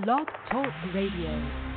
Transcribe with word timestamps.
Blog 0.00 0.26
Talk 0.50 0.72
Radio. 0.94 1.72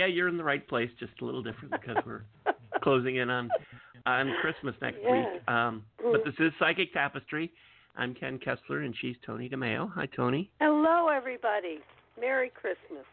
Yeah, 0.00 0.06
you're 0.06 0.28
in 0.28 0.38
the 0.38 0.44
right 0.44 0.66
place. 0.66 0.88
Just 0.98 1.12
a 1.20 1.26
little 1.26 1.42
different 1.42 1.72
because 1.72 2.02
we're 2.06 2.22
closing 2.82 3.16
in 3.16 3.28
on 3.28 3.50
on 4.06 4.34
Christmas 4.40 4.74
next 4.80 4.96
Yeah. 5.02 5.12
week. 5.12 5.42
Um, 5.46 5.84
but 6.02 6.24
this 6.24 6.32
is 6.38 6.54
Psychic 6.58 6.94
Tapestry. 6.94 7.52
I'm 7.96 8.14
Ken 8.14 8.38
Kessler, 8.38 8.78
and 8.80 8.94
she's 8.98 9.16
Toni 9.26 9.50
DeMaio. 9.50 9.92
Hi, 9.92 10.06
Toni. 10.06 10.50
Hello, 10.58 11.08
everybody. 11.08 11.80
Merry 12.18 12.48
Christmas. 12.48 13.04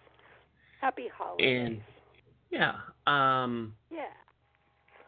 Happy 0.79 1.09
holidays. 1.13 1.67
And 1.67 1.81
yeah, 2.51 2.75
um, 3.05 3.73
yeah. 3.91 4.03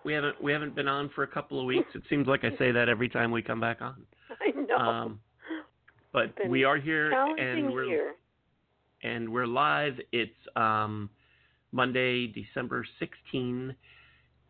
we 0.03 0.11
haven't 0.11 0.43
we 0.43 0.51
haven't 0.51 0.75
been 0.75 0.89
on 0.89 1.09
for 1.15 1.23
a 1.23 1.27
couple 1.27 1.61
of 1.61 1.65
weeks. 1.65 1.87
It 1.95 2.01
seems 2.09 2.27
like 2.27 2.43
I 2.43 2.49
say 2.57 2.73
that 2.73 2.89
every 2.89 3.07
time 3.07 3.31
we 3.31 3.41
come 3.41 3.61
back 3.61 3.81
on. 3.81 4.03
I 4.41 4.51
know. 4.51 4.75
Um, 4.75 5.19
but 6.11 6.33
we 6.49 6.65
are 6.65 6.75
here, 6.75 7.13
and 7.13 7.71
we're 7.71 7.85
year. 7.85 8.15
and 9.01 9.29
we're 9.31 9.47
live. 9.47 9.93
It's 10.11 10.35
um, 10.57 11.09
Monday, 11.71 12.27
December 12.27 12.85
16. 12.99 13.75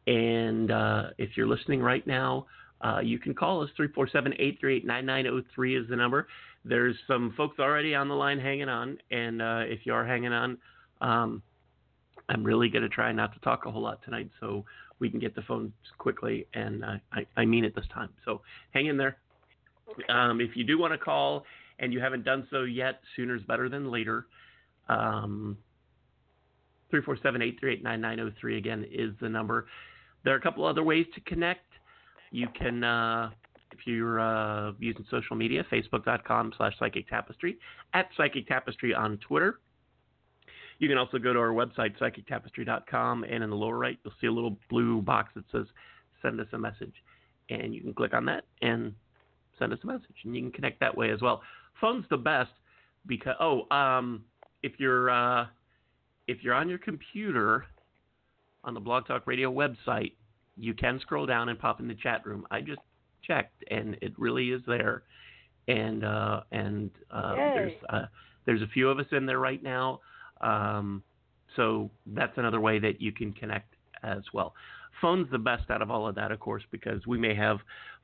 And 0.08 0.72
uh, 0.72 1.04
if 1.18 1.32
you're 1.36 1.48
listening 1.48 1.82
right 1.82 2.06
now, 2.08 2.46
uh, 2.82 3.00
you 3.04 3.20
can 3.20 3.34
call 3.34 3.62
us 3.62 3.70
347 3.76 4.34
838 4.34 4.86
9903 4.86 5.78
is 5.78 5.90
the 5.90 5.96
number. 5.96 6.28
There's 6.66 6.96
some 7.08 7.34
folks 7.36 7.60
already 7.60 7.96
on 7.96 8.08
the 8.08 8.16
line 8.16 8.40
hanging 8.40 8.70
on. 8.70 8.98
And 9.12 9.42
uh, 9.42 9.62
if 9.66 9.80
you 9.86 9.94
are 9.94 10.06
hanging 10.06 10.34
on, 10.34 10.58
um, 11.02 11.42
I'm 12.30 12.44
really 12.44 12.70
going 12.70 12.84
to 12.84 12.90
try 12.90 13.12
not 13.12 13.34
to 13.34 13.40
talk 13.40 13.66
a 13.66 13.72
whole 13.72 13.82
lot 13.82 14.04
tonight 14.04 14.30
so 14.40 14.66
we 15.00 15.10
can 15.10 15.20
get 15.20 15.36
the 15.36 15.42
phones 15.44 15.72
quickly. 15.98 16.48
And 16.54 16.84
uh, 16.84 16.98
I, 17.12 17.26
I 17.38 17.46
mean 17.46 17.66
it 17.66 17.76
this 17.76 17.86
time. 17.94 18.10
So 18.26 18.42
hang 18.72 18.88
in 18.88 18.98
there. 18.98 19.18
Um, 20.10 20.40
if 20.40 20.56
you 20.56 20.64
do 20.64 20.78
want 20.78 20.94
to 20.94 20.98
call 20.98 21.46
and 21.80 21.92
you 21.92 22.00
haven't 22.00 22.24
done 22.24 22.48
so 22.52 22.64
yet, 22.64 23.00
sooner's 23.16 23.42
better 23.44 23.70
than 23.70 23.92
later. 23.92 24.28
Um, 24.88 25.58
347-838-9903 26.94 28.58
again 28.58 28.86
is 28.92 29.12
the 29.22 29.30
number. 29.30 29.68
There 30.24 30.34
are 30.34 30.38
a 30.38 30.42
couple 30.42 30.66
other 30.66 30.84
ways 30.84 31.06
to 31.16 31.22
connect. 31.22 31.66
You 32.32 32.48
can, 32.58 32.84
uh, 32.84 33.30
if 33.72 33.80
you're 33.86 34.20
uh, 34.20 34.74
using 34.80 35.06
social 35.10 35.36
media, 35.36 35.66
facebook.com 35.72 36.54
slash 36.58 36.74
psychic 36.80 37.08
tapestry, 37.10 37.58
at 37.94 38.08
psychic 38.18 38.48
tapestry 38.48 38.94
on 38.94 39.18
Twitter. 39.18 39.60
You 40.80 40.88
can 40.88 40.98
also 40.98 41.18
go 41.18 41.34
to 41.34 41.40
our 41.40 41.50
website, 41.50 41.98
psychictapestry.com, 42.00 43.26
and 43.26 43.44
in 43.44 43.50
the 43.50 43.56
lower 43.56 43.78
right, 43.78 43.98
you'll 44.04 44.14
see 44.22 44.28
a 44.28 44.32
little 44.32 44.58
blue 44.70 45.02
box 45.02 45.32
that 45.36 45.44
says 45.52 45.66
send 46.22 46.40
us 46.40 46.48
a 46.54 46.58
message. 46.58 46.94
And 47.50 47.74
you 47.74 47.82
can 47.82 47.94
click 47.94 48.14
on 48.14 48.26
that 48.26 48.46
and 48.62 48.94
send 49.58 49.74
us 49.74 49.80
a 49.84 49.88
message, 49.88 50.16
and 50.24 50.36
you 50.36 50.42
can 50.42 50.52
connect 50.52 50.80
that 50.80 50.96
way 50.96 51.12
as 51.12 51.22
well. 51.22 51.42
Phone's 51.82 52.06
the 52.10 52.18
best 52.18 52.52
because 53.06 53.36
oh, 53.40 53.70
um, 53.76 54.24
if 54.64 54.74
you're 54.78 55.10
uh, 55.10 55.46
if 56.30 56.44
you're 56.44 56.54
on 56.54 56.70
your 56.70 56.78
computer 56.78 57.66
on 58.64 58.76
the 58.76 58.80
Blog 58.80 59.08
Talk 59.08 59.26
Radio 59.26 59.52
website, 59.52 60.14
you 60.58 60.76
can 60.76 61.00
scroll 61.00 61.26
down 61.26 61.50
and 61.50 61.58
pop 61.58 61.80
in 61.80 61.88
the 61.88 61.96
chat 61.96 62.24
room. 62.24 62.46
I 62.52 62.62
just 62.62 62.82
checked, 63.26 63.64
and 63.72 63.98
it 64.02 64.14
really 64.18 64.52
is 64.52 64.62
there. 64.68 65.04
And 65.68 66.06
uh, 66.06 66.42
and 66.52 66.92
uh, 67.10 67.34
there's 67.56 67.74
uh, 67.90 68.06
there's 68.46 68.62
a 68.62 68.68
few 68.68 68.90
of 68.90 69.00
us 69.00 69.08
in 69.12 69.26
there 69.26 69.40
right 69.40 69.62
now. 69.64 70.02
Um, 70.42 71.02
so 71.56 71.90
that's 72.06 72.38
another 72.38 72.60
way 72.60 72.78
that 72.78 73.02
you 73.02 73.12
can 73.12 73.34
connect 73.34 73.74
as 74.04 74.22
well. 74.32 74.54
Phone's 75.02 75.32
the 75.32 75.40
best 75.40 75.72
out 75.72 75.82
of 75.82 75.90
all 75.90 76.08
of 76.08 76.14
that, 76.16 76.32
of 76.32 76.40
course, 76.40 76.64
because 76.72 77.08
we 77.08 77.18
may 77.18 77.34
have 77.34 77.58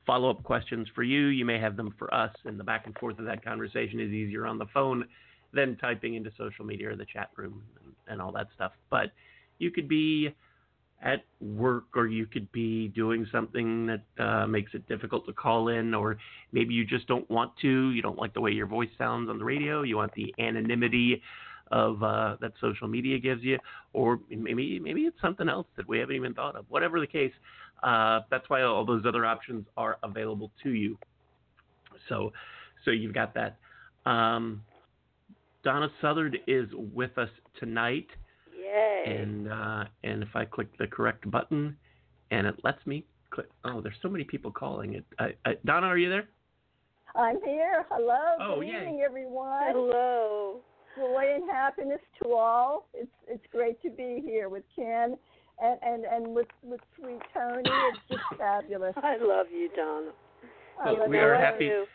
follow 0.04 0.30
up 0.30 0.42
questions 0.42 0.88
for 0.96 1.04
you. 1.04 1.26
You 1.26 1.44
may 1.44 1.60
have 1.60 1.76
them 1.76 1.94
for 1.96 2.12
us, 2.12 2.32
and 2.44 2.58
the 2.58 2.64
back 2.64 2.86
and 2.86 2.98
forth 2.98 3.20
of 3.20 3.24
that 3.26 3.44
conversation 3.44 4.00
is 4.00 4.10
easier 4.10 4.46
on 4.46 4.58
the 4.58 4.66
phone 4.74 5.04
than 5.52 5.76
typing 5.76 6.14
into 6.14 6.30
social 6.36 6.64
media 6.64 6.90
or 6.90 6.96
the 6.96 7.06
chat 7.06 7.30
room 7.36 7.62
and, 8.08 8.20
all 8.20 8.32
that 8.32 8.48
stuff. 8.54 8.72
But 8.90 9.12
you 9.58 9.70
could 9.70 9.88
be 9.88 10.34
at 11.02 11.24
work 11.40 11.84
or 11.94 12.06
you 12.06 12.26
could 12.26 12.50
be 12.52 12.88
doing 12.88 13.26
something 13.30 13.86
that 13.86 14.02
uh, 14.18 14.46
makes 14.46 14.72
it 14.74 14.86
difficult 14.88 15.26
to 15.26 15.32
call 15.32 15.68
in, 15.68 15.94
or 15.94 16.16
maybe 16.52 16.74
you 16.74 16.84
just 16.84 17.06
don't 17.06 17.28
want 17.30 17.52
to. 17.62 17.90
You 17.90 18.02
don't 18.02 18.18
like 18.18 18.34
the 18.34 18.40
way 18.40 18.50
your 18.50 18.66
voice 18.66 18.88
sounds 18.96 19.28
on 19.28 19.38
the 19.38 19.44
radio. 19.44 19.82
You 19.82 19.96
want 19.96 20.12
the 20.14 20.34
anonymity 20.38 21.22
of 21.70 22.02
uh, 22.02 22.36
that 22.40 22.52
social 22.60 22.88
media 22.88 23.18
gives 23.18 23.42
you, 23.42 23.58
or 23.92 24.20
maybe 24.30 24.78
maybe 24.78 25.02
it's 25.02 25.20
something 25.20 25.48
else 25.48 25.66
that 25.76 25.88
we 25.88 25.98
haven't 25.98 26.16
even 26.16 26.32
thought 26.32 26.56
of. 26.56 26.64
Whatever 26.68 27.00
the 27.00 27.06
case, 27.06 27.32
uh, 27.82 28.20
that's 28.30 28.48
why 28.48 28.62
all 28.62 28.84
those 28.84 29.04
other 29.06 29.26
options 29.26 29.66
are 29.76 29.98
available 30.02 30.50
to 30.62 30.70
you. 30.70 30.96
So, 32.08 32.32
so 32.84 32.90
you've 32.90 33.14
got 33.14 33.34
that. 33.34 33.56
Um, 34.08 34.62
Donna 35.66 35.88
Suthard 36.00 36.36
is 36.46 36.68
with 36.94 37.18
us 37.18 37.28
tonight, 37.58 38.06
Yay. 38.56 39.18
and 39.18 39.50
uh, 39.50 39.84
and 40.04 40.22
if 40.22 40.28
I 40.36 40.44
click 40.44 40.68
the 40.78 40.86
correct 40.86 41.28
button, 41.28 41.76
and 42.30 42.46
it 42.46 42.54
lets 42.62 42.86
me 42.86 43.04
click. 43.32 43.48
Oh, 43.64 43.80
there's 43.80 43.96
so 44.00 44.08
many 44.08 44.22
people 44.22 44.52
calling 44.52 44.94
it. 44.94 45.04
I, 45.18 45.34
I, 45.44 45.54
Donna, 45.64 45.88
are 45.88 45.98
you 45.98 46.08
there? 46.08 46.28
I'm 47.16 47.42
here. 47.44 47.84
Hello. 47.90 48.36
Oh, 48.40 48.60
Good 48.60 48.68
yay. 48.68 48.76
evening, 48.82 49.02
everyone. 49.04 49.72
Hello. 49.72 50.60
Joy 50.96 51.24
and 51.34 51.50
happiness 51.50 51.98
to 52.22 52.28
all. 52.32 52.88
It's 52.94 53.10
it's 53.26 53.44
great 53.50 53.82
to 53.82 53.90
be 53.90 54.22
here 54.24 54.48
with 54.48 54.62
Ken 54.76 55.16
and 55.60 55.78
and 55.82 56.04
and 56.04 56.32
with 56.32 56.46
with 56.62 56.80
sweet 56.96 57.18
Toni. 57.34 57.62
It's 57.64 57.98
just 58.08 58.22
fabulous. 58.38 58.94
I 59.02 59.16
love 59.20 59.46
you, 59.52 59.68
Donna. 59.74 60.10
I 60.80 60.92
Well, 60.92 61.00
love 61.00 61.08
we 61.10 61.16
you. 61.16 61.22
are 61.24 61.34
happy- 61.34 61.64
you. 61.64 61.86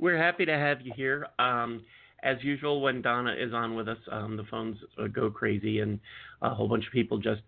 We're 0.00 0.18
happy 0.18 0.44
to 0.46 0.52
have 0.58 0.80
you 0.80 0.92
here. 0.96 1.26
Um, 1.38 1.84
as 2.22 2.36
usual, 2.42 2.80
when 2.80 3.02
Donna 3.02 3.34
is 3.38 3.52
on 3.52 3.74
with 3.74 3.88
us, 3.88 3.98
um, 4.10 4.36
the 4.36 4.44
phones 4.44 4.76
uh, 4.98 5.06
go 5.06 5.30
crazy, 5.30 5.80
and 5.80 6.00
a 6.42 6.50
whole 6.50 6.68
bunch 6.68 6.86
of 6.86 6.92
people 6.92 7.18
just 7.18 7.42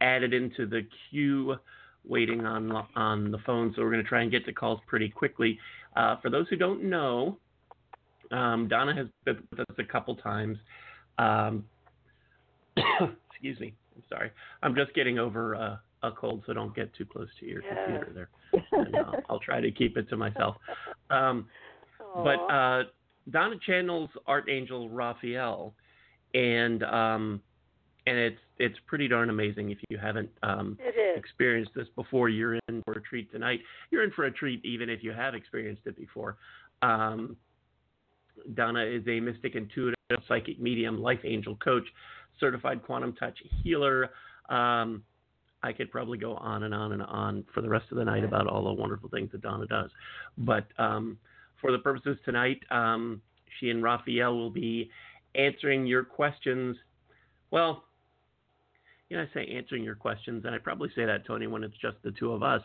added 0.00 0.34
into 0.34 0.66
the 0.66 0.86
queue, 1.10 1.56
waiting 2.04 2.44
on 2.44 2.70
on 2.94 3.30
the 3.30 3.38
phone. 3.38 3.72
So 3.74 3.82
we're 3.82 3.92
going 3.92 4.02
to 4.02 4.08
try 4.08 4.22
and 4.22 4.30
get 4.30 4.44
to 4.46 4.52
calls 4.52 4.80
pretty 4.86 5.08
quickly. 5.08 5.58
Uh, 5.96 6.16
for 6.20 6.30
those 6.30 6.46
who 6.48 6.56
don't 6.56 6.84
know, 6.84 7.38
um, 8.30 8.68
Donna 8.68 8.94
has 8.94 9.06
been 9.24 9.42
with 9.50 9.60
us 9.60 9.76
a 9.78 9.84
couple 9.84 10.16
times. 10.16 10.58
Um, 11.18 11.64
excuse 13.30 13.58
me. 13.60 13.74
I'm 13.94 14.02
sorry. 14.08 14.30
I'm 14.62 14.74
just 14.74 14.92
getting 14.94 15.18
over 15.18 15.54
uh, 15.54 15.76
a 16.02 16.12
cold, 16.12 16.42
so 16.46 16.52
don't 16.52 16.74
get 16.74 16.94
too 16.94 17.06
close 17.06 17.28
to 17.40 17.46
your 17.46 17.62
computer 17.62 18.12
there. 18.14 18.28
And, 18.72 18.94
uh, 18.94 19.12
I'll 19.30 19.40
try 19.40 19.60
to 19.60 19.70
keep 19.70 19.96
it 19.96 20.08
to 20.10 20.16
myself. 20.16 20.56
Um, 21.10 21.46
but 22.16 22.38
uh, 22.50 22.82
Donna 23.30 23.56
channels 23.64 24.10
Archangel 24.26 24.88
Raphael, 24.88 25.74
and 26.34 26.82
um, 26.84 27.40
and 28.06 28.16
it's 28.16 28.40
it's 28.58 28.76
pretty 28.86 29.08
darn 29.08 29.30
amazing. 29.30 29.70
If 29.70 29.78
you 29.88 29.98
haven't 29.98 30.30
um, 30.42 30.78
experienced 31.16 31.72
this 31.74 31.88
before, 31.96 32.28
you're 32.28 32.54
in 32.68 32.82
for 32.84 32.92
a 32.92 33.02
treat 33.02 33.30
tonight. 33.32 33.60
You're 33.90 34.04
in 34.04 34.10
for 34.12 34.24
a 34.24 34.30
treat 34.32 34.64
even 34.64 34.88
if 34.88 35.02
you 35.02 35.12
have 35.12 35.34
experienced 35.34 35.82
it 35.86 35.96
before. 35.96 36.36
Um, 36.82 37.36
Donna 38.54 38.84
is 38.84 39.02
a 39.08 39.18
mystic, 39.18 39.54
intuitive, 39.54 39.96
psychic 40.28 40.60
medium, 40.60 41.00
life 41.00 41.20
angel 41.24 41.56
coach, 41.56 41.84
certified 42.38 42.82
quantum 42.82 43.14
touch 43.14 43.38
healer. 43.62 44.10
Um, 44.48 45.02
I 45.62 45.72
could 45.72 45.90
probably 45.90 46.18
go 46.18 46.36
on 46.36 46.62
and 46.62 46.74
on 46.74 46.92
and 46.92 47.02
on 47.02 47.44
for 47.52 47.60
the 47.60 47.68
rest 47.68 47.86
of 47.90 47.98
the 47.98 48.04
night 48.04 48.24
about 48.24 48.46
all 48.46 48.64
the 48.64 48.80
wonderful 48.80 49.08
things 49.08 49.32
that 49.32 49.40
Donna 49.40 49.66
does. 49.66 49.90
But 50.38 50.66
um, 50.78 51.18
for 51.60 51.72
the 51.72 51.78
purposes 51.78 52.18
tonight, 52.24 52.62
um, 52.70 53.20
she 53.58 53.70
and 53.70 53.82
Raphael 53.82 54.36
will 54.36 54.50
be 54.50 54.90
answering 55.34 55.86
your 55.86 56.04
questions. 56.04 56.76
Well, 57.50 57.84
you 59.08 59.16
know, 59.16 59.22
I 59.22 59.34
say 59.34 59.46
answering 59.46 59.84
your 59.84 59.94
questions, 59.94 60.44
and 60.44 60.54
I 60.54 60.58
probably 60.58 60.90
say 60.94 61.04
that, 61.04 61.24
Toni, 61.26 61.46
when 61.46 61.62
it's 61.62 61.76
just 61.78 61.96
the 62.02 62.10
two 62.12 62.32
of 62.32 62.42
us. 62.42 62.62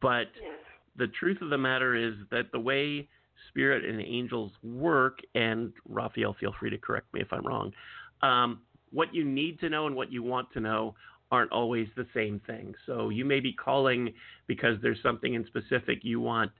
But 0.00 0.28
Yeah. 0.40 0.54
the 0.96 1.08
truth 1.08 1.42
of 1.42 1.50
the 1.50 1.58
matter 1.58 1.94
is 1.94 2.14
that 2.30 2.52
the 2.52 2.60
way 2.60 3.08
spirit 3.48 3.84
and 3.84 4.00
angels 4.00 4.52
work, 4.62 5.20
and 5.34 5.72
Raphael, 5.86 6.34
feel 6.34 6.52
free 6.52 6.70
to 6.70 6.78
correct 6.78 7.12
me 7.12 7.20
if 7.20 7.32
I'm 7.32 7.44
wrong. 7.44 7.74
Um, 8.22 8.62
what 8.90 9.12
you 9.12 9.24
need 9.24 9.58
to 9.60 9.68
know 9.68 9.86
and 9.86 9.96
what 9.96 10.12
you 10.12 10.22
want 10.22 10.52
to 10.52 10.60
know 10.60 10.94
aren't 11.32 11.50
always 11.50 11.88
the 11.96 12.06
same 12.14 12.38
thing. 12.40 12.74
So 12.86 13.08
you 13.08 13.24
may 13.24 13.40
be 13.40 13.52
calling 13.52 14.14
because 14.46 14.80
there's 14.80 15.02
something 15.02 15.34
in 15.34 15.44
specific 15.46 16.04
you 16.04 16.20
want 16.20 16.52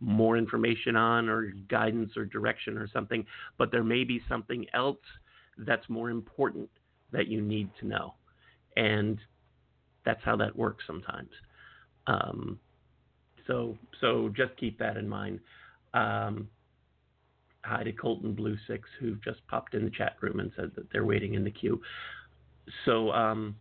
more 0.00 0.36
information 0.36 0.96
on 0.96 1.28
or 1.28 1.52
guidance 1.68 2.16
or 2.16 2.24
direction 2.24 2.76
or 2.76 2.88
something, 2.88 3.24
but 3.56 3.70
there 3.70 3.84
may 3.84 4.04
be 4.04 4.20
something 4.28 4.66
else 4.74 4.98
that's 5.58 5.88
more 5.88 6.10
important 6.10 6.70
that 7.12 7.26
you 7.26 7.40
need 7.40 7.70
to 7.80 7.86
know. 7.86 8.14
And 8.76 9.18
that's 10.04 10.20
how 10.24 10.36
that 10.36 10.54
works 10.54 10.84
sometimes. 10.86 11.30
Um, 12.06 12.58
so 13.46 13.76
so 14.00 14.30
just 14.36 14.56
keep 14.56 14.78
that 14.78 14.96
in 14.96 15.08
mind. 15.08 15.40
Um, 15.94 16.48
hi 17.64 17.82
to 17.82 17.92
Colton 17.92 18.34
Blue 18.34 18.56
Six 18.66 18.88
who 19.00 19.16
just 19.16 19.46
popped 19.48 19.74
in 19.74 19.84
the 19.84 19.90
chat 19.90 20.16
room 20.20 20.40
and 20.40 20.52
said 20.56 20.70
that 20.76 20.90
they're 20.92 21.04
waiting 21.04 21.34
in 21.34 21.44
the 21.44 21.50
queue. 21.50 21.80
So 22.84 23.10
um, 23.12 23.56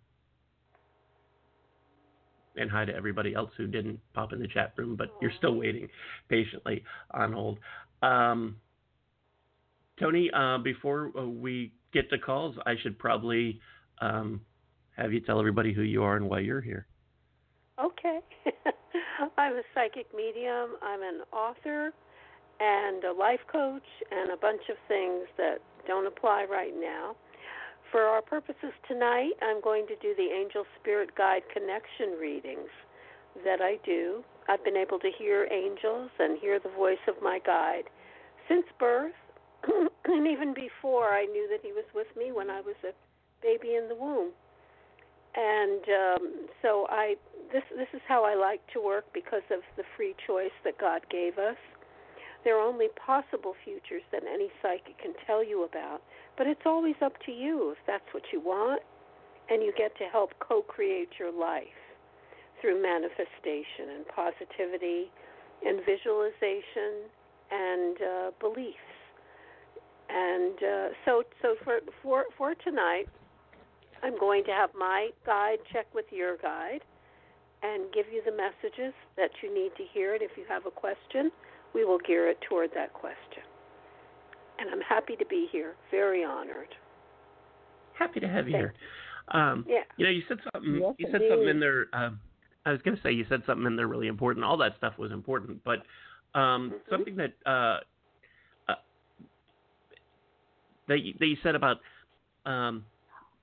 and 2.58 2.70
hi 2.70 2.86
to 2.86 2.96
everybody 2.96 3.34
else 3.34 3.52
who 3.58 3.68
didn't 3.68 4.00
pop 4.14 4.34
in 4.34 4.40
the 4.40 4.48
chat 4.48 4.74
room, 4.78 4.96
but 4.96 5.14
you're 5.22 5.32
still 5.38 5.56
waiting 5.56 5.88
patiently 6.30 6.84
on 7.12 7.34
hold. 7.34 7.60
Um, 8.02 8.58
Toni, 10.00 10.30
uh, 10.32 10.60
before 10.60 11.12
uh, 11.18 11.26
we 11.26 11.74
get 11.94 12.10
to 12.12 12.18
calls, 12.20 12.56
I 12.66 12.76
should 12.82 13.00
probably 13.00 13.60
um, 14.00 14.42
have 14.96 15.14
you 15.14 15.20
tell 15.22 15.40
everybody 15.40 15.74
who 15.74 15.82
you 15.82 16.04
are 16.04 16.16
and 16.16 16.30
why 16.30 16.40
you're 16.40 16.62
here. 16.62 16.88
Okay. 17.80 18.20
I'm 19.38 19.54
a 19.54 19.62
psychic 19.74 20.08
medium. 20.16 20.72
I'm 20.82 21.02
an 21.02 21.22
author 21.32 21.92
and 22.60 23.04
a 23.04 23.12
life 23.12 23.40
coach 23.52 23.84
and 24.12 24.32
a 24.32 24.38
bunch 24.38 24.62
of 24.70 24.78
things 24.88 25.28
that 25.38 25.58
don't 25.88 26.08
apply 26.08 26.46
right 26.50 26.74
now. 26.80 27.16
For 27.92 28.02
our 28.02 28.22
purposes 28.22 28.74
tonight, 28.88 29.32
I'm 29.42 29.62
going 29.62 29.88
to 29.88 29.96
do 29.96 30.14
the 30.16 30.30
Angel 30.36 30.66
Spirit 30.80 31.16
Guide 31.16 31.44
Connection 31.54 32.20
readings 32.20 32.70
that 33.46 33.62
I 33.62 33.78
do. 33.86 34.24
I've 34.50 34.64
been 34.64 34.76
able 34.76 35.00
to 35.00 35.12
hear 35.18 35.48
angels 35.52 36.10
and 36.20 36.38
hear 36.40 36.60
the 36.60 36.70
voice 36.70 37.02
of 37.08 37.16
my 37.22 37.40
guide 37.46 37.84
since 38.48 38.66
birth, 38.80 39.16
and 40.06 40.28
even 40.28 40.54
before 40.54 41.10
I 41.10 41.26
knew 41.26 41.48
that 41.50 41.60
he 41.62 41.72
was 41.72 41.86
with 41.94 42.08
me 42.18 42.32
when 42.32 42.50
I 42.50 42.62
was 42.62 42.76
a 42.84 42.92
baby 43.42 43.76
in 43.76 43.88
the 43.88 43.96
womb. 43.96 44.32
And 45.36 45.84
um, 45.88 46.48
so 46.62 46.88
I 46.90 47.16
this 47.54 47.64
this 47.76 47.88
is 47.94 48.02
how 48.08 48.26
I 48.26 48.36
like 48.36 48.62
to 48.74 48.84
work 48.84 49.06
because 49.14 49.46
of 49.52 49.60
the 49.76 49.84
free 49.96 50.16
choice 50.26 50.56
that 50.64 50.78
God 50.80 51.02
gave 51.10 51.38
us. 51.38 51.58
There 52.44 52.58
are 52.58 52.66
only 52.66 52.88
possible 53.06 53.54
futures 53.64 54.04
that 54.12 54.24
any 54.24 54.50
psychic 54.62 54.98
can 54.98 55.14
tell 55.26 55.44
you 55.44 55.64
about, 55.64 56.02
but 56.38 56.48
it's 56.48 56.66
always 56.66 56.96
up 57.04 57.14
to 57.26 57.32
you 57.32 57.72
if 57.72 57.78
that's 57.88 58.06
what 58.14 58.24
you 58.32 58.40
want, 58.40 58.82
and 59.50 59.64
you 59.64 59.74
get 59.78 59.98
to 59.98 60.06
help 60.06 60.32
co-create 60.40 61.10
your 61.20 61.32
life 61.32 61.68
through 62.62 62.82
manifestation 62.82 63.96
and 63.96 64.06
positivity 64.08 65.10
and 65.66 65.80
visualization 65.86 67.10
and 67.52 67.98
uh, 68.02 68.32
beliefs. 68.40 68.78
And 70.10 70.58
uh, 70.64 70.88
so, 71.06 71.24
so 71.42 71.56
for 71.64 71.80
for 72.02 72.26
for 72.38 72.56
tonight, 72.56 73.08
I'm 74.04 74.18
going 74.20 74.44
to 74.46 74.52
have 74.52 74.70
my 74.78 75.10
guide 75.26 75.60
check 75.72 75.94
with 75.94 76.06
your 76.12 76.38
guide 76.38 76.82
and 77.64 77.92
give 77.94 78.06
you 78.12 78.22
the 78.24 78.32
messages 78.32 78.94
that 79.18 79.32
you 79.42 79.54
need 79.54 79.72
to 79.78 79.84
hear. 79.94 80.14
And 80.14 80.22
if 80.22 80.32
you 80.38 80.44
have 80.48 80.66
a 80.66 80.72
question, 80.72 81.32
we 81.74 81.84
will 81.84 82.00
gear 82.00 82.30
it 82.30 82.40
toward 82.48 82.70
that 82.76 82.94
question. 82.94 83.44
And 84.60 84.70
I'm 84.70 84.82
happy 84.82 85.16
to 85.16 85.26
be 85.26 85.48
here. 85.52 85.76
Very 85.92 86.24
honored. 86.24 86.74
Happy 87.98 88.20
to 88.20 88.28
have 88.28 88.48
you 88.48 88.54
Thank 88.54 88.64
here. 88.64 88.74
Um, 89.30 89.66
Yeah. 89.68 89.84
You 89.98 90.06
know, 90.06 90.12
you 90.12 90.24
said 90.28 90.40
something. 90.52 90.76
Yes, 90.76 90.96
you 90.98 91.08
said 91.12 91.22
something 91.30 91.48
in 91.48 91.60
there. 91.60 91.88
Um, 91.94 92.20
I 92.66 92.72
was 92.72 92.82
going 92.82 92.96
to 92.96 93.04
say 93.04 93.12
you 93.12 93.26
said 93.30 93.44
something 93.46 93.66
in 93.66 93.76
there 93.76 93.88
really 93.88 94.08
important. 94.08 94.46
All 94.46 94.58
that 94.58 94.76
stuff 94.78 94.98
was 94.98 95.12
important, 95.12 95.64
but 95.64 95.84
um, 96.34 96.72
Mhm. 96.72 96.90
something 96.90 97.16
that 97.16 97.34
uh, 97.46 97.80
uh, 98.68 98.76
that 100.88 101.02
you, 101.02 101.14
that 101.20 101.26
you 101.26 101.38
said 101.44 101.56
about 101.56 101.82
um, 102.46 102.86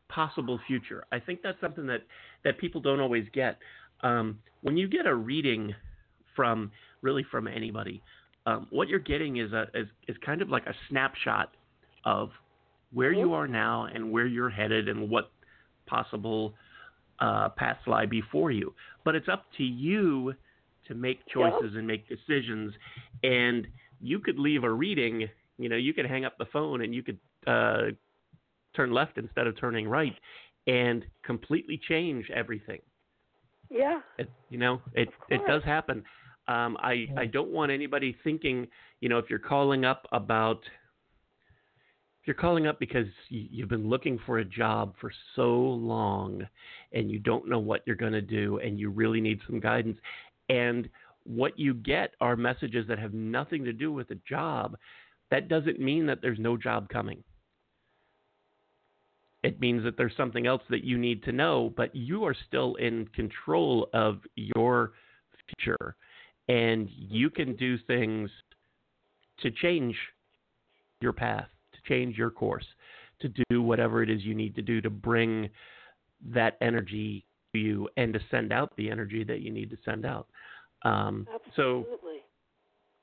possible 0.09 0.59
future. 0.67 1.05
I 1.13 1.19
think 1.19 1.43
that's 1.43 1.61
something 1.61 1.87
that 1.87 2.03
that 2.45 2.59
people 2.59 2.81
don't 2.81 3.01
always 3.01 3.29
get. 3.31 3.59
Um, 4.01 4.39
when 4.63 4.77
you 4.77 4.89
get 4.89 5.07
a 5.07 5.15
reading 5.15 5.75
from 6.37 6.71
really 7.03 7.23
from 7.25 7.47
anybody, 7.47 8.03
um, 8.47 8.67
what 8.71 8.89
you're 8.89 8.99
getting 8.99 9.39
is 9.39 9.53
a 9.53 9.67
is, 9.75 9.87
is 10.09 10.17
kind 10.25 10.43
of 10.43 10.51
like 10.51 10.67
a 10.67 10.75
snapshot 10.89 11.51
of 12.05 12.31
where 12.93 13.13
you 13.13 13.33
are 13.33 13.49
now 13.49 13.87
and 13.93 14.13
where 14.13 14.27
you're 14.27 14.51
headed 14.51 14.89
and 14.89 15.11
what 15.11 15.31
possible 15.87 16.55
uh, 17.21 17.49
paths 17.51 17.81
lie 17.87 18.07
before 18.07 18.51
you. 18.51 18.73
But 19.05 19.15
it's 19.15 19.29
up 19.29 19.45
to 19.57 19.65
you 19.65 20.35
to 20.87 20.95
make 20.95 21.27
choices 21.27 21.75
and 21.77 21.87
make 21.87 22.09
decisions. 22.09 22.73
And 23.23 23.67
you 24.01 24.19
could 24.21 24.39
leave 24.39 24.65
a 24.65 24.71
reading, 24.71 25.29
you 25.59 25.69
know, 25.69 25.77
you 25.77 25.95
could 25.95 26.07
hang 26.07 26.25
up 26.25 26.37
the 26.39 26.47
phone 26.47 26.83
and 26.83 26.95
you 26.95 27.03
could 27.03 27.19
uh, 27.47 27.93
turn 28.77 28.93
left 28.93 29.19
instead 29.19 29.47
of 29.47 29.59
turning 29.59 29.89
right 29.89 30.15
and 30.67 31.05
completely 31.25 31.81
change 31.89 32.31
everything. 32.35 32.81
Yeah. 33.71 34.01
It, 34.19 34.31
you 34.51 34.59
know, 34.59 34.81
it 34.93 35.09
it 35.31 35.41
does 35.47 35.65
happen. 35.65 36.05
Um, 36.47 36.77
I 36.81 37.07
I 37.17 37.27
don't 37.27 37.51
want 37.51 37.73
anybody 37.73 38.17
thinking, 38.23 38.67
you 39.01 39.09
know, 39.09 39.19
if 39.19 39.31
you're 39.31 39.39
calling 39.39 39.85
up 39.85 40.07
about, 40.13 40.61
if 42.21 42.27
you're 42.27 42.35
calling 42.35 42.67
up 42.67 42.79
because 42.79 43.07
you, 43.29 43.47
you've 43.51 43.69
been 43.69 43.89
looking 43.89 44.19
for 44.27 44.39
a 44.39 44.45
job 44.45 44.95
for 45.01 45.11
so 45.37 45.53
long, 45.53 46.47
and 46.93 47.11
you 47.11 47.19
don't 47.19 47.49
know 47.49 47.59
what 47.59 47.83
you're 47.87 47.97
going 47.97 48.13
to 48.13 48.21
do, 48.21 48.59
and 48.59 48.79
you 48.79 48.91
really 48.91 49.21
need 49.21 49.41
some 49.47 49.59
guidance, 49.59 49.99
and 50.49 50.89
what 51.25 51.59
you 51.59 51.73
get 51.75 52.15
are 52.21 52.37
messages 52.37 52.87
that 52.89 52.99
have 52.99 53.15
nothing 53.15 53.65
to 53.65 53.73
do 53.73 53.91
with 53.91 54.09
the 54.09 54.19
job. 54.29 54.77
That 55.31 55.49
doesn't 55.49 55.81
mean 55.81 56.07
that 56.07 56.21
there's 56.21 56.39
no 56.39 56.57
job 56.59 56.91
coming. 56.91 57.25
It 59.43 59.61
means 59.61 59.83
that 59.85 59.97
there's 59.97 60.17
something 60.17 60.47
else 60.47 60.63
that 60.71 60.85
you 60.85 60.97
need 60.97 61.23
to 61.25 61.33
know, 61.33 61.73
but 61.77 61.95
you 61.95 62.25
are 62.25 62.37
still 62.47 62.75
in 62.77 63.07
control 63.15 63.89
of 63.93 64.21
your 64.37 64.93
future. 65.47 65.97
And 66.49 66.89
you 66.91 67.31
can 67.31 67.57
do 67.57 67.79
things 67.87 68.31
to 69.41 69.51
change 69.51 69.97
your 71.01 71.13
path, 71.13 71.49
to 71.73 71.79
change 71.89 72.17
your 72.17 72.31
course, 72.31 72.67
to 73.21 73.31
do 73.51 73.63
whatever 73.63 74.03
it 74.03 74.11
is 74.11 74.23
you 74.23 74.35
need 74.35 74.55
to 74.57 74.63
do 74.63 74.81
to 74.81 74.91
bring 74.91 75.49
that 76.33 76.57
energy 76.61 77.25
to 77.53 77.61
you 77.61 77.89
and 77.97 78.13
to 78.13 78.21
send 78.31 78.53
out 78.53 78.75
the 78.77 78.91
energy 78.91 79.25
that 79.25 79.41
you 79.41 79.51
need 79.51 79.71
to 79.71 79.77
send 79.85 80.05
out. 80.05 80.27
Um, 80.83 81.27
so 81.57 81.81
Absolutely. 81.81 82.21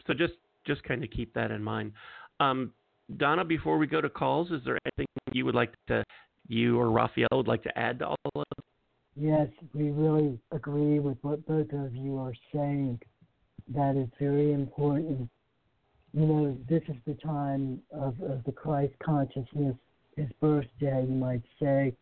so 0.06 0.14
just 0.14 0.34
just 0.66 0.84
kind 0.84 1.04
of 1.04 1.10
keep 1.10 1.34
that 1.34 1.52
in 1.52 1.64
mind. 1.64 1.94
Um, 2.40 2.72
Donna, 3.18 3.44
before 3.44 3.78
we 3.78 3.88
go 3.88 4.02
to 4.02 4.10
calls, 4.10 4.52
is 4.52 4.62
there 4.64 4.78
anything 4.86 5.08
you 5.34 5.46
would 5.46 5.56
like 5.56 5.74
to 5.88 6.04
you 6.48 6.80
or 6.80 6.92
Raphael 6.92 7.28
would 7.34 7.48
like 7.48 7.64
to 7.64 7.78
add 7.78 8.00
to 8.00 8.08
all 8.08 8.18
of 8.36 8.46
this? 8.58 8.66
Yes, 9.16 9.48
we 9.74 9.90
really 9.90 10.40
agree 10.52 11.00
with 11.00 11.18
what 11.22 11.46
both 11.46 11.72
of 11.74 11.96
you 11.96 12.18
are 12.18 12.34
saying. 12.54 13.00
That 13.70 13.96
is 13.96 14.10
very 14.20 14.54
important. 14.54 15.30
You 16.14 16.26
know, 16.26 16.58
this 16.70 16.84
is 16.90 16.96
the 17.08 17.14
time 17.16 17.82
of, 17.92 18.20
of 18.22 18.44
the 18.46 18.52
Christ 18.52 18.94
consciousness, 19.04 19.76
his 20.18 20.28
birthday, 20.42 21.06
you 21.08 21.16
might 21.16 21.44
say. 21.60 21.94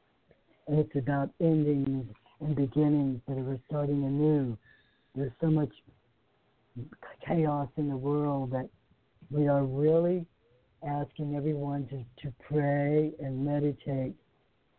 And 0.67 0.79
it's 0.79 0.95
about 0.95 1.29
endings 1.39 2.07
and 2.41 2.55
beginnings 2.55 3.21
that 3.27 3.37
are 3.37 3.59
starting 3.67 4.03
anew. 4.03 4.57
There's 5.15 5.31
so 5.41 5.47
much 5.47 5.69
chaos 7.27 7.69
in 7.77 7.89
the 7.89 7.97
world 7.97 8.51
that 8.51 8.69
we 9.29 9.47
are 9.47 9.63
really 9.63 10.25
asking 10.87 11.35
everyone 11.35 11.87
to, 11.87 12.03
to 12.23 12.33
pray 12.47 13.11
and 13.19 13.45
meditate. 13.45 14.15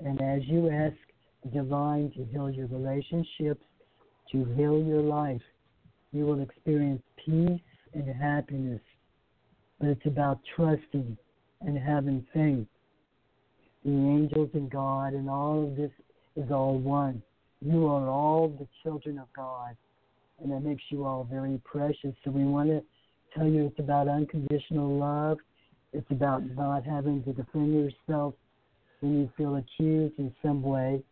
And 0.01 0.21
as 0.21 0.43
you 0.45 0.71
ask 0.71 0.97
the 1.45 1.51
divine 1.51 2.11
to 2.17 2.25
heal 2.25 2.51
your 2.51 2.67
relationships, 2.67 3.65
to 4.33 4.45
heal 4.57 4.83
your 4.83 5.03
life, 5.03 5.43
you 6.13 6.27
will 6.27 6.43
experience 6.43 7.03
peace 7.25 7.61
and 7.95 8.09
happiness. 8.09 8.81
But 9.79 9.91
it's 9.91 10.07
about 10.07 10.41
trusting 10.57 11.17
and 11.61 11.79
having 11.79 12.27
faith. 12.33 12.67
The 13.85 13.91
angels 13.91 14.51
and 14.55 14.71
God 14.71 15.15
and 15.15 15.31
all 15.31 15.65
of 15.65 15.77
this 15.77 15.91
is 16.37 16.51
all 16.51 16.79
one. 16.79 17.23
You 17.63 17.87
are 17.87 18.09
all 18.09 18.49
the 18.49 18.67
children 18.83 19.19
of 19.19 19.29
God, 19.35 19.77
and 20.43 20.53
that 20.53 20.61
makes 20.61 20.83
you 20.89 21.05
all 21.05 21.27
very 21.31 21.61
precious. 21.65 22.15
So 22.25 22.31
we 22.31 22.45
want 22.45 22.69
to 22.71 22.83
tell 23.37 23.47
you 23.47 23.67
it's 23.67 23.79
about 23.79 24.09
unconditional 24.09 24.99
love. 24.99 25.39
It's 25.93 26.11
about 26.11 26.45
not 26.45 26.85
having 26.85 27.23
to 27.25 27.33
defend 27.33 27.75
yourself 27.75 28.35
when 29.01 29.21
you 29.21 29.31
feel 29.37 29.57
accused 29.57 30.19
in 30.19 30.35
some 30.43 30.63
way. 30.63 31.03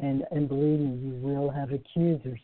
And, 0.00 0.24
and 0.30 0.48
believe 0.48 0.80
me, 0.80 1.08
you 1.08 1.14
will 1.20 1.50
have 1.50 1.72
accusers. 1.72 2.38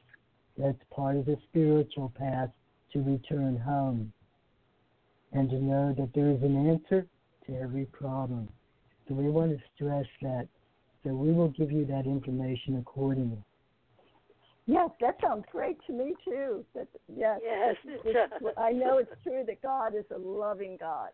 That's 0.57 0.79
part 0.95 1.17
of 1.17 1.27
the 1.27 1.37
spiritual 1.49 2.13
path 2.17 2.51
to 2.93 3.03
return 3.03 3.59
home. 3.59 4.13
And 5.33 5.51
to 5.51 5.57
know 5.57 5.95
that 5.99 6.11
there 6.15 6.31
is 6.31 6.43
an 6.43 6.69
answer 6.69 7.07
to 7.47 7.61
every 7.61 7.87
problem. 7.87 8.49
So 9.09 9.15
we 9.15 9.29
want 9.29 9.51
to 9.51 9.59
stress 9.75 10.07
that. 10.23 10.47
So 11.03 11.11
we 11.11 11.33
will 11.33 11.49
give 11.49 11.73
you 11.73 11.85
that 11.87 12.07
information 12.07 12.79
accordingly. 12.79 13.45
Yes, 14.67 14.91
that 15.01 15.17
sounds 15.21 15.45
great 15.53 15.77
to 15.87 15.93
me 15.93 16.15
too. 16.25 16.65
That 16.75 16.89
yes, 17.15 17.41
Yes, 17.43 17.77
It's- 18.05 18.55
I 18.57 18.73
know 18.73 18.99
it's 18.99 19.13
true 19.23 19.45
that 19.45 19.61
God 19.61 19.95
is 19.95 20.11
a 20.11 20.17
loving 20.19 20.77
God 20.79 21.11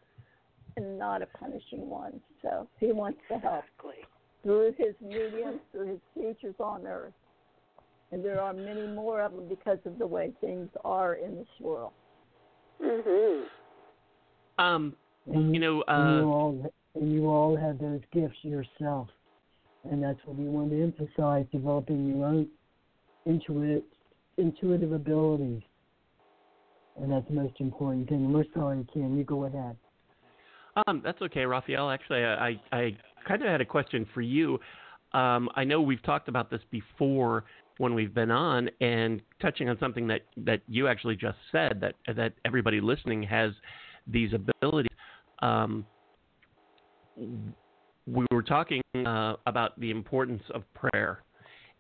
and 0.77 0.99
not 0.99 1.23
a 1.23 1.27
punishing 1.27 1.89
one. 1.89 2.21
So 2.43 2.69
He 2.79 2.93
wants 2.93 3.21
to 3.29 3.39
help 3.39 3.65
Exactly. 3.65 4.05
through 4.43 4.73
His 4.73 4.95
mediums, 5.01 5.61
through 5.73 5.87
His 5.87 6.01
teachers 6.15 6.55
on 6.61 6.87
earth, 6.87 7.15
and 8.13 8.25
there 8.25 8.41
are 8.41 8.53
many 8.53 8.87
more 8.87 9.21
of 9.21 9.33
them 9.33 9.49
because 9.49 9.79
of 9.85 9.99
the 9.99 10.07
way 10.07 10.33
things 10.41 10.69
are 10.85 11.15
in 11.15 11.37
this 11.37 11.49
world. 11.61 11.93
Mm-hmm. 12.83 13.45
Um, 14.63 14.95
And 15.27 15.55
you 15.55 15.61
know, 15.61 15.85
and 15.87 16.21
you 16.21 16.27
uh, 16.27 16.35
all 16.35 16.73
and 16.95 17.13
you 17.13 17.29
all 17.29 17.57
have 17.57 17.79
those 17.79 18.01
gifts 18.13 18.39
yourself, 18.43 19.09
and 19.91 20.03
that's 20.03 20.19
what 20.25 20.37
we 20.37 20.45
want 20.45 20.71
to 20.71 20.83
emphasize: 20.83 21.47
developing 21.53 22.09
your 22.09 22.27
own 22.27 22.49
intuitive 23.27 23.83
intuitive 24.39 24.93
abilities, 24.93 25.63
and 27.01 27.13
that's 27.13 27.27
the 27.29 27.35
most 27.35 27.55
important 27.59 28.09
thing. 28.09 28.25
And 28.25 28.35
we're 28.35 28.45
sorry, 28.55 28.87
Ken. 28.93 29.17
You 29.17 29.25
go 29.25 29.45
ahead. 29.45 29.77
Um, 30.87 31.03
that's 31.05 31.21
okay, 31.23 31.45
Raphael. 31.45 31.91
Actually, 31.91 32.25
I, 32.25 32.61
I 32.73 32.97
kind 33.27 33.43
of 33.43 33.49
had 33.49 33.61
a 33.61 33.65
question 33.65 34.07
for 34.15 34.21
you. 34.23 34.59
Um, 35.13 35.49
I 35.57 35.65
know 35.65 35.81
we've 35.81 36.03
talked 36.03 36.29
about 36.29 36.49
this 36.51 36.61
before 36.71 37.45
when 37.81 37.95
we've 37.95 38.13
been 38.13 38.31
on, 38.31 38.69
and 38.83 39.23
touching 39.41 39.71
on 39.71 39.79
something 39.81 40.07
that, 40.07 40.21
that 40.37 40.61
you 40.69 40.87
actually 40.87 41.17
just 41.17 41.39
said 41.51 41.81
that 41.81 41.95
that 42.15 42.35
everybody 42.45 42.79
listening 42.79 43.23
has 43.23 43.53
these 44.07 44.35
abilities. 44.35 44.93
Um, 45.41 45.87
we 47.17 48.27
were 48.31 48.43
talking 48.43 48.83
uh, 49.07 49.37
about 49.47 49.81
the 49.81 49.91
importance 49.91 50.43
of 50.55 50.63
prayer 50.75 51.23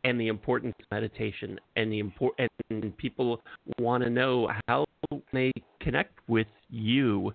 and 0.04 0.18
the 0.18 0.28
importance 0.28 0.74
of 0.80 0.86
meditation, 0.90 1.60
and 1.76 1.92
the 1.92 1.98
import 1.98 2.32
and 2.70 2.96
people 2.96 3.42
want 3.78 4.02
to 4.02 4.08
know 4.08 4.48
how 4.68 4.86
they 5.34 5.52
connect 5.82 6.18
with 6.28 6.46
you 6.70 7.30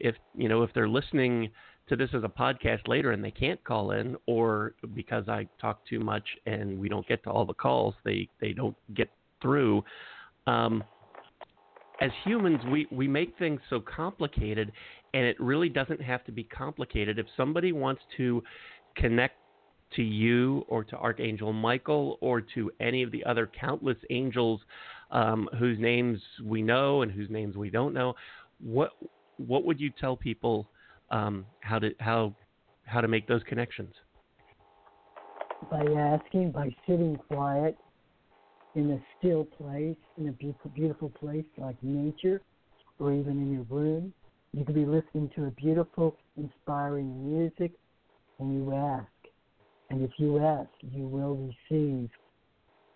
if 0.00 0.16
you 0.34 0.48
know 0.48 0.64
if 0.64 0.70
they're 0.74 0.88
listening 0.88 1.48
to 1.90 1.96
this 1.96 2.08
as 2.14 2.22
a 2.24 2.28
podcast 2.28 2.86
later 2.86 3.10
and 3.10 3.22
they 3.22 3.30
can't 3.30 3.62
call 3.64 3.90
in 3.90 4.16
or 4.26 4.74
because 4.94 5.28
I 5.28 5.46
talk 5.60 5.84
too 5.86 6.00
much 6.00 6.24
and 6.46 6.78
we 6.78 6.88
don't 6.88 7.06
get 7.06 7.22
to 7.24 7.30
all 7.30 7.44
the 7.44 7.52
calls 7.52 7.94
they 8.04 8.28
they 8.40 8.52
don't 8.52 8.76
get 8.94 9.10
through. 9.42 9.84
Um, 10.46 10.82
as 12.00 12.10
humans 12.24 12.60
we 12.70 12.86
we 12.90 13.06
make 13.06 13.36
things 13.38 13.60
so 13.68 13.80
complicated 13.80 14.72
and 15.12 15.24
it 15.24 15.38
really 15.40 15.68
doesn't 15.68 16.00
have 16.00 16.24
to 16.24 16.32
be 16.32 16.44
complicated. 16.44 17.18
If 17.18 17.26
somebody 17.36 17.72
wants 17.72 18.02
to 18.16 18.42
connect 18.96 19.34
to 19.96 20.02
you 20.02 20.64
or 20.68 20.84
to 20.84 20.96
Archangel 20.96 21.52
Michael 21.52 22.18
or 22.20 22.40
to 22.54 22.70
any 22.78 23.02
of 23.02 23.10
the 23.10 23.24
other 23.24 23.50
countless 23.60 23.98
angels 24.10 24.60
um, 25.10 25.48
whose 25.58 25.80
names 25.80 26.20
we 26.44 26.62
know 26.62 27.02
and 27.02 27.10
whose 27.10 27.28
names 27.28 27.56
we 27.56 27.68
don't 27.68 27.92
know 27.92 28.14
what 28.60 28.92
what 29.38 29.64
would 29.64 29.80
you 29.80 29.90
tell 30.00 30.16
people 30.16 30.68
um, 31.10 31.46
how 31.60 31.78
to 31.78 31.90
how 32.00 32.34
how 32.84 33.00
to 33.00 33.08
make 33.08 33.26
those 33.26 33.42
connections? 33.44 33.92
by 35.68 35.84
asking, 35.98 36.52
by 36.52 36.74
sitting 36.86 37.18
quiet 37.28 37.76
in 38.74 38.92
a 38.92 39.00
still 39.18 39.44
place, 39.44 39.96
in 40.16 40.28
a 40.28 40.32
beautiful, 40.32 40.70
beautiful 40.70 41.10
place 41.10 41.44
like 41.58 41.76
nature, 41.82 42.40
or 42.98 43.12
even 43.12 43.32
in 43.32 43.52
your 43.52 43.62
room. 43.64 44.12
You 44.52 44.64
could 44.64 44.74
be 44.74 44.84
listening 44.84 45.30
to 45.36 45.46
a 45.46 45.50
beautiful, 45.52 46.16
inspiring 46.36 47.32
music, 47.32 47.72
and 48.38 48.52
you 48.52 48.74
ask. 48.74 49.06
And 49.90 50.02
if 50.02 50.10
you 50.18 50.38
ask, 50.38 50.70
you 50.80 51.06
will 51.06 51.52
receive. 51.70 52.10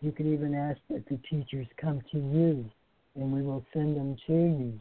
You 0.01 0.13
can 0.13 0.33
even 0.33 0.55
ask 0.55 0.79
that 0.91 1.07
the 1.09 1.19
teachers 1.29 1.67
come 1.81 2.01
to 2.13 2.19
you, 2.19 2.69
and 3.17 3.33
we 3.33 3.43
will 3.43 3.65
send 3.73 3.97
them 3.97 4.17
to 4.27 4.33
you. 4.33 4.81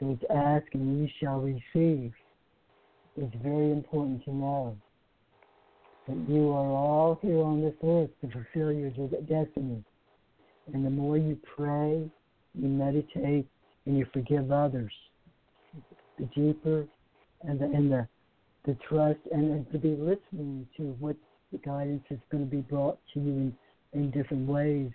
So 0.00 0.10
it's 0.10 0.24
ask 0.30 0.66
and 0.74 1.00
you 1.00 1.08
shall 1.20 1.40
receive. 1.40 2.12
It's 3.16 3.34
very 3.42 3.72
important 3.72 4.24
to 4.24 4.32
know 4.32 4.76
that 6.06 6.16
you 6.28 6.50
are 6.50 6.70
all 6.70 7.18
here 7.20 7.42
on 7.42 7.60
this 7.60 7.74
earth 7.84 8.10
to 8.20 8.30
fulfill 8.30 8.72
your 8.72 8.90
destiny. 8.90 9.82
And 10.72 10.84
the 10.84 10.90
more 10.90 11.18
you 11.18 11.38
pray, 11.56 12.08
you 12.54 12.68
meditate, 12.68 13.46
and 13.86 13.98
you 13.98 14.06
forgive 14.12 14.52
others, 14.52 14.92
the 16.18 16.26
deeper 16.26 16.86
and 17.42 17.58
the 17.58 17.64
and 17.64 17.90
the, 17.90 18.08
the 18.66 18.76
trust 18.88 19.20
and, 19.32 19.50
and 19.50 19.72
to 19.72 19.78
be 19.78 19.90
listening 19.90 20.66
to 20.76 20.94
what 20.98 21.16
the 21.52 21.58
guidance 21.58 22.04
is 22.10 22.18
going 22.30 22.44
to 22.44 22.50
be 22.50 22.60
brought 22.60 22.98
to 23.14 23.20
you 23.20 23.32
in, 23.32 23.56
in 23.94 24.10
different 24.10 24.46
ways, 24.46 24.90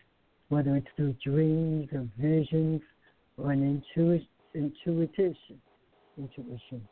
whether 0.50 0.75
it's 0.75 0.88
through 0.95 1.15
dreams 1.25 1.89
or 1.93 2.07
visions 2.19 2.81
or 3.38 3.51
an 3.51 3.63
intuition, 3.63 4.27
intuition, 4.53 5.36
intuition. 6.17 6.88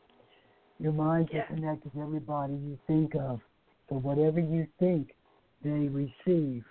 Your 0.78 0.92
mind 0.92 1.28
Yeah. 1.32 1.46
connect 1.46 1.84
with 1.84 1.96
everybody 1.96 2.54
you 2.54 2.78
think 2.86 3.14
of. 3.14 3.40
So 3.88 3.98
whatever 3.98 4.40
you 4.40 4.66
think, 4.78 5.14
they 5.62 5.88
receive. 5.88 6.64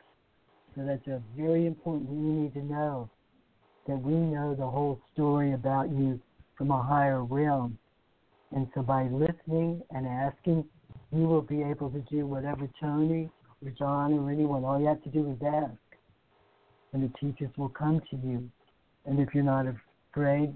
So 0.75 0.85
that's 0.85 1.07
a 1.07 1.21
very 1.35 1.65
important 1.65 2.09
thing 2.09 2.25
you 2.25 2.33
need 2.33 2.53
to 2.53 2.63
know. 2.63 3.09
That 3.87 3.97
we 3.97 4.13
know 4.13 4.53
the 4.53 4.69
whole 4.69 4.99
story 5.13 5.53
about 5.53 5.89
you 5.89 6.19
from 6.55 6.71
a 6.71 6.81
higher 6.81 7.23
realm. 7.23 7.77
And 8.51 8.67
so 8.73 8.81
by 8.81 9.03
listening 9.07 9.81
and 9.91 10.05
asking, 10.05 10.69
you 11.11 11.27
will 11.27 11.41
be 11.41 11.63
able 11.63 11.89
to 11.89 11.99
do 12.01 12.25
whatever 12.25 12.67
Toni 12.79 13.29
or 13.63 13.71
John 13.71 14.13
or 14.13 14.29
anyone, 14.29 14.63
all 14.63 14.79
you 14.79 14.87
have 14.87 15.03
to 15.03 15.09
do 15.09 15.31
is 15.31 15.41
ask. 15.41 15.77
And 16.93 17.03
the 17.03 17.17
teachers 17.17 17.49
will 17.57 17.69
come 17.69 18.01
to 18.09 18.17
you. 18.17 18.49
And 19.05 19.19
if 19.19 19.33
you're 19.33 19.43
not 19.43 19.65
afraid, 20.11 20.53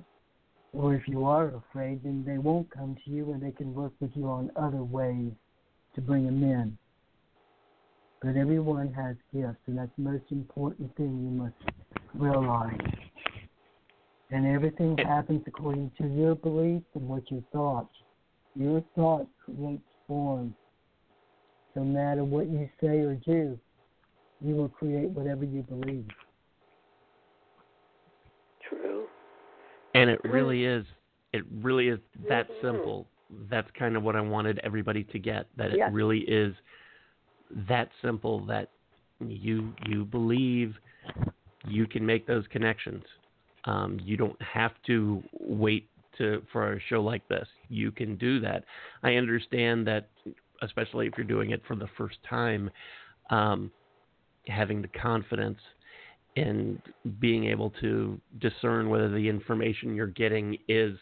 or 0.75 0.93
if 0.93 1.07
you 1.07 1.25
are 1.25 1.53
afraid, 1.55 2.03
then 2.03 2.23
they 2.27 2.37
won't 2.37 2.69
come 2.69 2.97
to 3.05 3.11
you 3.11 3.31
and 3.31 3.41
they 3.41 3.51
can 3.51 3.73
work 3.73 3.93
with 3.99 4.11
you 4.13 4.25
on 4.25 4.51
other 4.55 4.83
ways 4.83 5.31
to 5.95 6.01
bring 6.01 6.25
them 6.25 6.43
in. 6.43 6.77
But 8.21 8.35
everyone 8.35 8.91
has 8.93 9.15
gifts, 9.33 9.59
and 9.67 9.77
that's 9.77 9.91
the 9.97 10.03
most 10.03 10.23
important 10.31 10.95
thing 10.97 11.23
you 11.23 11.43
must 11.43 11.55
realize. 12.13 12.77
And 14.31 14.45
everything 14.47 14.97
happens 14.97 15.43
according 15.45 15.91
to 15.99 16.07
your 16.07 16.35
beliefs 16.35 16.85
and 16.95 17.07
what 17.07 17.29
your 17.31 17.43
thoughts. 17.53 17.93
Your 18.55 18.83
thought 18.95 19.27
creates 19.43 19.83
form. 20.07 20.55
No 21.75 21.83
matter 21.83 22.23
what 22.23 22.49
you 22.49 22.69
say 22.81 22.99
or 22.99 23.15
do, 23.15 23.59
you 24.41 24.55
will 24.55 24.69
create 24.69 25.09
whatever 25.09 25.45
you 25.45 25.61
believe. 25.63 26.07
True. 28.67 29.05
And 30.05 30.13
it 30.13 30.21
really 30.23 30.65
is 30.65 30.85
it 31.33 31.43
really 31.63 31.87
is 31.87 31.99
that 32.29 32.47
simple. 32.61 33.07
That's 33.49 33.67
kind 33.77 33.97
of 33.97 34.03
what 34.03 34.15
I 34.15 34.21
wanted 34.21 34.59
everybody 34.63 35.03
to 35.05 35.17
get 35.17 35.47
that 35.57 35.71
it 35.71 35.77
Yes. 35.77 35.91
really 35.91 36.19
is 36.19 36.53
that 37.67 37.89
simple 38.03 38.45
that 38.45 38.69
you 39.19 39.73
you 39.87 40.05
believe 40.05 40.75
you 41.67 41.87
can 41.87 42.05
make 42.05 42.27
those 42.27 42.45
connections. 42.51 43.03
Um, 43.63 43.99
you 44.03 44.15
don't 44.15 44.39
have 44.43 44.73
to 44.85 45.23
wait 45.39 45.89
to 46.19 46.43
for 46.51 46.73
a 46.73 46.79
show 46.81 47.01
like 47.01 47.27
this. 47.27 47.47
You 47.67 47.91
can 47.91 48.15
do 48.15 48.39
that. 48.41 48.63
I 49.01 49.15
understand 49.15 49.87
that, 49.87 50.09
especially 50.61 51.07
if 51.07 51.13
you're 51.17 51.25
doing 51.25 51.49
it 51.49 51.63
for 51.67 51.75
the 51.75 51.89
first 51.97 52.17
time, 52.29 52.69
um, 53.31 53.71
having 54.47 54.83
the 54.83 54.87
confidence 54.89 55.57
and 56.35 56.81
being 57.19 57.45
able 57.45 57.69
to 57.81 58.19
discern 58.39 58.89
whether 58.89 59.09
the 59.09 59.29
information 59.29 59.95
you're 59.95 60.07
getting 60.07 60.57
is 60.67 60.97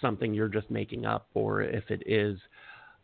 something 0.00 0.34
you're 0.34 0.48
just 0.48 0.70
making 0.70 1.06
up 1.06 1.28
or 1.34 1.62
if 1.62 1.90
it 1.90 2.02
is 2.06 2.38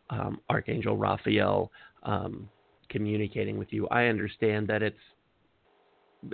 um, 0.09 0.39
Archangel 0.49 0.97
Raphael 0.97 1.71
um, 2.03 2.49
communicating 2.89 3.57
with 3.57 3.71
you. 3.71 3.87
I 3.87 4.05
understand 4.05 4.67
that 4.67 4.83
it's 4.83 4.97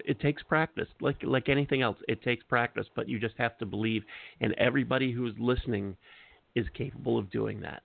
it 0.05 0.19
takes 0.19 0.43
practice, 0.43 0.88
like 1.01 1.15
like 1.24 1.50
anything 1.50 1.81
else. 1.81 1.98
It 2.08 2.22
takes 2.22 2.43
practice, 2.43 2.86
but 2.96 3.10
you 3.10 3.19
just 3.19 3.36
have 3.38 3.58
to 3.58 3.65
believe, 3.65 4.03
and 4.41 4.53
everybody 4.53 5.12
who's 5.12 5.34
listening 5.39 5.96
is 6.55 6.65
capable 6.75 7.17
of 7.17 7.31
doing 7.31 7.60
that. 7.62 7.81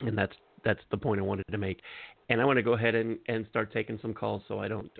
And 0.00 0.18
that's 0.18 0.34
that's 0.64 0.80
the 0.90 0.96
point 0.96 1.20
I 1.20 1.24
wanted 1.24 1.46
to 1.50 1.58
make. 1.58 1.80
And 2.28 2.40
I 2.40 2.44
want 2.44 2.58
to 2.58 2.62
go 2.62 2.74
ahead 2.74 2.94
and, 2.94 3.18
and 3.28 3.46
start 3.48 3.72
taking 3.72 3.98
some 4.02 4.12
calls 4.12 4.42
so 4.48 4.58
I 4.58 4.68
don't, 4.68 4.90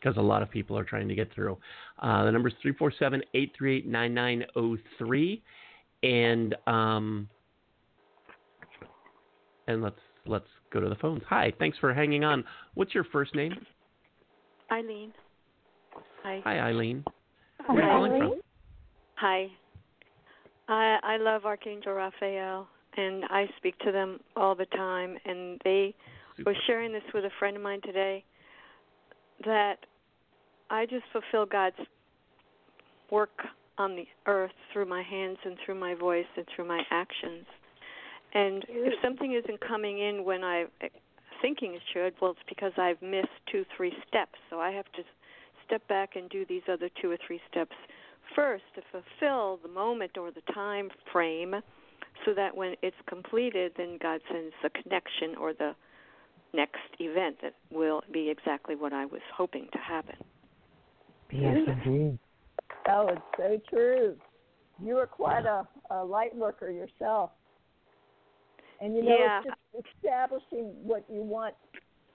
because 0.00 0.16
a 0.16 0.22
lot 0.22 0.42
of 0.42 0.50
people 0.50 0.78
are 0.78 0.84
trying 0.84 1.08
to 1.08 1.14
get 1.14 1.32
through. 1.34 1.58
Uh, 2.00 2.24
the 2.24 2.32
number 2.32 2.48
is 2.48 2.54
347 2.62 3.22
838 3.34 3.86
9903. 3.86 5.42
And, 6.02 6.56
um, 6.66 7.28
and 9.66 9.82
let's, 9.82 10.00
let's 10.26 10.46
go 10.72 10.80
to 10.80 10.88
the 10.88 10.94
phones. 10.96 11.22
Hi, 11.28 11.52
thanks 11.58 11.76
for 11.78 11.92
hanging 11.92 12.24
on. 12.24 12.44
What's 12.74 12.94
your 12.94 13.04
first 13.04 13.34
name? 13.34 13.54
Eileen. 14.72 15.12
Hi. 16.22 16.40
Hi, 16.44 16.60
Eileen. 16.60 17.04
Where 17.66 17.82
are 17.82 17.84
you 17.84 17.88
calling 17.88 18.18
from? 18.18 18.40
Hi. 19.16 19.48
I 20.68 20.98
I 21.02 21.16
love 21.16 21.44
Archangel 21.44 21.92
Raphael 21.92 22.68
and 22.96 23.24
I 23.28 23.46
speak 23.56 23.78
to 23.80 23.92
them 23.92 24.20
all 24.36 24.54
the 24.54 24.66
time. 24.66 25.16
And 25.24 25.60
they 25.64 25.94
Super. 26.36 26.50
was 26.50 26.56
sharing 26.66 26.92
this 26.92 27.02
with 27.12 27.24
a 27.24 27.30
friend 27.38 27.56
of 27.56 27.62
mine 27.62 27.80
today 27.82 28.24
that 29.44 29.76
I 30.70 30.86
just 30.86 31.04
fulfill 31.12 31.46
God's 31.46 31.76
work 33.10 33.42
on 33.76 33.96
the 33.96 34.06
earth 34.26 34.52
through 34.72 34.86
my 34.86 35.02
hands 35.02 35.38
and 35.44 35.56
through 35.64 35.74
my 35.74 35.94
voice 35.94 36.26
and 36.36 36.46
through 36.54 36.66
my 36.66 36.82
actions. 36.90 37.44
And 38.34 38.64
if 38.68 38.94
something 39.02 39.32
isn't 39.32 39.60
coming 39.60 39.98
in 39.98 40.24
when 40.24 40.44
I'm 40.44 40.68
eh, 40.80 40.88
thinking 41.42 41.74
it 41.74 41.82
should, 41.92 42.14
well, 42.20 42.32
it's 42.32 42.40
because 42.48 42.72
I've 42.76 43.02
missed 43.02 43.28
two, 43.50 43.64
three 43.76 43.92
steps. 44.06 44.38
So 44.48 44.60
I 44.60 44.70
have 44.70 44.84
to 44.92 45.02
step 45.66 45.86
back 45.88 46.14
and 46.14 46.30
do 46.30 46.46
these 46.48 46.62
other 46.70 46.88
two 47.02 47.10
or 47.10 47.18
three 47.26 47.40
steps 47.50 47.74
first 48.36 48.64
to 48.76 48.82
fulfill 48.92 49.58
the 49.62 49.68
moment 49.68 50.16
or 50.16 50.30
the 50.30 50.52
time 50.52 50.90
frame 51.12 51.56
so 52.24 52.34
that 52.34 52.56
when 52.56 52.76
it's 52.82 52.96
completed, 53.08 53.72
then 53.76 53.98
God 54.00 54.20
sends 54.30 54.54
the 54.62 54.70
connection 54.70 55.34
or 55.40 55.52
the 55.52 55.74
next 56.52 56.78
event 57.00 57.36
that 57.42 57.54
will 57.72 58.02
be 58.12 58.30
exactly 58.30 58.76
what 58.76 58.92
I 58.92 59.06
was 59.06 59.22
hoping 59.34 59.68
to 59.72 59.78
happen. 59.78 60.16
Yes, 61.32 61.58
indeed. 61.66 62.18
Oh, 62.88 63.08
it's 63.08 63.22
so 63.36 63.60
true. 63.68 64.16
You 64.82 64.96
are 64.98 65.06
quite 65.06 65.44
a, 65.44 65.66
a 65.90 66.04
light 66.04 66.34
worker 66.34 66.70
yourself. 66.70 67.30
And 68.80 68.96
you 68.96 69.02
know, 69.02 69.16
Yeah. 69.16 69.40
it's 69.40 69.56
just 69.74 69.86
establishing 69.98 70.72
what 70.82 71.04
you 71.12 71.22
want 71.22 71.54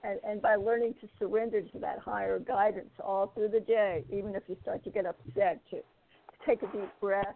and, 0.02 0.20
and 0.28 0.42
by 0.42 0.56
learning 0.56 0.94
to 1.00 1.08
surrender 1.18 1.62
to 1.62 1.78
that 1.78 1.98
higher 1.98 2.38
guidance 2.38 2.90
all 3.02 3.28
through 3.34 3.48
the 3.48 3.60
day, 3.60 4.04
even 4.12 4.34
if 4.34 4.42
you 4.48 4.56
start 4.62 4.84
to 4.84 4.90
get 4.90 5.06
upset, 5.06 5.60
to, 5.70 5.76
to 5.76 5.82
take 6.46 6.62
a 6.62 6.66
deep 6.66 6.90
breath 7.00 7.34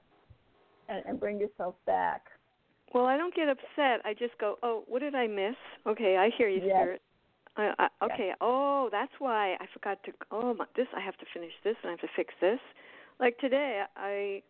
and, 0.88 1.02
and 1.06 1.18
bring 1.20 1.38
yourself 1.40 1.74
back. 1.86 2.22
Well, 2.92 3.06
I 3.06 3.16
don't 3.16 3.34
get 3.34 3.48
upset. 3.48 4.04
I 4.04 4.14
just 4.18 4.36
go, 4.38 4.56
"Oh, 4.62 4.82
what 4.88 4.98
did 4.98 5.14
I 5.14 5.28
miss?" 5.28 5.54
Okay, 5.86 6.16
I 6.16 6.30
hear 6.36 6.48
you, 6.48 6.62
Yes. 6.64 6.76
Spirit. 6.76 7.02
I, 7.56 7.72
I, 7.78 8.04
okay. 8.04 8.32
Oh, 8.40 8.88
that's 8.90 9.12
why 9.18 9.54
I 9.60 9.66
forgot 9.72 10.02
to. 10.04 10.12
Oh, 10.30 10.54
my, 10.54 10.66
this 10.76 10.86
I 10.96 11.00
have 11.00 11.16
to 11.18 11.26
finish 11.32 11.52
this 11.64 11.76
and 11.82 11.88
I 11.88 11.92
have 11.92 12.00
to 12.00 12.08
fix 12.16 12.32
this. 12.40 12.60
Like 13.18 13.38
today, 13.38 13.82
I 13.96 14.42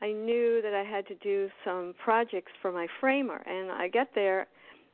I 0.00 0.12
knew 0.12 0.60
that 0.62 0.74
I 0.74 0.82
had 0.82 1.06
to 1.08 1.14
do 1.16 1.48
some 1.64 1.94
projects 2.02 2.52
for 2.62 2.72
my 2.72 2.86
framer, 3.00 3.42
and 3.46 3.70
I 3.70 3.88
get 3.88 4.08
there, 4.14 4.46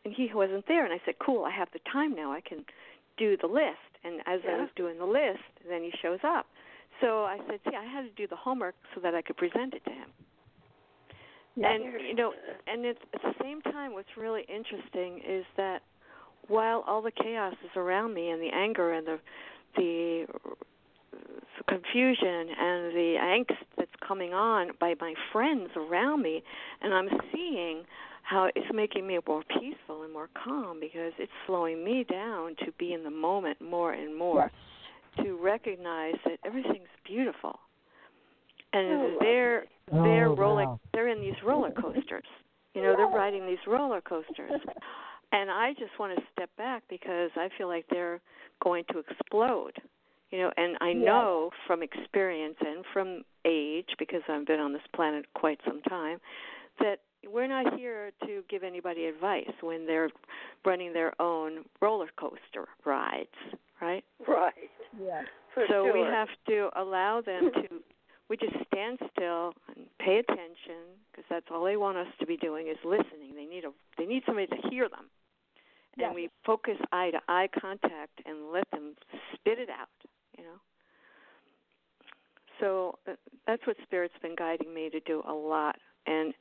and 0.04 0.14
he 0.14 0.30
wasn't 0.34 0.66
there, 0.68 0.84
and 0.84 0.92
I 0.92 1.00
said, 1.04 1.14
"Cool, 1.24 1.44
I 1.44 1.50
have 1.50 1.68
the 1.72 1.80
time 1.92 2.14
now. 2.14 2.32
I 2.32 2.40
can 2.40 2.64
do 3.16 3.36
the 3.36 3.46
list." 3.46 3.78
And 4.02 4.20
as 4.26 4.40
I 4.48 4.56
was 4.60 4.70
doing 4.76 4.98
the 4.98 5.04
list, 5.04 5.44
then 5.68 5.82
he 5.82 5.92
shows 6.00 6.20
up. 6.24 6.46
So 7.00 7.24
I 7.24 7.38
said, 7.48 7.60
"See, 7.68 7.76
I 7.76 7.84
had 7.84 8.02
to 8.02 8.10
do 8.16 8.26
the 8.26 8.36
homework 8.36 8.74
so 8.94 9.00
that 9.02 9.14
I 9.14 9.22
could 9.22 9.36
present 9.36 9.74
it 9.74 9.84
to 9.84 9.90
him." 9.90 10.10
and 11.56 11.84
you 12.08 12.14
know 12.14 12.32
and 12.66 12.84
it's 12.84 13.00
at 13.12 13.22
the 13.22 13.34
same 13.42 13.60
time 13.62 13.92
what's 13.92 14.16
really 14.16 14.42
interesting 14.42 15.20
is 15.26 15.44
that 15.56 15.82
while 16.50 16.84
all 16.86 17.00
the 17.00 17.12
chaos 17.12 17.54
is 17.64 17.70
around 17.76 18.12
me 18.12 18.28
and 18.30 18.42
the 18.42 18.50
anger 18.52 18.92
and 18.92 19.06
the 19.06 19.18
the 19.76 20.26
confusion 21.68 22.48
and 22.58 22.92
the 22.94 23.14
angst 23.20 23.56
that's 23.78 23.90
coming 24.06 24.32
on 24.34 24.70
by 24.80 24.94
my 25.00 25.14
friends 25.32 25.70
around 25.76 26.22
me 26.22 26.42
and 26.82 26.92
I'm 26.92 27.08
seeing 27.32 27.84
how 28.22 28.50
it's 28.54 28.66
making 28.74 29.06
me 29.06 29.18
more 29.26 29.42
peaceful 29.44 30.02
and 30.02 30.12
more 30.12 30.28
calm 30.42 30.80
because 30.80 31.12
it's 31.18 31.30
slowing 31.46 31.84
me 31.84 32.04
down 32.10 32.56
to 32.64 32.72
be 32.78 32.92
in 32.94 33.04
the 33.04 33.10
moment 33.10 33.60
more 33.60 33.92
and 33.92 34.16
more 34.16 34.50
to 35.22 35.36
recognize 35.42 36.14
that 36.24 36.38
everything's 36.44 36.88
beautiful. 37.06 37.58
And 38.72 39.02
Oh, 39.02 39.16
they're 39.20 39.64
they're 39.92 40.28
Oh, 40.28 40.36
roller 40.36 40.64
wow. 40.66 40.80
they're 40.92 41.08
in 41.08 41.20
these 41.20 41.40
roller 41.44 41.70
coasters. 41.72 42.26
You 42.74 42.82
know 42.82 42.94
they're 42.96 43.06
riding 43.06 43.46
these 43.46 43.64
roller 43.66 44.00
coasters 44.00 44.60
and 45.32 45.50
i 45.50 45.72
just 45.78 45.92
want 45.98 46.16
to 46.16 46.22
step 46.32 46.50
back 46.56 46.82
because 46.88 47.30
i 47.36 47.48
feel 47.58 47.68
like 47.68 47.86
they're 47.90 48.20
going 48.62 48.84
to 48.90 48.98
explode 48.98 49.72
you 50.30 50.38
know 50.38 50.50
and 50.56 50.76
i 50.80 50.88
Yes. 50.90 51.04
know 51.04 51.50
from 51.66 51.82
experience 51.82 52.56
and 52.60 52.84
from 52.92 53.22
age 53.44 53.90
because 53.98 54.22
i've 54.28 54.46
been 54.46 54.60
on 54.60 54.72
this 54.72 54.82
planet 54.94 55.24
quite 55.34 55.60
some 55.66 55.80
time 55.82 56.18
that 56.78 57.00
we're 57.30 57.46
not 57.46 57.78
here 57.78 58.10
to 58.24 58.42
give 58.48 58.62
anybody 58.62 59.04
advice 59.06 59.50
when 59.60 59.86
they're 59.86 60.08
running 60.64 60.92
their 60.92 61.12
own 61.20 61.64
roller 61.80 62.08
coaster 62.18 62.66
rides 62.84 63.28
right 63.80 64.04
Right. 64.26 64.52
Yes. 65.02 65.24
For 65.54 65.64
so 65.68 65.84
sure. 65.84 65.92
we 65.92 66.00
have 66.00 66.28
to 66.48 66.68
allow 66.76 67.20
them 67.20 67.50
to 67.54 67.80
we 68.28 68.36
just 68.36 68.54
stand 68.72 68.98
still 69.12 69.52
and 69.76 69.86
pay 69.98 70.18
attention 70.18 70.94
because 71.10 71.24
that's 71.28 71.46
all 71.52 71.64
they 71.64 71.76
want 71.76 71.96
us 71.98 72.06
to 72.20 72.26
be 72.26 72.36
doing 72.36 72.68
is 72.68 72.76
listening 72.84 73.34
they 73.34 73.44
need 73.46 73.64
a 73.64 73.70
they 73.98 74.06
need 74.06 74.22
somebody 74.26 74.46
to 74.46 74.56
hear 74.70 74.88
them 74.88 75.06
and 75.94 76.00
Yes. 76.02 76.14
we 76.14 76.30
focus 76.44 76.76
eye 76.92 77.10
to 77.10 77.20
eye 77.28 77.48
contact 77.60 78.20
and 78.26 78.52
let 78.52 78.64
them 78.70 78.94
spit 79.34 79.58
it 79.58 79.68
out 79.70 79.88
you 80.38 80.44
know 80.44 80.60
so 82.60 82.98
uh, 83.08 83.14
that's 83.46 83.66
what 83.66 83.76
spirit's 83.82 84.14
been 84.22 84.36
guiding 84.36 84.72
me 84.72 84.90
to 84.90 85.00
do 85.00 85.22
a 85.26 85.32
lot 85.32 85.76
and 86.06 86.34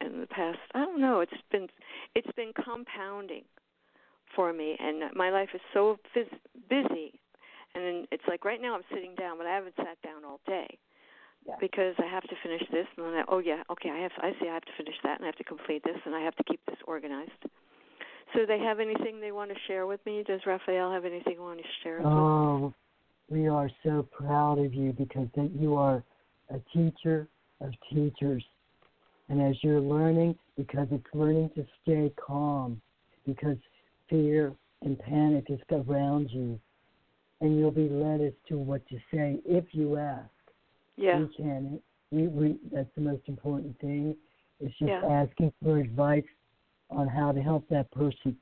in 0.00 0.20
the 0.20 0.26
past 0.26 0.58
i 0.74 0.78
don't 0.80 1.00
know 1.00 1.20
it's 1.20 1.32
been 1.50 1.68
it's 2.14 2.30
been 2.36 2.52
compounding 2.64 3.44
for 4.34 4.52
me 4.52 4.76
and 4.80 5.14
my 5.14 5.30
life 5.30 5.50
is 5.54 5.60
so 5.72 5.96
phys- 6.14 6.40
busy 6.68 7.20
and 7.76 8.08
it's 8.10 8.24
like 8.26 8.44
right 8.44 8.60
now 8.60 8.74
I'm 8.74 8.82
sitting 8.92 9.14
down, 9.16 9.36
but 9.38 9.46
I 9.46 9.54
haven't 9.54 9.76
sat 9.76 10.00
down 10.02 10.24
all 10.24 10.40
day 10.46 10.78
Yeah. 11.46 11.56
because 11.60 11.94
I 11.98 12.06
have 12.06 12.22
to 12.24 12.34
finish 12.42 12.62
this, 12.72 12.86
and 12.96 13.06
then 13.06 13.14
I, 13.14 13.24
oh 13.28 13.38
yeah, 13.38 13.62
okay, 13.70 13.90
I 13.90 13.98
have 13.98 14.12
I 14.18 14.32
see 14.40 14.48
I 14.48 14.54
have 14.54 14.64
to 14.64 14.72
finish 14.76 14.96
that, 15.02 15.16
and 15.18 15.24
I 15.24 15.26
have 15.26 15.36
to 15.36 15.44
complete 15.44 15.84
this, 15.84 15.98
and 16.06 16.14
I 16.14 16.20
have 16.20 16.34
to 16.36 16.44
keep 16.44 16.64
this 16.66 16.78
organized. 16.86 17.44
So 18.36 18.44
they 18.44 18.58
have 18.58 18.80
anything 18.80 19.20
they 19.20 19.32
want 19.32 19.50
to 19.50 19.56
share 19.66 19.86
with 19.86 20.04
me? 20.04 20.22
Does 20.26 20.40
Raphael 20.44 20.92
have 20.92 21.06
anything 21.06 21.32
he 21.34 21.38
want 21.38 21.58
to 21.58 21.64
share 21.82 21.96
with 21.96 22.04
me? 22.04 22.12
Oh, 22.12 22.74
we 23.30 23.48
are 23.48 23.70
so 23.82 24.06
proud 24.12 24.58
of 24.58 24.74
you 24.74 24.92
because 24.92 25.28
that 25.36 25.50
you 25.58 25.74
are 25.74 26.04
a 26.50 26.58
teacher 26.74 27.28
of 27.62 27.72
teachers. 27.90 28.44
And 29.30 29.40
as 29.40 29.56
you're 29.62 29.80
learning, 29.80 30.36
because 30.56 30.86
it's 30.90 31.06
learning 31.14 31.50
to 31.56 31.66
stay 31.82 32.12
calm, 32.24 32.80
because 33.26 33.56
fear 34.10 34.52
and 34.82 34.98
panic 34.98 35.46
is 35.48 35.58
around 35.70 36.30
you, 36.30 36.60
and 37.40 37.58
you'll 37.58 37.70
be 37.70 37.88
led 37.88 38.20
as 38.20 38.32
to 38.48 38.58
what 38.58 38.86
to 38.88 38.96
say 39.12 39.40
if 39.46 39.64
you 39.72 39.96
ask. 39.96 40.28
Yeah, 40.96 41.20
We 41.20 41.36
can. 41.36 41.80
We, 42.10 42.28
we 42.28 42.58
that's 42.72 42.88
the 42.94 43.00
most 43.00 43.22
important 43.26 43.78
thing. 43.80 44.14
Is 44.60 44.70
just 44.78 44.90
Yeah. 44.90 45.02
asking 45.04 45.52
for 45.62 45.78
advice 45.78 46.24
on 46.90 47.08
how 47.08 47.32
to 47.32 47.40
help 47.40 47.68
that 47.68 47.90
person. 47.90 48.36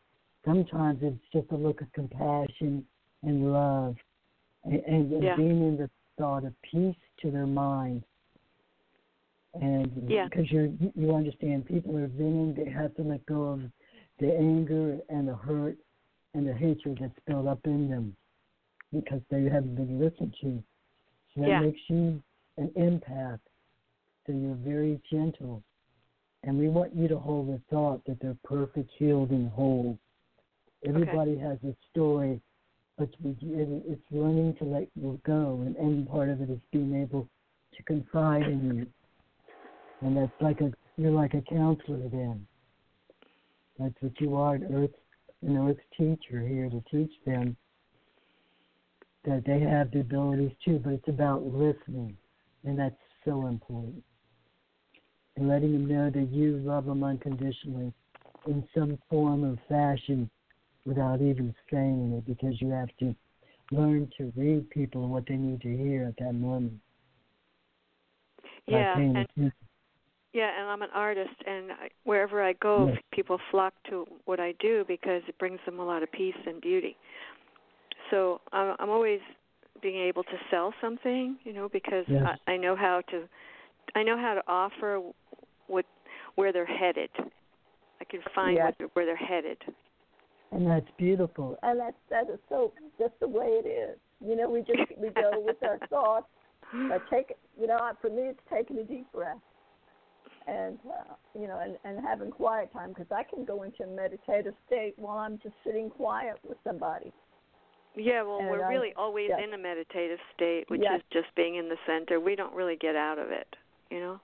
Sometimes 0.44 1.00
it's 1.02 1.24
just 1.32 1.50
a 1.52 1.56
look 1.56 1.80
of 1.80 1.92
compassion 1.92 2.84
and 3.22 3.52
love, 3.52 3.96
and, 4.64 4.80
and, 4.84 5.22
Yeah. 5.22 5.36
being 5.36 5.62
in 5.68 5.76
the 5.76 5.90
thought 6.18 6.44
of 6.44 6.54
peace 6.62 6.96
to 7.22 7.30
their 7.30 7.46
mind. 7.46 8.04
And 9.54 10.10
Yeah. 10.10 10.24
because 10.28 10.50
you 10.50 10.76
you 10.94 11.14
understand, 11.14 11.64
people 11.66 11.96
are 11.96 12.08
venting. 12.08 12.54
They 12.54 12.70
have 12.70 12.94
to 12.96 13.02
let 13.02 13.24
go 13.26 13.42
of 13.44 13.60
the 14.18 14.36
anger 14.36 14.98
and 15.08 15.28
the 15.28 15.36
hurt 15.36 15.78
and 16.34 16.46
the 16.46 16.54
hatred 16.54 16.98
that's 17.00 17.18
built 17.26 17.46
up 17.46 17.60
in 17.64 17.88
them 17.88 18.16
because 18.92 19.22
they 19.30 19.44
haven't 19.44 19.76
been 19.76 19.98
listened 19.98 20.34
to. 20.40 20.62
So 21.34 21.40
that 21.42 21.48
Yeah. 21.48 21.60
makes 21.60 21.80
you 21.88 22.22
an 22.58 22.68
empath. 22.76 23.40
So 24.26 24.32
you're 24.32 24.54
very 24.56 25.00
gentle. 25.10 25.62
And 26.46 26.58
we 26.58 26.68
want 26.68 26.94
you 26.94 27.08
to 27.08 27.18
hold 27.18 27.48
the 27.48 27.60
thought 27.70 28.04
that 28.06 28.18
they're 28.20 28.36
perfect, 28.44 28.90
healed, 28.98 29.30
and 29.30 29.50
whole. 29.50 29.98
Everybody 30.86 31.38
has 31.38 31.56
a 31.66 31.74
story, 31.90 32.40
but 32.98 33.08
we, 33.22 33.34
it's 33.40 34.02
learning 34.10 34.56
to 34.58 34.64
let 34.64 34.88
you 34.94 35.18
go. 35.24 35.62
And, 35.64 35.74
and 35.76 36.08
part 36.08 36.28
of 36.28 36.42
it 36.42 36.50
is 36.50 36.58
being 36.70 37.00
able 37.00 37.26
to 37.76 37.82
confide 37.84 38.42
in 38.42 38.76
you. 38.76 38.86
And 40.06 40.16
that's 40.16 40.32
like 40.40 40.60
a, 40.60 40.70
you're 40.98 41.10
like 41.10 41.32
a 41.32 41.40
counselor 41.42 42.08
then. 42.10 42.46
That's 43.78 43.94
what 44.00 44.20
you 44.20 44.36
are, 44.36 44.56
an 44.56 44.68
earth, 44.74 44.90
an 45.42 45.56
earth 45.56 45.78
teacher 45.96 46.46
here 46.46 46.68
to 46.68 46.82
teach 46.90 47.12
them 47.24 47.56
that 49.24 49.44
they 49.46 49.60
have 49.60 49.90
the 49.90 50.00
abilities 50.00 50.52
too, 50.64 50.80
but 50.84 50.92
it's 50.92 51.08
about 51.08 51.42
listening, 51.42 52.16
and 52.64 52.78
that's 52.78 52.94
so 53.24 53.46
important. 53.46 54.02
And 55.36 55.48
letting 55.48 55.72
them 55.72 55.86
know 55.86 56.10
that 56.10 56.30
you 56.30 56.58
love 56.58 56.86
them 56.86 57.02
unconditionally 57.02 57.92
in 58.46 58.66
some 58.74 58.98
form 59.10 59.44
or 59.44 59.58
fashion 59.68 60.30
without 60.86 61.20
even 61.20 61.54
saying 61.70 62.12
it, 62.18 62.26
because 62.26 62.60
you 62.60 62.70
have 62.70 62.90
to 63.00 63.14
learn 63.70 64.10
to 64.18 64.32
read 64.36 64.68
people 64.70 65.02
and 65.04 65.12
what 65.12 65.24
they 65.26 65.36
need 65.36 65.60
to 65.62 65.76
hear 65.76 66.06
at 66.06 66.16
that 66.24 66.34
moment. 66.34 66.74
yeah, 68.66 68.96
and 68.96 69.26
yeah, 70.32 70.50
and 70.58 70.68
I'm 70.68 70.82
an 70.82 70.88
artist, 70.94 71.34
and 71.46 71.72
I, 71.72 71.88
wherever 72.04 72.42
I 72.42 72.54
go, 72.54 72.88
Yes. 72.88 72.98
people 73.12 73.38
flock 73.50 73.72
to 73.90 74.04
what 74.24 74.40
I 74.40 74.52
do 74.60 74.84
because 74.88 75.22
it 75.28 75.38
brings 75.38 75.60
them 75.64 75.78
a 75.78 75.84
lot 75.84 76.02
of 76.02 76.10
peace 76.12 76.34
and 76.46 76.60
beauty. 76.60 76.96
So 78.10 78.40
I'm, 78.52 78.76
I'm 78.78 78.90
always 78.90 79.20
being 79.82 79.96
able 79.96 80.24
to 80.24 80.36
sell 80.50 80.72
something, 80.80 81.36
you 81.44 81.52
know, 81.52 81.68
because 81.68 82.04
Yes. 82.08 82.38
I, 82.46 82.52
I 82.52 82.56
know 82.56 82.74
how 82.76 83.02
to, 83.10 83.28
I 83.94 84.02
know 84.02 84.16
how 84.16 84.34
to 84.34 84.42
offer 84.48 85.00
what 85.66 85.84
where 86.36 86.52
they're 86.52 86.66
headed. 86.66 87.10
I 88.00 88.04
can 88.04 88.20
find 88.34 88.56
Yes. 88.56 88.64
where, 88.64 88.74
they're, 88.78 88.88
where 88.94 89.06
they're 89.06 89.16
headed. 89.16 89.58
And 90.52 90.66
that's 90.66 90.86
beautiful. 90.98 91.58
and 91.62 91.78
that's 91.80 91.96
that 92.10 92.28
is 92.32 92.38
so 92.48 92.72
just 92.98 93.14
the 93.20 93.28
way 93.28 93.46
it 93.64 93.66
is. 93.66 93.98
You 94.24 94.36
know, 94.36 94.48
we 94.50 94.60
just 94.60 94.80
we 94.98 95.10
go 95.10 95.30
with 95.44 95.62
our 95.62 95.78
thoughts. 95.88 96.26
But 96.88 97.02
take 97.10 97.34
you 97.60 97.66
know, 97.66 97.78
for 98.00 98.10
me, 98.10 98.22
it's 98.22 98.40
taking 98.52 98.78
a 98.78 98.84
deep 98.84 99.06
breath, 99.12 99.36
and 100.46 100.78
uh, 100.88 101.14
you 101.38 101.46
know, 101.46 101.60
and 101.62 101.76
and 101.84 102.04
having 102.04 102.30
quiet 102.30 102.72
time 102.72 102.88
because 102.90 103.06
I 103.14 103.22
can 103.22 103.44
go 103.44 103.62
into 103.62 103.84
a 103.84 103.86
meditative 103.86 104.54
state 104.66 104.94
while 104.96 105.18
I'm 105.18 105.38
just 105.42 105.54
sitting 105.64 105.88
quiet 105.90 106.36
with 106.46 106.58
somebody. 106.64 107.12
Yeah, 107.96 108.22
well, 108.22 108.38
And 108.38 108.48
we're 108.50 108.64
I- 108.64 108.68
really 108.70 108.92
always 108.96 109.28
yes. 109.28 109.40
in 109.46 109.54
a 109.54 109.58
meditative 109.58 110.18
state, 110.34 110.64
which 110.68 110.80
Yes. 110.82 110.98
is 111.00 111.04
just 111.12 111.32
being 111.36 111.54
in 111.56 111.68
the 111.68 111.76
center. 111.86 112.18
We 112.18 112.34
don't 112.34 112.52
really 112.54 112.74
get 112.76 112.96
out 112.96 113.18
of 113.20 113.30
it, 113.30 113.54
you 113.90 114.00
know. 114.00 114.20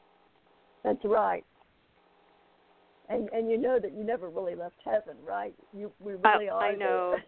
That's 0.84 1.04
right. 1.04 1.44
And 3.08 3.28
and 3.30 3.50
you 3.50 3.58
know 3.58 3.78
that 3.80 3.92
you 3.92 4.04
never 4.04 4.28
really 4.28 4.54
left 4.54 4.76
heaven, 4.84 5.16
right? 5.26 5.54
You 5.72 5.92
we 6.00 6.14
I- 6.24 6.32
really 6.32 6.48
are. 6.48 6.62
I 6.62 6.74
know. 6.74 7.16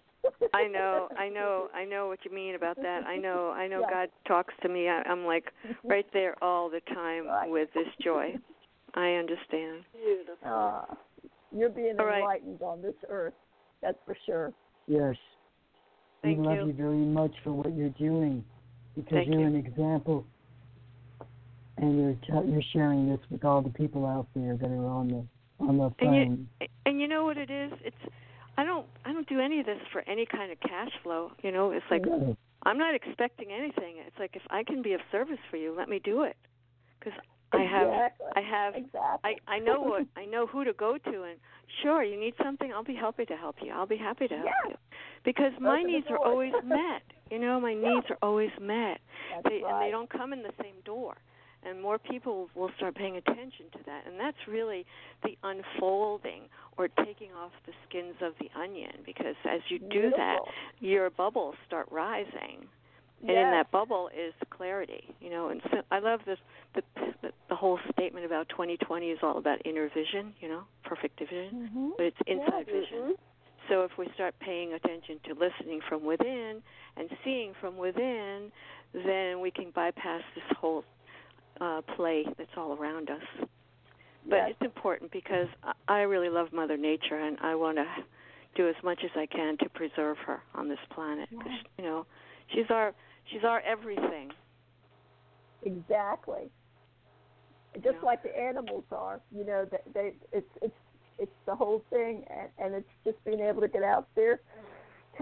I 0.55 0.69
know, 0.69 1.09
I 1.19 1.29
know, 1.29 1.67
I 1.75 1.85
know 1.85 2.07
what 2.07 2.21
you 2.25 2.31
mean 2.33 2.55
about 2.55 2.77
that. 2.77 3.03
I 3.05 3.17
know, 3.17 3.51
I 3.51 3.67
know. 3.67 3.81
Yeah. 3.81 3.91
God 3.91 4.09
talks 4.29 4.55
to 4.63 4.69
me. 4.69 4.89
I, 4.89 5.03
I'm 5.09 5.25
like 5.27 5.47
right 5.83 6.07
there 6.13 6.37
all 6.45 6.71
the 6.71 6.79
time 6.95 7.27
Right. 7.27 7.51
with 7.51 7.69
this 7.75 7.89
joy. 8.01 8.35
I 8.95 9.15
understand. 9.15 9.83
Beautiful. 9.93 10.37
Uh, 10.47 10.95
you're 11.51 11.71
being 11.71 11.97
All 11.99 12.07
right. 12.07 12.21
enlightened 12.21 12.63
on 12.63 12.81
this 12.81 12.95
earth. 13.09 13.35
That's 13.83 13.99
for 14.07 14.17
sure. 14.25 14.53
Yes. 14.87 15.17
Thank 16.23 16.39
we 16.39 16.47
love 16.47 16.57
you. 16.59 16.67
you. 16.69 16.73
very 16.73 16.97
much 16.99 17.33
for 17.43 17.51
what 17.51 17.75
you're 17.75 17.89
doing 17.91 18.45
because 18.95 19.11
Thank 19.11 19.29
you're 19.29 19.41
you. 19.41 19.47
an 19.47 19.57
example 19.57 20.25
and 21.79 21.99
you're 21.99 22.43
you're 22.45 22.63
sharing 22.73 23.09
this 23.09 23.21
with 23.31 23.45
all 23.45 23.63
the 23.63 23.71
people 23.71 24.07
out 24.07 24.27
there 24.35 24.57
that 24.57 24.67
are 24.71 24.87
on 24.87 25.09
the 25.09 25.65
on 25.65 25.79
the 25.79 25.91
And 26.05 26.47
you- 26.61 26.69
And 26.87 27.01
you 27.01 27.09
know 27.09 27.25
what 27.25 27.37
it 27.39 27.51
is? 27.51 27.73
It's 27.85 27.97
I 28.57 28.65
don't 28.65 28.87
I 29.05 29.13
don't 29.13 29.29
do 29.29 29.41
any 29.41 29.61
of 29.61 29.67
this 29.67 29.81
for 29.93 30.03
any 30.07 30.27
kind 30.27 30.53
of 30.53 30.61
cash 30.61 30.91
flow. 31.03 31.33
You 31.43 31.53
know, 31.53 31.71
it's 31.71 31.87
like 31.91 32.05
No. 32.05 32.37
I'm 32.65 32.79
not 32.79 32.95
expecting 32.95 33.51
anything. 33.51 33.97
It's 34.07 34.19
like 34.19 34.37
if 34.37 34.43
I 34.51 34.63
can 34.63 34.83
be 34.83 34.93
of 34.93 35.01
service 35.11 35.39
for 35.51 35.57
you, 35.57 35.75
let 35.77 35.89
me 35.89 35.99
do 35.99 36.23
it. 36.23 36.37
Because 36.99 37.19
I 37.53 37.63
have 37.65 37.89
exactly. 37.89 38.27
I 38.37 38.41
have 38.41 38.75
exactly. 38.77 39.37
I 39.49 39.55
I 39.55 39.59
know 39.59 39.81
what 39.81 40.07
I 40.17 40.25
know 40.27 40.47
who 40.47 40.65
to 40.65 40.73
go 40.73 40.99
to 40.99 41.23
and 41.25 41.39
sure 41.83 42.03
you 42.03 42.19
need 42.19 42.35
something 42.43 42.73
I'll 42.73 42.85
be 42.85 42.95
happy 42.95 43.25
to 43.27 43.37
help 43.37 43.57
you. 43.63 43.73
I'll 43.73 43.87
be 43.87 43.97
happy 43.97 44.29
to 44.29 44.35
help 44.37 44.47
Yeah. 44.65 44.71
you. 44.71 44.77
Because 45.25 45.53
my 45.61 45.83
needs 45.83 46.07
are 46.11 46.19
always 46.19 46.53
met. 46.65 47.03
You 47.31 47.39
know, 47.39 47.59
my 47.61 47.71
Yeah. 47.71 47.95
needs 47.95 48.07
are 48.11 48.19
always 48.23 48.51
met. 48.61 49.01
That's 49.33 49.49
They 49.49 49.63
right. 49.63 49.73
and 49.75 49.83
they 49.83 49.91
don't 49.91 50.11
come 50.11 50.33
in 50.33 50.43
the 50.43 50.53
same 50.63 50.75
door. 50.85 51.17
And 51.65 51.81
more 51.81 51.99
people 51.99 52.49
will 52.55 52.71
start 52.77 52.97
paying 52.97 53.17
attention 53.17 53.67
to 53.73 53.79
that. 53.87 54.07
And 54.07 54.19
that's 54.19 54.37
really 54.49 54.85
the 55.23 55.37
unfolding 55.45 56.43
or 56.77 56.89
taking 56.89 57.31
off 57.33 57.53
the 57.67 57.73
skins 57.89 58.17
of 58.21 58.33
the 58.41 58.49
onion 58.59 58.93
because 59.07 59.37
as 59.49 59.61
you 59.69 59.79
do 59.79 60.11
that, 60.17 60.39
your 60.81 61.11
bubbles 61.11 61.55
start 61.67 61.87
rising 61.91 62.67
and 63.29 63.39
in 63.39 63.51
that 63.51 63.71
bubble 63.71 64.09
is 64.09 64.35
clarity 64.51 65.05
you 65.21 65.31
know 65.31 65.49
and 65.49 65.61
so 65.71 65.79
i 65.91 65.99
love 65.99 66.21
this 66.27 66.39
the, 66.75 66.83
the 67.23 67.31
the 67.49 67.55
whole 67.55 67.79
statement 67.93 68.27
about 68.27 68.49
2020 68.49 69.07
is 69.11 69.19
all 69.23 69.39
about 69.39 69.65
inner 69.65 69.89
vision 69.95 70.33
you 70.41 70.49
know 70.49 70.63
perfect 70.85 71.19
vision 71.21 71.71
Mhm. 71.73 71.93
but 71.97 72.07
it's 72.07 72.17
inside 72.27 72.67
Mhm. 72.67 72.83
vision 72.83 73.15
so 73.69 73.85
if 73.85 73.97
we 73.97 74.09
start 74.15 74.35
paying 74.41 74.73
attention 74.73 75.21
to 75.21 75.35
listening 75.35 75.81
from 75.83 76.05
within 76.05 76.63
and 76.97 77.17
seeing 77.23 77.55
from 77.55 77.77
within 77.77 78.51
then 78.93 79.41
we 79.41 79.51
can 79.51 79.71
bypass 79.71 80.23
this 80.35 80.45
whole 80.59 80.85
uh 81.61 81.81
play 81.97 82.25
that's 82.39 82.51
all 82.57 82.73
around 82.77 83.11
us 83.11 83.23
but 84.29 84.37
Yes. 84.37 84.51
it's 84.51 84.63
important 84.63 85.11
because 85.11 85.49
I- 85.89 86.03
really 86.03 86.29
love 86.29 86.53
Mother 86.53 86.77
Nature 86.77 87.19
and 87.19 87.37
I 87.41 87.55
want 87.57 87.77
to 87.79 87.87
do 88.55 88.69
as 88.69 88.77
much 88.85 89.01
as 89.05 89.11
I 89.17 89.27
can 89.27 89.57
to 89.59 89.69
preserve 89.71 90.17
her 90.19 90.41
on 90.55 90.69
this 90.69 90.79
planet. 90.91 91.29
'cause, 91.31 91.59
you 91.79 91.85
know, 91.85 92.07
she's 92.49 92.71
our 92.71 92.95
she's 93.25 93.43
our 93.45 93.61
everything. 93.61 94.31
Exactly. 95.65 96.51
Just 97.83 98.03
like 98.03 98.23
the 98.23 98.39
animals 98.39 98.85
are, 98.93 99.21
you 99.35 99.45
know, 99.45 99.65
they, 99.65 99.79
they 99.95 100.15
it's 100.33 100.51
it's 100.61 100.77
it's 101.19 101.33
the 101.47 101.55
whole 101.55 101.83
thing, 101.91 102.25
and, 102.31 102.49
and 102.59 102.75
it's 102.75 102.89
just 103.05 103.23
being 103.25 103.41
able 103.41 103.61
to 103.63 103.69
get 103.69 103.83
out 103.83 104.09
there, 104.15 104.41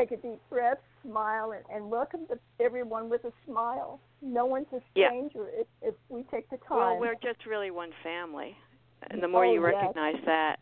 take 0.01 0.13
a 0.13 0.17
deep 0.17 0.41
breath, 0.49 0.79
smile, 1.03 1.53
and, 1.53 1.65
and 1.75 1.91
welcome 1.91 2.21
the, 2.29 2.39
everyone 2.65 3.09
with 3.11 3.25
a 3.25 3.33
smile. 3.47 4.01
No 4.23 4.47
one's 4.47 4.67
a 4.73 4.81
Yeah. 4.95 5.09
stranger 5.09 5.49
if 5.53 5.67
if 5.83 5.95
we 6.09 6.23
take 6.25 6.49
the 6.51 6.57
time. 6.59 6.79
Well, 6.79 6.99
we're 7.01 7.15
just 7.23 7.47
really 7.47 7.71
one 7.71 7.91
family, 8.03 8.57
and 9.11 9.23
the 9.23 9.29
more 9.29 9.45
Oh, 9.45 9.53
you 9.53 9.61
yes. 9.63 9.75
recognize 9.75 10.17
that, 10.27 10.57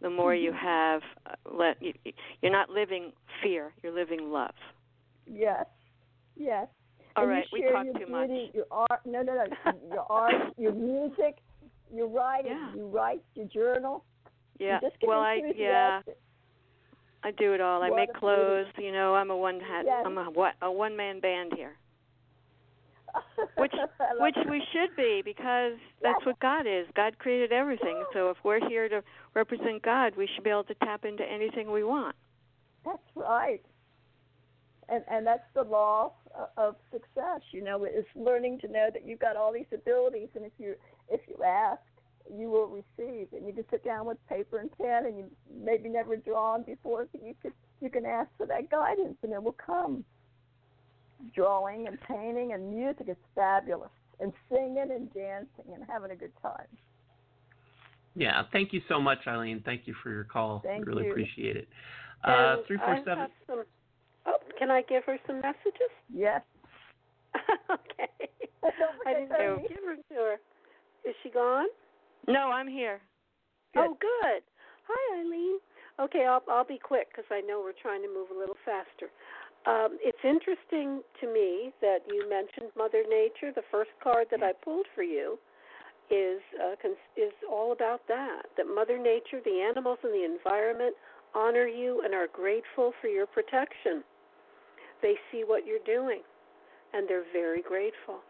the 0.00 0.10
more 0.10 0.34
you 0.34 0.52
have. 0.52 1.02
Uh, 1.26 1.34
let 1.52 1.80
you, 1.82 1.92
you're 2.42 2.52
not 2.52 2.70
living 2.70 3.12
fear; 3.42 3.72
you're 3.82 3.92
living 3.92 4.30
love. 4.30 4.54
yes, 5.26 5.66
yes. 6.36 6.66
All 7.16 7.24
and 7.24 7.32
right, 7.32 7.46
we 7.52 7.62
talk 7.62 7.84
your 7.84 7.94
too 7.94 8.06
much. 8.12 8.28
beauty, 8.28 8.50
Your 8.54 8.66
art, 8.70 9.00
no, 9.04 9.22
no, 9.22 9.34
no. 9.34 9.72
your 9.92 10.06
art, 10.10 10.34
your 10.56 10.72
music, 10.72 11.38
your 11.92 12.06
writing. 12.06 12.52
Yeah. 12.52 12.74
You 12.76 12.86
write, 12.88 13.22
you 13.34 13.44
journal. 13.46 14.04
Yeah. 14.60 14.78
You 14.80 14.88
just 14.88 15.00
get 15.00 15.08
Well, 15.08 15.20
I 15.20 15.40
yeah. 15.56 16.02
I 17.22 17.30
do 17.32 17.52
it 17.52 17.60
all. 17.60 17.82
I 17.82 17.90
What 17.90 17.96
make 17.96 18.08
a 18.10 18.12
beauty. 18.12 18.20
clothes. 18.20 18.66
You 18.78 18.92
know, 18.92 19.14
I'm 19.14 19.30
a 19.30 19.36
one 19.36 19.60
hat. 19.60 19.84
Yes. 19.86 20.02
I'm 20.06 20.16
a 20.18 20.24
what 20.24 20.54
a 20.62 20.70
one 20.70 20.96
man 20.96 21.20
band 21.20 21.52
here. 21.56 21.76
Which 23.56 23.72
which 24.18 24.36
it. 24.36 24.48
we 24.48 24.62
should 24.72 24.94
be 24.96 25.20
because 25.24 25.72
that's 26.00 26.24
what 26.24 26.38
God 26.40 26.66
is. 26.66 26.86
God 26.94 27.18
created 27.18 27.52
everything. 27.52 28.04
So 28.12 28.30
if 28.30 28.36
we're 28.44 28.66
here 28.68 28.88
to 28.88 29.02
represent 29.34 29.82
God, 29.82 30.14
we 30.16 30.28
should 30.32 30.44
be 30.44 30.50
able 30.50 30.64
to 30.64 30.74
tap 30.76 31.04
into 31.04 31.24
anything 31.24 31.72
we 31.72 31.82
want. 31.82 32.14
That's 32.84 32.98
right. 33.16 33.60
And 34.88 35.04
and 35.10 35.26
that's 35.26 35.42
the 35.54 35.62
law 35.64 36.12
of, 36.34 36.48
of 36.56 36.76
success. 36.92 37.40
You 37.50 37.62
know, 37.64 37.84
it's 37.84 38.08
learning 38.14 38.60
to 38.60 38.68
know 38.68 38.88
that 38.92 39.04
you've 39.04 39.18
got 39.20 39.36
all 39.36 39.52
these 39.52 39.70
abilities, 39.74 40.28
and 40.36 40.44
if 40.44 40.52
you 40.58 40.74
if 41.08 41.20
you 41.28 41.42
ask, 41.44 41.82
you 42.28 42.50
will 42.50 42.66
receive. 42.66 43.28
And 43.32 43.46
you 43.46 43.52
can 43.52 43.64
sit 43.70 43.84
down 43.84 44.06
with 44.06 44.18
paper 44.28 44.58
and 44.58 44.70
pen, 44.78 45.06
and 45.06 45.16
you 45.18 45.30
maybe 45.62 45.88
never 45.88 46.16
drawn 46.16 46.62
before, 46.62 47.06
but 47.12 47.22
you 47.24 47.34
could 47.42 47.52
you 47.80 47.88
can 47.90 48.04
ask 48.04 48.28
for 48.36 48.46
that 48.46 48.70
guidance, 48.70 49.16
and 49.22 49.32
it 49.32 49.42
will 49.42 49.56
come. 49.64 50.04
Drawing 51.34 51.86
and 51.86 51.98
painting 52.02 52.52
and 52.52 52.74
music 52.74 53.08
is 53.08 53.16
fabulous, 53.34 53.90
and 54.20 54.32
singing 54.50 54.88
and 54.90 55.12
dancing 55.12 55.74
and 55.74 55.84
having 55.88 56.10
a 56.10 56.16
good 56.16 56.32
time. 56.42 56.66
Yeah, 58.16 58.42
thank 58.52 58.72
you 58.72 58.80
so 58.88 59.00
much, 59.00 59.18
Eileen. 59.26 59.62
Thank 59.64 59.86
you 59.86 59.94
for 60.02 60.10
your 60.10 60.24
call. 60.24 60.60
Thank 60.64 60.86
really 60.86 61.04
you. 61.04 61.10
appreciate 61.10 61.56
it. 61.56 61.68
Uh, 62.24 62.56
And 62.56 62.66
three 62.66 62.76
I 62.78 62.84
four 62.84 62.94
have 62.96 63.04
seven. 63.04 63.26
some. 63.46 63.64
Oh, 64.26 64.36
can 64.58 64.70
I 64.70 64.82
give 64.82 65.04
her 65.04 65.16
some 65.26 65.36
messages? 65.40 65.90
Yes. 66.12 66.42
okay. 67.70 68.28
I 69.06 69.12
didn't 69.14 69.30
know. 69.30 69.58
Give 69.68 69.78
her 69.86 69.96
to 69.96 70.14
her. 70.14 70.34
Is 71.04 71.14
she 71.22 71.30
gone? 71.30 71.66
No, 72.28 72.50
I'm 72.50 72.68
here. 72.68 73.00
Good. 73.74 73.80
Oh, 73.84 73.96
good. 74.00 74.42
Hi, 74.88 75.20
Eileen. 75.20 75.58
Okay, 76.00 76.26
I'll 76.26 76.42
I'll 76.48 76.64
be 76.66 76.78
quick 76.78 77.08
because 77.10 77.28
I 77.30 77.40
know 77.40 77.60
we're 77.60 77.76
trying 77.80 78.02
to 78.02 78.08
move 78.08 78.28
a 78.34 78.38
little 78.38 78.56
faster. 78.64 79.10
Um, 79.66 79.98
it's 80.00 80.18
interesting 80.24 81.02
to 81.20 81.26
me 81.32 81.72
that 81.82 81.98
you 82.08 82.28
mentioned 82.28 82.72
Mother 82.76 83.04
Nature. 83.08 83.52
The 83.54 83.66
first 83.70 83.90
card 84.02 84.26
that 84.30 84.42
I 84.42 84.52
pulled 84.64 84.86
for 84.94 85.02
you 85.02 85.38
is 86.10 86.40
uh, 86.58 86.74
cons- 86.80 87.10
is 87.16 87.32
all 87.48 87.72
about 87.72 88.00
that. 88.08 88.42
That 88.56 88.66
Mother 88.66 88.98
Nature, 88.98 89.40
the 89.44 89.60
animals, 89.68 89.98
and 90.02 90.12
the 90.12 90.24
environment 90.24 90.96
honor 91.34 91.66
you 91.66 92.02
and 92.04 92.14
are 92.14 92.26
grateful 92.32 92.92
for 93.00 93.08
your 93.08 93.26
protection. 93.26 94.02
They 95.02 95.14
see 95.30 95.44
what 95.46 95.66
you're 95.66 95.84
doing, 95.86 96.22
and 96.94 97.08
they're 97.08 97.28
very 97.32 97.62
grateful. 97.62 98.20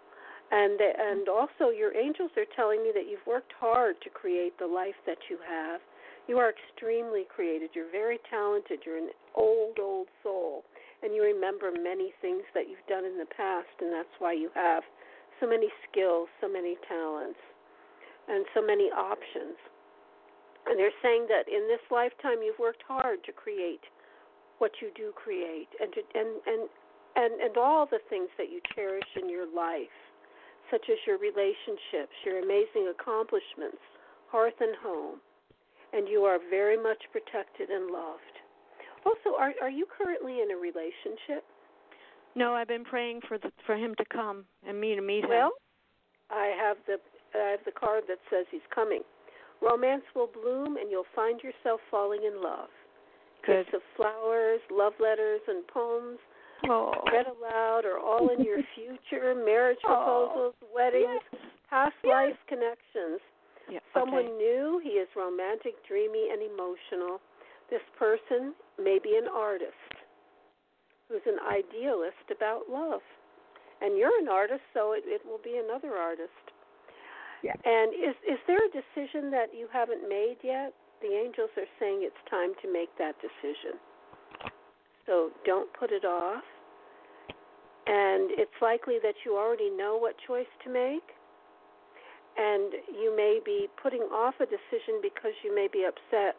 And 0.50 0.80
and 0.80 1.28
also, 1.28 1.70
your 1.70 1.96
angels 1.96 2.30
are 2.36 2.48
telling 2.56 2.82
me 2.82 2.90
that 2.94 3.06
you've 3.08 3.26
worked 3.26 3.52
hard 3.58 3.94
to 4.02 4.10
create 4.10 4.58
the 4.58 4.66
life 4.66 4.98
that 5.06 5.18
you 5.30 5.38
have. 5.48 5.80
You 6.26 6.38
are 6.38 6.50
extremely 6.50 7.24
creative. 7.34 7.70
You're 7.72 7.90
very 7.90 8.18
talented. 8.28 8.80
You're 8.84 8.98
an 8.98 9.10
old, 9.34 9.78
old 9.78 10.08
soul, 10.22 10.64
and 11.02 11.14
you 11.14 11.22
remember 11.22 11.70
many 11.70 12.12
things 12.20 12.42
that 12.54 12.68
you've 12.68 12.86
done 12.88 13.04
in 13.04 13.16
the 13.16 13.30
past, 13.36 13.70
and 13.80 13.92
that's 13.92 14.14
why 14.18 14.32
you 14.32 14.50
have 14.54 14.82
so 15.38 15.48
many 15.48 15.68
skills, 15.90 16.28
so 16.40 16.48
many 16.48 16.76
talents, 16.88 17.38
and 18.28 18.44
so 18.52 18.60
many 18.60 18.90
options. 18.90 19.56
And 20.66 20.78
they're 20.78 20.94
saying 21.02 21.26
that 21.30 21.46
in 21.46 21.66
this 21.70 21.82
lifetime, 21.90 22.42
you've 22.42 22.58
worked 22.58 22.82
hard 22.86 23.22
to 23.24 23.32
create 23.32 23.86
what 24.58 24.72
you 24.82 24.90
do 24.96 25.12
create, 25.14 25.70
and 25.80 25.92
to, 25.94 26.00
and 26.18 26.28
and 26.46 26.62
and 27.14 27.40
and 27.40 27.56
all 27.56 27.86
the 27.86 28.02
things 28.10 28.28
that 28.36 28.50
you 28.50 28.60
cherish 28.74 29.08
in 29.14 29.30
your 29.30 29.46
life 29.46 29.94
such 30.70 30.86
as 30.90 30.98
your 31.06 31.18
relationships, 31.18 32.14
your 32.24 32.38
amazing 32.42 32.90
accomplishments, 32.90 33.82
hearth 34.30 34.58
and 34.60 34.74
home, 34.82 35.18
and 35.92 36.08
you 36.08 36.22
are 36.24 36.38
very 36.50 36.80
much 36.80 37.02
protected 37.12 37.70
and 37.70 37.90
loved. 37.90 38.36
Also, 39.04 39.36
are 39.38 39.52
are 39.62 39.70
you 39.70 39.86
currently 39.86 40.40
in 40.40 40.50
a 40.50 40.56
relationship? 40.56 41.44
No, 42.34 42.54
I've 42.54 42.68
been 42.68 42.84
praying 42.84 43.20
for 43.26 43.38
the, 43.38 43.50
for 43.66 43.74
him 43.74 43.94
to 43.96 44.04
come 44.12 44.44
and 44.66 44.80
me 44.80 44.94
to 44.94 45.02
meet 45.02 45.24
him. 45.24 45.30
Well, 45.30 45.52
I 46.30 46.54
have 46.56 46.76
the 46.86 46.98
I 47.34 47.50
have 47.50 47.64
the 47.64 47.72
card 47.72 48.04
that 48.08 48.18
says 48.30 48.46
he's 48.50 48.66
coming. 48.74 49.02
Romance 49.62 50.04
will 50.14 50.28
bloom 50.28 50.76
and 50.76 50.90
you'll 50.90 51.10
find 51.14 51.40
yourself 51.42 51.80
falling 51.90 52.24
in 52.24 52.42
love. 52.42 52.70
Good. 53.44 53.64
Gifts 53.64 53.74
of 53.74 53.82
flowers, 53.96 54.60
love 54.70 54.94
letters, 55.00 55.40
and 55.48 55.66
poems 55.66 56.18
Oh. 56.68 56.92
read 57.12 57.26
aloud 57.26 57.84
are 57.84 57.98
all 57.98 58.28
in 58.30 58.44
your 58.44 58.58
future 58.74 59.34
marriage 59.34 59.78
Oh. 59.86 59.94
proposals, 59.94 60.54
weddings, 60.74 61.22
past 61.68 61.94
life 62.04 62.36
connections. 62.48 63.20
Yeah. 63.70 63.78
Someone 63.94 64.26
okay. 64.26 64.36
new, 64.36 64.80
he 64.82 64.98
is 64.98 65.08
romantic, 65.16 65.74
dreamy, 65.86 66.28
and 66.32 66.42
emotional. 66.42 67.20
This 67.70 67.82
person 67.98 68.54
may 68.82 68.98
be 69.02 69.16
an 69.16 69.28
artist 69.32 69.94
who's 71.08 71.22
an 71.26 71.38
idealist 71.46 72.26
about 72.34 72.68
love. 72.68 73.00
And 73.80 73.96
you're 73.96 74.18
an 74.20 74.28
artist, 74.28 74.62
so 74.74 74.92
it, 74.92 75.02
it 75.06 75.22
will 75.24 75.40
be 75.42 75.60
another 75.64 75.96
artist. 75.96 76.30
Yeah. 77.42 77.54
And 77.64 77.94
is 77.94 78.14
is 78.28 78.38
there 78.46 78.58
a 78.60 78.68
decision 78.68 79.30
that 79.30 79.54
you 79.56 79.66
haven't 79.72 80.06
made 80.08 80.36
yet? 80.44 80.74
The 81.00 81.08
angels 81.08 81.48
are 81.56 81.70
saying 81.78 82.00
it's 82.02 82.20
time 82.28 82.52
to 82.60 82.70
make 82.70 82.90
that 82.98 83.14
decision. 83.22 83.80
So 85.06 85.30
don't 85.46 85.72
put 85.72 85.90
it 85.90 86.04
off. 86.04 86.44
And 87.90 88.30
it's 88.38 88.54
likely 88.62 89.02
that 89.02 89.18
you 89.26 89.34
already 89.34 89.68
know 89.68 89.98
what 89.98 90.14
choice 90.24 90.50
to 90.62 90.70
make. 90.70 91.02
And 92.38 92.72
you 92.94 93.10
may 93.16 93.40
be 93.44 93.66
putting 93.82 94.06
off 94.14 94.34
a 94.38 94.46
decision 94.46 95.02
because 95.02 95.34
you 95.42 95.52
may 95.52 95.66
be 95.66 95.82
upset 95.82 96.38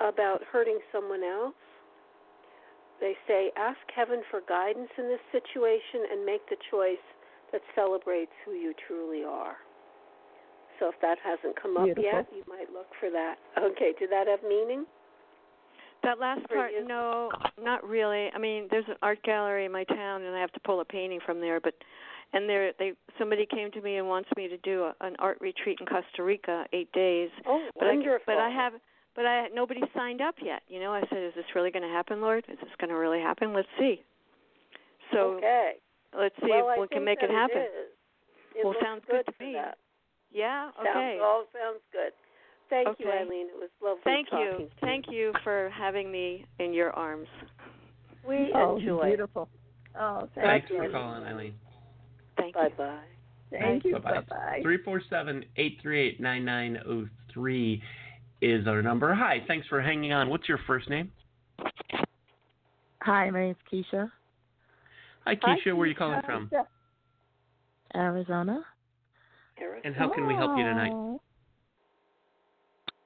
about 0.00 0.40
hurting 0.50 0.78
someone 0.90 1.22
else. 1.22 1.54
They 2.98 3.12
say, 3.28 3.52
ask 3.58 3.78
heaven 3.94 4.22
for 4.30 4.40
guidance 4.48 4.88
in 4.96 5.04
this 5.04 5.20
situation 5.30 6.08
and 6.10 6.24
make 6.24 6.48
the 6.48 6.56
choice 6.70 7.04
that 7.52 7.60
celebrates 7.74 8.32
who 8.46 8.52
you 8.52 8.72
truly 8.88 9.22
are. 9.22 9.56
So 10.80 10.88
if 10.88 10.94
that 11.02 11.18
hasn't 11.22 11.60
come 11.60 11.76
up 11.76 11.84
Beautiful. 11.84 12.08
yet, 12.08 12.26
you 12.34 12.42
might 12.48 12.72
look 12.72 12.88
for 12.98 13.10
that. 13.10 13.36
Okay, 13.60 13.92
did 13.98 14.10
that 14.10 14.26
have 14.26 14.42
meaning? 14.42 14.86
That 16.04 16.18
last 16.18 16.46
part, 16.48 16.70
no, 16.86 17.30
not 17.60 17.82
really. 17.86 18.28
I 18.34 18.38
mean, 18.38 18.68
there's 18.70 18.84
an 18.88 18.96
art 19.02 19.22
gallery 19.22 19.64
in 19.64 19.72
my 19.72 19.84
town, 19.84 20.22
and 20.22 20.34
I 20.36 20.40
have 20.40 20.52
to 20.52 20.60
pull 20.60 20.80
a 20.80 20.84
painting 20.84 21.20
from 21.24 21.40
there. 21.40 21.60
But 21.60 21.74
and 22.32 22.48
there, 22.48 22.72
they 22.78 22.92
somebody 23.18 23.46
came 23.46 23.70
to 23.72 23.80
me 23.80 23.96
and 23.96 24.06
wants 24.08 24.28
me 24.36 24.48
to 24.48 24.56
do 24.58 24.84
a, 24.84 24.94
an 25.00 25.16
art 25.18 25.38
retreat 25.40 25.78
in 25.80 25.86
Costa 25.86 26.22
Rica, 26.22 26.66
eight 26.72 26.92
days. 26.92 27.30
Oh, 27.46 27.66
But 27.78 27.86
I, 27.88 27.94
wonderful. 27.94 28.20
but 28.26 28.36
I 28.38 28.50
have, 28.50 28.72
but 29.16 29.24
I 29.26 29.48
nobody 29.54 29.80
signed 29.94 30.20
up 30.20 30.34
yet. 30.42 30.62
You 30.68 30.80
know, 30.80 30.92
I 30.92 31.00
said, 31.08 31.18
is 31.22 31.32
this 31.34 31.44
really 31.54 31.70
going 31.70 31.84
to 31.84 31.88
happen, 31.94 32.20
Lord? 32.20 32.44
Is 32.48 32.58
this 32.60 32.70
going 32.78 32.90
to 32.90 32.96
really 32.96 33.20
happen? 33.20 33.52
Let's 33.54 33.68
see. 33.78 34.02
So 35.12 35.34
okay. 35.38 35.72
let's 36.18 36.34
see 36.42 36.48
well, 36.50 36.68
if 36.70 36.78
I 36.78 36.80
we 36.80 36.88
can 36.88 37.04
make 37.04 37.22
it 37.22 37.30
happen. 37.30 37.66
It 38.54 38.64
Well, 38.64 38.74
sounds 38.82 39.02
good 39.10 39.24
to 39.26 39.32
me. 39.44 39.52
That. 39.54 39.78
Yeah. 40.32 40.70
Sounds, 40.76 40.88
Okay. 40.90 41.18
all 41.22 41.44
sounds 41.52 41.80
good. 41.92 42.12
Thank 42.74 42.98
you, 42.98 43.10
Eileen. 43.10 43.46
It 43.46 43.54
was 43.54 43.70
lovely 43.80 44.00
Thank 44.02 44.30
talking 44.30 44.46
you. 44.46 44.52
to 44.56 44.62
you. 44.64 44.70
Thank 44.80 45.04
you 45.08 45.32
for 45.44 45.70
having 45.76 46.10
me 46.10 46.44
in 46.58 46.72
your 46.72 46.90
arms. 46.90 47.28
We 48.26 48.50
oh, 48.54 48.78
enjoy. 48.78 49.06
beautiful. 49.08 49.48
Oh, 49.98 50.28
thank 50.34 50.46
Thanks 50.46 50.70
you. 50.70 50.78
for 50.78 50.90
calling, 50.90 51.22
Eileen. 51.22 51.54
Thank 52.36 52.54
Bye 52.54 52.64
you. 52.64 52.70
bye. 52.76 52.98
Thank 53.52 53.84
you. 53.84 53.92
Bye-bye. 54.00 54.22
Bye-bye. 54.28 54.62
347-838-9903 55.56 57.80
is 58.40 58.66
our 58.66 58.82
number. 58.82 59.14
Hi, 59.14 59.44
thanks 59.46 59.68
for 59.68 59.80
hanging 59.80 60.12
on. 60.12 60.28
What's 60.28 60.48
your 60.48 60.58
first 60.66 60.90
name? 60.90 61.12
Hi, 63.02 63.30
my 63.30 63.40
name's 63.40 63.56
Keisha, 63.72 64.10
Hi, 65.24 65.36
Keisha. 65.36 65.76
Where 65.76 65.84
are 65.84 65.86
you 65.86 65.94
calling 65.94 66.22
from? 66.24 66.50
Arizona. 67.94 68.64
Arizona. 69.60 69.80
And 69.84 69.94
how 69.94 70.12
can 70.12 70.26
we 70.26 70.34
help 70.34 70.58
you 70.58 70.64
tonight? 70.64 71.13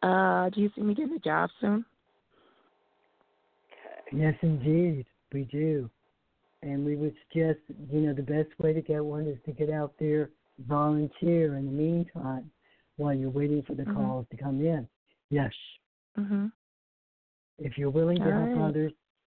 Uh, 0.02 0.48
do 0.50 0.60
you 0.60 0.70
see 0.74 0.82
me 0.82 0.94
getting 0.94 1.14
a 1.14 1.18
job 1.18 1.50
soon? 1.60 1.84
Okay. 3.66 4.16
Yes, 4.16 4.34
indeed, 4.42 5.06
we 5.32 5.44
do. 5.44 5.90
And 6.62 6.84
we 6.84 6.96
would 6.96 7.14
suggest, 7.28 7.60
you 7.90 8.00
know, 8.00 8.14
the 8.14 8.22
best 8.22 8.48
way 8.58 8.72
to 8.72 8.82
get 8.82 9.04
one 9.04 9.26
is 9.26 9.38
to 9.46 9.52
get 9.52 9.70
out 9.70 9.94
there, 9.98 10.30
volunteer 10.66 11.56
in 11.56 11.66
the 11.66 11.72
meantime 11.72 12.50
while 12.96 13.14
you're 13.14 13.30
waiting 13.30 13.62
for 13.62 13.74
the 13.74 13.84
Mhm. 13.84 13.94
calls 13.94 14.26
to 14.30 14.36
come 14.36 14.64
in. 14.64 14.88
Yes. 15.30 15.54
Mhm. 16.16 16.50
If 17.58 17.78
you're 17.78 17.90
willing 17.90 18.18
to 18.18 18.24
All 18.24 18.32
help 18.32 18.56
right. 18.56 18.64
others, 18.64 18.92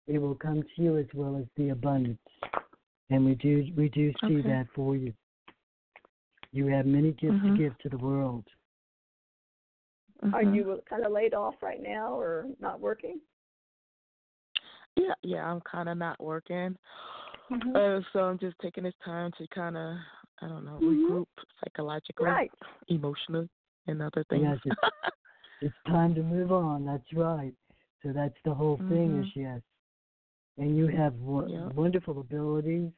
it 0.07 0.19
will 0.19 0.35
come 0.35 0.63
to 0.63 0.83
you 0.83 0.97
as 0.97 1.07
well 1.15 1.37
as 1.37 1.47
the 1.57 1.71
abundance. 1.71 2.19
And 3.11 3.25
we 3.25 3.35
do 3.35 3.71
we 3.77 3.89
do 3.89 4.13
see 4.27 4.39
Okay. 4.39 4.49
that 4.49 4.69
for 4.75 4.97
you. 4.97 5.13
You 6.53 6.67
have 6.67 6.87
many 6.87 7.13
gifts 7.13 7.37
Mhm. 7.37 7.57
to 7.57 7.63
give 7.63 7.79
to 7.79 7.89
the 7.89 7.99
world. 7.99 8.47
Are 10.23 10.43
Mhm. 10.43 10.55
you 10.55 10.83
kind 10.89 11.05
of 11.05 11.13
laid 11.13 11.35
off 11.35 11.55
right 11.63 11.83
now 11.83 12.15
or 12.19 12.47
not 12.61 12.81
working? 12.81 13.21
Yeah, 14.97 15.15
yeah. 15.23 15.45
I'm 15.51 15.61
kind 15.63 15.89
of 15.89 15.97
not 15.97 16.21
working, 16.21 16.77
Mhm. 17.51 17.77
uh, 17.77 18.05
so 18.13 18.21
I'm 18.25 18.39
just 18.39 18.59
taking 18.61 18.85
this 18.85 18.95
time 19.05 19.33
to 19.39 19.47
kind 19.49 19.77
of, 19.77 19.97
I 20.43 20.49
don't 20.49 20.65
know, 20.65 20.79
Mhm. 20.81 21.09
regroup 21.09 21.27
psychologically, 21.63 22.27
Right. 22.27 22.53
emotionally, 22.89 23.49
and 23.87 24.03
other 24.03 24.25
things. 24.25 24.43
Yes, 24.43 24.59
it's, 24.65 24.77
it's 25.63 25.77
time 25.87 26.15
to 26.17 26.23
move 26.23 26.53
on. 26.53 26.85
That's 26.85 27.13
right. 27.15 27.55
So 28.03 28.13
that's 28.13 28.37
the 28.45 28.53
whole 28.55 28.79
thing 28.89 29.21
is 29.21 29.27
yes. 29.35 29.61
And 30.59 30.77
you 30.77 30.87
have 30.89 31.15
wo- 31.15 31.47
Yep. 31.47 31.73
wonderful 31.75 32.21
abilities. 32.21 32.93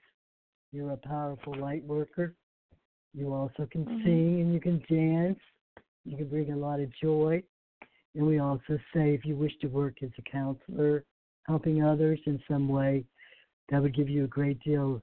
You're 0.72 0.92
a 0.92 0.96
powerful 0.96 1.54
light 1.54 1.84
worker. 1.84 2.34
You 3.14 3.32
also 3.34 3.66
can 3.66 3.84
Mhm. 3.84 4.02
sing 4.04 4.40
and 4.40 4.54
you 4.54 4.60
can 4.60 4.78
dance. 4.88 5.38
You 6.04 6.16
can 6.16 6.28
bring 6.28 6.52
a 6.52 6.56
lot 6.56 6.80
of 6.80 6.90
joy. 7.00 7.42
And 8.14 8.26
we 8.26 8.38
also 8.38 8.78
say 8.94 9.14
if 9.14 9.24
you 9.24 9.36
wish 9.36 9.52
to 9.60 9.68
work 9.68 10.02
as 10.02 10.10
a 10.18 10.30
counselor, 10.30 11.04
helping 11.46 11.82
others 11.82 12.20
in 12.26 12.40
some 12.48 12.68
way, 12.68 13.04
that 13.70 13.80
would 13.80 13.94
give 13.94 14.08
you 14.08 14.24
a 14.24 14.28
great 14.28 14.60
deal 14.62 15.00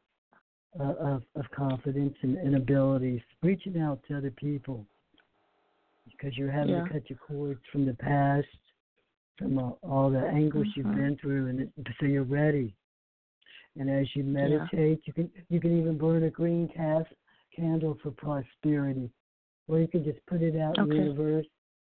uh, 0.80 0.94
of, 0.94 1.24
of 1.36 1.46
confidence 1.56 2.16
and, 2.22 2.38
and 2.38 2.56
abilities. 2.56 3.22
Reaching 3.42 3.80
out 3.80 4.00
to 4.08 4.18
other 4.18 4.32
people 4.32 4.86
because 6.06 6.38
you're 6.38 6.52
having 6.52 6.76
Yeah. 6.76 6.84
to 6.84 6.90
cut 6.90 7.10
your 7.10 7.20
cords 7.20 7.62
from 7.72 7.86
the 7.86 7.94
past, 7.96 8.48
from 9.38 9.58
all, 9.58 9.80
all 9.82 10.10
the 10.10 10.28
anguish 10.28 10.68
you've 10.76 10.88
Mhm. 10.88 10.96
been 10.96 11.18
through, 11.18 11.48
and 11.48 11.60
it, 11.62 11.72
so 12.00 12.06
you're 12.06 12.24
ready. 12.24 12.76
And 13.76 13.90
as 13.90 14.14
you 14.16 14.24
meditate, 14.24 15.06
you 15.06 15.14
can 15.14 15.32
you 15.50 15.60
can 15.60 15.78
even 15.78 15.98
burn 15.98 16.24
a 16.24 16.30
green 16.30 16.68
cast, 16.68 17.14
candle 17.56 17.96
for 18.02 18.12
prosperity, 18.12 19.10
or 19.70 19.80
you 19.80 19.88
can 19.88 20.04
just 20.04 20.20
put 20.26 20.42
it 20.42 20.60
out 20.60 20.78
in 20.78 20.90
the 20.90 20.96
universe, 20.96 21.46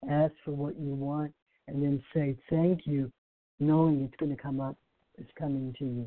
ask 0.10 0.34
for 0.44 0.52
what 0.52 0.78
you 0.80 0.94
want, 0.94 1.34
and 1.68 1.82
then 1.82 2.04
say 2.13 2.36
thank 2.50 2.82
you, 2.86 3.12
knowing 3.60 4.04
it's 4.04 4.15
going 4.18 4.36
to 4.36 4.42
come 4.42 4.60
up, 4.60 4.76
it's 5.18 5.32
coming 5.39 5.74
to 5.80 5.86
you. 5.86 6.06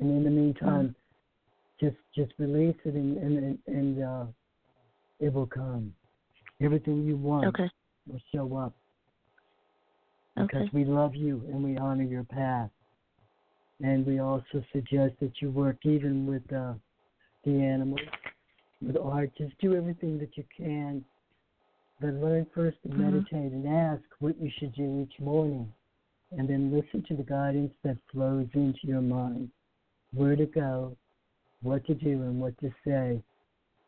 And 0.00 0.10
in 0.10 0.24
the 0.24 0.30
meantime, 0.30 0.94
just 1.78 1.96
just 2.14 2.32
release 2.38 2.76
it, 2.84 2.94
and 2.94 3.16
and 3.18 3.58
and 3.66 4.02
uh, 4.02 4.24
it 5.20 5.32
will 5.32 5.46
come. 5.46 5.92
Everything 6.62 7.04
you 7.04 7.16
want 7.16 7.46
Okay. 7.48 7.70
will 8.08 8.20
show 8.34 8.56
up 8.56 8.74
because 10.36 10.62
Okay. 10.62 10.70
we 10.72 10.84
love 10.84 11.14
you 11.14 11.42
and 11.48 11.62
we 11.62 11.76
honor 11.76 12.04
your 12.04 12.24
path. 12.24 12.70
And 13.82 14.06
we 14.06 14.20
also 14.20 14.62
suggest 14.72 15.14
that 15.20 15.32
you 15.40 15.50
work 15.50 15.78
even 15.84 16.26
with 16.26 16.42
uh, 16.52 16.74
the 17.44 17.62
animals, 17.62 18.00
with 18.80 18.96
art. 18.96 19.30
Just 19.36 19.58
do 19.58 19.74
everything 19.74 20.18
that 20.18 20.36
you 20.36 20.44
can, 20.56 21.04
but 22.00 22.14
learn 22.14 22.46
first 22.54 22.82
to 22.82 22.88
Mhm. 22.88 22.98
meditate 22.98 23.52
and 23.52 23.66
ask 23.68 24.02
what 24.20 24.38
you 24.40 24.50
should 24.50 24.72
do 24.72 25.00
each 25.00 25.20
morning, 25.20 25.72
and 26.32 26.48
then 26.48 26.70
listen 26.70 27.02
to 27.04 27.16
the 27.16 27.24
guidance 27.24 27.74
that 27.82 27.98
flows 28.12 28.48
into 28.54 28.86
your 28.86 29.02
mind, 29.02 29.50
where 30.12 30.36
to 30.36 30.46
go, 30.46 30.96
what 31.62 31.84
to 31.86 31.94
do, 31.94 32.22
and 32.22 32.40
what 32.40 32.56
to 32.58 32.72
say, 32.84 33.22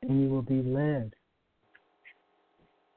and 0.02 0.20
you 0.20 0.28
will 0.28 0.42
be 0.42 0.62
led 0.62 1.14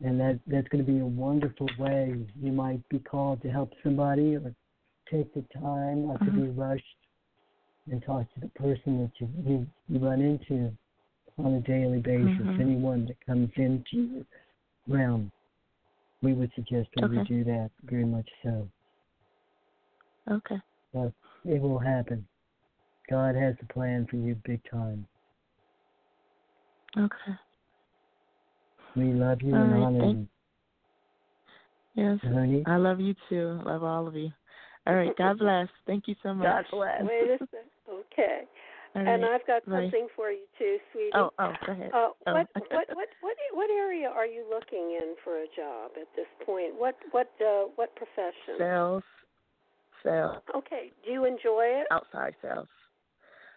and 0.03 0.19
that 0.19 0.39
that's 0.47 0.67
going 0.67 0.85
to 0.85 0.91
be 0.91 0.99
a 0.99 1.05
wonderful 1.05 1.69
way. 1.77 2.25
You 2.41 2.51
might 2.51 2.87
be 2.89 2.99
called 2.99 3.41
to 3.43 3.49
help 3.49 3.71
somebody, 3.83 4.35
or 4.35 4.53
take 5.09 5.33
the 5.33 5.43
time 5.53 6.07
not 6.07 6.23
to 6.25 6.31
be 6.31 6.47
rushed, 6.49 6.83
and 7.89 8.03
talk 8.03 8.31
to 8.33 8.39
the 8.41 8.49
person 8.49 9.01
that 9.01 9.11
you 9.19 9.29
you, 9.45 9.67
you 9.87 9.99
run 10.05 10.21
into 10.21 10.75
on 11.37 11.53
a 11.55 11.59
daily 11.61 11.99
basis. 12.01 12.45
Mhm. 12.45 12.59
Anyone 12.59 13.05
that 13.07 13.19
comes 13.25 13.51
into 13.57 13.97
your 13.97 14.25
realm, 14.87 15.31
we 16.21 16.33
would 16.33 16.51
suggest 16.53 16.89
that 16.95 17.11
you 17.11 17.19
Okay. 17.19 17.27
do 17.27 17.43
that 17.43 17.71
very 17.83 18.05
much 18.05 18.29
so. 18.43 18.69
Okay. 20.29 20.59
But 20.93 21.11
it 21.43 21.61
will 21.61 21.79
happen. 21.79 22.25
God 23.09 23.35
has 23.35 23.55
a 23.61 23.65
plan 23.65 24.05
for 24.07 24.15
you, 24.15 24.35
big 24.35 24.63
time. 24.63 25.07
Okay. 26.97 27.35
We 28.95 29.11
love 29.13 29.41
you 29.41 29.53
All 29.53 29.61
and 29.61 29.73
right, 29.73 29.81
honor 29.81 29.99
thank- 29.99 30.29
Yes. 31.95 32.23
you, 32.23 32.29
honey. 32.29 32.63
I 32.65 32.77
love 32.77 32.99
you 33.01 33.13
too. 33.29 33.59
Love 33.63 33.83
all 33.83 34.07
of 34.07 34.15
you. 34.15 34.31
All 34.87 34.95
right. 34.95 35.15
God 35.17 35.37
bless. 35.39 35.69
Thank 35.85 36.07
you 36.07 36.15
so 36.23 36.33
much. 36.33 36.45
God 36.45 36.65
bless. 36.71 37.03
Wait 37.09 37.29
a 37.41 37.47
sec. 37.47 37.65
Okay. 37.89 38.47
All 38.95 39.01
and. 39.01 39.25
I've 39.25 39.45
got 39.45 39.67
Right. 39.67 39.91
something 39.91 40.07
for 40.15 40.31
you 40.31 40.45
too, 40.57 40.79
sweetie. 40.91 41.11
Oh, 41.13 41.31
oh, 41.39 41.53
go 41.65 41.71
ahead. 41.71 41.91
Uh, 41.93 42.09
Oh. 42.27 42.33
what 42.33 42.47
what 42.71 42.87
what 42.95 43.09
what 43.21 43.37
what 43.53 43.69
area 43.69 44.09
are 44.09 44.25
you 44.25 44.45
looking 44.49 44.91
in 44.91 45.15
for 45.23 45.37
a 45.43 45.47
job 45.55 45.91
at 45.99 46.07
this 46.15 46.27
point? 46.45 46.75
What 46.75 46.95
what 47.11 47.29
uh, 47.41 47.65
what 47.75 47.95
profession? 47.95 48.57
Sales, 48.57 49.03
sales, 50.03 50.41
Okay. 50.55 50.91
Do 51.03 51.11
you 51.11 51.25
enjoy 51.25 51.65
it? 51.65 51.87
outside 51.91 52.35
sales. 52.41 52.67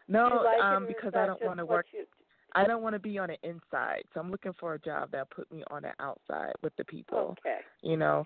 No, 0.09 0.43
like 0.45 0.63
um, 0.63 0.87
because 0.87 1.13
I 1.15 1.27
don't 1.27 1.43
want 1.43 1.59
to 1.59 1.67
work. 1.67 1.87
You, 1.93 2.07
I 2.55 2.67
don't 2.67 2.83
want 2.83 2.95
to 2.95 2.99
be 2.99 3.19
on 3.19 3.29
the 3.29 3.37
inside, 3.49 4.05
so 4.13 4.21
I'm 4.21 4.31
looking 4.31 4.55
for 4.59 4.75
a 4.75 4.79
job 4.79 5.11
that 5.13 5.31
put 5.31 5.51
me 5.53 5.63
on 5.71 5.83
the 5.83 5.93
outside 6.01 6.55
with 6.63 6.75
the 6.77 6.85
people. 6.85 7.37
okay. 7.41 7.59
You 7.83 7.99
know, 7.99 8.25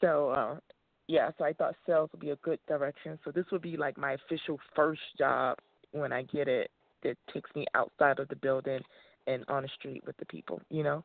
so 0.00 0.30
uh, 0.30 0.56
yeah. 1.06 1.30
So 1.36 1.44
I 1.44 1.52
thought 1.52 1.74
sales 1.86 2.08
would 2.12 2.20
be 2.20 2.30
a 2.30 2.36
good 2.36 2.58
direction. 2.66 3.18
So 3.24 3.30
this 3.30 3.44
would 3.52 3.62
be 3.62 3.76
like 3.76 3.98
my 3.98 4.12
official 4.12 4.58
first 4.74 5.02
job 5.18 5.58
when 5.92 6.12
I 6.12 6.22
get 6.22 6.48
it. 6.48 6.70
That 7.04 7.16
takes 7.32 7.48
me 7.54 7.64
outside 7.74 8.18
of 8.18 8.28
the 8.28 8.36
building 8.36 8.80
and 9.28 9.44
on 9.48 9.62
the 9.62 9.68
street 9.78 10.02
with 10.04 10.16
the 10.16 10.26
people. 10.26 10.60
You 10.68 10.82
know. 10.82 11.04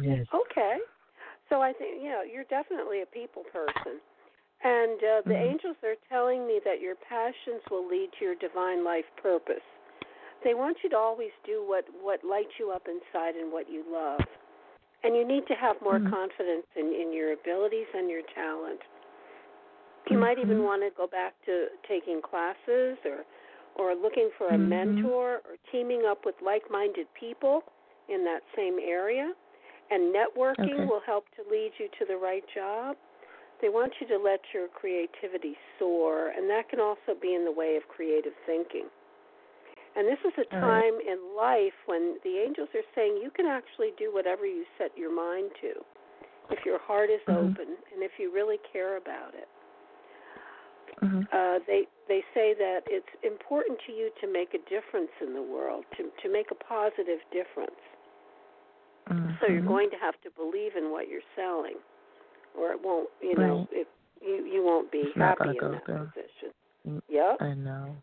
Yes. 0.00 0.26
Okay. 0.32 0.78
So 1.48 1.60
I 1.60 1.72
think 1.72 2.02
you 2.02 2.10
know 2.10 2.22
you're 2.22 2.44
definitely 2.48 3.02
a 3.02 3.06
people 3.06 3.42
person, 3.52 4.00
and 4.62 4.98
uh, 5.02 5.20
the 5.28 5.34
Mhm. 5.34 5.46
angels 5.50 5.76
are 5.82 5.96
telling 6.08 6.46
me 6.46 6.60
that 6.64 6.80
your 6.80 6.94
passions 6.96 7.62
will 7.70 7.86
lead 7.86 8.10
to 8.18 8.24
your 8.24 8.36
divine 8.36 8.84
life 8.84 9.04
purpose. 9.20 9.64
They 10.44 10.54
want 10.54 10.78
you 10.82 10.90
to 10.90 10.96
always 10.96 11.32
do 11.44 11.64
what 11.66 11.84
what 12.00 12.24
lights 12.24 12.54
you 12.58 12.70
up 12.70 12.86
inside 12.88 13.34
and 13.34 13.52
what 13.52 13.70
you 13.70 13.84
love, 13.90 14.24
and 15.04 15.16
you 15.16 15.26
need 15.26 15.46
to 15.48 15.54
have 15.54 15.76
more 15.82 15.98
Mhm. 15.98 16.08
confidence 16.08 16.66
in 16.76 16.86
in 16.94 17.12
your 17.12 17.32
abilities 17.32 17.88
and 17.94 18.08
your 18.08 18.22
talent. 18.34 18.80
You 20.08 20.18
might 20.18 20.38
even 20.38 20.58
Mhm. 20.58 20.64
want 20.64 20.82
to 20.82 20.90
go 20.96 21.06
back 21.06 21.34
to 21.46 21.68
taking 21.88 22.20
classes 22.22 22.98
or 23.04 23.24
or 23.76 23.94
looking 23.94 24.30
for 24.38 24.54
a 24.54 24.58
Mhm. 24.58 24.68
mentor 24.68 25.40
or 25.44 25.56
teaming 25.70 26.04
up 26.06 26.24
with 26.24 26.34
like-minded 26.44 27.06
people 27.18 27.62
in 28.08 28.24
that 28.24 28.40
same 28.56 28.78
area 28.78 29.32
and 29.90 30.14
networking 30.14 30.78
Okay. 30.78 30.88
will 30.88 31.02
help 31.04 31.24
to 31.36 31.42
lead 31.50 31.72
you 31.78 31.88
to 31.98 32.04
the 32.06 32.16
right 32.16 32.44
job. 32.54 32.96
They 33.60 33.68
want 33.68 33.92
you 34.00 34.06
to 34.08 34.18
let 34.18 34.40
your 34.52 34.68
creativity 34.68 35.56
soar, 35.78 36.32
and 36.36 36.50
that 36.50 36.68
can 36.68 36.80
also 36.80 37.14
be 37.20 37.34
in 37.34 37.44
the 37.44 37.52
way 37.52 37.76
of 37.76 37.86
creative 37.88 38.32
thinking. 38.46 38.88
And 39.94 40.08
this 40.08 40.18
is 40.24 40.32
a 40.38 40.48
All 40.52 40.60
time 40.60 40.94
in 41.06 41.36
life 41.36 41.76
when 41.86 42.16
the 42.24 42.38
angels 42.38 42.68
are 42.74 42.86
saying 42.94 43.20
you 43.22 43.30
can 43.30 43.46
actually 43.46 43.92
do 43.98 44.12
whatever 44.12 44.46
you 44.46 44.64
set 44.78 44.96
your 44.96 45.14
mind 45.14 45.50
to 45.60 45.84
if 46.50 46.64
your 46.64 46.78
heart 46.80 47.10
is 47.10 47.20
Mhm. 47.28 47.56
open 47.56 47.76
and 47.92 48.02
if 48.02 48.12
you 48.18 48.32
really 48.32 48.56
care 48.72 48.96
about 48.96 49.34
it. 49.34 49.48
Hmm 51.02 51.20
Uh, 51.32 51.58
they 51.66 51.84
they 52.08 52.22
say 52.34 52.54
that 52.54 52.80
it's 52.86 53.08
important 53.24 53.78
to 53.86 53.92
you 53.92 54.10
to 54.20 54.26
make 54.30 54.54
a 54.54 54.62
difference 54.70 55.10
in 55.20 55.34
the 55.34 55.42
world, 55.42 55.84
to 55.96 56.10
to 56.22 56.32
make 56.32 56.50
a 56.50 56.54
positive 56.54 57.20
difference. 57.32 57.80
So 59.40 59.46
you're 59.48 59.62
Mhm. 59.62 59.68
going 59.68 59.90
to 59.90 59.96
have 59.96 60.20
to 60.22 60.30
believe 60.30 60.76
in 60.76 60.90
what 60.90 61.08
you're 61.08 61.26
selling, 61.34 61.78
or 62.56 62.72
it 62.72 62.80
won't. 62.82 63.10
You 63.20 63.34
know, 63.36 63.66
Right. 63.70 63.82
it, 63.82 63.88
you 64.20 64.44
you 64.44 64.62
won't 64.62 64.90
be 64.92 65.10
It's 65.10 65.18
happy 65.18 65.50
in 65.50 65.58
go 65.58 65.72
that 65.72 65.84
position. 65.84 66.50
Mm, 66.88 67.02
Yep. 67.08 67.36
I 67.40 67.54
know. 67.54 67.96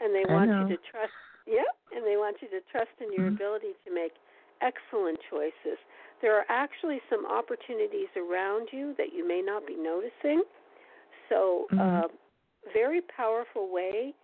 And 0.00 0.14
they 0.14 0.24
I 0.28 0.32
want 0.32 0.50
know. 0.50 0.60
you 0.68 0.76
to 0.76 0.82
trust. 0.90 1.12
Yep. 1.46 1.66
And 1.94 2.04
they 2.04 2.16
want 2.16 2.36
you 2.42 2.48
to 2.48 2.60
trust 2.70 2.92
in 3.00 3.12
your 3.12 3.28
Mhm. 3.30 3.36
ability 3.36 3.72
to 3.84 3.94
make 3.94 4.12
excellent 4.60 5.18
choices. 5.30 5.78
There 6.22 6.36
are 6.36 6.44
actually 6.48 7.00
some 7.10 7.26
opportunities 7.26 8.08
around 8.16 8.68
you 8.72 8.94
that 8.98 9.12
you 9.12 9.26
may 9.26 9.42
not 9.42 9.66
be 9.66 9.76
noticing. 9.76 10.42
So, 11.28 11.66
Mhm. 11.72 12.04
uh, 12.04 12.08
very 12.72 13.00
powerful 13.00 13.68
way 13.72 14.14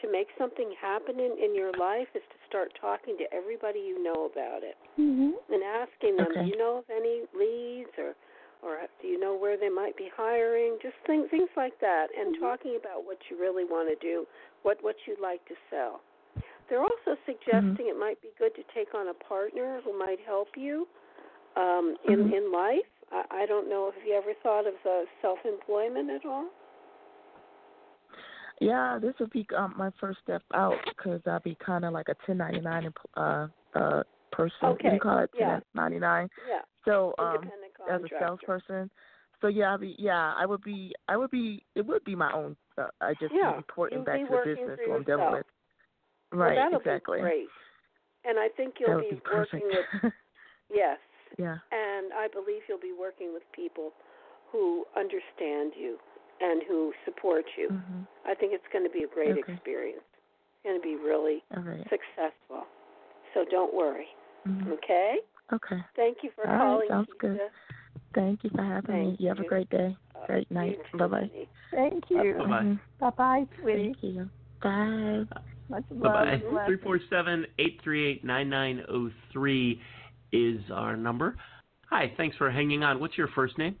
to 0.00 0.10
make 0.10 0.28
something 0.38 0.74
happen 0.80 1.20
in, 1.20 1.36
in 1.38 1.54
your 1.54 1.72
life 1.78 2.08
is 2.14 2.22
to 2.30 2.38
start 2.48 2.72
talking 2.80 3.16
to 3.18 3.24
everybody 3.32 3.78
you 3.80 4.02
know 4.02 4.24
about 4.30 4.62
it 4.62 4.76
Mhm. 4.98 5.34
and 5.48 5.62
asking 5.62 6.16
them, 6.16 6.26
Okay. 6.32 6.42
do 6.44 6.50
you 6.50 6.56
know 6.56 6.78
of 6.78 6.90
any 6.90 7.26
leads 7.34 7.90
or 7.98 8.14
or 8.64 8.78
do 9.00 9.08
you 9.08 9.18
know 9.18 9.34
where 9.34 9.56
they 9.56 9.68
might 9.68 9.96
be 9.96 10.08
hiring? 10.16 10.78
Just 10.80 10.94
things 11.04 11.28
things 11.30 11.50
like 11.56 11.78
that 11.80 12.14
and 12.16 12.38
talking 12.38 12.76
about 12.76 13.04
what 13.04 13.18
you 13.28 13.36
really 13.36 13.64
want 13.64 13.88
to 13.88 13.96
do, 13.96 14.26
what 14.62 14.82
what 14.82 14.94
you'd 15.06 15.18
like 15.20 15.44
to 15.46 15.54
sell. 15.68 16.00
They're 16.68 16.80
also 16.82 17.16
suggesting 17.26 17.88
it 17.88 17.98
might 17.98 18.22
be 18.22 18.28
good 18.38 18.54
to 18.54 18.62
take 18.72 18.94
on 18.94 19.08
a 19.08 19.14
partner 19.14 19.80
who 19.84 19.98
might 19.98 20.20
help 20.20 20.56
you 20.56 20.86
um, 21.56 21.96
in 22.04 22.28
Mhm. 22.28 22.32
in 22.36 22.52
life. 22.52 22.86
I, 23.10 23.42
I 23.42 23.46
don't 23.46 23.68
know 23.68 23.88
if 23.88 23.96
you 24.06 24.14
ever 24.14 24.32
thought 24.34 24.66
of 24.66 24.74
uh, 24.86 25.04
self-employment 25.20 26.08
at 26.10 26.24
all. 26.24 26.46
Yeah, 28.60 28.98
this 29.00 29.14
would 29.20 29.30
be 29.30 29.46
um, 29.56 29.74
my 29.76 29.90
first 30.00 30.18
step 30.22 30.42
out 30.54 30.78
because 30.86 31.20
I'll 31.26 31.40
be 31.40 31.56
kind 31.64 31.84
of 31.84 31.92
like 31.92 32.08
a 32.08 32.14
1099 32.26 32.92
uh 33.16 33.48
uh 33.74 34.02
person. 34.30 34.56
Okay, 34.64 34.94
you 34.94 35.00
call 35.00 35.18
it? 35.18 35.30
yeah. 35.38 35.60
1099. 35.74 36.28
Yeah, 36.48 36.60
So 36.84 37.14
um, 37.18 37.50
as 37.90 38.00
a 38.02 38.08
salesperson. 38.18 38.90
So 39.40 39.48
yeah, 39.48 39.72
I'll 39.72 39.78
be 39.78 39.96
yeah, 39.98 40.34
I 40.36 40.46
would 40.46 40.62
be 40.62 40.94
I 41.08 41.16
would 41.16 41.30
be 41.30 41.64
it 41.74 41.84
would 41.86 42.04
be 42.04 42.14
my 42.14 42.32
own. 42.32 42.56
Uh, 42.78 42.86
I 43.00 43.14
just 43.14 43.34
Yeah, 43.34 43.50
be 43.50 43.56
reporting 43.56 43.98
you'd 43.98 44.04
back 44.06 44.20
be 44.20 44.24
to 44.24 44.30
the 44.44 44.54
business 44.54 44.78
who 44.86 44.92
I'm 44.92 45.04
dealing 45.04 45.32
with. 45.32 45.46
Right, 46.32 46.58
well, 46.70 46.80
exactly. 46.80 47.18
great. 47.20 47.48
And 48.24 48.38
I 48.38 48.48
think 48.56 48.74
you'll 48.78 48.90
that 48.90 48.96
would 48.96 49.08
be, 49.10 49.16
be 49.16 49.22
working 49.34 49.72
with 49.74 49.86
yes, 50.72 50.98
yeah. 51.38 51.58
and 51.72 52.12
I 52.12 52.28
believe 52.32 52.62
you'll 52.68 52.78
be 52.78 52.94
working 52.98 53.32
with 53.34 53.42
people 53.54 53.90
who 54.52 54.84
understand 54.96 55.72
you 55.76 55.98
and 56.42 56.62
who 56.68 56.92
support 57.04 57.44
you. 57.56 57.68
Mhm. 57.70 58.06
I 58.26 58.34
think 58.34 58.52
it's 58.52 58.66
going 58.72 58.84
to 58.84 58.90
be 58.90 59.04
a 59.04 59.08
great 59.08 59.38
Okay. 59.38 59.52
experience. 59.54 60.02
It's 60.02 60.62
going 60.64 60.76
to 60.76 60.82
be 60.82 60.96
really 60.96 61.42
All 61.56 61.62
right. 61.62 61.86
successful. 61.88 62.66
So 63.34 63.44
don't 63.44 63.72
worry. 63.74 64.08
Mhm. 64.46 64.72
Okay? 64.72 65.20
Okay. 65.52 65.82
Thank 65.94 66.22
you 66.22 66.30
for 66.32 66.46
All 66.46 66.52
right, 66.52 66.58
calling. 66.58 66.88
sounds 66.88 67.08
Keisha. 67.14 67.18
good. 67.18 67.50
Thank 68.14 68.44
you 68.44 68.50
for 68.50 68.62
having 68.62 68.94
me. 68.94 69.06
Thank 69.10 69.20
You 69.20 69.28
have 69.28 69.40
a 69.40 69.44
great 69.44 69.68
day. 69.70 69.96
Uh, 70.14 70.26
Great 70.26 70.50
night. 70.50 70.78
Bye 70.94 71.06
bye. 71.06 71.30
Thank 71.70 72.10
you. 72.10 72.34
Bye-bye. 72.34 72.62
Mhm. 72.62 72.80
Bye 72.98 73.10
bye, 73.10 73.46
sweetie. 73.60 73.84
Thank 73.94 74.02
you. 74.02 74.30
Bye. 74.60 75.26
Much 75.68 75.84
love. 75.90 76.12
Bye 76.12 76.26
and 76.26 76.42
bye. 76.42 76.48
blessings. 76.48 76.66
Three 76.66 76.76
four 76.78 76.98
seven 77.08 77.46
eight 77.58 77.80
three 77.82 78.04
eight 78.04 78.24
nine 78.24 78.48
nine 78.50 78.84
zero 78.86 79.10
three 79.32 79.80
is 80.32 80.70
our 80.70 80.96
number. 80.96 81.36
Hi, 81.88 82.08
thanks 82.16 82.36
for 82.36 82.50
hanging 82.50 82.82
on. 82.82 83.00
What's 83.00 83.16
your 83.16 83.28
first 83.28 83.56
name? 83.58 83.78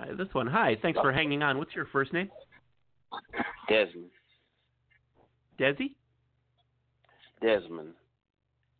Try 0.00 0.14
this 0.14 0.32
one. 0.32 0.46
Hi, 0.46 0.76
thanks 0.82 0.98
for 1.00 1.12
hanging 1.12 1.42
on. 1.42 1.58
What's 1.58 1.74
your 1.74 1.86
first 1.86 2.12
name? 2.12 2.28
Desmond. 3.68 4.10
Desi? 5.58 5.94
Desmond. 7.42 7.94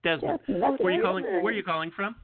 Desmond. 0.03 0.39
Yes, 0.49 0.61
Where 0.79 0.93
are 0.93 0.97
you 0.97 1.03
calling? 1.03 1.25
Where 1.25 1.47
are 1.47 1.53
you 1.53 1.63
calling 1.63 1.91
from? 1.95 2.15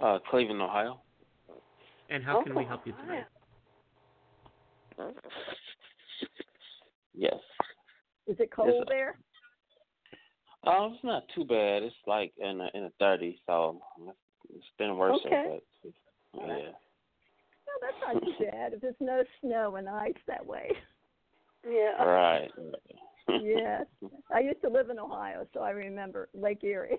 Uh, 0.00 0.18
Cleveland, 0.30 0.60
Ohio. 0.60 1.00
And 2.10 2.22
how 2.22 2.42
can 2.42 2.54
we 2.54 2.64
Oh, 2.64 2.68
help 2.68 2.86
you 2.86 2.92
tonight? 2.92 3.24
Yes. 7.14 7.34
Is 8.26 8.36
it 8.38 8.50
cold 8.54 8.70
Yes, 8.74 8.84
there? 8.88 9.16
Uh, 10.64 10.88
it's 10.92 11.04
not 11.04 11.22
too 11.34 11.44
bad. 11.44 11.82
It's 11.82 11.94
like 12.06 12.32
in 12.38 12.58
the 12.58 12.68
in 12.74 12.84
the 12.84 12.92
thirties, 12.98 13.36
so 13.46 13.80
it's, 14.06 14.16
it's 14.54 14.64
been 14.78 14.96
worse. 14.96 15.18
Okay. 15.26 15.44
But 15.54 15.62
yeah. 16.34 16.72
No, 17.66 17.72
that's 17.80 18.14
not 18.14 18.22
too 18.22 18.44
bad. 18.50 18.72
If 18.74 18.80
there's 18.80 18.94
no 19.00 19.22
snow 19.40 19.76
and 19.76 19.88
ice 19.88 20.12
that 20.26 20.44
way. 20.44 20.70
Yeah. 21.68 22.02
Right. 22.02 22.50
yes. 23.28 23.86
I 24.34 24.40
used 24.40 24.60
to 24.62 24.68
live 24.68 24.90
in 24.90 24.98
Ohio, 24.98 25.46
so 25.54 25.60
I 25.60 25.70
remember 25.70 26.28
Lake 26.34 26.64
Erie. 26.64 26.98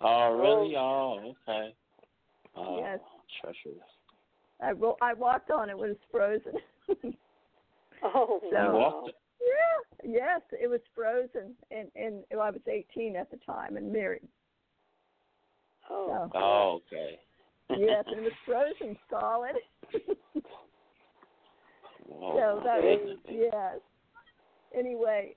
Oh 0.00 0.32
really? 0.32 0.74
Oh 0.78 1.34
okay. 1.48 1.74
Oh, 2.56 2.78
Yes. 2.78 3.00
Treacherous. 3.40 3.82
I 4.62 4.70
ro- 4.72 4.96
I 5.02 5.12
walked 5.14 5.50
on 5.50 5.70
it 5.70 5.76
when 5.78 5.90
it 5.90 5.98
was 5.98 6.08
frozen. 6.10 7.12
Oh, 8.02 8.40
So- 8.50 8.62
You 8.72 8.72
walked 8.78 9.08
it? 9.08 9.14
yeah, 10.04 10.10
yes, 10.12 10.40
it 10.52 10.68
was 10.68 10.80
frozen, 10.94 11.54
and 11.70 11.88
and 11.96 12.22
well, 12.30 12.42
I 12.42 12.50
was 12.50 12.60
18 12.66 13.16
at 13.16 13.30
the 13.30 13.38
time 13.38 13.76
and 13.76 13.92
married. 13.92 14.22
Oh. 15.90 16.28
So 16.32 16.38
Oh 16.38 16.80
okay. 16.92 17.18
Yes, 17.70 18.04
and 18.06 18.18
it 18.18 18.22
was 18.22 18.32
frozen 18.46 18.96
solid. 19.10 19.56
Oh, 22.10 22.36
so 22.36 22.58
my 22.58 22.64
that 22.64 22.82
was 22.82 23.16
yes. 23.28 23.80
Anyway, 24.76 25.34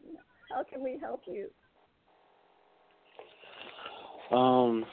how 0.50 0.64
can 0.64 0.84
we 0.84 0.98
help 1.00 1.22
you? 1.28 1.48
Um, 4.36 4.86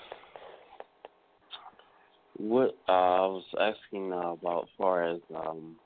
what 2.37 2.77
uh, 2.89 2.93
I 2.93 3.27
was 3.27 3.45
asking 3.61 4.13
uh, 4.13 4.33
about, 4.33 4.65
as 4.65 4.69
far 4.79 5.05
as 5.05 5.21
um, 5.35 5.77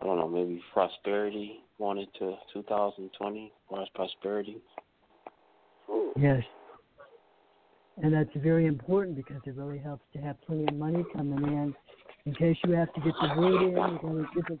I 0.00 0.04
don't 0.04 0.18
know, 0.18 0.28
maybe 0.28 0.62
prosperity 0.72 1.60
going 1.78 1.98
into 1.98 2.36
2020, 2.52 3.44
as 3.46 3.50
far 3.68 3.82
as 3.82 3.88
prosperity. 3.94 4.58
Ooh. 5.88 6.12
Yes. 6.16 6.42
And 8.02 8.12
that's 8.12 8.30
very 8.36 8.66
important 8.66 9.16
because 9.16 9.40
it 9.46 9.54
really 9.56 9.78
helps 9.78 10.04
to 10.12 10.18
have 10.20 10.36
plenty 10.46 10.66
of 10.68 10.74
money 10.74 11.04
coming 11.14 11.42
in 11.42 11.74
in 12.26 12.34
case 12.34 12.56
you 12.64 12.72
have 12.72 12.92
to 12.92 13.00
get 13.00 13.14
the 13.22 13.40
wood 13.40 13.62
in, 13.62 13.70
you're 13.70 13.98
going 13.98 14.26
to 14.26 14.26
get 14.34 14.48
the 14.48 14.58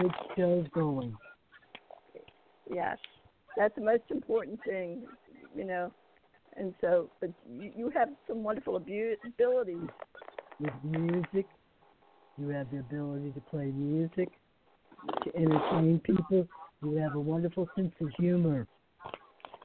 good 0.00 0.12
stove 0.32 0.66
going. 0.72 1.16
Yes, 2.70 2.98
that's 3.56 3.74
the 3.76 3.80
most 3.80 4.02
important 4.10 4.58
thing, 4.64 5.04
you 5.56 5.64
know. 5.64 5.92
And 6.56 6.74
so, 6.80 7.08
but 7.20 7.30
you, 7.48 7.70
you 7.76 7.90
have 7.90 8.08
some 8.26 8.42
wonderful 8.42 8.76
abilities. 8.76 9.88
With 10.60 10.72
music, 10.82 11.46
you 12.36 12.48
have 12.48 12.66
the 12.72 12.80
ability 12.80 13.30
to 13.30 13.40
play 13.42 13.66
music, 13.66 14.28
to 15.22 15.36
entertain 15.36 16.00
people. 16.00 16.48
You 16.82 16.96
have 16.96 17.14
a 17.14 17.20
wonderful 17.20 17.68
sense 17.76 17.92
of 18.00 18.08
humor. 18.18 18.66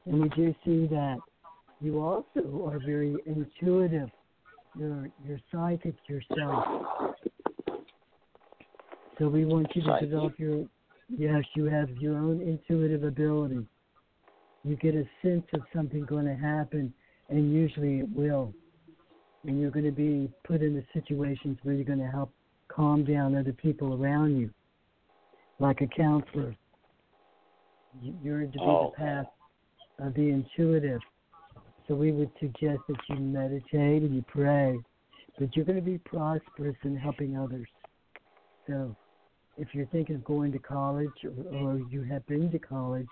And 0.06 0.22
we 0.22 0.30
do 0.30 0.54
see 0.64 0.88
that. 0.88 1.18
You 1.84 2.01
also 2.01 2.65
are 2.71 2.79
very 2.79 3.13
intuitive. 3.25 4.09
You're, 4.79 5.09
you're 5.27 5.39
psychic 5.51 5.95
yourself. 6.07 6.63
So 9.19 9.27
we 9.27 9.43
want 9.43 9.67
you 9.75 9.81
to 9.84 9.88
Psychic. 9.89 10.09
develop 10.09 10.39
your, 10.39 10.65
yes, 11.09 11.43
you 11.55 11.65
have 11.65 11.89
your 11.97 12.15
own 12.17 12.39
intuitive 12.41 13.03
ability. 13.03 13.67
You 14.63 14.77
get 14.77 14.95
a 14.95 15.03
sense 15.21 15.43
of 15.53 15.61
something 15.75 16.05
going 16.05 16.25
to 16.25 16.36
happen, 16.36 16.93
and 17.29 17.53
usually 17.53 17.99
it 17.99 18.07
will. 18.15 18.53
And 19.45 19.59
you're 19.59 19.69
going 19.71 19.84
to 19.86 19.91
be 19.91 20.31
put 20.45 20.61
into 20.61 20.84
situations 20.93 21.57
where 21.63 21.75
you're 21.75 21.84
going 21.84 21.99
to 21.99 22.07
help 22.07 22.31
calm 22.69 23.03
down 23.03 23.36
other 23.36 23.51
people 23.51 24.01
around 24.01 24.38
you, 24.39 24.49
like 25.59 25.81
a 25.81 25.88
counselor. 25.88 26.55
You- 28.01 28.15
You're 28.23 28.39
to 28.39 28.47
be 28.47 28.59
Oh. 28.61 28.93
the 28.97 29.03
path 29.03 29.27
of 29.99 30.13
the 30.13 30.29
intuitive. 30.29 31.01
So 31.88 31.95
we 31.95 32.11
would 32.11 32.31
suggest 32.39 32.81
that 32.88 32.97
you 33.09 33.15
meditate 33.17 34.03
and 34.03 34.15
you 34.15 34.23
pray, 34.27 34.79
but 35.38 35.55
you're 35.55 35.65
going 35.65 35.79
to 35.79 35.81
be 35.81 35.97
prosperous 35.97 36.75
in 36.84 36.95
helping 36.95 37.38
others. 37.38 37.67
So 38.67 38.95
if 39.57 39.69
you're 39.73 39.88
thinking 39.88 40.15
of 40.15 40.23
going 40.23 40.51
to 40.53 40.59
college 40.59 41.11
or, 41.25 41.57
or 41.57 41.79
you 41.89 42.03
have 42.03 42.25
been 42.27 42.49
to 42.51 42.59
college, 42.59 43.07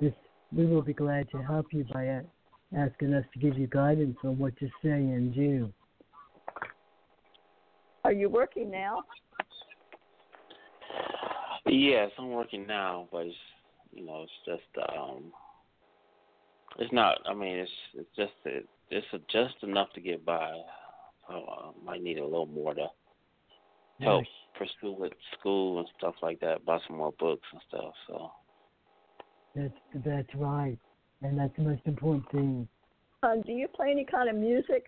this 0.00 0.12
we 0.52 0.66
will 0.66 0.82
be 0.82 0.92
glad 0.92 1.28
to 1.30 1.38
help 1.38 1.66
you 1.72 1.84
by 1.92 2.04
a- 2.04 2.22
asking 2.76 3.14
us 3.14 3.24
to 3.32 3.38
give 3.38 3.58
you 3.58 3.66
guidance 3.66 4.16
on 4.24 4.38
what 4.38 4.56
to 4.58 4.66
say 4.82 4.90
and 4.90 5.34
do. 5.34 5.72
Are 8.04 8.12
you 8.12 8.28
working 8.28 8.70
now? 8.70 9.02
Yes, 11.66 12.12
I'm 12.18 12.30
working 12.30 12.66
now, 12.66 13.08
but 13.10 13.26
it's 13.26 13.36
you 13.92 14.06
know 14.06 14.22
it's 14.22 14.32
just 14.44 14.88
um, 14.96 15.32
it's 16.78 16.92
not. 16.92 17.18
I 17.26 17.34
mean, 17.34 17.58
it's 17.58 17.70
it's 17.94 18.16
just 18.16 18.32
it's 18.90 19.06
just 19.30 19.54
enough 19.62 19.88
to 19.94 20.00
get 20.00 20.24
by. 20.24 20.52
I 21.28 21.34
uh, 21.34 21.72
might 21.84 22.02
need 22.02 22.18
a 22.18 22.24
little 22.24 22.46
more 22.46 22.74
to 22.74 22.86
help 24.00 24.24
pursue 24.56 24.92
with 24.92 25.12
school 25.38 25.80
and 25.80 25.88
stuff 25.98 26.14
like 26.22 26.40
that. 26.40 26.64
Buy 26.64 26.78
some 26.86 26.98
more 26.98 27.12
books 27.18 27.46
and 27.52 27.62
stuff. 27.68 27.94
So 28.06 28.30
That's 29.54 30.04
that's 30.04 30.34
right, 30.34 30.78
and 31.22 31.38
that's 31.38 31.54
the 31.56 31.62
most 31.62 31.82
important 31.86 32.30
thing. 32.30 32.68
Uh, 33.22 33.36
do 33.44 33.52
you 33.52 33.68
play 33.68 33.90
any 33.90 34.04
kind 34.04 34.28
of 34.28 34.36
music? 34.36 34.84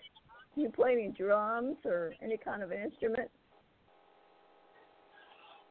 Do 0.54 0.62
you 0.62 0.70
play 0.70 0.92
any 0.92 1.08
drums 1.08 1.76
or 1.84 2.14
any 2.22 2.36
kind 2.36 2.62
of 2.62 2.72
instrument? 2.72 3.30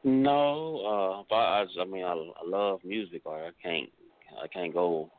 no, 0.04 0.78
uh, 0.80 1.22
but 1.28 1.36
I, 1.36 1.64
I 1.80 1.84
mean 1.84 2.04
I, 2.04 2.12
I 2.12 2.46
love 2.46 2.80
music. 2.84 3.22
Like 3.24 3.42
I 3.42 3.50
can't 3.62 3.90
I 4.42 4.46
can't 4.48 4.72
go 4.72 5.10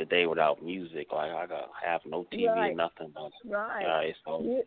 the 0.00 0.06
day 0.06 0.26
without 0.26 0.62
music. 0.64 1.08
Like 1.12 1.30
I 1.30 1.46
got 1.46 1.68
have 1.84 2.00
no 2.06 2.26
TV 2.32 2.48
Right. 2.48 2.72
or 2.72 2.74
nothing. 2.74 3.12
But 3.14 3.32
Right. 3.48 3.86
Right, 3.86 4.14
so 4.24 4.42
You, 4.42 4.62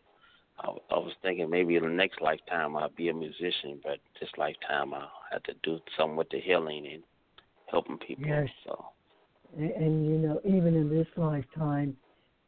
I, 0.59 0.69
I 0.91 0.99
was 0.99 1.13
thinking 1.21 1.49
maybe 1.49 1.75
in 1.75 1.83
the 1.83 1.89
next 1.89 2.21
lifetime 2.21 2.75
I'll 2.77 2.89
be 2.89 3.09
a 3.09 3.13
musician, 3.13 3.79
but 3.83 3.99
this 4.19 4.29
lifetime 4.37 4.93
I'll 4.93 5.11
have 5.31 5.43
to 5.43 5.53
do 5.63 5.79
something 5.97 6.15
with 6.15 6.29
the 6.29 6.39
healing 6.39 6.87
and 6.93 7.03
helping 7.69 7.97
people. 7.97 8.25
Yes. 8.27 8.49
So 8.65 8.85
And, 9.57 9.71
and 9.71 10.05
you 10.05 10.17
know, 10.17 10.39
even 10.45 10.75
in 10.75 10.89
this 10.89 11.07
lifetime, 11.17 11.97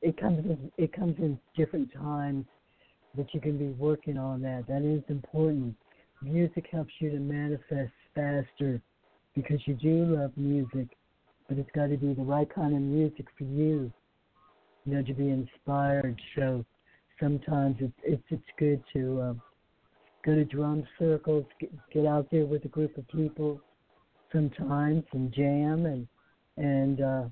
it 0.02 0.18
comes 0.18 0.46
in, 0.46 0.72
it 0.78 0.94
comes 0.94 1.18
in 1.20 1.40
different 1.56 1.92
times 1.94 2.46
that 3.18 3.34
you 3.34 3.40
can 3.42 3.58
be 3.58 3.70
working 3.70 4.18
on 4.18 4.42
that. 4.42 4.66
That 4.68 4.84
is 4.84 5.04
important. 5.10 5.76
Music 6.22 6.66
helps 6.72 6.94
you 7.00 7.12
to 7.12 7.20
manifest 7.20 7.94
faster 8.14 8.82
because 9.36 9.60
you 9.66 9.74
do 9.76 10.06
love 10.18 10.32
music, 10.38 10.90
but 11.48 11.58
it's 11.58 11.70
got 11.76 11.88
to 11.88 11.98
be 11.98 12.14
the 12.14 12.24
right 12.24 12.54
kind 12.54 12.76
of 12.76 12.82
music 12.82 13.26
for 13.38 13.44
you. 13.44 13.92
You 14.86 14.96
know, 14.96 15.02
to 15.02 15.14
be 15.14 15.30
inspired. 15.30 16.20
So 16.36 16.64
sometimes 17.20 17.78
it's 17.80 17.94
it's 18.04 18.24
it's 18.30 18.44
good 18.58 18.84
to 18.94 19.22
um, 19.22 19.42
go 20.24 20.36
to 20.36 20.46
drum 20.46 20.84
circles, 21.00 21.46
get, 21.60 21.72
get 21.92 22.06
out 22.06 22.28
there 22.32 22.46
with 22.46 22.66
a 22.66 22.70
group 22.70 22.98
of 22.98 23.08
people 23.08 23.62
sometimes 24.32 25.04
and 25.14 25.34
jam 25.34 25.86
and 25.86 26.08
and 26.58 27.02
uh, 27.02 27.24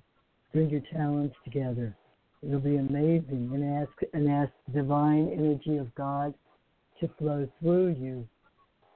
bring 0.51 0.69
your 0.69 0.81
talents 0.91 1.35
together. 1.43 1.95
It'll 2.41 2.59
be 2.59 2.77
amazing, 2.77 3.51
and 3.53 3.81
ask 3.81 3.91
and 4.13 4.29
ask 4.29 4.51
the 4.67 4.81
divine 4.81 5.29
energy 5.31 5.77
of 5.77 5.93
God 5.95 6.33
to 6.99 7.09
flow 7.17 7.47
through 7.59 7.95
you, 7.99 8.27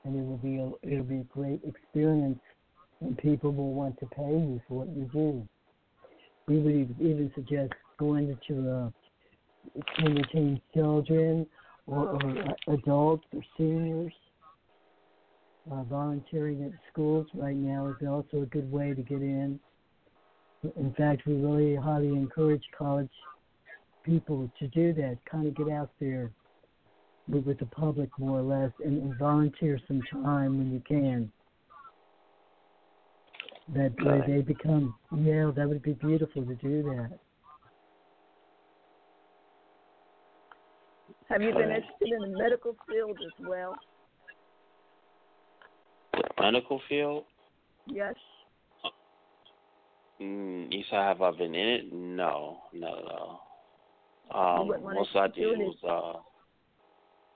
and 0.03 0.15
it 0.15 0.25
will 0.25 0.37
be 0.37 0.57
a, 0.57 0.71
it'll 0.91 1.05
be 1.05 1.19
a 1.19 1.23
great 1.23 1.61
experience, 1.63 2.39
and 3.01 3.17
people 3.17 3.53
will 3.53 3.73
want 3.73 3.99
to 3.99 4.05
pay 4.07 4.23
you 4.23 4.61
for 4.67 4.79
what 4.79 4.89
you 4.89 5.09
do. 5.13 5.47
We 6.47 6.59
would 6.59 6.99
even- 6.99 7.31
suggest 7.35 7.73
going 7.97 8.37
to 8.47 8.71
uh, 8.71 8.89
entertain 9.99 10.61
children 10.73 11.45
or, 11.87 12.09
or 12.09 12.39
uh, 12.39 12.73
adults 12.73 13.25
or 13.33 13.41
seniors. 13.57 14.13
Uh, 15.71 15.83
volunteering 15.83 16.63
at 16.63 16.71
schools 16.91 17.27
right 17.33 17.55
now 17.55 17.87
is 17.87 18.07
also 18.07 18.43
a 18.43 18.45
good 18.45 18.71
way 18.71 18.93
to 18.93 19.01
get 19.01 19.21
in. 19.21 19.59
In 20.77 20.93
fact, 20.93 21.25
we 21.25 21.33
really 21.33 21.75
highly 21.75 22.07
encourage 22.07 22.63
college 22.77 23.09
people 24.03 24.49
to 24.59 24.67
do 24.69 24.93
that, 24.93 25.17
kind 25.29 25.45
of 25.45 25.55
get 25.55 25.69
out 25.69 25.89
there 25.99 26.31
with, 27.27 27.45
with 27.45 27.59
the 27.59 27.65
public 27.65 28.09
more 28.17 28.39
or 28.39 28.41
less 28.41 28.71
and, 28.83 29.01
and 29.01 29.17
volunteer 29.19 29.79
some 29.87 30.01
time 30.23 30.57
when 30.57 30.71
you 30.71 30.81
can. 30.87 31.31
That 33.75 33.93
way 34.01 34.23
they 34.25 34.41
become, 34.41 34.93
yeah, 35.11 35.51
that 35.55 35.67
would 35.67 35.83
be 35.83 35.93
beautiful 35.93 36.45
to 36.45 36.55
do 36.55 36.83
that. 36.83 37.19
have 41.29 41.41
you 41.41 41.51
been 41.51 41.71
interested 41.71 42.09
in 42.09 42.31
the 42.31 42.37
medical 42.39 42.75
field 42.87 43.17
as 43.25 43.33
well? 43.45 43.75
the 46.13 46.41
medical 46.41 46.81
field. 46.89 47.25
Yes. 47.87 48.15
Mm, 50.21 50.71
you 50.71 50.83
said 50.89 50.97
have 50.97 51.21
I 51.21 51.31
been 51.31 51.53
in 51.53 51.67
it? 51.67 51.93
No, 51.93 52.61
no, 52.73 53.39
no. 54.33 54.39
Um, 54.39 54.67
wouldn't 54.67 54.83
wanna 54.83 54.99
most 54.99 55.15
I 55.15 55.27
did 55.27 55.59
was 55.59 55.75
uh, 55.87 56.19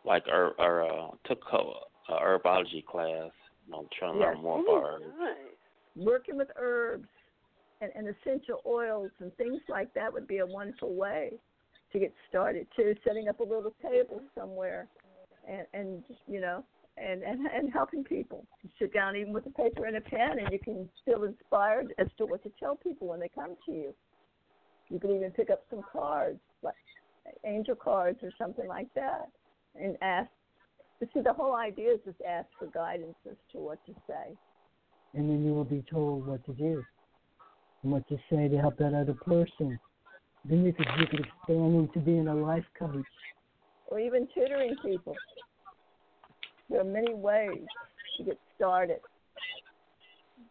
like 0.03 0.27
er, 0.27 0.53
er, 0.59 0.83
uh, 0.83 1.07
took 1.25 1.43
a, 1.53 2.11
a 2.13 2.19
herbology 2.19 2.83
class. 2.85 3.31
You 3.67 3.71
know, 3.71 3.87
trying 3.97 4.13
to 4.13 4.19
Yes. 4.19 4.33
learn 4.33 4.41
more 4.43 4.59
Ooh, 4.59 4.63
about 4.63 4.83
herbs. 4.83 5.05
nice. 5.19 5.50
Working 5.95 6.37
with 6.37 6.49
herbs 6.57 7.07
and, 7.81 7.91
and 7.95 8.07
essential 8.07 8.61
oils 8.65 9.11
and 9.19 9.35
things 9.35 9.61
like 9.67 9.93
that 9.93 10.11
would 10.11 10.27
be 10.27 10.39
a 10.39 10.45
wonderful 10.45 10.93
way 10.93 11.33
to 11.91 11.99
get 11.99 12.13
started 12.29 12.67
too. 12.75 12.95
Setting 13.05 13.27
up 13.27 13.39
a 13.39 13.43
little 13.43 13.73
table 13.81 14.21
somewhere 14.35 14.87
and, 15.47 15.65
and 15.73 16.03
you 16.27 16.39
know, 16.39 16.63
and, 16.97 17.23
and 17.23 17.47
and 17.47 17.71
helping 17.71 18.03
people. 18.03 18.45
You 18.63 18.69
sit 18.79 18.93
down 18.93 19.15
even 19.15 19.33
with 19.33 19.45
a 19.45 19.49
paper 19.49 19.85
and 19.85 19.97
a 19.97 20.01
pen 20.01 20.39
and 20.39 20.51
you 20.51 20.59
can 20.59 20.89
feel 21.05 21.23
inspired 21.23 21.93
as 21.97 22.07
to 22.17 22.25
what 22.25 22.43
to 22.43 22.51
tell 22.59 22.75
people 22.75 23.07
when 23.07 23.19
they 23.19 23.29
come 23.29 23.55
to 23.65 23.71
you. 23.71 23.93
You 24.89 24.99
can 24.99 25.11
even 25.11 25.31
pick 25.31 25.49
up 25.49 25.63
some 25.69 25.81
cards, 25.91 26.39
like 26.61 26.75
angel 27.45 27.75
cards 27.75 28.19
or 28.23 28.31
something 28.37 28.67
like 28.67 28.93
that, 28.95 29.29
and 29.79 29.95
ask. 30.01 30.29
But 30.99 31.09
see, 31.13 31.21
the 31.21 31.33
whole 31.33 31.55
idea 31.55 31.93
is 31.93 31.99
just 32.05 32.21
ask 32.27 32.47
for 32.59 32.67
guidance 32.67 33.15
as 33.29 33.37
to 33.53 33.59
what 33.59 33.83
to 33.85 33.93
say. 34.05 34.35
And 35.13 35.29
then 35.29 35.45
you 35.45 35.53
will 35.53 35.65
be 35.65 35.83
told 35.91 36.25
what 36.25 36.43
to 36.45 36.53
do 36.53 36.83
and 37.83 37.91
what 37.91 38.07
to 38.09 38.17
say 38.29 38.47
to 38.47 38.57
help 38.57 38.77
that 38.77 38.93
other 38.93 39.13
person. 39.13 39.79
Then 40.45 40.63
you 40.65 40.73
could 40.73 40.87
you 40.99 41.07
could 41.07 41.19
expand 41.19 41.75
into 41.75 41.99
being 41.99 42.27
a 42.27 42.35
life 42.35 42.65
coach. 42.77 43.05
or 43.87 43.99
even 43.99 44.27
tutoring 44.33 44.75
people. 44.83 45.15
There 46.69 46.79
are 46.79 46.85
many 46.85 47.13
ways 47.13 47.65
to 48.17 48.23
get 48.23 48.39
started. 48.55 48.99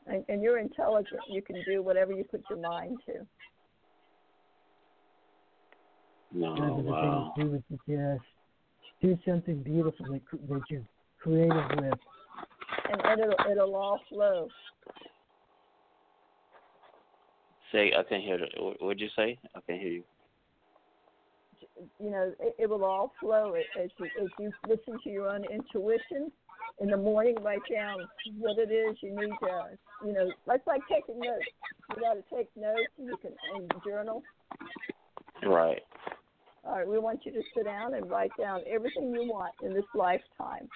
And, 0.07 0.25
and 0.29 0.43
you're 0.43 0.59
intelligent. 0.59 1.21
You 1.31 1.43
can 1.43 1.57
do 1.67 1.83
whatever 1.83 2.13
you 2.13 2.25
put 2.25 2.43
your 2.51 2.61
mind 2.61 2.99
to. 3.07 3.27
No, 6.33 6.55
Those 6.55 6.85
wow. 6.85 7.33
things 7.37 7.47
we 7.47 7.53
would 7.53 7.65
suggest. 7.71 8.23
Do 9.03 9.19
something 9.27 9.63
beautiful 9.63 10.07
that, 10.07 10.21
that 10.49 10.63
you're 10.69 10.85
creative 11.21 11.65
with. 11.77 11.99
And, 12.93 13.21
it'll, 13.21 13.51
it'll 13.51 13.75
all 13.77 14.01
flow. 14.09 14.49
Say 17.73 17.93
I 17.97 18.03
can't 18.03 18.23
hear. 18.23 18.39
What- 18.59 18.83
what'd 18.83 19.01
you 19.01 19.09
say? 19.17 19.39
I 19.55 19.61
can't 19.67 19.81
hear 19.81 19.93
you. 19.93 20.05
you 21.99 22.11
know, 22.11 22.33
it, 22.41 22.55
it 22.59 22.69
will 22.69 22.85
all 22.85 23.13
flow 23.21 23.55
as 23.55 23.91
you 23.99 24.07
as 24.21 24.29
you 24.39 24.53
listen 24.69 24.99
to 25.05 25.11
your 25.11 25.29
own 25.29 25.45
intuition. 25.45 26.31
In 26.81 26.89
the 26.89 26.97
morning, 26.97 27.37
write 27.43 27.61
down 27.71 27.99
what 28.39 28.59
it 28.59 28.71
is 28.73 28.97
you 29.03 29.15
need 29.15 29.33
to, 29.43 29.69
you 30.07 30.13
know, 30.15 30.31
that's 30.47 30.67
like 30.67 30.81
taking 30.91 31.19
notes. 31.19 31.45
You 31.91 32.01
got 32.03 32.15
to 32.15 32.23
take 32.35 32.49
notes, 32.57 32.89
you 32.97 33.17
can 33.21 33.33
and 33.55 33.71
journal. 33.87 34.23
Right. 35.43 35.83
All 36.65 36.77
right, 36.79 36.87
we 36.89 36.99
want 36.99 37.21
you 37.25 37.33
to 37.33 37.43
sit 37.55 37.65
down 37.65 37.95
and 37.95 38.11
write 38.11 38.31
down 38.39 38.61
everything 38.67 39.13
you 39.15 39.29
want 39.31 39.53
in 39.63 39.75
this 39.75 39.85
lifetime, 39.95 40.69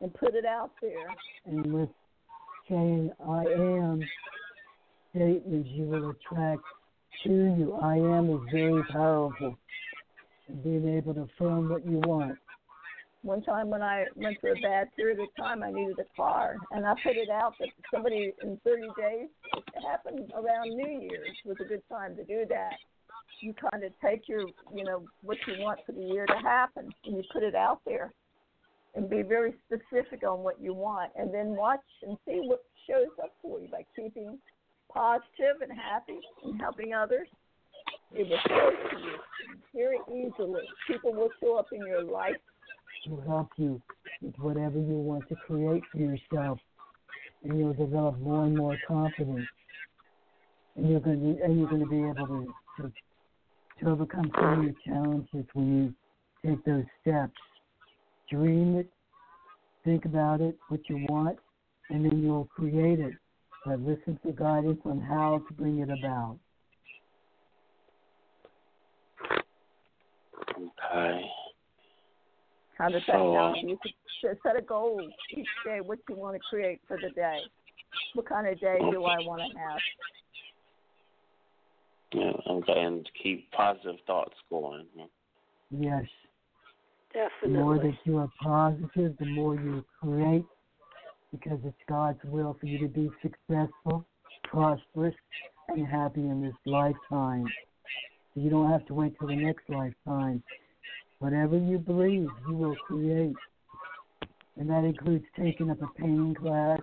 and 0.00 0.12
put 0.14 0.34
it 0.34 0.44
out 0.44 0.70
there. 0.80 1.08
And 1.46 1.72
with 1.72 1.88
saying 2.68 3.12
I 3.26 3.44
am 3.44 4.02
statements, 5.10 5.68
you 5.72 5.84
will 5.84 6.10
attract 6.10 6.62
to 7.24 7.30
you. 7.30 7.78
I 7.82 7.96
am 7.96 8.30
is 8.30 8.40
very 8.52 8.82
powerful. 8.90 9.56
And 10.48 10.62
being 10.62 10.96
able 10.96 11.14
to 11.14 11.22
affirm 11.22 11.70
what 11.70 11.86
you 11.86 11.98
want. 12.04 12.36
One 13.22 13.42
time 13.42 13.70
when 13.70 13.80
I 13.80 14.04
went 14.16 14.38
through 14.40 14.52
a 14.52 14.60
bad 14.60 14.94
period 14.96 15.18
of 15.18 15.28
time, 15.42 15.62
I 15.62 15.70
needed 15.70 15.98
a 15.98 16.04
car, 16.14 16.56
and 16.72 16.84
I 16.84 16.92
put 17.02 17.16
it 17.16 17.30
out 17.30 17.54
that 17.58 17.70
somebody 17.90 18.34
in 18.42 18.60
30 18.62 18.82
days. 18.98 19.28
It 19.56 19.82
happened 19.88 20.30
around 20.34 20.68
New 20.68 21.00
Year's 21.00 21.34
was 21.46 21.56
a 21.62 21.64
good 21.64 21.80
time 21.88 22.14
to 22.16 22.24
do 22.24 22.44
that. 22.50 22.74
You 23.40 23.54
kind 23.54 23.82
of 23.82 23.92
take 24.04 24.28
your, 24.28 24.46
you 24.74 24.84
know, 24.84 25.04
what 25.22 25.38
you 25.46 25.54
want 25.62 25.80
for 25.86 25.92
the 25.92 26.02
year 26.02 26.26
to 26.26 26.36
happen, 26.36 26.90
and 27.06 27.16
you 27.16 27.22
put 27.32 27.42
it 27.42 27.54
out 27.54 27.80
there, 27.86 28.12
and 28.94 29.10
be 29.10 29.22
very 29.22 29.54
specific 29.66 30.22
on 30.22 30.40
what 30.40 30.60
you 30.60 30.72
want, 30.72 31.10
and 31.16 31.32
then 31.32 31.48
watch 31.48 31.80
and 32.02 32.16
see 32.26 32.40
what 32.44 32.62
shows 32.88 33.08
up 33.22 33.32
for 33.42 33.60
you 33.60 33.68
by 33.68 33.84
keeping 33.96 34.38
positive 34.92 35.60
and 35.62 35.72
happy 35.72 36.20
and 36.44 36.60
helping 36.60 36.94
others. 36.94 37.26
It 38.12 38.28
will 38.28 38.38
flow 38.46 38.70
to 38.70 38.96
you 38.98 39.16
very 39.74 39.98
easily. 40.08 40.62
People 40.86 41.12
will 41.12 41.30
show 41.40 41.56
up 41.56 41.66
in 41.72 41.80
your 41.86 42.04
life 42.04 42.36
to 43.06 43.20
help 43.26 43.48
you 43.56 43.82
with 44.22 44.34
whatever 44.38 44.78
you 44.78 44.94
want 44.94 45.28
to 45.28 45.34
create 45.46 45.82
for 45.90 45.98
yourself, 45.98 46.58
and 47.42 47.58
you'll 47.58 47.74
develop 47.74 48.18
more 48.20 48.44
and 48.44 48.56
more 48.56 48.76
confidence, 48.86 49.46
and 50.76 50.88
you're 50.88 51.00
going 51.00 51.20
to 51.20 51.42
and 51.42 51.58
you're 51.58 51.68
going 51.68 51.82
to 51.82 51.88
be 51.88 51.98
able 51.98 52.26
to 52.26 52.54
to, 52.76 52.92
to 53.80 53.90
overcome 53.90 54.30
some 54.34 54.58
of 54.60 54.64
your 54.64 54.74
challenges 54.86 55.44
when 55.52 55.94
you 56.44 56.48
take 56.48 56.64
those 56.64 56.84
steps. 57.02 57.32
Dream 58.34 58.78
it, 58.78 58.90
think 59.84 60.06
about 60.06 60.40
it, 60.40 60.56
what 60.68 60.80
you 60.88 61.06
want, 61.08 61.38
and 61.90 62.04
then 62.04 62.20
you'll 62.20 62.46
create 62.46 62.98
it. 62.98 63.12
But 63.64 63.78
listen 63.78 64.18
for 64.22 64.32
guidance 64.32 64.80
on 64.84 65.00
how 65.00 65.40
to 65.46 65.54
bring 65.54 65.78
it 65.78 65.88
about. 65.88 66.38
Okay. 70.50 71.30
How 72.76 72.88
does 72.88 73.02
that 73.06 73.14
So, 73.14 73.36
uh, 73.36 73.54
sound? 73.54 73.70
You 73.70 73.78
could 73.80 73.92
set 74.42 74.58
a 74.58 74.62
goal 74.62 75.00
each 75.30 75.46
day 75.64 75.78
what 75.80 76.00
you 76.08 76.16
want 76.16 76.34
to 76.34 76.40
create 76.50 76.80
for 76.88 76.98
the 77.00 77.10
day. 77.10 77.38
What 78.14 78.28
kind 78.28 78.48
of 78.48 78.58
day 78.58 78.80
do 78.90 79.04
I 79.04 79.18
want 79.20 79.42
to 79.42 79.58
have? 79.58 79.78
Yeah, 82.12 82.52
okay, 82.52 82.80
and 82.80 83.08
keep 83.22 83.50
positive 83.52 83.96
thoughts 84.08 84.34
going. 84.50 84.86
Yes. 85.70 86.04
The 87.42 87.48
more 87.48 87.78
that 87.78 87.94
you 88.04 88.18
are 88.18 88.30
positive, 88.42 89.16
the 89.18 89.26
more 89.26 89.54
you 89.54 89.84
create, 90.00 90.44
because 91.30 91.60
it's 91.64 91.76
God's 91.88 92.18
will 92.24 92.56
for 92.58 92.66
you 92.66 92.78
to 92.78 92.88
be 92.88 93.08
successful, 93.22 94.04
prosperous, 94.42 95.14
and 95.68 95.86
happy 95.86 96.22
in 96.22 96.42
this 96.42 96.54
lifetime. 96.66 97.46
You 98.34 98.50
don't 98.50 98.70
have 98.70 98.84
to 98.86 98.94
wait 98.94 99.16
till 99.18 99.28
the 99.28 99.36
next 99.36 99.62
lifetime. 99.68 100.42
Whatever 101.20 101.56
you 101.56 101.78
believe, 101.78 102.28
you 102.48 102.54
will 102.54 102.76
create. 102.86 103.36
And 104.56 104.68
that 104.68 104.84
includes 104.84 105.24
taking 105.38 105.70
up 105.70 105.80
a 105.82 105.86
painting 105.96 106.34
class. 106.34 106.80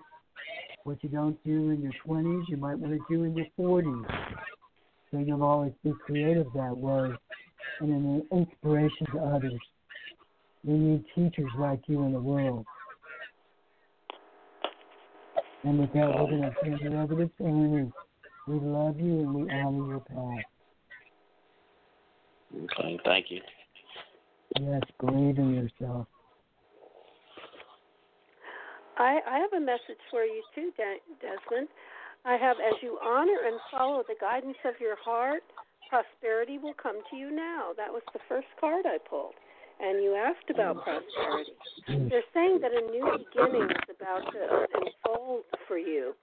What 0.83 1.03
you 1.03 1.09
don't 1.09 1.41
do 1.43 1.71
in 1.71 1.81
your 1.81 1.93
20s, 2.07 2.43
you 2.47 2.57
might 2.57 2.79
want 2.79 2.93
to 2.93 3.13
do 3.13 3.23
in 3.23 3.35
your 3.35 3.47
40s. 3.59 4.05
So 5.11 5.19
you'll 5.19 5.43
always 5.43 5.73
be 5.83 5.91
creative 6.05 6.47
that 6.55 6.75
way 6.75 7.11
and 7.81 7.91
an 7.91 8.27
inspiration 8.31 9.07
to 9.13 9.19
others. 9.19 9.59
We 10.63 10.73
need 10.73 11.05
teachers 11.15 11.51
like 11.57 11.81
you 11.87 12.03
in 12.03 12.13
the 12.13 12.19
world. 12.19 12.65
And 15.63 15.79
with 15.79 15.93
that, 15.93 16.07
we're 16.07 16.27
going 16.27 16.41
to 16.41 16.53
turn 16.63 16.93
it 16.93 16.93
over 16.93 17.15
to 17.15 17.31
Toni. 17.37 17.91
We 18.47 18.59
love 18.59 18.99
you 18.99 19.19
and 19.19 19.33
we 19.33 19.41
honor 19.51 19.87
your 19.87 19.99
path. 19.99 20.45
Okay, 22.55 22.99
thank 23.05 23.25
you. 23.29 23.41
Yes, 24.59 24.81
believe 24.99 25.37
in 25.37 25.53
yourself. 25.53 26.07
I, 28.97 29.19
I 29.27 29.39
have 29.39 29.53
a 29.53 29.59
message 29.63 30.01
for 30.09 30.23
you 30.23 30.43
too, 30.53 30.71
Desmond. 31.21 31.69
I 32.25 32.35
have, 32.35 32.57
as 32.57 32.73
you 32.83 32.99
honor 33.03 33.37
and 33.47 33.59
follow 33.71 34.03
the 34.07 34.15
guidance 34.19 34.57
of 34.65 34.75
your 34.79 34.95
heart, 35.03 35.43
prosperity 35.89 36.57
will 36.57 36.75
come 36.81 36.99
to 37.09 37.15
you 37.15 37.31
now. 37.31 37.71
That 37.77 37.91
was 37.91 38.03
the 38.13 38.19
first 38.27 38.47
card 38.59 38.85
I 38.85 38.97
pulled. 39.09 39.33
And 39.81 40.03
you 40.03 40.15
asked 40.15 40.49
about 40.53 40.83
prosperity. 40.83 41.57
They're 42.09 42.29
saying 42.33 42.59
that 42.61 42.71
a 42.71 42.91
new 42.91 43.17
beginning 43.17 43.65
is 43.65 43.95
about 43.97 44.31
to 44.31 44.67
unfold 44.77 45.43
for 45.67 45.77
you. 45.79 46.13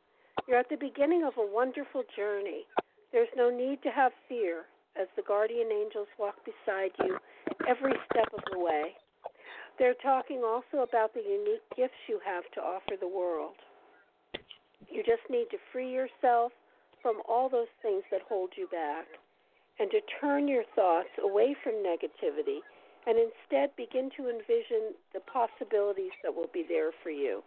You're 0.47 0.59
at 0.59 0.69
the 0.71 0.77
beginning 0.77 1.25
of 1.25 1.33
a 1.37 1.45
wonderful 1.45 2.05
journey. 2.17 2.67
There's 3.13 3.29
no 3.37 3.51
need 3.51 3.83
to 3.83 3.91
have 3.91 4.13
fear 4.29 4.67
as 5.01 5.09
the 5.17 5.23
guardian 5.27 5.71
angels 5.73 6.07
walk 6.19 6.37
beside 6.45 6.91
you 7.01 7.19
every 7.67 7.95
step 8.11 8.29
of 8.33 8.45
the 8.53 8.59
way. 8.59 8.95
They're 9.79 9.99
talking 10.03 10.43
also 10.47 10.87
about 10.87 11.13
the 11.15 11.23
unique 11.23 11.67
gifts 11.77 11.99
you 12.09 12.21
have 12.25 12.45
to 12.55 12.61
offer 12.61 12.95
the 12.99 13.09
world. 13.09 13.55
You 14.89 15.03
just 15.03 15.27
need 15.31 15.47
to 15.51 15.59
free 15.73 15.93
yourself 15.93 16.53
from 17.03 17.23
all 17.29 17.49
those 17.49 17.71
things 17.83 18.03
that 18.11 18.23
hold 18.29 18.51
you 18.57 18.69
back 18.69 19.07
and 19.81 19.91
to 19.91 19.99
turn 20.21 20.49
your 20.49 20.65
thoughts 20.75 21.11
away 21.23 21.57
from 21.63 21.75
negativity 21.75 22.63
and 23.09 23.17
instead 23.17 23.73
begin 23.81 24.11
to 24.21 24.29
envision 24.29 24.93
the 25.17 25.25
possibilities 25.25 26.13
that 26.23 26.35
will 26.35 26.53
be 26.53 26.63
there 26.69 26.93
for 27.03 27.09
you 27.09 27.43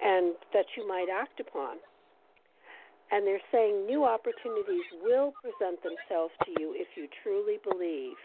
and 0.00 0.32
that 0.54 0.64
you 0.76 0.88
might 0.88 1.12
act 1.12 1.38
upon. 1.38 1.76
And 3.12 3.26
they're 3.26 3.44
saying 3.52 3.84
new 3.84 4.04
opportunities 4.08 4.88
will 5.04 5.34
present 5.44 5.84
themselves 5.84 6.32
to 6.46 6.50
you 6.56 6.72
if 6.72 6.88
you 6.96 7.08
truly 7.22 7.60
believe. 7.60 8.16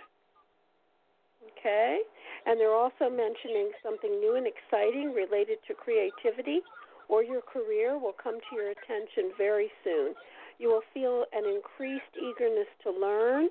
Okay? 1.59 1.99
And 2.45 2.57
they're 2.57 2.73
also 2.73 3.11
mentioning 3.11 3.71
something 3.83 4.11
new 4.23 4.39
and 4.39 4.47
exciting 4.47 5.11
related 5.11 5.57
to 5.67 5.73
creativity 5.73 6.61
or 7.09 7.21
your 7.21 7.41
career 7.41 7.99
will 7.99 8.15
come 8.15 8.39
to 8.39 8.55
your 8.55 8.71
attention 8.71 9.35
very 9.37 9.69
soon. 9.83 10.13
You 10.57 10.69
will 10.69 10.87
feel 10.93 11.25
an 11.33 11.43
increased 11.43 12.15
eagerness 12.15 12.71
to 12.83 12.91
learn, 12.91 13.49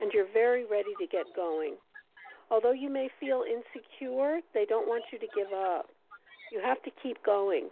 and 0.00 0.10
you're 0.12 0.30
very 0.32 0.66
ready 0.66 0.92
to 0.98 1.06
get 1.06 1.24
going. 1.36 1.76
Although 2.54 2.70
you 2.70 2.88
may 2.88 3.08
feel 3.18 3.42
insecure, 3.42 4.38
they 4.54 4.64
don't 4.64 4.86
want 4.86 5.02
you 5.12 5.18
to 5.18 5.26
give 5.34 5.52
up. 5.52 5.86
You 6.52 6.60
have 6.62 6.80
to 6.84 6.90
keep 7.02 7.16
going 7.26 7.66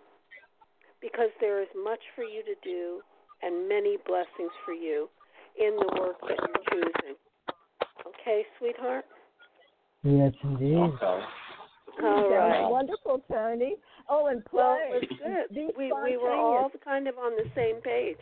because 1.01 1.31
there 1.41 1.63
is 1.63 1.69
much 1.85 2.01
for 2.17 2.25
you 2.25 2.43
to 2.43 2.55
do 2.65 3.01
and 3.43 3.69
many 3.69 3.97
blessings 4.05 4.51
for 4.65 4.75
you 4.75 5.09
in 5.57 5.77
the 5.77 6.01
work 6.01 6.17
that 6.23 6.37
you're 6.37 6.83
choosing. 6.83 7.15
Okay, 8.09 8.43
sweetheart? 8.59 9.05
Yes, 10.03 10.33
indeed. 10.43 10.75
Okay. 10.75 11.05
All 11.07 11.23
Sounds 12.01 12.27
right. 12.33 12.69
Wonderful, 12.69 13.23
Toni. 13.31 13.77
Oh, 14.11 14.27
and 14.27 14.43
Well, 14.53 14.79
play. 14.91 14.99
it 15.03 15.09
good. 15.09 15.55
Be 15.55 15.69
We 15.79 15.93
we 15.93 16.17
were 16.17 16.33
all 16.33 16.71
kind 16.85 17.07
of 17.07 17.19
on 17.19 17.37
the 17.37 17.49
same 17.55 17.81
page. 17.83 18.19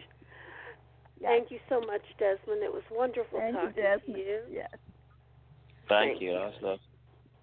Yes. 1.20 1.30
Thank 1.30 1.50
you 1.50 1.58
so 1.70 1.80
much, 1.80 2.02
Desmond. 2.18 2.62
It 2.62 2.72
was 2.72 2.82
wonderful 2.90 3.38
Thank 3.38 3.54
talking 3.54 3.82
Desmond. 3.82 4.14
to 4.14 4.20
you. 4.20 4.40
Yes. 4.50 4.68
Thank 5.90 6.12
Thank 6.12 6.22
you. 6.22 6.50
That's. 6.62 6.80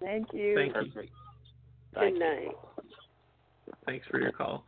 Thank 0.00 0.32
you. 0.32 0.56
Thank 0.56 0.74
you. 0.74 0.90
Perfect. 0.92 1.12
Good 1.94 2.14
you. 2.14 2.18
night. 2.18 2.56
Thanks 3.84 4.06
for 4.10 4.18
your 4.20 4.32
call. 4.32 4.64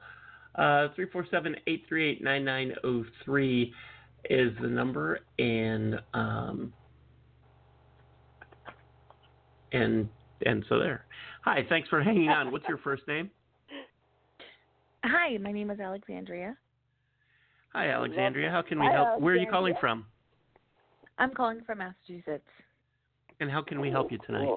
Uh, 0.55 0.89
347-838-9903 0.99 3.73
is 4.29 4.53
the 4.61 4.69
number, 4.69 5.21
and 5.39 5.99
um, 6.13 6.75
and 9.73 10.11
and 10.45 10.63
so 10.69 10.79
there. 10.79 11.07
Hi, 11.45 11.65
thanks 11.69 11.89
for 11.89 12.03
hanging 12.03 12.29
on. 12.29 12.53
What's 12.53 12.69
your 12.69 12.77
first 12.79 13.09
name? 13.09 13.31
Hi, 15.05 15.39
my 15.39 15.53
name 15.53 15.71
is 15.71 15.81
Alexandria. 15.81 16.55
Hi, 17.73 17.89
Alexandria. 17.89 18.51
How 18.51 18.61
can 18.61 18.79
we 18.79 18.85
Hi, 18.87 18.93
help? 18.93 19.21
Where 19.21 19.33
are 19.35 19.39
you 19.39 19.49
calling 19.49 19.75
from? 19.81 20.05
I'm 21.19 21.33
calling 21.33 21.63
from 21.65 21.79
Massachusetts. 21.79 22.45
And 23.41 23.51
how 23.51 23.63
can 23.63 23.81
we 23.81 23.91
help 23.91 24.13
you 24.13 24.19
tonight? 24.27 24.55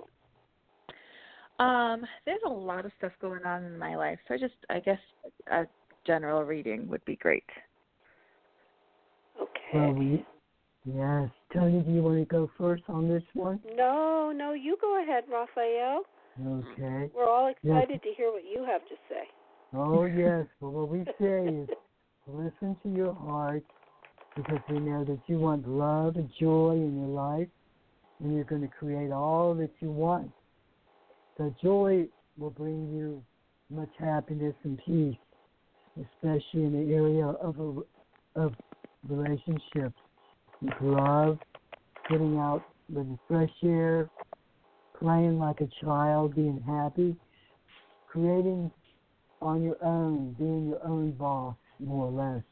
Um, 1.60 2.06
there's 2.26 2.42
a 2.46 2.50
lot 2.50 2.86
of 2.86 2.92
stuff 2.98 3.14
going 3.22 3.44
on 3.46 3.64
in 3.64 3.78
my 3.78 3.96
life, 3.96 4.20
so 4.28 4.34
I 4.34 4.38
just 4.38 4.56
I 4.70 4.80
guess 4.80 5.00
a 5.52 5.66
general 6.06 6.44
reading 6.44 6.88
would 6.90 7.04
be 7.06 7.16
great. 7.16 7.46
Okay. 9.40 9.50
Well, 9.74 9.94
we 9.94 10.26
Yes. 10.86 11.30
Toni, 11.54 11.82
do 11.82 11.92
you 11.92 12.02
want 12.02 12.20
to 12.20 12.26
go 12.26 12.50
first 12.58 12.84
on 12.90 13.08
this 13.08 13.24
one? 13.34 13.60
No, 13.76 14.34
no, 14.36 14.52
you 14.52 14.78
go 14.82 15.02
ahead, 15.02 15.24
Raphael. 15.32 16.02
Okay. 16.46 17.10
We're 17.16 17.30
all 17.30 17.48
Yes. 17.48 17.84
excited 17.84 18.02
to 18.04 18.14
hear 18.16 18.32
what 18.32 18.44
you 18.44 18.66
have 18.66 18.82
to 18.90 18.96
say. 19.08 19.30
Oh, 19.74 20.04
yes. 20.06 20.46
Well, 20.60 20.72
what 20.72 20.90
we 20.90 21.06
say 21.20 21.48
is 21.48 21.70
listen 22.28 22.76
to 22.84 22.90
your 22.90 23.14
heart 23.14 23.64
because 24.36 24.60
we 24.68 24.80
know 24.80 25.06
that 25.06 25.20
you 25.28 25.40
want 25.40 25.68
love 25.68 26.18
and 26.18 26.30
joy 26.38 26.72
in 26.72 27.00
your 27.00 27.10
life 27.10 27.48
and 28.24 28.34
you're 28.34 28.46
going 28.46 28.62
to 28.62 28.68
create 28.68 29.12
all 29.12 29.54
that 29.54 29.72
you 29.80 29.92
want. 29.92 30.32
The 31.38 31.54
joy 31.62 32.08
will 32.38 32.52
bring 32.52 32.94
you 32.94 33.22
much 33.70 33.90
happiness 34.00 34.56
and 34.64 34.80
peace, 34.86 35.18
especially 35.98 36.64
in 36.64 36.74
the 36.74 36.94
area 36.94 37.26
of, 37.26 37.60
a, 37.60 38.40
of 38.40 38.54
relationships, 39.08 39.96
love, 40.82 41.38
getting 42.10 42.38
out 42.38 42.64
with 42.90 43.08
the 43.08 43.20
fresh 43.28 43.52
air, 43.64 44.10
playing 44.98 45.38
like 45.38 45.60
a 45.60 45.68
child, 45.84 46.36
being 46.36 46.62
happy, 46.66 47.16
creating 48.10 48.72
on 49.42 49.62
your 49.62 49.78
own, 49.84 50.34
being 50.40 50.70
your 50.70 50.86
own 50.86 51.12
boss, 51.12 51.56
more 51.80 52.08
or 52.08 52.12
less, 52.12 52.44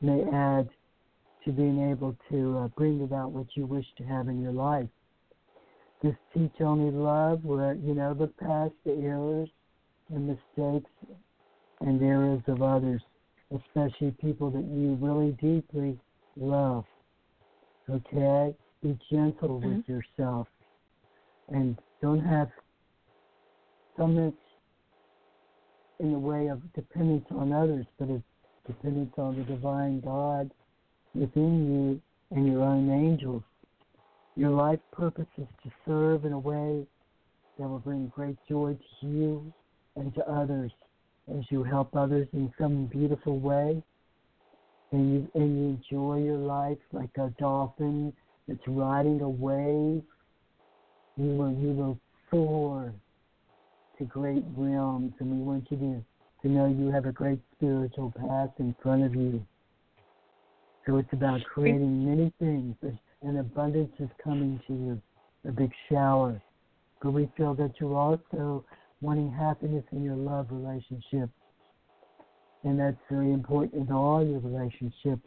may 0.00 0.22
add 0.32 0.68
to 1.46 1.52
being 1.52 1.90
able 1.90 2.16
to 2.28 2.58
uh, 2.58 2.68
bring 2.68 3.02
about 3.02 3.30
what 3.30 3.46
you 3.54 3.66
wish 3.66 3.86
to 3.96 4.04
have 4.04 4.28
in 4.28 4.42
your 4.42 4.52
life. 4.52 4.88
Just 6.02 6.18
teach 6.34 6.60
only 6.60 6.90
love, 6.90 7.42
where 7.44 7.74
you 7.74 7.94
know 7.94 8.14
look 8.18 8.36
past 8.36 8.72
the 8.84 8.92
errors 8.92 9.48
and 10.12 10.26
mistakes 10.26 10.90
and 11.80 12.02
errors 12.02 12.42
of 12.48 12.62
others, 12.62 13.00
especially 13.54 14.10
people 14.20 14.50
that 14.50 14.64
you 14.64 14.98
really 15.00 15.32
deeply 15.40 15.98
love. 16.36 16.84
Okay, 17.88 18.54
be 18.82 18.98
gentle 19.10 19.60
with 19.60 19.88
yourself, 19.88 20.48
and 21.48 21.78
don't 22.02 22.20
have 22.20 22.48
so 23.96 24.08
much 24.08 24.34
in 26.00 26.12
the 26.12 26.18
way 26.18 26.48
of 26.48 26.60
dependence 26.74 27.24
on 27.30 27.52
others, 27.52 27.86
but 27.98 28.10
it's 28.10 28.22
dependence 28.66 29.14
on 29.16 29.36
the 29.36 29.44
divine 29.44 30.00
God 30.00 30.50
within 31.18 32.00
you 32.30 32.36
and 32.36 32.46
your 32.46 32.62
own 32.62 32.90
angels. 32.90 33.42
Your 34.36 34.50
life 34.50 34.80
purpose 34.92 35.26
is 35.38 35.46
to 35.62 35.70
serve 35.86 36.24
in 36.24 36.32
a 36.32 36.38
way 36.38 36.86
that 37.58 37.68
will 37.68 37.78
bring 37.78 38.12
great 38.14 38.36
joy 38.48 38.76
to 39.00 39.06
you 39.06 39.52
and 39.96 40.14
to 40.14 40.30
others 40.30 40.70
as 41.34 41.42
you 41.50 41.62
help 41.62 41.96
others 41.96 42.28
in 42.32 42.52
some 42.58 42.86
beautiful 42.86 43.38
way 43.38 43.82
and 44.92 45.12
you 45.12 45.28
and 45.34 45.58
you 45.58 45.78
enjoy 45.78 46.18
your 46.18 46.38
life 46.38 46.78
like 46.92 47.10
a 47.18 47.32
dolphin 47.38 48.12
that's 48.46 48.60
riding 48.66 49.20
a 49.20 49.28
wave. 49.28 50.02
You 51.16 51.34
will 51.36 51.52
you 51.52 51.72
will 51.72 51.98
soar 52.30 52.92
to 53.98 54.04
great 54.04 54.44
realms, 54.56 55.12
and 55.20 55.30
we 55.30 55.38
want 55.38 55.66
you 55.70 55.76
to, 55.78 56.04
to 56.42 56.48
know 56.52 56.66
you 56.66 56.92
have 56.92 57.06
a 57.06 57.12
great 57.12 57.40
spiritual 57.56 58.12
path 58.12 58.50
in 58.58 58.74
front 58.82 59.04
of 59.04 59.14
you. 59.14 59.44
So 60.86 60.98
it's 60.98 61.12
about 61.12 61.42
creating 61.44 62.04
many 62.04 62.32
things, 62.38 62.76
and 63.22 63.38
abundance 63.38 63.92
is 63.98 64.08
coming 64.22 64.60
to 64.68 64.72
you, 64.72 65.02
a 65.48 65.52
big 65.52 65.72
shower. 65.90 66.40
But 67.02 67.10
we 67.10 67.28
feel 67.36 67.54
that 67.54 67.72
you're 67.80 67.96
also 67.96 68.64
wanting 69.00 69.32
happiness 69.32 69.84
in 69.90 70.04
your 70.04 70.14
love 70.14 70.46
relationship, 70.50 71.28
and 72.62 72.78
that's 72.78 72.96
very 73.10 73.32
important 73.32 73.88
in 73.88 73.92
all 73.92 74.24
your 74.24 74.38
relationships. 74.38 75.26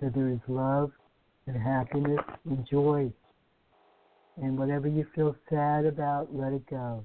That 0.00 0.14
there 0.14 0.28
is 0.28 0.38
love 0.48 0.92
and 1.46 1.56
happiness 1.56 2.20
and 2.48 2.66
joy. 2.70 3.12
And 4.40 4.58
whatever 4.58 4.88
you 4.88 5.04
feel 5.14 5.36
sad 5.50 5.84
about, 5.84 6.34
let 6.34 6.52
it 6.52 6.64
go 6.70 7.04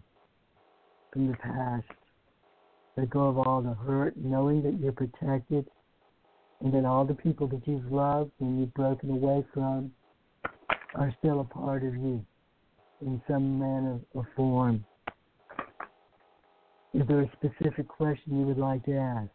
from 1.11 1.27
the 1.27 1.37
past. 1.37 1.83
Let 2.95 3.09
go 3.09 3.27
of 3.27 3.37
all 3.39 3.61
the 3.61 3.73
hurt, 3.73 4.15
knowing 4.15 4.61
that 4.63 4.79
you're 4.79 4.93
protected, 4.93 5.69
and 6.61 6.73
that 6.73 6.85
all 6.85 7.05
the 7.05 7.13
people 7.13 7.47
that 7.47 7.67
you've 7.67 7.91
loved 7.91 8.31
and 8.39 8.59
you've 8.59 8.73
broken 8.73 9.09
away 9.09 9.45
from 9.53 9.91
are 10.95 11.13
still 11.19 11.41
a 11.41 11.43
part 11.43 11.83
of 11.83 11.95
you 11.95 12.25
in 13.01 13.21
some 13.27 13.59
manner 13.59 13.99
or 14.13 14.27
form. 14.35 14.85
Is 16.93 17.05
there 17.07 17.21
a 17.21 17.31
specific 17.33 17.87
question 17.87 18.39
you 18.39 18.45
would 18.45 18.57
like 18.57 18.85
to 18.85 18.95
ask? 18.95 19.29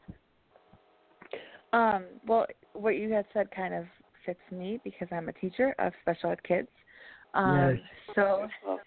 Um, 1.72 2.04
well, 2.26 2.46
what 2.72 2.96
you 2.96 3.12
had 3.12 3.26
said 3.32 3.50
kind 3.50 3.74
of 3.74 3.84
fits 4.24 4.40
me 4.50 4.80
because 4.82 5.08
I'm 5.12 5.28
a 5.28 5.32
teacher 5.34 5.74
of 5.78 5.92
special 6.00 6.30
ed 6.30 6.42
kids. 6.42 6.68
Um, 7.34 7.54
Yes. 7.54 7.76
So 8.14 8.48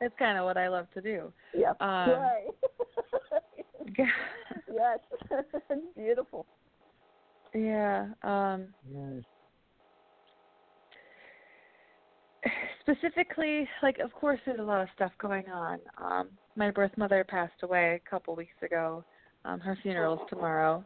that's 0.00 0.14
kind 0.18 0.38
of 0.38 0.44
what 0.44 0.56
I 0.56 0.68
love 0.68 0.86
to 0.94 1.00
do. 1.00 1.32
Yep. 1.54 1.80
Um, 1.80 2.10
right. 2.10 2.46
yes. 4.72 4.98
Beautiful. 5.96 6.46
Yeah. 7.56 8.06
Um, 8.22 8.68
specifically, 12.80 13.68
like, 13.82 13.98
of 13.98 14.12
course, 14.12 14.40
there's 14.46 14.60
a 14.60 14.62
lot 14.62 14.82
of 14.82 14.88
stuff 14.94 15.12
going 15.18 15.48
on. 15.48 15.78
Um, 15.98 16.28
my 16.56 16.70
birth 16.70 16.92
mother 16.96 17.24
passed 17.28 17.62
away 17.62 18.00
a 18.04 18.10
couple 18.10 18.34
weeks 18.36 18.56
ago. 18.62 19.04
Um, 19.44 19.60
her 19.60 19.78
funeral's 19.82 20.20
tomorrow. 20.28 20.84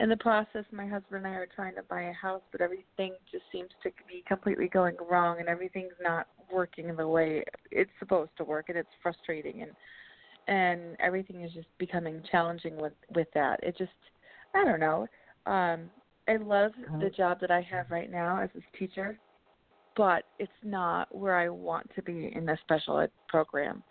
In 0.00 0.08
the 0.08 0.16
process, 0.16 0.64
my 0.70 0.86
husband 0.86 1.24
and 1.24 1.26
I 1.26 1.30
are 1.30 1.48
trying 1.54 1.74
to 1.74 1.82
buy 1.82 2.02
a 2.02 2.12
house, 2.12 2.42
but 2.52 2.60
everything 2.60 3.14
just 3.30 3.44
seems 3.50 3.70
to 3.82 3.90
be 4.08 4.22
completely 4.28 4.68
going 4.68 4.94
wrong, 5.10 5.40
and 5.40 5.48
everything's 5.48 5.98
not 6.00 6.28
working 6.52 6.94
the 6.94 7.06
way 7.06 7.42
it's 7.72 7.90
supposed 7.98 8.30
to 8.36 8.44
work, 8.44 8.66
and 8.68 8.78
it's 8.78 8.88
frustrating, 9.02 9.62
and 9.62 9.72
and 10.46 10.96
everything 11.00 11.42
is 11.42 11.52
just 11.52 11.66
becoming 11.78 12.22
challenging 12.30 12.76
with 12.80 12.92
with 13.14 13.26
that. 13.34 13.58
It 13.62 13.76
just, 13.76 13.90
I 14.54 14.64
don't 14.64 14.80
know. 14.80 15.06
Um, 15.46 15.90
I 16.28 16.36
love 16.36 16.72
uh-huh. 16.86 16.98
the 17.00 17.10
job 17.10 17.40
that 17.40 17.50
I 17.50 17.62
have 17.62 17.90
right 17.90 18.10
now 18.10 18.40
as 18.40 18.50
a 18.56 18.76
teacher, 18.76 19.18
but 19.96 20.24
it's 20.38 20.52
not 20.62 21.12
where 21.14 21.36
I 21.36 21.48
want 21.48 21.90
to 21.94 22.02
be 22.02 22.30
in 22.34 22.44
the 22.44 22.56
special 22.62 22.98
ed 23.00 23.10
program. 23.28 23.82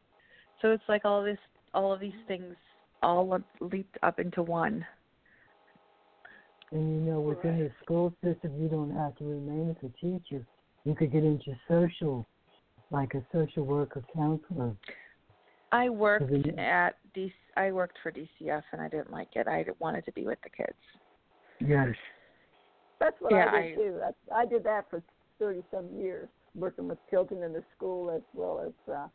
So 0.61 0.71
it's 0.71 0.83
like 0.87 1.03
all 1.03 1.23
this, 1.23 1.39
all 1.73 1.91
of 1.91 1.99
these 1.99 2.13
things 2.27 2.55
all 3.01 3.39
leaped 3.59 3.97
up 4.03 4.19
into 4.19 4.43
one. 4.43 4.85
And 6.71 7.05
you 7.05 7.11
know, 7.11 7.21
within 7.21 7.59
the 7.59 7.71
school 7.83 8.13
system, 8.23 8.61
you 8.61 8.67
don't 8.67 8.91
have 8.91 9.15
to 9.17 9.23
remain 9.23 9.69
as 9.69 9.89
a 9.89 10.05
teacher. 10.05 10.45
You 10.83 10.95
could 10.95 11.11
get 11.11 11.23
into 11.23 11.55
social, 11.67 12.25
like 12.91 13.13
a 13.13 13.25
social 13.31 13.65
worker 13.65 14.03
counselor. 14.13 14.75
I 15.71 15.89
worked 15.89 16.31
at 16.57 16.95
DC, 17.15 17.33
I 17.57 17.71
worked 17.71 17.97
for 18.01 18.11
DCF 18.11 18.63
and 18.71 18.81
I 18.81 18.87
didn't 18.87 19.11
like 19.11 19.29
it. 19.35 19.47
I 19.47 19.65
wanted 19.79 20.05
to 20.05 20.11
be 20.13 20.25
with 20.25 20.39
the 20.43 20.49
kids. 20.49 20.77
Yes. 21.59 21.89
That's 22.99 23.15
what 23.19 23.31
Yeah, 23.31 23.49
I 23.51 23.61
did 23.61 23.71
I- 23.71 23.75
too. 23.75 23.97
That's, 23.99 24.17
I 24.35 24.45
did 24.45 24.63
that 24.63 24.89
for 24.89 25.03
thirty 25.39 25.63
some 25.71 25.87
years, 25.95 26.29
working 26.55 26.87
with 26.87 26.97
children 27.09 27.43
in 27.43 27.53
the 27.53 27.63
school 27.75 28.09
as 28.09 28.21
well 28.33 28.59
as 28.65 28.93
uh, 28.93 29.07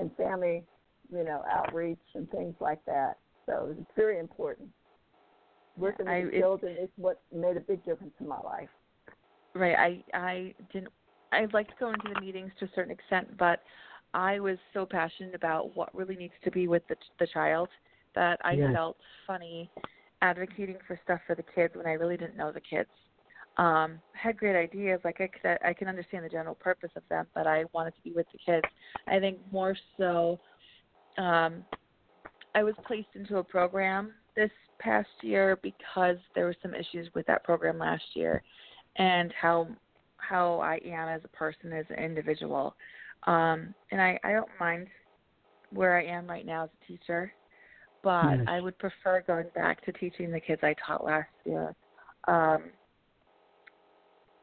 in 0.00 0.10
family, 0.10 0.64
you 1.12 1.24
know, 1.24 1.42
outreach 1.50 1.98
and 2.14 2.30
things 2.30 2.54
like 2.60 2.84
that. 2.86 3.18
So 3.46 3.74
it's 3.78 3.90
very 3.96 4.18
important. 4.18 4.68
Working 5.76 6.08
I- 6.08 6.24
with 6.24 6.34
it- 6.34 6.40
children 6.40 6.76
is 6.78 6.88
what 6.96 7.20
made 7.32 7.56
a 7.56 7.60
big 7.60 7.84
difference 7.84 8.14
in 8.20 8.28
my 8.28 8.40
life. 8.40 8.68
Right. 9.54 9.76
I 9.76 10.04
I 10.16 10.54
didn't. 10.72 10.92
I 11.32 11.46
liked 11.52 11.78
going 11.78 11.94
to 11.94 12.00
go 12.00 12.08
into 12.08 12.14
the 12.14 12.20
meetings 12.20 12.52
to 12.58 12.64
a 12.64 12.68
certain 12.74 12.92
extent, 12.92 13.36
but 13.36 13.62
I 14.14 14.40
was 14.40 14.58
so 14.72 14.86
passionate 14.86 15.34
about 15.34 15.76
what 15.76 15.94
really 15.94 16.16
needs 16.16 16.32
to 16.44 16.50
be 16.50 16.68
with 16.68 16.86
the 16.88 16.96
the 17.18 17.26
child 17.26 17.68
that 18.14 18.40
I 18.44 18.52
Yes. 18.52 18.72
felt 18.74 18.96
funny 19.26 19.70
advocating 20.22 20.78
for 20.86 20.98
stuff 21.04 21.20
for 21.26 21.34
the 21.34 21.42
kids 21.42 21.76
when 21.76 21.86
I 21.86 21.92
really 21.92 22.16
didn't 22.16 22.36
know 22.36 22.50
the 22.50 22.60
kids. 22.60 22.88
Um, 23.58 24.00
had 24.12 24.36
great 24.36 24.56
ideas, 24.56 25.00
like 25.04 25.20
I 25.20 25.26
could, 25.26 25.58
I 25.64 25.72
can 25.72 25.88
understand 25.88 26.24
the 26.24 26.28
general 26.28 26.54
purpose 26.54 26.90
of 26.94 27.02
them, 27.10 27.26
but 27.34 27.46
I 27.46 27.64
wanted 27.72 27.94
to 27.96 28.00
be 28.02 28.12
with 28.12 28.26
the 28.32 28.38
kids. 28.38 28.64
I 29.08 29.18
think 29.18 29.38
more 29.50 29.76
so, 29.96 30.38
um, 31.18 31.64
I 32.54 32.62
was 32.62 32.74
placed 32.86 33.08
into 33.14 33.38
a 33.38 33.44
program 33.44 34.12
this 34.36 34.50
past 34.78 35.08
year 35.22 35.58
because 35.60 36.16
there 36.34 36.44
were 36.44 36.54
some 36.62 36.74
issues 36.74 37.08
with 37.14 37.26
that 37.26 37.42
program 37.42 37.78
last 37.78 38.04
year, 38.14 38.42
and 38.96 39.32
how 39.40 39.68
how 40.18 40.60
I 40.60 40.80
am 40.84 41.08
as 41.08 41.22
a 41.24 41.36
person, 41.36 41.72
as 41.72 41.86
an 41.90 42.02
individual. 42.02 42.76
Um, 43.26 43.74
and 43.90 44.00
I, 44.00 44.18
I 44.22 44.32
don't 44.32 44.48
mind 44.60 44.88
where 45.72 45.98
I 45.98 46.04
am 46.04 46.26
right 46.28 46.46
now 46.46 46.64
as 46.64 46.70
a 46.82 46.86
teacher, 46.86 47.32
but 48.02 48.38
Yes. 48.38 48.44
I 48.46 48.60
would 48.60 48.78
prefer 48.78 49.22
going 49.26 49.46
back 49.54 49.84
to 49.84 49.92
teaching 49.92 50.30
the 50.30 50.40
kids 50.40 50.62
I 50.62 50.74
taught 50.86 51.04
last 51.04 51.28
year. 51.44 51.74
Um, 52.26 52.64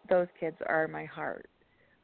those 0.10 0.28
kids 0.40 0.58
are 0.68 0.88
my 0.88 1.06
heart. 1.06 1.48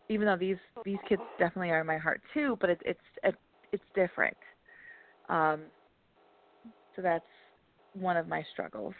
Even 0.10 0.26
though 0.28 0.38
these 0.38 0.58
these 0.84 0.98
kids 1.08 1.22
definitely 1.40 1.70
are 1.72 1.84
my 1.84 1.98
heart 1.98 2.22
too, 2.34 2.58
but 2.60 2.70
it's 2.70 2.82
it's 2.86 3.00
it, 3.24 3.36
it's 3.72 3.84
different. 3.96 4.38
Um, 5.30 5.62
so 6.96 7.02
that's 7.02 7.24
one 7.94 8.18
of 8.18 8.28
my 8.28 8.44
struggles. 8.52 8.94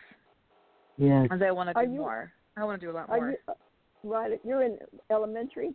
Yeah, 0.98 1.26
As 1.32 1.42
I 1.42 1.52
want 1.52 1.70
to 1.70 1.86
do 1.86 1.92
you- 1.92 1.98
more. 2.00 2.32
I 2.58 2.64
want 2.64 2.80
to 2.82 2.86
do 2.88 2.92
a 2.92 2.94
lot 2.96 3.08
more. 3.10 3.32
you 3.32 3.38
Right. 4.04 4.40
You're 4.44 4.64
in 4.64 4.78
elementary. 5.10 5.74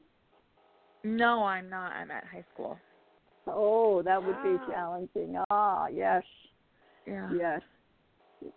No, 1.04 1.44
I'm 1.44 1.68
not. 1.68 1.92
I'm 1.92 2.10
at 2.10 2.24
high 2.24 2.44
school. 2.52 2.78
Oh, 3.46 4.02
that 4.02 4.22
would 4.22 4.42
be 4.42 4.58
Ah. 4.60 4.66
challenging. 4.70 5.36
Ah, 5.50 5.86
yes, 5.86 6.24
Yeah. 7.06 7.30
yes. 7.32 7.62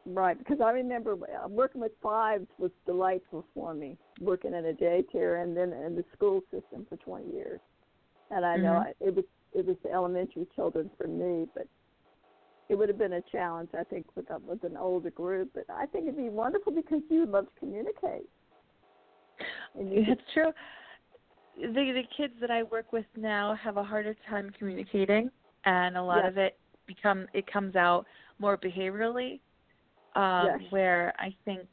Right, 0.06 0.38
because 0.38 0.60
I 0.62 0.72
remember 0.72 1.14
uh, 1.14 1.48
working 1.48 1.82
with 1.82 1.92
fives 2.02 2.48
was 2.58 2.72
delightful 2.86 3.46
for 3.54 3.74
me. 3.74 3.98
Working 4.20 4.54
in 4.54 4.66
a 4.66 4.74
daycare 4.74 5.42
and 5.44 5.56
then 5.56 5.74
in 5.74 5.96
the 5.96 6.06
school 6.14 6.42
system 6.52 6.86
for 6.90 6.98
20 6.98 7.32
years, 7.32 7.62
and 8.32 8.46
I 8.46 8.58
know 8.58 8.74
Mhm. 8.74 8.86
I, 8.86 8.94
it 9.00 9.16
was 9.16 9.26
it 9.54 9.66
was 9.66 9.78
the 9.84 9.92
elementary 9.92 10.48
children 10.56 10.90
for 10.98 11.08
me, 11.08 11.48
but 11.56 11.68
it 12.70 12.76
would 12.76 12.90
have 12.90 12.98
been 12.98 13.14
a 13.14 13.22
challenge, 13.32 13.70
I 13.78 13.84
think, 13.84 14.06
with 14.16 14.30
a, 14.30 14.38
with 14.40 14.64
an 14.64 14.78
older 14.78 15.10
group. 15.12 15.52
But 15.54 15.66
I 15.70 15.86
think 15.88 16.06
it'd 16.06 16.18
be 16.18 16.30
wonderful 16.30 16.72
because 16.74 17.02
you 17.10 17.22
would 17.22 17.30
love 17.32 17.46
to 17.46 17.60
communicate. 17.60 18.30
And 19.76 19.92
you 19.94 20.04
It's 20.08 20.22
true. 20.34 20.52
The 21.56 21.68
the 21.74 22.04
kids 22.16 22.34
that 22.42 22.52
I 22.52 22.64
work 22.64 22.94
with 22.94 23.06
now 23.18 23.56
have 23.56 23.78
a 23.78 23.84
harder 23.84 24.16
time 24.30 24.52
communicating, 24.58 25.30
and 25.66 25.98
a 25.98 26.04
lot 26.04 26.24
Yes. 26.24 26.32
of 26.32 26.38
it 26.38 26.58
become 26.88 27.28
it 27.34 27.52
comes 27.52 27.76
out 27.76 28.06
more 28.40 28.58
behaviorally. 28.58 29.40
Um, 30.16 30.46
Yes. 30.46 30.60
Where 30.72 31.14
I 31.20 31.36
think 31.46 31.68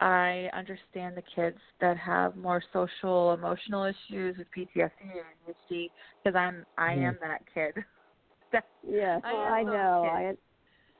I 0.00 0.48
understand 0.52 1.16
the 1.16 1.22
kids 1.34 1.58
that 1.80 1.96
have 1.96 2.36
more 2.36 2.62
social 2.72 3.32
emotional 3.32 3.84
issues 3.84 4.36
with 4.36 4.46
PTSD 4.56 4.90
and 5.00 5.54
ADHD 5.70 5.90
because 6.22 6.36
I'm 6.36 6.64
I 6.76 6.94
Mhm. 6.94 7.08
am 7.08 7.18
that 7.22 7.42
kid. 7.52 7.74
That- 8.52 8.64
Yes, 8.82 9.20
I 9.24 9.60
I, 9.60 9.62
know. 9.62 10.02
kids. 10.24 10.38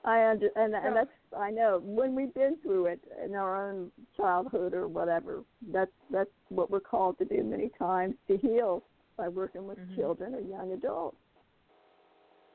I 0.05 0.11
I 0.19 0.31
under 0.31 0.49
and 0.57 0.73
So- 0.73 0.79
and 0.79 0.97
that's 0.97 1.11
I 1.37 1.51
know 1.51 1.79
when 1.83 2.15
we've 2.15 2.33
been 2.35 2.57
through 2.63 2.87
it 2.87 3.01
in 3.25 3.35
our 3.35 3.69
own 3.71 3.93
childhood 4.17 4.73
or 4.75 4.89
whatever. 4.89 5.45
That's 5.73 5.91
that's 6.11 6.31
what 6.49 6.71
we're 6.71 6.81
called 6.81 7.19
to 7.19 7.25
do 7.25 7.43
many 7.45 7.69
times 7.79 8.15
to 8.29 8.37
heal 8.39 8.83
by 9.17 9.29
working 9.29 9.67
with 9.67 9.79
Mhm. 9.79 9.95
children 9.97 10.35
or 10.35 10.41
young 10.41 10.73
adults, 10.73 11.17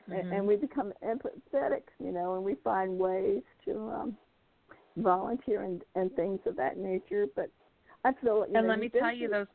Mhm. 0.09 0.19
and, 0.19 0.33
and 0.33 0.47
we 0.47 0.55
become 0.55 0.93
empathetic, 1.03 1.83
you 1.99 2.11
know, 2.11 2.35
and 2.35 2.43
we 2.43 2.55
find 2.55 2.97
ways 2.97 3.43
to 3.65 3.79
um 3.89 4.17
volunteer 4.97 5.63
and 5.63 5.83
and 5.95 6.13
things 6.15 6.39
of 6.45 6.55
that 6.57 6.77
nature. 6.77 7.25
But 7.35 7.49
I 8.05 8.11
feel 8.21 8.45
you 8.47 8.55
and 8.55 8.63
know, 8.63 8.69
let 8.69 8.79
me 8.79 8.89
tell 8.89 9.13
you 9.13 9.27
those 9.27 9.47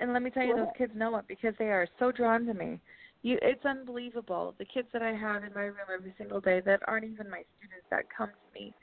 and 0.00 0.12
let 0.12 0.22
me 0.22 0.30
tell 0.30 0.44
you 0.44 0.54
those 0.54 0.66
kids 0.76 0.92
know 0.94 1.16
it 1.16 1.24
because 1.28 1.54
they 1.58 1.66
are 1.70 1.86
so 1.98 2.10
drawn 2.10 2.44
to 2.46 2.54
me 2.54 2.80
you 3.22 3.38
it's 3.42 3.64
unbelievable 3.64 4.54
the 4.58 4.64
kids 4.64 4.88
that 4.92 5.02
i 5.02 5.12
have 5.12 5.44
in 5.44 5.52
my 5.54 5.62
room 5.62 5.76
every 5.92 6.12
single 6.18 6.40
day 6.40 6.60
that 6.60 6.80
aren't 6.88 7.04
even 7.04 7.30
my 7.30 7.42
students 7.56 7.86
that 7.90 8.04
come 8.16 8.28
to 8.28 8.60
me 8.60 8.74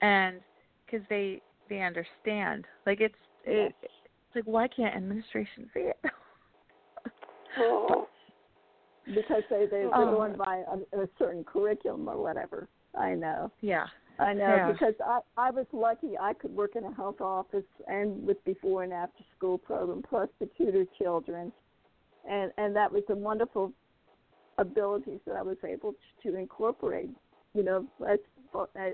and 0.00 0.40
because 0.86 1.06
they 1.10 1.40
they 1.68 1.80
understand 1.82 2.64
like 2.86 3.00
it's 3.00 3.14
it, 3.44 3.74
it's 3.82 3.92
like 4.34 4.44
why 4.44 4.66
can't 4.68 4.94
administration 4.96 5.68
see 5.74 5.80
it 5.80 5.96
Oh, 7.56 8.08
because 9.14 9.42
they 9.50 9.66
they 9.66 9.82
they're 9.82 9.90
Oh. 9.94 10.10
going 10.10 10.36
by 10.36 10.62
a, 10.92 11.02
a 11.02 11.08
certain 11.18 11.44
curriculum 11.44 12.08
or 12.08 12.20
whatever. 12.20 12.68
I 12.98 13.14
know. 13.14 13.50
yeah 13.60 13.86
I 14.18 14.32
know 14.32 14.56
Yeah. 14.56 14.72
because 14.72 14.94
I 15.04 15.20
I 15.36 15.50
was 15.50 15.66
lucky 15.72 16.16
I 16.18 16.34
could 16.34 16.54
work 16.54 16.76
in 16.76 16.84
a 16.84 16.94
health 16.94 17.20
office 17.20 17.64
and 17.88 18.24
with 18.26 18.42
before 18.44 18.84
and 18.84 18.92
after 18.92 19.24
school 19.36 19.58
program 19.58 20.02
plus 20.08 20.28
the 20.40 20.48
tutor 20.56 20.84
children, 20.98 21.52
and 22.28 22.52
and 22.56 22.74
that 22.76 22.92
was 22.92 23.02
a 23.08 23.14
wonderful 23.14 23.72
abilities 24.58 25.20
that 25.26 25.36
I 25.36 25.42
was 25.42 25.56
able 25.64 25.92
to, 25.92 26.30
to 26.30 26.36
incorporate. 26.36 27.10
You 27.54 27.62
know, 27.62 27.86
as 28.08 28.18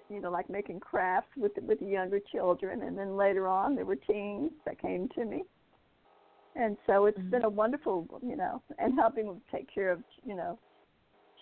you 0.08 0.20
know, 0.20 0.30
like 0.30 0.48
making 0.48 0.80
crafts 0.80 1.30
with 1.36 1.54
the, 1.54 1.62
with 1.62 1.80
the 1.80 1.86
younger 1.86 2.20
children, 2.32 2.82
and 2.82 2.96
then 2.96 3.16
later 3.16 3.46
on 3.46 3.74
there 3.74 3.84
were 3.86 3.96
teens 3.96 4.52
that 4.64 4.80
came 4.80 5.08
to 5.16 5.24
me, 5.24 5.44
and 6.56 6.76
so 6.86 7.06
it's 7.06 7.18
Mhm. 7.18 7.30
been 7.30 7.44
a 7.44 7.48
wonderful 7.48 8.06
you 8.22 8.36
know, 8.36 8.62
and 8.78 8.98
helping 8.98 9.26
them 9.26 9.42
take 9.52 9.68
care 9.72 9.90
of 9.90 10.02
you 10.24 10.34
know 10.34 10.58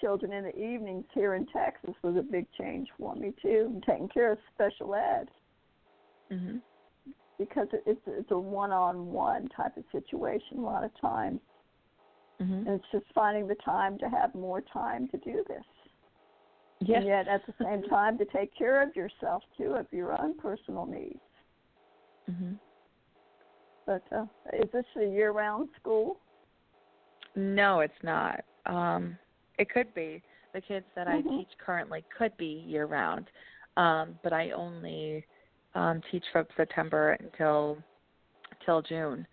children 0.01 0.33
in 0.33 0.45
the 0.45 0.57
evenings 0.57 1.05
here 1.13 1.35
in 1.35 1.47
Texas 1.47 1.95
was 2.03 2.17
a 2.17 2.23
big 2.23 2.47
change 2.59 2.89
for 2.99 3.15
me 3.15 3.33
too, 3.43 3.71
and 3.73 3.83
taking 3.83 4.09
care 4.09 4.33
of 4.33 4.39
special 4.55 4.95
ed. 4.95 5.29
Mhm 6.33 6.63
because 7.39 7.69
it's 7.87 8.01
it's 8.07 8.33
a 8.33 8.39
one-on-one 8.39 9.49
type 9.57 9.77
of 9.77 9.85
situation 9.93 10.59
a 10.59 10.61
lot 10.61 10.83
of 10.83 10.91
times, 11.01 11.41
mhm 12.43 12.67
and 12.67 12.69
it's 12.69 12.91
just 12.91 13.07
finding 13.15 13.47
the 13.47 13.55
time 13.57 13.97
to 13.99 14.09
have 14.09 14.35
more 14.35 14.61
time 14.61 15.07
to 15.09 15.19
do 15.19 15.45
this, 15.47 15.63
yes 16.81 16.97
and 16.99 17.07
yet 17.07 17.29
at 17.29 17.47
the 17.47 17.55
same 17.63 17.83
time 17.85 18.19
to 18.19 18.25
take 18.25 18.53
care 18.57 18.83
of 18.83 18.97
yourself 18.97 19.45
too, 19.57 19.75
of 19.77 19.87
your 19.93 20.21
own 20.21 20.37
personal 20.37 20.85
needs. 20.85 21.21
mhm 22.29 22.59
But 23.87 24.03
uh, 24.11 24.27
is 24.53 24.71
this 24.73 24.85
a 24.97 25.05
year-round 25.05 25.69
school? 25.81 26.19
no 27.37 27.81
it's 27.81 28.03
not. 28.03 28.41
Um 28.67 29.17
it 29.59 29.69
could 29.71 29.93
be 29.95 30.23
the 30.55 30.61
kids 30.61 30.87
that 30.95 31.09
i 31.09 31.21
Mhm. 31.21 31.37
teach 31.37 31.51
currently 31.59 32.05
could 32.17 32.37
be 32.37 32.65
year 32.67 32.87
round 32.87 33.31
um 33.77 34.19
but 34.23 34.33
i 34.33 34.51
only 34.53 35.25
um 35.75 36.01
teach 36.11 36.25
from 36.33 36.47
september 36.57 37.13
until 37.21 37.79
till 38.65 38.81
june 38.83 39.27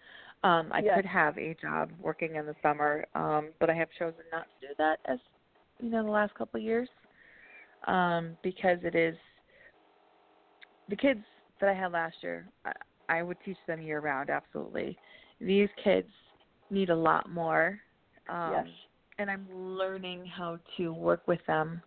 um 0.44 0.72
i 0.72 0.82
Yes. 0.82 0.96
could 0.96 1.06
have 1.06 1.38
a 1.38 1.56
job 1.62 1.92
working 2.00 2.36
in 2.36 2.46
the 2.46 2.56
summer 2.62 3.06
um 3.16 3.50
but 3.60 3.70
i 3.70 3.74
have 3.74 3.90
chosen 3.98 4.24
not 4.32 4.46
to 4.60 4.68
do 4.68 4.74
that 4.78 5.00
as 5.06 5.20
you 5.80 5.90
know 5.90 6.04
the 6.04 6.10
last 6.10 6.34
couple 6.36 6.58
of 6.60 6.64
years 6.64 6.90
um 7.88 8.36
because 8.44 8.80
it 8.84 8.96
is 8.96 9.16
the 10.90 10.96
kids 10.96 11.24
that 11.60 11.70
i 11.70 11.74
had 11.74 11.92
last 11.92 12.16
year 12.22 12.48
i, 12.66 12.72
I 13.10 13.24
would 13.24 13.38
teach 13.46 13.58
them 13.68 13.82
year 13.82 14.00
round 14.00 14.30
absolutely 14.30 14.98
these 15.40 15.70
kids 15.84 16.10
need 16.70 16.90
a 16.90 16.96
lot 16.96 17.30
more 17.30 17.80
um 18.30 18.52
yes. 18.52 18.68
And 19.18 19.30
I'm 19.30 19.48
learning 19.54 20.26
how 20.26 20.60
to 20.78 20.94
work 20.94 21.28
with 21.28 21.40
them 21.48 21.82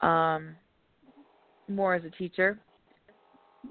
um, 0.00 0.54
more 1.68 1.94
as 1.94 2.04
a 2.04 2.10
teacher. 2.10 2.58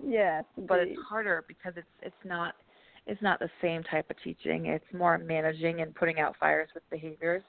Yes. 0.06 0.44
But 0.58 0.80
indeed. 0.80 0.94
it's 0.94 1.02
harder 1.08 1.44
because 1.48 1.74
it's 1.76 1.88
it's 2.02 2.16
not 2.26 2.56
it's 3.08 3.22
not 3.22 3.40
the 3.40 3.50
same 3.62 3.84
type 3.84 4.10
of 4.10 4.18
teaching. 4.24 4.68
It's 4.68 4.86
more 4.94 5.18
managing 5.18 5.82
and 5.82 5.96
putting 5.96 6.20
out 6.20 6.36
fires 6.40 6.70
with 6.74 6.88
behaviors 6.92 7.42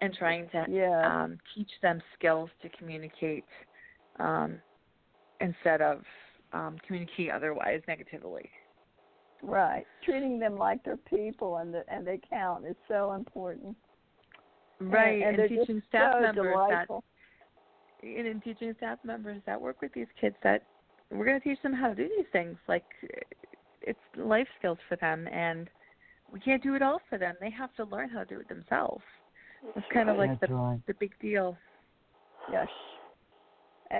and 0.00 0.14
trying 0.14 0.48
to 0.50 0.64
yeah. 0.68 1.24
um, 1.24 1.38
teach 1.54 1.70
them 1.82 2.00
skills 2.16 2.50
to 2.62 2.68
communicate 2.78 3.44
um, 4.18 4.60
instead 5.40 5.80
of 5.80 6.02
um, 6.52 6.76
communicate 6.86 7.30
otherwise 7.30 7.80
negatively. 7.88 8.48
right. 9.42 9.84
Treating 10.04 10.38
them 10.38 10.56
like 10.56 10.84
they're 10.84 10.96
people 10.96 11.56
and 11.56 11.74
the, 11.74 11.82
and 11.88 12.06
they 12.06 12.20
count 12.30 12.64
is 12.66 12.76
so 12.86 13.12
important. 13.12 13.76
And- 14.80 14.92
Right, 14.92 15.22
and, 15.22 15.38
and, 15.38 15.48
just 15.48 15.60
teaching 15.60 15.82
staff 15.88 16.14
so 16.14 16.20
members 16.20 16.54
that 16.54 16.68
delightful. 16.68 17.04
and 18.02 18.26
in 18.26 18.40
teaching 18.40 18.74
staff 18.76 18.98
members 19.04 19.40
that 19.46 19.60
work 19.60 19.80
with 19.80 19.92
these 19.94 20.06
kids 20.20 20.36
that 20.42 20.62
we're 21.10 21.24
going 21.24 21.40
to 21.40 21.48
teach 21.48 21.60
them 21.62 21.72
how 21.72 21.88
to 21.88 21.94
do 21.94 22.08
these 22.16 22.26
things 22.32 22.56
like 22.68 22.84
it's 23.80 23.98
life 24.16 24.48
skills 24.58 24.78
for 24.88 24.96
them 24.96 25.26
and 25.28 25.70
we 26.32 26.40
can't 26.40 26.62
do 26.62 26.74
it 26.74 26.82
all 26.82 27.00
for 27.08 27.16
them 27.16 27.34
they 27.40 27.50
have 27.50 27.74
to 27.76 27.84
learn 27.84 28.08
how 28.10 28.18
to 28.18 28.26
do 28.26 28.40
it 28.40 28.48
themselves 28.48 29.02
it's 29.76 29.86
kind 29.92 30.10
of 30.10 30.16
like 30.18 30.38
That's 30.40 30.50
the 30.50 30.54
right. 30.56 30.80
the 30.86 30.94
big 30.94 31.12
deal 31.20 31.56
Yes. 32.52 32.68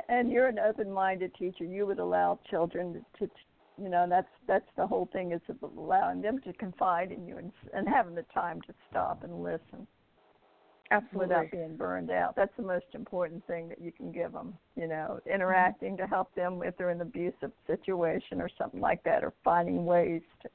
And 0.08 0.30
you're 0.30 0.46
an 0.48 0.58
open-minded 0.58 1.34
teacher. 1.34 1.64
You 1.64 1.86
would 1.86 1.98
allow 1.98 2.38
children 2.50 3.04
to, 3.18 3.26
to 3.26 3.32
you 3.80 3.88
know, 3.88 4.06
that's 4.08 4.28
that's 4.48 4.66
the 4.76 4.86
whole 4.86 5.08
thing 5.12 5.32
is 5.32 5.40
allowing 5.62 6.22
them 6.22 6.40
to 6.44 6.52
confide 6.54 7.12
in 7.12 7.26
you 7.26 7.38
and 7.38 7.52
and 7.74 7.88
having 7.88 8.14
the 8.14 8.24
time 8.34 8.60
to 8.62 8.74
stop 8.90 9.22
and 9.22 9.42
listen 9.42 9.86
absolutely 10.90 11.26
without 11.26 11.50
being 11.50 11.76
burned 11.76 12.10
out. 12.10 12.34
That's 12.36 12.54
the 12.56 12.62
most 12.62 12.86
important 12.94 13.46
thing 13.46 13.68
that 13.68 13.80
you 13.80 13.92
can 13.92 14.12
give 14.12 14.32
them. 14.32 14.54
You 14.76 14.88
know, 14.88 15.20
interacting 15.32 15.96
to 15.98 16.06
help 16.06 16.34
them 16.34 16.62
if 16.64 16.76
they're 16.76 16.90
in 16.90 17.00
an 17.00 17.06
abusive 17.06 17.52
situation 17.66 18.40
or 18.40 18.48
something 18.58 18.80
like 18.80 19.02
that, 19.04 19.24
or 19.24 19.32
finding 19.44 19.84
ways 19.84 20.22
to. 20.42 20.48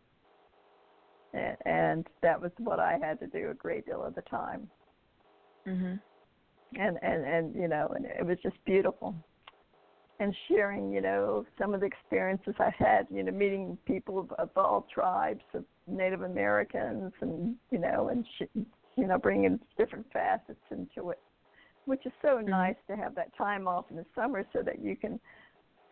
And, 1.34 1.58
and 1.66 2.08
that 2.22 2.42
was 2.42 2.52
what 2.58 2.80
I 2.80 2.98
had 3.02 3.20
to 3.22 3.28
do 3.28 3.50
a 3.52 3.54
great 3.54 3.86
deal 3.86 4.04
of 4.04 4.16
the 4.16 4.22
time. 4.24 4.70
mhm 5.68 6.00
and 6.80 6.98
and 7.02 7.26
and 7.26 7.56
you 7.56 7.68
know 7.68 7.92
and 7.96 8.06
it 8.06 8.26
was 8.26 8.38
just 8.44 8.56
beautiful 8.66 9.14
and 10.20 10.36
sharing 10.48 10.92
you 10.92 11.02
know 11.02 11.46
some 11.60 11.74
of 11.74 11.82
the 11.82 11.86
experiences 11.86 12.54
I've 12.60 12.74
had 12.76 13.08
you 13.10 13.24
know 13.24 13.32
meeting 13.32 13.78
people 13.86 14.20
of, 14.20 14.32
of 14.34 14.50
all 14.56 14.88
tribes 14.94 15.44
of 15.54 15.66
native 15.88 16.22
americans 16.22 17.12
and 17.22 17.56
you 17.72 17.80
know 17.80 18.10
and 18.10 18.26
sh- 18.38 18.60
you 19.02 19.08
know 19.08 19.18
bringing 19.18 19.60
different 19.78 20.06
facets 20.14 20.62
into 20.72 21.10
it 21.10 21.20
which 21.86 22.06
is 22.06 22.12
so 22.22 22.40
nice 22.40 22.76
to 22.88 22.96
have 22.96 23.16
that 23.16 23.36
time 23.36 23.68
off 23.68 23.86
in 23.90 23.98
the 23.98 24.06
summer 24.16 24.46
so 24.54 24.62
that 24.62 24.82
you 24.82 24.96
can 24.96 25.20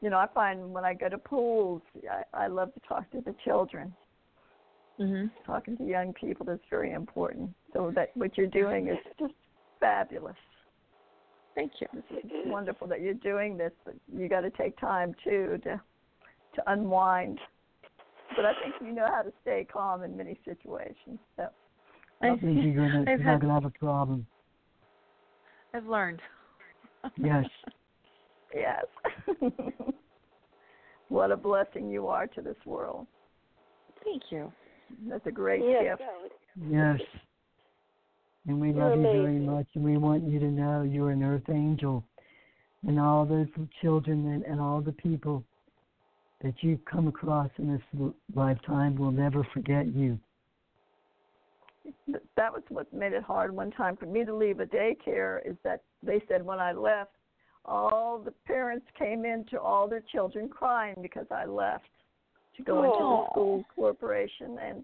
you 0.01 0.09
know 0.09 0.17
i 0.17 0.27
find 0.33 0.71
when 0.71 0.85
i 0.85 0.93
go 0.93 1.09
to 1.09 1.17
pools 1.17 1.81
i 2.09 2.43
i 2.45 2.47
love 2.47 2.73
to 2.73 2.79
talk 2.87 3.09
to 3.11 3.21
the 3.21 3.35
children. 3.43 3.93
Mhm 4.99 5.29
talking 5.49 5.75
to 5.77 5.83
young 5.83 6.13
people 6.13 6.47
is 6.49 6.59
very 6.69 6.91
important. 6.91 7.49
So 7.73 7.91
that 7.95 8.11
what 8.15 8.37
you're 8.37 8.47
doing 8.47 8.87
is 8.87 8.97
just 9.19 9.33
fabulous. 9.79 10.35
Thank 11.55 11.73
you. 11.81 11.87
It's 11.93 12.47
wonderful 12.47 12.87
that 12.87 13.01
you're 13.01 13.15
doing 13.15 13.57
this, 13.57 13.71
but 13.83 13.95
you 14.15 14.29
got 14.29 14.41
to 14.41 14.51
take 14.51 14.79
time 14.79 15.15
too 15.23 15.59
to 15.63 15.81
to 16.55 16.71
unwind. 16.71 17.39
But 18.35 18.45
I 18.45 18.53
think 18.61 18.75
you 18.81 18.93
know 18.93 19.07
how 19.07 19.23
to 19.23 19.33
stay 19.41 19.65
calm 19.71 20.03
in 20.03 20.15
many 20.15 20.39
situations. 20.45 21.19
So 21.35 21.47
I 22.21 22.35
think 22.35 22.63
you're 22.63 22.75
gonna 22.75 23.01
I've 23.01 23.07
you're 23.07 23.17
had- 23.19 23.25
not 23.25 23.41
gonna 23.41 23.53
have 23.53 23.65
a 23.65 23.69
problem. 23.71 24.25
I've 25.73 25.85
learned. 25.85 26.19
Yes. 27.17 27.45
yes, 28.55 28.85
what 31.09 31.31
a 31.31 31.37
blessing 31.37 31.89
you 31.89 32.07
are 32.07 32.27
to 32.27 32.41
this 32.41 32.57
world. 32.65 33.07
Thank 34.03 34.23
you. 34.31 34.51
That's 35.07 35.25
a 35.27 35.31
great 35.31 35.61
Yes, 35.63 35.97
gift. 35.97 36.01
Yes. 36.69 36.99
And 38.47 38.59
we 38.59 38.71
You're 38.71 38.89
love 38.89 38.97
you 38.97 39.03
very 39.03 39.37
much, 39.39 39.67
and 39.75 39.83
we 39.83 39.97
want 39.97 40.23
you 40.23 40.39
to 40.39 40.47
know 40.47 40.81
you're 40.81 41.11
an 41.11 41.23
earth 41.23 41.47
angel, 41.49 42.03
and 42.87 42.99
all 42.99 43.25
those 43.25 43.47
children 43.81 44.27
and, 44.33 44.43
and 44.43 44.59
all 44.59 44.81
the 44.81 44.93
people 44.93 45.43
that 46.41 46.55
you've 46.61 46.83
come 46.85 47.07
across 47.07 47.49
in 47.59 47.71
this 47.71 48.11
lifetime 48.33 48.95
will 48.97 49.11
never 49.11 49.45
forget 49.53 49.87
you. 49.93 50.17
Th- 52.05 52.23
That 52.35 52.53
was 52.53 52.63
what 52.69 52.91
made 52.93 53.13
it 53.13 53.23
hard 53.23 53.55
one 53.55 53.71
time 53.71 53.97
for 53.97 54.05
me 54.05 54.25
to 54.25 54.33
leave 54.33 54.59
a 54.59 54.65
daycare. 54.65 55.39
Is 55.45 55.57
that 55.63 55.83
they 56.03 56.21
said 56.27 56.45
when 56.45 56.59
I 56.59 56.71
left, 56.71 57.11
all 57.65 58.19
the 58.19 58.33
parents 58.45 58.85
came 58.97 59.25
in 59.25 59.45
to 59.51 59.59
all 59.59 59.87
their 59.87 60.03
children 60.11 60.49
crying 60.49 60.95
because 61.01 61.27
I 61.31 61.45
left 61.45 61.89
to 62.57 62.63
go 62.63 62.83
into 62.83 62.97
the 62.97 63.27
school 63.31 63.63
corporation 63.75 64.57
and 64.61 64.83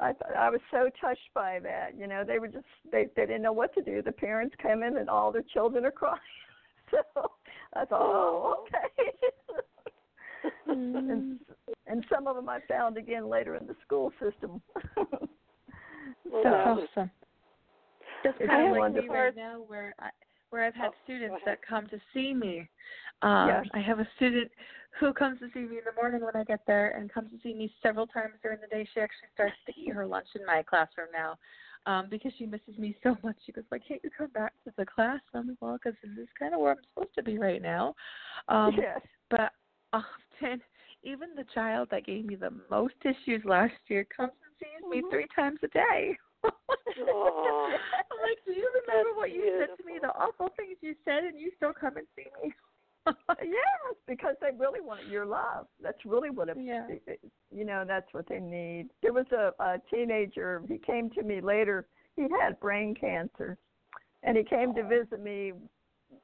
I 0.00 0.12
th- 0.12 0.36
I 0.38 0.48
was 0.48 0.60
so 0.70 0.90
touched 1.00 1.28
by 1.34 1.58
that. 1.60 1.96
You 1.98 2.06
know, 2.06 2.24
they 2.24 2.38
were 2.38 2.48
just 2.48 2.66
they 2.90 3.06
they 3.16 3.26
didn't 3.26 3.42
know 3.42 3.52
what 3.52 3.74
to 3.74 3.82
do. 3.82 4.00
The 4.02 4.12
parents 4.12 4.54
came 4.62 4.82
in 4.82 4.96
and 4.96 5.10
all 5.10 5.32
their 5.32 5.44
children 5.52 5.84
are 5.84 5.90
crying. 5.90 6.18
So 6.90 7.30
I 7.74 7.84
thought, 7.84 8.00
oh, 8.00 8.64
okay. 8.64 9.12
and 10.68 11.34
mm. 11.34 11.38
and 11.86 12.02
some 12.10 12.26
of 12.26 12.34
them 12.34 12.48
I 12.48 12.60
found 12.66 12.96
again 12.96 13.28
later 13.28 13.56
in 13.56 13.66
the 13.66 13.76
school 13.84 14.10
system. 14.18 14.62
Well, 16.30 16.42
That's 16.42 16.54
that 16.56 16.76
was- 16.76 16.88
awesome. 16.96 17.10
That's 18.24 18.36
It's 18.40 18.46
kind 18.50 18.66
of 18.66 18.70
like 18.72 18.80
wonderful. 18.80 19.08
me 19.10 19.16
right 19.16 19.36
now, 19.36 19.60
where 19.66 19.94
I 20.00 20.10
where 20.50 20.64
I've 20.64 20.74
had 20.74 20.90
Oh, 20.92 20.94
students 21.04 21.36
that 21.44 21.60
come 21.60 21.86
to 21.88 22.00
see 22.14 22.32
me. 22.32 22.68
Um, 23.20 23.48
Yes. 23.48 23.66
I 23.74 23.80
have 23.80 24.00
a 24.00 24.08
student 24.16 24.50
who 24.98 25.12
comes 25.12 25.38
to 25.40 25.48
see 25.52 25.60
me 25.60 25.76
in 25.76 25.84
the 25.84 25.92
morning 25.94 26.24
when 26.24 26.34
I 26.34 26.42
get 26.44 26.60
there, 26.66 26.96
and 26.96 27.12
comes 27.12 27.30
to 27.32 27.38
see 27.42 27.52
me 27.54 27.70
several 27.82 28.06
times 28.06 28.34
during 28.42 28.58
the 28.60 28.66
day. 28.66 28.88
She 28.94 29.00
actually 29.00 29.28
starts 29.34 29.56
to 29.66 29.72
eat 29.78 29.92
her 29.92 30.06
lunch 30.06 30.28
in 30.34 30.46
my 30.46 30.62
classroom 30.62 31.08
now, 31.12 31.36
um, 31.84 32.08
because 32.08 32.32
she 32.38 32.46
misses 32.46 32.78
me 32.78 32.96
so 33.02 33.16
much. 33.22 33.36
She 33.44 33.52
goes, 33.52 33.64
"Why 33.68 33.78
can't 33.78 34.00
you 34.02 34.10
come 34.10 34.30
back 34.30 34.54
to 34.64 34.72
the 34.78 34.86
class?" 34.86 35.20
I'm 35.34 35.48
like, 35.48 35.58
"Well, 35.60 35.78
because 35.82 35.98
this 36.02 36.16
is 36.18 36.28
kind 36.38 36.54
of 36.54 36.60
where 36.60 36.72
I'm 36.72 36.84
supposed 36.94 37.14
to 37.16 37.22
be 37.22 37.38
right 37.38 37.60
now." 37.62 37.94
Um, 38.48 38.74
yes. 38.78 39.00
but 39.30 39.52
often 39.92 40.62
even 41.02 41.34
the 41.36 41.44
child 41.54 41.88
that 41.90 42.06
gave 42.06 42.24
me 42.24 42.34
the 42.36 42.52
most 42.70 42.94
issues 43.04 43.44
last 43.44 43.74
year 43.88 44.04
comes 44.04 44.32
and 44.44 44.47
sees 44.58 44.88
me 44.88 45.02
Mhm. 45.02 45.10
three 45.10 45.26
times 45.34 45.58
a 45.62 45.68
day. 45.68 46.18
Aw. 46.44 46.50
I'm 48.10 48.20
like, 48.22 48.38
do 48.44 48.52
you 48.52 48.70
remember 48.86 49.14
what 49.14 49.30
you 49.32 49.42
said 49.58 49.76
to 49.76 49.84
me, 49.84 49.98
the 50.00 50.14
awful 50.14 50.48
things 50.56 50.76
you 50.80 50.94
said, 51.04 51.24
and 51.24 51.38
you 51.38 51.50
still 51.56 51.72
come 51.72 51.96
and 51.96 52.06
see 52.16 52.26
me? 52.42 52.52
yes, 53.42 53.94
because 54.06 54.36
they 54.40 54.50
really 54.56 54.80
want 54.80 55.06
your 55.08 55.24
love. 55.24 55.66
That's 55.82 56.04
really 56.04 56.30
what 56.30 56.48
it, 56.48 56.56
Yeah. 56.60 56.86
you 57.50 57.64
know. 57.64 57.84
That's 57.86 58.12
what 58.12 58.28
they 58.28 58.40
need. 58.40 58.90
There 59.02 59.12
was 59.12 59.26
a, 59.32 59.52
a 59.62 59.80
teenager. 59.90 60.62
He 60.68 60.78
came 60.78 61.08
to 61.10 61.22
me 61.22 61.40
later. 61.40 61.86
He 62.16 62.26
had 62.40 62.60
brain 62.60 62.94
cancer, 62.94 63.56
and 64.22 64.36
he 64.36 64.44
came 64.44 64.74
to 64.74 64.82
visit 64.82 65.22
me. 65.22 65.52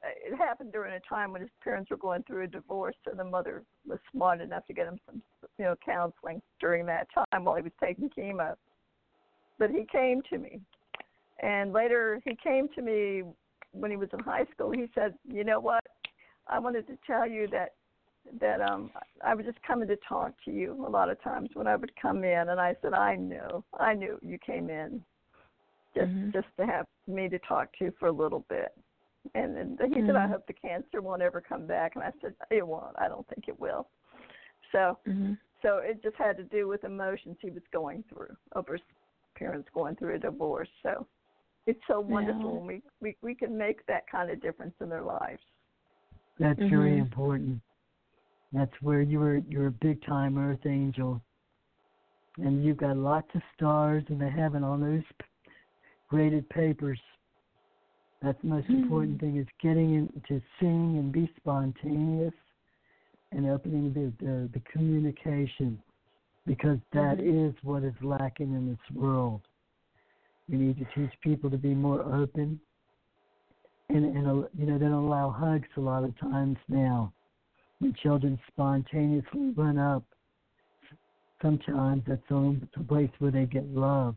It 0.03 0.35
happened 0.37 0.73
during 0.73 0.93
a 0.93 0.99
time 0.99 1.31
when 1.31 1.41
his 1.41 1.49
parents 1.63 1.89
were 1.89 1.97
going 1.97 2.23
through 2.23 2.43
a 2.43 2.47
divorce, 2.47 2.95
so 3.03 3.11
the 3.15 3.23
mother 3.23 3.63
was 3.87 3.99
smart 4.11 4.41
enough 4.41 4.65
to 4.67 4.73
get 4.73 4.87
him 4.87 4.99
some, 5.05 5.21
you 5.57 5.65
know, 5.65 5.75
counseling 5.85 6.41
during 6.59 6.85
that 6.85 7.07
time 7.13 7.43
while 7.45 7.55
he 7.55 7.61
was 7.61 7.71
taking 7.81 8.09
chemo. 8.09 8.55
But 9.57 9.69
he 9.69 9.85
came 9.89 10.21
to 10.29 10.37
me, 10.37 10.59
and 11.41 11.71
later 11.71 12.21
he 12.25 12.35
came 12.35 12.67
to 12.75 12.81
me 12.81 13.23
when 13.71 13.91
he 13.91 13.97
was 13.97 14.09
in 14.13 14.19
high 14.19 14.45
school. 14.53 14.71
He 14.71 14.87
said, 14.93 15.15
"You 15.25 15.43
know 15.43 15.59
what? 15.59 15.83
I 16.47 16.59
wanted 16.59 16.87
to 16.87 16.97
tell 17.07 17.27
you 17.27 17.47
that 17.47 17.73
that 18.39 18.59
um 18.61 18.91
I 19.23 19.35
was 19.35 19.45
just 19.45 19.61
coming 19.63 19.87
to 19.87 19.97
talk 20.07 20.33
to 20.45 20.51
you 20.51 20.85
a 20.85 20.89
lot 20.89 21.09
of 21.09 21.21
times 21.21 21.49
when 21.53 21.67
I 21.67 21.75
would 21.75 21.95
come 21.95 22.23
in 22.23 22.49
and 22.49 22.59
I 22.59 22.75
said, 22.81 22.93
I 22.93 23.15
knew. 23.15 23.63
I 23.79 23.93
knew 23.93 24.17
you 24.21 24.37
came 24.39 24.69
in 24.69 25.03
just 25.95 26.11
Mhm. 26.11 26.33
just 26.33 26.47
to 26.57 26.65
have 26.65 26.85
me 27.07 27.29
to 27.29 27.39
talk 27.39 27.69
to 27.79 27.91
for 27.99 28.07
a 28.07 28.11
little 28.11 28.43
bit. 28.49 28.73
And 29.33 29.55
then 29.55 29.77
he 29.93 30.01
said, 30.05 30.15
I 30.15 30.27
Mhm. 30.27 30.31
hope 30.31 30.47
the 30.47 30.53
cancer 30.53 31.01
won't 31.01 31.21
ever 31.21 31.41
come 31.41 31.65
back 31.65 31.95
and 31.95 32.03
I 32.03 32.11
said, 32.21 32.35
It 32.51 32.67
won't. 32.67 32.95
I 32.99 33.07
don't 33.07 33.27
think 33.27 33.47
it 33.47 33.59
will. 33.59 33.87
So 34.75 34.97
hmm 35.05 35.33
so 35.61 35.77
it 35.77 36.03
just 36.03 36.17
had 36.17 36.37
to 36.37 36.43
do 36.43 36.67
with 36.67 36.83
emotions 36.83 37.37
he 37.41 37.49
was 37.49 37.63
going 37.73 38.03
through 38.09 38.35
over 38.55 38.73
his 38.73 38.81
parents 39.35 39.67
going 39.73 39.95
through 39.95 40.15
a 40.15 40.19
divorce. 40.19 40.69
So 40.83 41.07
it's 41.65 41.79
so 41.87 42.01
wonderful 42.01 42.51
Yeah. 42.51 42.59
when 42.59 42.67
we, 42.67 42.81
we 43.01 43.17
we 43.21 43.35
can 43.35 43.57
make 43.57 43.85
that 43.87 44.03
kind 44.11 44.29
of 44.29 44.41
difference 44.41 44.75
in 44.81 44.89
their 44.89 45.01
lives. 45.01 45.41
That's 46.37 46.59
very 46.59 46.97
Mhm. 46.97 46.99
important. 46.99 47.61
That's 48.51 48.81
where 48.81 49.01
you 49.01 49.19
were 49.19 49.37
you're 49.49 49.67
a 49.67 49.71
big 49.71 50.03
time 50.03 50.37
earth 50.37 50.65
angel. 50.65 51.21
And 52.37 52.63
you've 52.65 52.77
got 52.77 52.97
lots 52.97 53.33
of 53.33 53.41
stars 53.55 54.03
in 54.09 54.19
the 54.19 54.29
heaven 54.29 54.63
on 54.63 54.81
those 54.81 55.03
graded 56.09 56.47
papers. 56.49 56.99
That's 58.21 58.39
the 58.41 58.49
most 58.49 58.69
important 58.69 59.21
thing 59.21 59.37
is 59.37 59.47
getting 59.61 59.93
in 59.95 60.21
to 60.27 60.41
sing 60.59 60.97
and 60.97 61.11
be 61.13 61.31
spontaneous 61.37 62.33
and 63.35 63.49
opening 63.49 63.93
the 63.93 64.25
the, 64.25 64.49
the 64.53 64.61
communication 64.71 65.81
because 66.45 66.77
that 66.93 67.19
is 67.19 67.53
what 67.63 67.83
is 67.83 67.93
lacking 68.01 68.53
in 68.53 68.69
this 68.69 68.97
world. 68.97 69.41
We 70.49 70.57
need 70.57 70.77
to 70.77 70.85
teach 70.95 71.11
people 71.21 71.49
to 71.49 71.57
be 71.57 71.73
more 71.73 72.01
open 72.01 72.59
and 73.89 74.05
and 74.05 74.27
uh, 74.27 74.47
you 74.57 74.65
know 74.65 74.77
they 74.77 74.85
don't 74.85 75.05
allow 75.05 75.29
hugs 75.29 75.67
a 75.77 75.81
lot 75.81 76.03
of 76.03 76.17
times 76.19 76.57
now. 76.67 77.11
When 77.79 77.93
children 78.01 78.39
spontaneously 78.47 79.51
run 79.55 79.77
up, 79.77 80.03
sometimes 81.41 82.03
that's 82.07 82.21
the 82.29 82.35
only 82.35 82.61
place 82.87 83.09
where 83.19 83.31
they 83.31 83.45
get 83.45 83.67
love. 83.67 84.15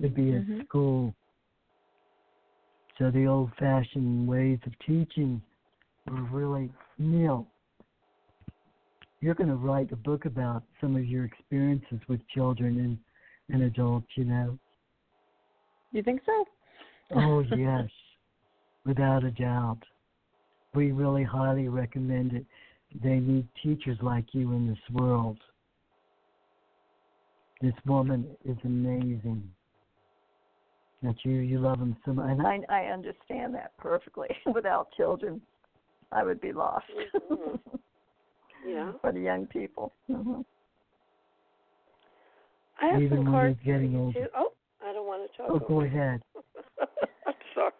Would 0.00 0.14
be 0.14 0.34
at 0.34 0.42
Mhm. 0.42 0.64
school. 0.64 1.14
So 2.98 3.10
the 3.10 3.26
old-fashioned 3.26 4.26
ways 4.28 4.58
of 4.66 4.78
teaching 4.80 5.40
were 6.06 6.22
really 6.22 6.70
nil. 6.98 7.46
You're 9.22 9.36
going 9.36 9.50
to 9.50 9.54
write 9.54 9.92
a 9.92 9.96
book 9.96 10.24
about 10.24 10.64
some 10.80 10.96
of 10.96 11.04
your 11.06 11.24
experiences 11.24 12.00
with 12.08 12.20
children 12.34 12.80
and, 12.80 12.98
and 13.54 13.62
adults, 13.62 14.08
you 14.16 14.24
know. 14.24 14.58
You 15.92 16.02
think 16.02 16.22
so? 16.26 16.44
Oh, 17.14 17.44
yes, 17.56 17.88
without 18.84 19.22
a 19.22 19.30
doubt. 19.30 19.78
We 20.74 20.90
really 20.90 21.22
highly 21.22 21.68
recommend 21.68 22.32
it. 22.32 22.44
They 23.00 23.20
need 23.20 23.46
teachers 23.62 23.96
like 24.02 24.24
you 24.32 24.52
in 24.52 24.66
this 24.66 25.00
world. 25.00 25.38
This 27.60 27.74
woman 27.86 28.26
is 28.44 28.56
amazing. 28.64 29.48
That 31.04 31.14
you 31.24 31.32
you 31.32 31.60
love 31.60 31.78
them 31.78 31.96
so 32.04 32.12
much. 32.12 32.30
And 32.30 32.42
I, 32.46 32.58
I 32.68 32.82
I 32.82 32.92
understand 32.92 33.54
that 33.54 33.72
perfectly. 33.78 34.28
Without 34.52 34.88
children, 34.96 35.40
I 36.10 36.24
would 36.24 36.40
be 36.40 36.52
lost. 36.52 36.86
Mm-hmm. 37.30 37.76
Yeah. 38.66 38.92
For 39.00 39.12
the 39.12 39.20
young 39.20 39.46
people. 39.46 39.92
hmm 40.06 40.40
I 42.80 42.86
have 42.86 43.02
Even 43.02 43.18
some 43.18 43.24
when 43.24 43.32
cards 43.32 43.58
you're 43.64 43.74
for 43.76 43.80
getting 43.80 43.92
you 43.92 44.00
older. 44.06 44.20
too. 44.20 44.26
Oh, 44.36 44.52
I 44.84 44.92
don't 44.92 45.06
want 45.06 45.30
to 45.30 45.36
talk. 45.36 45.50
oh, 45.50 45.58
go 45.58 45.76
over 45.76 45.86
you. 45.86 45.92
ahead. 45.96 46.22
I'm 47.26 47.34
sorry. 47.54 47.72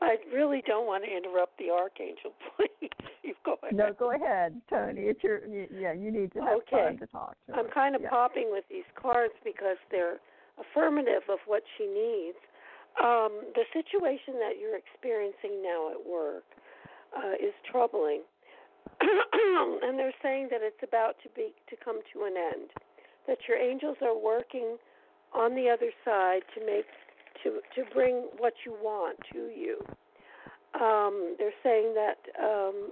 I 0.00 0.16
really 0.34 0.62
don't 0.66 0.86
want 0.86 1.02
to 1.04 1.10
interrupt 1.10 1.58
the 1.58 1.70
archangel. 1.70 2.32
Please, 2.56 2.90
you 3.22 3.34
go 3.44 3.56
ahead. 3.62 3.74
No, 3.74 3.92
go 3.98 4.12
ahead, 4.12 4.60
Toni. 4.68 5.02
It's 5.02 5.22
your 5.24 5.40
yeah. 5.46 5.92
You 5.92 6.10
need 6.12 6.32
to 6.34 6.40
have 6.40 6.58
Okay. 6.58 6.76
time 6.94 6.98
to 6.98 7.06
talk 7.06 7.36
to 7.48 7.56
I'm 7.56 7.66
her. 7.66 7.70
kind 7.72 7.94
of 7.96 8.02
yeah. 8.02 8.10
popping 8.10 8.48
with 8.50 8.64
these 8.70 8.86
cards 9.00 9.32
because 9.44 9.78
they're 9.90 10.18
affirmative 10.60 11.22
of 11.30 11.38
what 11.46 11.62
she 11.78 11.86
needs. 11.86 12.38
Um, 13.02 13.42
the 13.58 13.64
situation 13.72 14.34
that 14.38 14.60
you're 14.60 14.76
experiencing 14.78 15.62
now 15.64 15.90
at 15.90 15.98
work 16.06 16.44
uh, 17.16 17.34
is 17.40 17.54
troubling, 17.70 18.22
and 19.00 19.98
they're 19.98 20.14
saying 20.22 20.48
that 20.50 20.60
it's 20.62 20.82
about 20.82 21.16
to 21.22 21.28
be 21.34 21.52
to 21.70 21.76
come 21.84 22.00
to 22.12 22.24
an 22.24 22.34
end. 22.36 22.70
That 23.26 23.38
your 23.48 23.56
angels 23.56 23.96
are 24.02 24.16
working 24.16 24.76
on 25.34 25.54
the 25.54 25.68
other 25.68 25.90
side 26.04 26.42
to 26.54 26.64
make 26.64 26.86
to 27.42 27.60
to 27.74 27.90
bring 27.92 28.28
what 28.38 28.54
you 28.64 28.72
want 28.72 29.18
to 29.32 29.38
you. 29.38 29.78
Um, 30.80 31.36
they're 31.38 31.58
saying 31.62 31.94
that 31.94 32.18
um, 32.42 32.90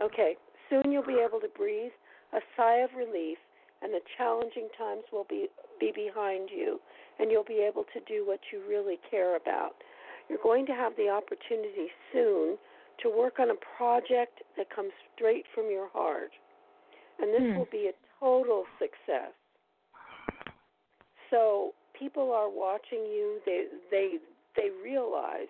okay, 0.00 0.36
soon 0.70 0.92
you'll 0.92 1.06
be 1.06 1.22
able 1.24 1.40
to 1.40 1.48
breathe 1.56 1.92
a 2.32 2.40
sigh 2.56 2.78
of 2.78 2.90
relief 2.96 3.38
and 3.82 3.92
the 3.92 4.00
challenging 4.16 4.68
times 4.78 5.02
will 5.12 5.26
be 5.28 5.48
be 5.80 5.92
behind 5.94 6.50
you 6.54 6.80
and 7.18 7.30
you'll 7.30 7.44
be 7.44 7.64
able 7.66 7.84
to 7.92 8.00
do 8.06 8.26
what 8.26 8.40
you 8.52 8.62
really 8.68 8.98
care 9.10 9.36
about. 9.36 9.72
You're 10.28 10.42
going 10.42 10.66
to 10.66 10.72
have 10.72 10.96
the 10.96 11.08
opportunity 11.08 11.88
soon 12.12 12.56
to 13.02 13.08
work 13.08 13.38
on 13.38 13.50
a 13.50 13.54
project 13.76 14.42
that 14.56 14.74
comes 14.74 14.90
straight 15.14 15.44
from 15.54 15.70
your 15.70 15.88
heart. 15.92 16.30
And 17.20 17.32
this 17.32 17.42
Hmm. 17.42 17.56
will 17.56 17.68
be 17.70 17.88
a 17.88 17.92
total 18.20 18.64
success. 18.78 19.32
So 21.30 21.72
people 21.98 22.32
are 22.32 22.48
watching 22.50 23.00
you. 23.00 23.40
They 23.46 23.66
they 23.90 24.18
they 24.56 24.68
realize 24.82 25.48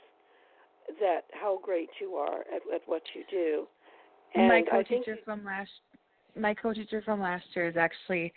that 1.00 1.22
how 1.32 1.58
great 1.62 1.88
you 2.00 2.14
are 2.14 2.40
at, 2.40 2.62
at 2.74 2.82
what 2.86 3.02
you 3.14 3.24
do. 3.30 3.66
And 4.34 4.48
my 4.48 4.62
co-teacher 4.70 5.16
from 5.24 5.44
last 5.44 5.70
my 6.36 6.54
co-teacher 6.54 7.02
from 7.04 7.20
last 7.20 7.44
year 7.54 7.68
is 7.68 7.76
actually 7.76 8.32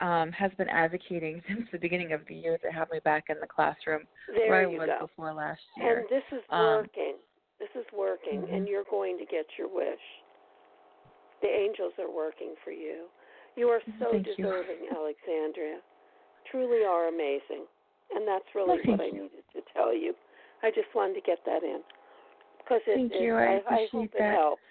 um 0.00 0.32
has 0.32 0.50
been 0.58 0.68
advocating 0.68 1.42
since 1.48 1.66
the 1.72 1.78
beginning 1.78 2.12
of 2.12 2.20
the 2.28 2.34
year 2.34 2.58
to 2.58 2.68
have 2.70 2.90
me 2.90 3.00
back 3.04 3.24
in 3.28 3.36
the 3.40 3.46
classroom 3.46 4.02
there 4.34 4.48
where 4.48 4.62
I 4.62 4.66
was 4.66 4.88
go. 4.88 4.98
before 5.00 5.32
last 5.32 5.60
year. 5.76 6.00
And 6.00 6.08
this 6.08 6.24
is 6.32 6.44
Um, 6.50 6.60
working. 6.78 7.16
This 7.58 7.70
is 7.74 7.86
working, 7.92 8.42
Mhm. 8.42 8.52
and 8.52 8.68
you're 8.68 8.84
going 8.84 9.18
to 9.18 9.24
get 9.24 9.46
your 9.56 9.68
wish. 9.68 10.22
The 11.40 11.48
angels 11.48 11.92
are 11.98 12.10
working 12.10 12.54
for 12.64 12.70
you. 12.70 13.08
You 13.56 13.68
are 13.70 13.80
so 13.98 14.12
Thank 14.12 14.26
you. 14.26 14.34
deserving, 14.36 14.88
Alexandria. 14.90 15.80
Truly 16.50 16.84
are 16.84 17.08
amazing. 17.08 17.66
And 18.14 18.26
that's 18.26 18.54
really 18.54 18.80
Well, 18.86 18.96
what 18.96 19.00
I 19.00 19.06
you. 19.06 19.22
needed 19.22 19.44
to 19.52 19.62
tell 19.72 19.92
you. 19.92 20.14
I 20.62 20.70
just 20.70 20.94
wanted 20.94 21.14
to 21.14 21.20
get 21.22 21.44
that 21.44 21.62
in. 21.62 21.82
Because 22.58 22.82
it, 22.86 22.94
Thank 22.96 23.12
it, 23.12 23.22
you. 23.22 23.34
I 23.34 23.44
I, 23.44 23.46
I 23.46 23.56
appreciate 23.58 23.90
hope 23.90 24.10
it 24.14 24.22
helps. 24.22 24.62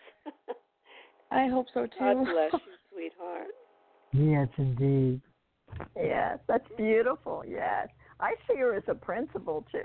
I 1.32 1.48
hope 1.48 1.68
so 1.74 1.86
too. 1.88 2.00
God 2.00 2.26
bless 2.26 2.54
you, 2.54 2.60
sweetheart. 2.92 3.48
Yes, 4.12 4.48
indeed. 4.58 5.22
Yes, 5.96 6.40
that's 6.48 6.68
beautiful. 6.78 7.44
Yes, 7.46 7.90
I 8.20 8.36
see 8.48 8.58
her 8.58 8.76
as 8.76 8.84
a 8.88 8.96
principal 8.96 9.66
too. 9.72 9.84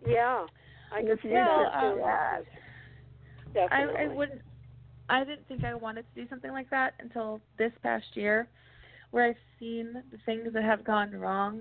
Yeah. 0.06 0.46
I 0.92 1.00
can 1.00 1.08
the 1.08 1.18
see 1.22 1.28
Well, 1.30 1.44
that 1.72 1.84
um, 1.86 1.94
too. 1.94 2.02
Definitely. 3.54 3.94
I, 4.00 4.04
I 4.04 4.14
wouldn't. 4.14 4.42
I 5.08 5.24
didn't 5.24 5.46
think 5.48 5.64
I 5.64 5.74
wanted 5.74 6.06
to 6.14 6.22
do 6.22 6.28
something 6.28 6.50
like 6.50 6.70
that 6.70 6.94
until 6.98 7.40
this 7.58 7.72
past 7.82 8.06
year, 8.14 8.48
where 9.10 9.26
I've 9.28 9.36
seen 9.58 9.92
the 10.10 10.18
things 10.24 10.52
that 10.52 10.62
have 10.64 10.84
gone 10.84 11.12
wrong 11.12 11.60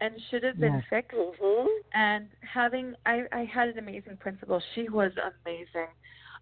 and 0.00 0.14
should 0.30 0.44
have 0.44 0.58
been 0.58 0.74
Yes. 0.74 0.84
fixed. 0.90 1.16
Mhm. 1.16 1.66
And 1.94 2.28
having, 2.40 2.94
I, 3.06 3.22
I 3.32 3.44
had 3.44 3.68
an 3.68 3.78
amazing 3.78 4.16
principal. 4.18 4.62
She 4.74 4.88
was 4.88 5.12
amazing. 5.44 5.88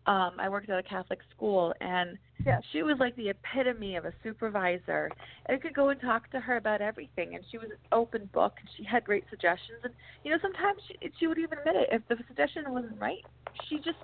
Um, 0.07 0.33
I 0.39 0.49
worked 0.49 0.71
at 0.71 0.79
a 0.79 0.83
Catholic 0.83 1.21
school, 1.35 1.75
and 1.81 2.19
Yes. 2.45 2.63
she 2.73 2.83
was 2.83 2.97
like 2.99 3.17
the 3.17 3.29
epitome 3.31 3.97
of 3.97 4.05
a 4.05 4.13
supervisor. 4.23 5.11
I 5.49 5.57
could 5.57 5.75
go 5.75 5.89
and 5.91 6.01
talk 6.01 6.31
to 6.31 6.41
her 6.41 6.57
about 6.57 6.81
everything, 6.81 7.35
and 7.35 7.45
she 7.51 7.59
was 7.59 7.69
an 7.71 7.79
open 7.93 8.29
book, 8.33 8.55
and 8.61 8.69
she 8.77 8.85
had 8.85 9.05
great 9.05 9.25
suggestions. 9.31 9.79
And 9.85 9.93
you 10.25 10.31
know, 10.31 10.39
sometimes 10.41 10.81
she, 10.89 11.11
she 11.19 11.27
would 11.27 11.39
even 11.39 11.59
admit 11.59 11.77
it 11.77 11.89
if 11.93 12.03
the 12.09 12.17
suggestion 12.27 12.65
wasn't 12.69 13.01
right. 13.01 13.25
She 13.69 13.77
just 13.77 13.99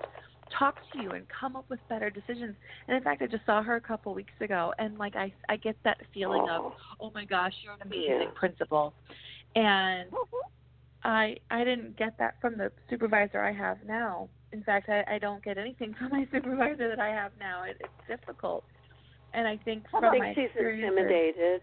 talk 0.57 0.77
to 0.93 1.03
you 1.03 1.11
and 1.11 1.27
come 1.29 1.57
up 1.57 1.69
with 1.69 1.81
better 1.89 2.11
decisions. 2.11 2.55
And 2.89 2.97
in 2.97 3.03
fact, 3.03 3.23
I 3.23 3.27
just 3.27 3.45
saw 3.47 3.63
her 3.63 3.77
a 3.77 3.81
couple 3.81 4.15
weeks 4.15 4.33
ago, 4.41 4.73
and 4.79 4.99
like 4.99 5.17
I, 5.17 5.33
I 5.49 5.57
get 5.57 5.77
that 5.85 5.99
feeling 6.15 6.47
of, 6.51 6.73
oh 7.01 7.11
my 7.15 7.25
gosh, 7.25 7.53
you're 7.65 7.75
an 7.75 7.83
amazing 7.85 8.29
Yeah. 8.29 8.39
principal. 8.39 8.95
And 9.55 10.11
mm-hmm. 10.11 11.09
I, 11.09 11.37
I 11.51 11.65
didn't 11.65 11.97
get 11.97 12.19
that 12.19 12.35
from 12.41 12.59
the 12.59 12.71
supervisor 12.91 13.41
I 13.41 13.53
have 13.53 13.79
now. 13.87 14.29
In 14.53 14.63
fact, 14.63 14.89
I, 14.89 15.05
I 15.09 15.19
don't 15.19 15.43
get 15.45 15.59
anything 15.59 15.95
from 15.99 16.11
my 16.11 16.27
supervisor 16.33 16.89
that 16.89 17.01
I 17.01 17.09
have 17.09 17.33
now. 17.39 17.65
It, 17.65 17.77
it's 17.81 18.21
difficult. 18.21 18.65
And 19.35 19.47
I 19.47 19.59
think 19.65 19.85
from 19.91 20.05
I 20.05 20.11
think 20.11 20.25
my 20.25 20.35
she's 20.35 20.51
intimidated. 20.57 21.63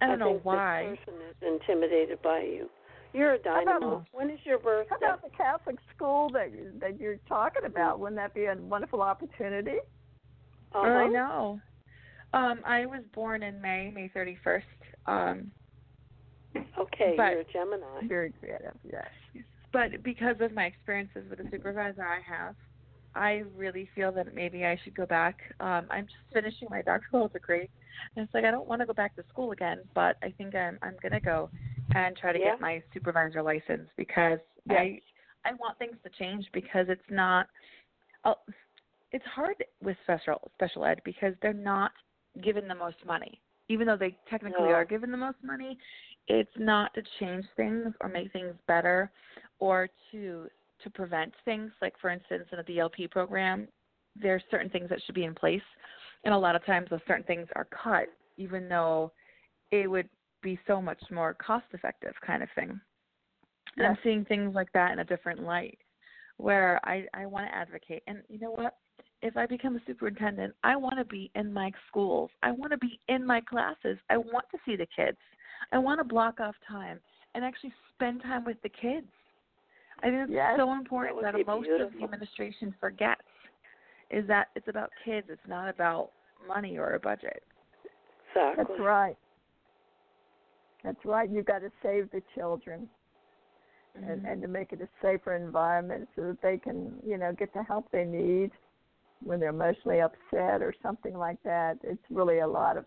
I 0.00 0.06
don't 0.06 0.18
know 0.18 0.32
think 0.32 0.44
why. 0.44 0.90
This 0.90 0.98
person 1.04 1.20
is 1.30 1.60
intimidated 1.60 2.22
by 2.22 2.40
you. 2.40 2.68
You're 3.12 3.34
a 3.34 3.38
about- 3.40 4.06
When 4.12 4.30
is 4.30 4.38
your 4.44 4.58
birthday? 4.58 4.88
How 4.90 4.96
about 4.96 5.22
the 5.22 5.36
Catholic 5.36 5.76
school 5.94 6.30
that 6.30 6.50
you, 6.50 6.72
that 6.80 6.98
you're 6.98 7.18
talking 7.28 7.64
about? 7.66 8.00
Wouldn't 8.00 8.16
that 8.16 8.34
be 8.34 8.46
a 8.46 8.54
wonderful 8.54 9.02
opportunity? 9.02 9.78
uh-huh. 10.74 10.86
I 10.86 11.08
know. 11.08 11.60
Um, 12.32 12.60
I 12.64 12.86
was 12.86 13.02
born 13.14 13.42
in 13.42 13.60
May, 13.60 13.90
May 13.94 14.10
31st. 14.16 14.62
Um, 15.06 15.50
Okay, 16.78 17.14
you're 17.16 17.40
a 17.40 17.44
Gemini. 17.52 18.06
Very 18.08 18.32
creative. 18.38 18.76
Yes. 18.84 19.06
But 19.72 20.02
because 20.02 20.36
of 20.40 20.52
my 20.52 20.64
experiences 20.64 21.24
with 21.28 21.38
the 21.38 21.48
supervisor 21.50 22.02
I 22.04 22.20
have, 22.28 22.54
I 23.14 23.42
really 23.56 23.88
feel 23.94 24.10
that 24.12 24.34
maybe 24.34 24.64
I 24.64 24.78
should 24.82 24.94
go 24.94 25.06
back. 25.06 25.38
Um, 25.60 25.86
I'm 25.90 26.04
just 26.04 26.32
finishing 26.32 26.68
my 26.70 26.82
doctoral 26.82 27.28
degree, 27.28 27.68
and 28.16 28.24
it's 28.24 28.34
like 28.34 28.44
I 28.44 28.50
don't 28.50 28.66
want 28.68 28.80
to 28.80 28.86
go 28.86 28.94
back 28.94 29.14
to 29.16 29.24
school 29.28 29.52
again, 29.52 29.80
but 29.94 30.16
I 30.22 30.32
think 30.38 30.54
I'm 30.54 30.78
I'm 30.82 30.96
gonna 31.02 31.20
go 31.20 31.50
and 31.94 32.16
try 32.16 32.32
to 32.32 32.38
Yeah. 32.38 32.52
get 32.52 32.60
my 32.60 32.82
supervisor 32.92 33.42
license 33.42 33.88
because. 33.96 34.38
I 34.70 35.00
I 35.44 35.54
want 35.54 35.76
things 35.78 35.96
to 36.04 36.10
change 36.10 36.46
because 36.52 36.86
it's 36.88 37.02
not. 37.10 37.48
Uh, 38.24 38.34
it's 39.10 39.24
hard 39.26 39.56
with 39.82 39.96
special 40.04 40.50
special 40.54 40.84
ed 40.84 41.00
because 41.04 41.34
they're 41.42 41.52
not 41.52 41.90
given 42.42 42.68
the 42.68 42.74
most 42.74 43.04
money, 43.04 43.40
even 43.68 43.86
though 43.86 43.96
they 43.96 44.16
technically 44.30 44.68
No. 44.68 44.74
are 44.74 44.84
given 44.84 45.10
the 45.10 45.16
most 45.16 45.38
money. 45.42 45.76
It's 46.28 46.50
not 46.56 46.94
to 46.94 47.02
change 47.18 47.44
things 47.56 47.92
or 48.00 48.08
make 48.08 48.32
things 48.32 48.54
better 48.68 49.10
or 49.62 49.88
to 50.10 50.48
to 50.82 50.90
prevent 50.90 51.32
things 51.44 51.70
like 51.80 51.94
for 52.00 52.10
instance 52.10 52.44
in 52.52 52.58
a 52.58 52.64
BLP 52.64 53.08
program 53.08 53.68
there's 54.20 54.42
certain 54.50 54.68
things 54.68 54.88
that 54.90 54.98
should 55.06 55.14
be 55.14 55.24
in 55.24 55.34
place. 55.34 55.62
And 56.24 56.34
a 56.34 56.38
lot 56.38 56.56
of 56.56 56.66
times 56.66 56.88
those 56.90 57.00
certain 57.06 57.24
things 57.24 57.46
are 57.54 57.66
cut 57.66 58.08
even 58.36 58.68
though 58.68 59.12
it 59.70 59.88
would 59.88 60.08
be 60.42 60.58
so 60.66 60.82
much 60.82 61.00
more 61.10 61.34
cost 61.34 61.66
effective 61.72 62.14
kind 62.26 62.42
of 62.42 62.48
thing. 62.56 62.80
And 63.76 63.86
i'm 63.86 63.98
seeing 64.02 64.24
things 64.24 64.52
like 64.52 64.72
that 64.72 64.90
in 64.90 64.98
a 64.98 65.04
different 65.04 65.44
light 65.44 65.78
where 66.38 66.80
i 66.84 67.06
i 67.14 67.24
want 67.24 67.46
to 67.46 67.54
advocate. 67.54 68.02
And 68.08 68.18
you 68.28 68.40
know 68.40 68.50
what? 68.50 68.74
If 69.22 69.36
i 69.36 69.46
become 69.46 69.76
a 69.76 69.80
superintendent 69.86 70.54
i 70.64 70.74
want 70.74 70.98
to 70.98 71.04
be 71.04 71.30
in 71.36 71.52
my 71.52 71.70
schools. 71.86 72.30
I 72.42 72.50
want 72.50 72.72
to 72.72 72.78
be 72.78 72.98
in 73.08 73.24
my 73.24 73.40
classes. 73.40 73.98
I 74.10 74.16
want 74.16 74.46
to 74.50 74.58
see 74.66 74.74
the 74.74 74.88
kids. 74.94 75.18
I 75.70 75.78
want 75.78 76.00
to 76.00 76.04
block 76.04 76.40
off 76.40 76.56
time 76.68 76.98
and 77.34 77.44
actually 77.44 77.72
spend 77.94 78.22
time 78.22 78.44
with 78.44 78.60
the 78.62 78.68
kids 78.68 79.06
I 80.02 80.06
think 80.06 80.22
it's 80.22 80.32
Yes, 80.32 80.54
so 80.56 80.72
important 80.72 81.16
would 81.16 81.24
that, 81.24 81.34
be 81.34 81.44
most 81.44 81.68
of 81.78 81.92
the 81.92 82.04
administration 82.04 82.74
forgets 82.80 83.22
is 84.10 84.26
that 84.26 84.48
it's 84.56 84.68
about 84.68 84.90
kids. 85.04 85.28
It's 85.30 85.40
not 85.48 85.68
about 85.68 86.10
money 86.46 86.76
or 86.76 86.94
a 86.94 87.00
budget. 87.00 87.42
Exactly. 88.30 88.64
That's 88.68 88.80
right. 88.80 89.16
That's 90.84 91.04
right. 91.04 91.30
You've 91.30 91.46
got 91.46 91.60
to 91.60 91.70
save 91.82 92.10
the 92.10 92.22
children 92.34 92.88
and, 93.94 94.26
and 94.26 94.42
to 94.42 94.48
make 94.48 94.72
it 94.72 94.80
a 94.80 94.88
safer 95.00 95.36
environment 95.36 96.08
so 96.16 96.22
that 96.22 96.42
they 96.42 96.58
can, 96.58 96.94
you 97.06 97.18
know, 97.18 97.32
get 97.32 97.52
the 97.54 97.62
help 97.62 97.90
they 97.92 98.04
need 98.04 98.50
when 99.22 99.38
they're 99.38 99.50
emotionally 99.50 100.00
upset 100.00 100.62
or 100.62 100.74
something 100.82 101.16
like 101.16 101.40
that. 101.44 101.78
It's 101.82 102.02
really 102.10 102.40
a 102.40 102.46
lot 102.46 102.76
of 102.76 102.84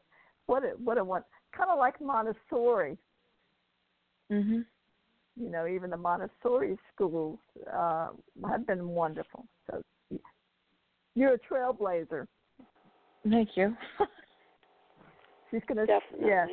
what 0.47 0.63
a 0.63 0.73
what 0.83 0.97
a 0.97 1.03
one 1.03 1.23
kind 1.55 1.69
of 1.71 1.79
like 1.79 2.01
Montessori. 2.01 2.97
Mhm. 4.31 4.65
You 5.37 5.49
know, 5.49 5.67
even 5.67 5.89
the 5.89 5.97
Montessori 5.97 6.77
schools 6.93 7.39
uh, 7.73 8.09
have 8.47 8.65
been 8.65 8.87
wonderful. 8.87 9.45
So 9.69 9.83
you're 11.15 11.33
a 11.33 11.39
trailblazer. 11.39 12.27
Thank 13.29 13.49
you. 13.55 13.75
She's 15.51 15.61
gonna 15.67 15.85
Definitely. 15.85 16.27
yes, 16.27 16.47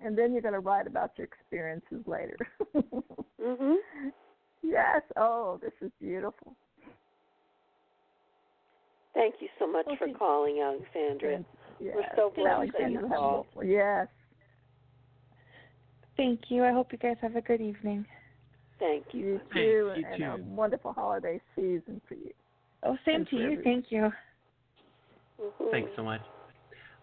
and 0.00 0.16
then 0.16 0.32
you're 0.32 0.42
gonna 0.42 0.60
write 0.60 0.86
about 0.86 1.12
your 1.16 1.26
experiences 1.26 2.02
later. 2.06 2.36
Mhm. 3.40 3.76
Yes. 4.62 5.02
Oh, 5.16 5.58
this 5.62 5.72
is 5.80 5.92
beautiful. 6.00 6.56
Thank 9.14 9.36
you 9.40 9.48
so 9.58 9.70
much 9.70 9.86
Well, 9.86 9.96
for 9.98 10.08
calling, 10.18 10.60
Alexandra. 10.60 11.44
Yes. 11.80 11.94
We're 11.94 12.02
so 12.16 12.32
Thank 12.34 12.38
you 12.38 12.42
blessed 12.42 12.72
so 12.72 12.82
that 12.82 12.90
you 12.90 13.08
called. 13.08 13.46
Yes. 13.62 14.08
Thank 16.16 16.40
you. 16.50 16.64
I 16.64 16.72
hope 16.72 16.92
you 16.92 16.98
guys 16.98 17.16
have 17.22 17.36
a 17.36 17.40
good 17.40 17.60
evening. 17.60 18.06
Thank 18.78 19.06
you. 19.12 19.26
You 19.26 19.40
too, 19.52 19.92
you 19.96 20.04
and 20.12 20.22
a 20.22 20.36
wonderful 20.44 20.92
holiday 20.92 21.40
season 21.54 22.00
for 22.06 22.14
you. 22.14 22.30
Oh, 22.82 22.96
same 23.06 23.16
And 23.16 23.28
to 23.28 23.36
you. 23.36 23.42
everyone. 23.44 23.64
Thank 23.64 23.90
you. 23.90 24.12
Mhm. 25.40 25.70
Thanks 25.70 25.90
so 25.96 26.02
much. 26.02 26.20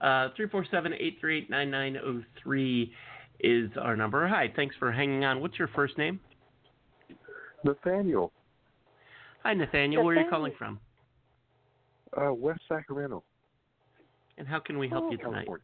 Uh, 0.02 0.30
347-838-9903 0.32 2.94
is 3.40 3.76
our 3.78 3.96
number. 3.96 4.28
Hi, 4.28 4.50
thanks 4.56 4.76
for 4.76 4.92
hanging 4.92 5.24
on. 5.26 5.40
What's 5.42 5.58
your 5.58 5.68
first 5.70 5.98
name? 5.98 6.20
Nathaniel, 7.64 8.32
Hi, 9.44 9.54
Nathaniel. 9.54 10.04
Where 10.04 10.18
are 10.18 10.22
you 10.24 10.30
calling 10.30 10.54
from? 10.58 10.80
uh, 12.18 12.34
West 12.34 12.62
Sacramento, 12.68 13.24
And 14.38 14.46
how 14.48 14.60
can 14.60 14.78
we 14.78 14.88
help 14.90 15.06
Oh, 15.06 15.12
you 15.12 15.18
tonight? 15.18 15.46
California. 15.48 15.64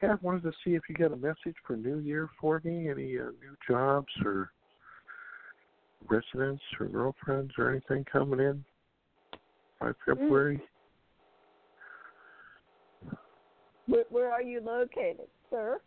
Hey, 0.00 0.08
I 0.08 0.14
wanted 0.22 0.42
to 0.44 0.52
see 0.64 0.70
if 0.74 0.82
you 0.88 0.94
got 0.94 1.12
a 1.12 1.16
message 1.16 1.56
for 1.66 1.76
New 1.76 1.98
Year 1.98 2.28
for 2.40 2.60
me. 2.64 2.88
Any 2.88 3.18
uh, 3.18 3.24
new 3.24 3.56
jobs 3.68 4.08
or 4.24 4.50
residents 6.08 6.62
or 6.78 6.86
girlfriends 6.86 7.52
or 7.58 7.70
anything 7.70 8.06
coming 8.10 8.40
in 8.40 8.64
by 9.78 9.90
February? 10.06 10.62
Where, 13.86 14.04
where 14.08 14.32
are 14.32 14.42
you 14.42 14.60
located, 14.62 15.28
sir? 15.50 15.80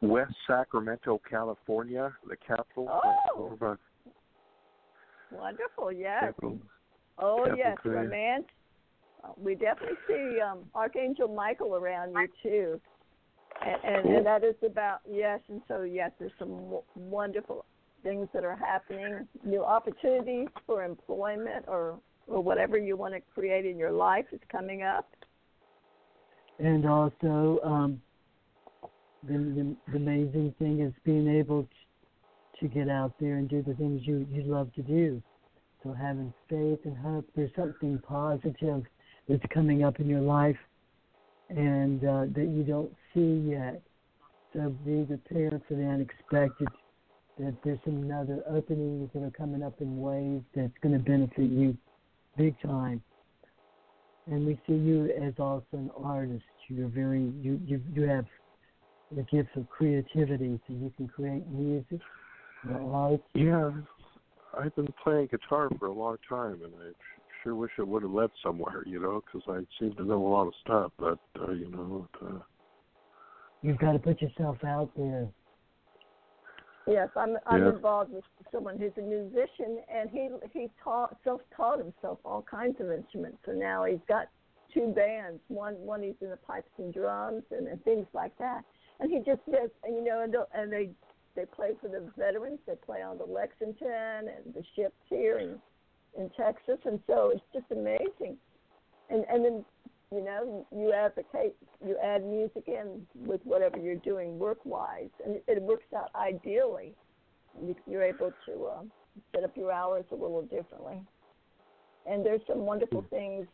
West 0.00 0.34
Sacramento, 0.46 1.20
California, 1.28 2.12
the 2.28 2.36
capital. 2.36 2.88
Oh. 2.88 3.16
Over 3.36 3.56
by 3.56 3.74
Wonderful. 5.36 5.90
Yes. 5.90 6.24
capital. 6.26 6.58
Oh 7.18 7.38
Capital 7.38 7.58
yes, 7.58 7.76
romance. 7.84 8.44
We 9.36 9.54
definitely 9.54 9.96
see 10.06 10.40
um, 10.40 10.60
Archangel 10.74 11.28
Michael 11.28 11.74
around 11.74 12.12
you 12.12 12.28
too, 12.42 12.80
and, 13.60 13.96
and, 13.96 14.16
and 14.16 14.26
that 14.26 14.44
is 14.44 14.54
about 14.64 15.00
yes. 15.08 15.40
And 15.48 15.60
so 15.68 15.82
yes, 15.82 16.10
there's 16.18 16.32
some 16.38 16.50
w- 16.50 16.82
wonderful 16.94 17.64
things 18.02 18.28
that 18.34 18.44
are 18.44 18.56
happening, 18.56 19.28
new 19.44 19.64
opportunities 19.64 20.48
for 20.66 20.84
employment 20.84 21.64
or 21.68 21.98
or 22.28 22.40
whatever 22.40 22.78
you 22.78 22.96
want 22.96 23.14
to 23.14 23.20
create 23.34 23.66
in 23.66 23.76
your 23.76 23.92
life 23.92 24.26
is 24.32 24.40
coming 24.50 24.82
up. 24.82 25.08
And 26.58 26.86
also, 26.86 27.58
um, 27.64 28.00
the, 29.22 29.32
the 29.32 29.76
the 29.90 29.96
amazing 29.96 30.54
thing 30.58 30.80
is 30.80 30.92
being 31.04 31.28
able 31.28 31.62
to, 31.62 31.68
to 32.60 32.68
get 32.72 32.88
out 32.88 33.12
there 33.18 33.36
and 33.36 33.48
do 33.48 33.62
the 33.62 33.74
things 33.74 34.02
you 34.04 34.26
you 34.30 34.42
love 34.44 34.72
to 34.74 34.82
do. 34.82 35.22
So 35.82 35.92
having 35.92 36.32
faith 36.48 36.78
and 36.84 36.96
hope, 36.96 37.28
there's 37.34 37.50
something 37.56 38.00
positive 38.06 38.84
that's 39.28 39.42
coming 39.52 39.82
up 39.82 39.98
in 39.98 40.08
your 40.08 40.20
life, 40.20 40.58
and 41.48 42.04
uh, 42.04 42.24
that 42.34 42.48
you 42.48 42.62
don't 42.62 42.92
see 43.14 43.50
yet. 43.50 43.82
So 44.52 44.74
be 44.84 45.04
prepared 45.04 45.62
for 45.66 45.74
the 45.74 45.84
unexpected. 45.84 46.68
That 47.38 47.56
there's 47.64 47.78
another 47.86 48.42
openings 48.48 49.08
that 49.14 49.22
are 49.22 49.30
coming 49.30 49.62
up 49.62 49.80
in 49.80 50.00
ways 50.00 50.42
that's 50.54 50.72
going 50.82 50.92
to 50.92 50.98
benefit 50.98 51.50
you 51.50 51.76
big 52.36 52.60
time. 52.60 53.02
And 54.30 54.46
we 54.46 54.60
see 54.66 54.74
you 54.74 55.10
as 55.20 55.32
also 55.38 55.64
an 55.72 55.90
artist. 56.02 56.44
You're 56.68 56.88
very 56.88 57.32
you 57.40 57.60
you 57.66 57.80
you 57.92 58.02
have 58.02 58.26
the 59.14 59.22
gift 59.22 59.56
of 59.56 59.68
creativity, 59.68 60.60
so 60.66 60.74
you 60.74 60.92
can 60.96 61.08
create 61.08 61.46
music, 61.48 62.00
art. 62.70 63.20
Yeah, 63.34 63.72
I've 64.58 64.74
been 64.76 64.92
playing 65.02 65.28
guitar 65.30 65.68
for 65.78 65.86
a 65.86 65.92
long 65.92 66.16
time, 66.28 66.60
and 66.62 66.72
I 66.80 66.92
sure 67.42 67.54
wish 67.54 67.72
it 67.78 67.86
would 67.86 68.02
have 68.02 68.12
led 68.12 68.30
somewhere, 68.42 68.82
you 68.86 69.00
know, 69.00 69.22
because 69.24 69.42
I 69.48 69.66
seem 69.78 69.94
to 69.96 70.04
know 70.04 70.24
a 70.26 70.28
lot 70.28 70.46
of 70.46 70.54
stuff, 70.64 70.92
but 70.98 71.18
uh, 71.40 71.52
you 71.52 71.70
know, 71.70 72.08
uh, 72.24 72.38
You've 73.62 73.78
got 73.78 73.92
to 73.92 73.98
put 73.98 74.20
yourself 74.20 74.58
out 74.64 74.90
there. 74.96 75.28
Yes, 76.86 77.08
I'm 77.16 77.38
I'm 77.46 77.62
Yeah. 77.62 77.70
involved 77.70 78.12
with 78.12 78.24
someone 78.50 78.76
who's 78.76 78.96
a 78.98 79.02
musician, 79.02 79.82
and 79.88 80.10
he 80.10 80.30
he 80.52 80.68
taught 80.82 81.16
self-taught 81.22 81.78
himself 81.78 82.18
all 82.24 82.42
kinds 82.42 82.80
of 82.80 82.90
instruments, 82.90 83.38
and 83.46 83.58
now 83.60 83.84
he's 83.84 84.04
got 84.08 84.28
two 84.74 84.88
bands. 84.88 85.40
One 85.46 85.74
one 85.86 86.02
he's 86.02 86.20
in 86.20 86.30
the 86.30 86.36
pipes 86.38 86.70
and 86.78 86.92
drums 86.92 87.44
and, 87.52 87.68
and 87.68 87.82
things 87.84 88.06
like 88.12 88.36
that, 88.38 88.64
and 88.98 89.12
he 89.12 89.18
just 89.20 89.44
does, 89.46 89.70
and 89.84 89.94
you 89.96 90.02
know, 90.02 90.22
and, 90.22 90.32
they'll- 90.34 90.48
and 90.54 90.72
they 90.72 90.90
they 91.36 91.46
play 91.46 91.74
for 91.80 91.88
the 91.88 92.10
veterans. 92.16 92.58
They 92.66 92.74
play 92.74 93.00
on 93.00 93.16
the 93.16 93.24
Lexington 93.24 94.28
and 94.28 94.52
the 94.52 94.64
ships 94.74 94.98
here 95.08 95.38
in 95.38 95.62
in 96.18 96.30
Texas, 96.30 96.78
and 96.84 97.00
so 97.06 97.30
it's 97.30 97.44
just 97.52 97.70
amazing. 97.70 98.36
And 99.08 99.24
and 99.30 99.44
then 99.44 99.64
you 100.12 100.22
know 100.22 100.66
you 100.70 100.92
advocate, 100.92 101.56
you 101.84 101.96
add 102.02 102.24
music 102.24 102.64
in 102.66 103.06
with 103.26 103.40
whatever 103.44 103.78
you're 103.78 103.96
doing 103.96 104.38
work-wise, 104.38 105.10
and 105.24 105.36
it, 105.46 105.62
works 105.62 105.86
out 105.96 106.10
ideally. 106.14 106.94
You, 107.62 107.74
you're 107.86 108.02
able 108.02 108.32
to 108.46 108.64
uh, 108.64 108.82
set 109.34 109.44
up 109.44 109.56
your 109.56 109.72
hours 109.72 110.04
a 110.10 110.14
little 110.14 110.42
differently. 110.42 111.02
And 112.04 112.26
there's 112.26 112.40
some 112.48 112.60
wonderful 112.60 113.04
things. 113.10 113.46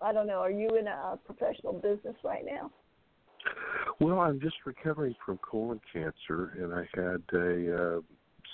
I 0.00 0.12
don't 0.12 0.28
know. 0.28 0.38
Are 0.38 0.50
you 0.50 0.68
in 0.78 0.86
a 0.86 1.18
professional 1.26 1.72
business 1.72 2.14
right 2.22 2.44
now? 2.44 2.70
well, 4.00 4.20
I'm 4.20 4.40
just 4.40 4.56
recovering 4.64 5.14
from 5.24 5.38
colon 5.38 5.80
cancer, 5.92 6.52
and 6.58 6.74
I 6.74 6.88
had 6.94 7.22
a 7.38 7.96
uh, 7.96 8.00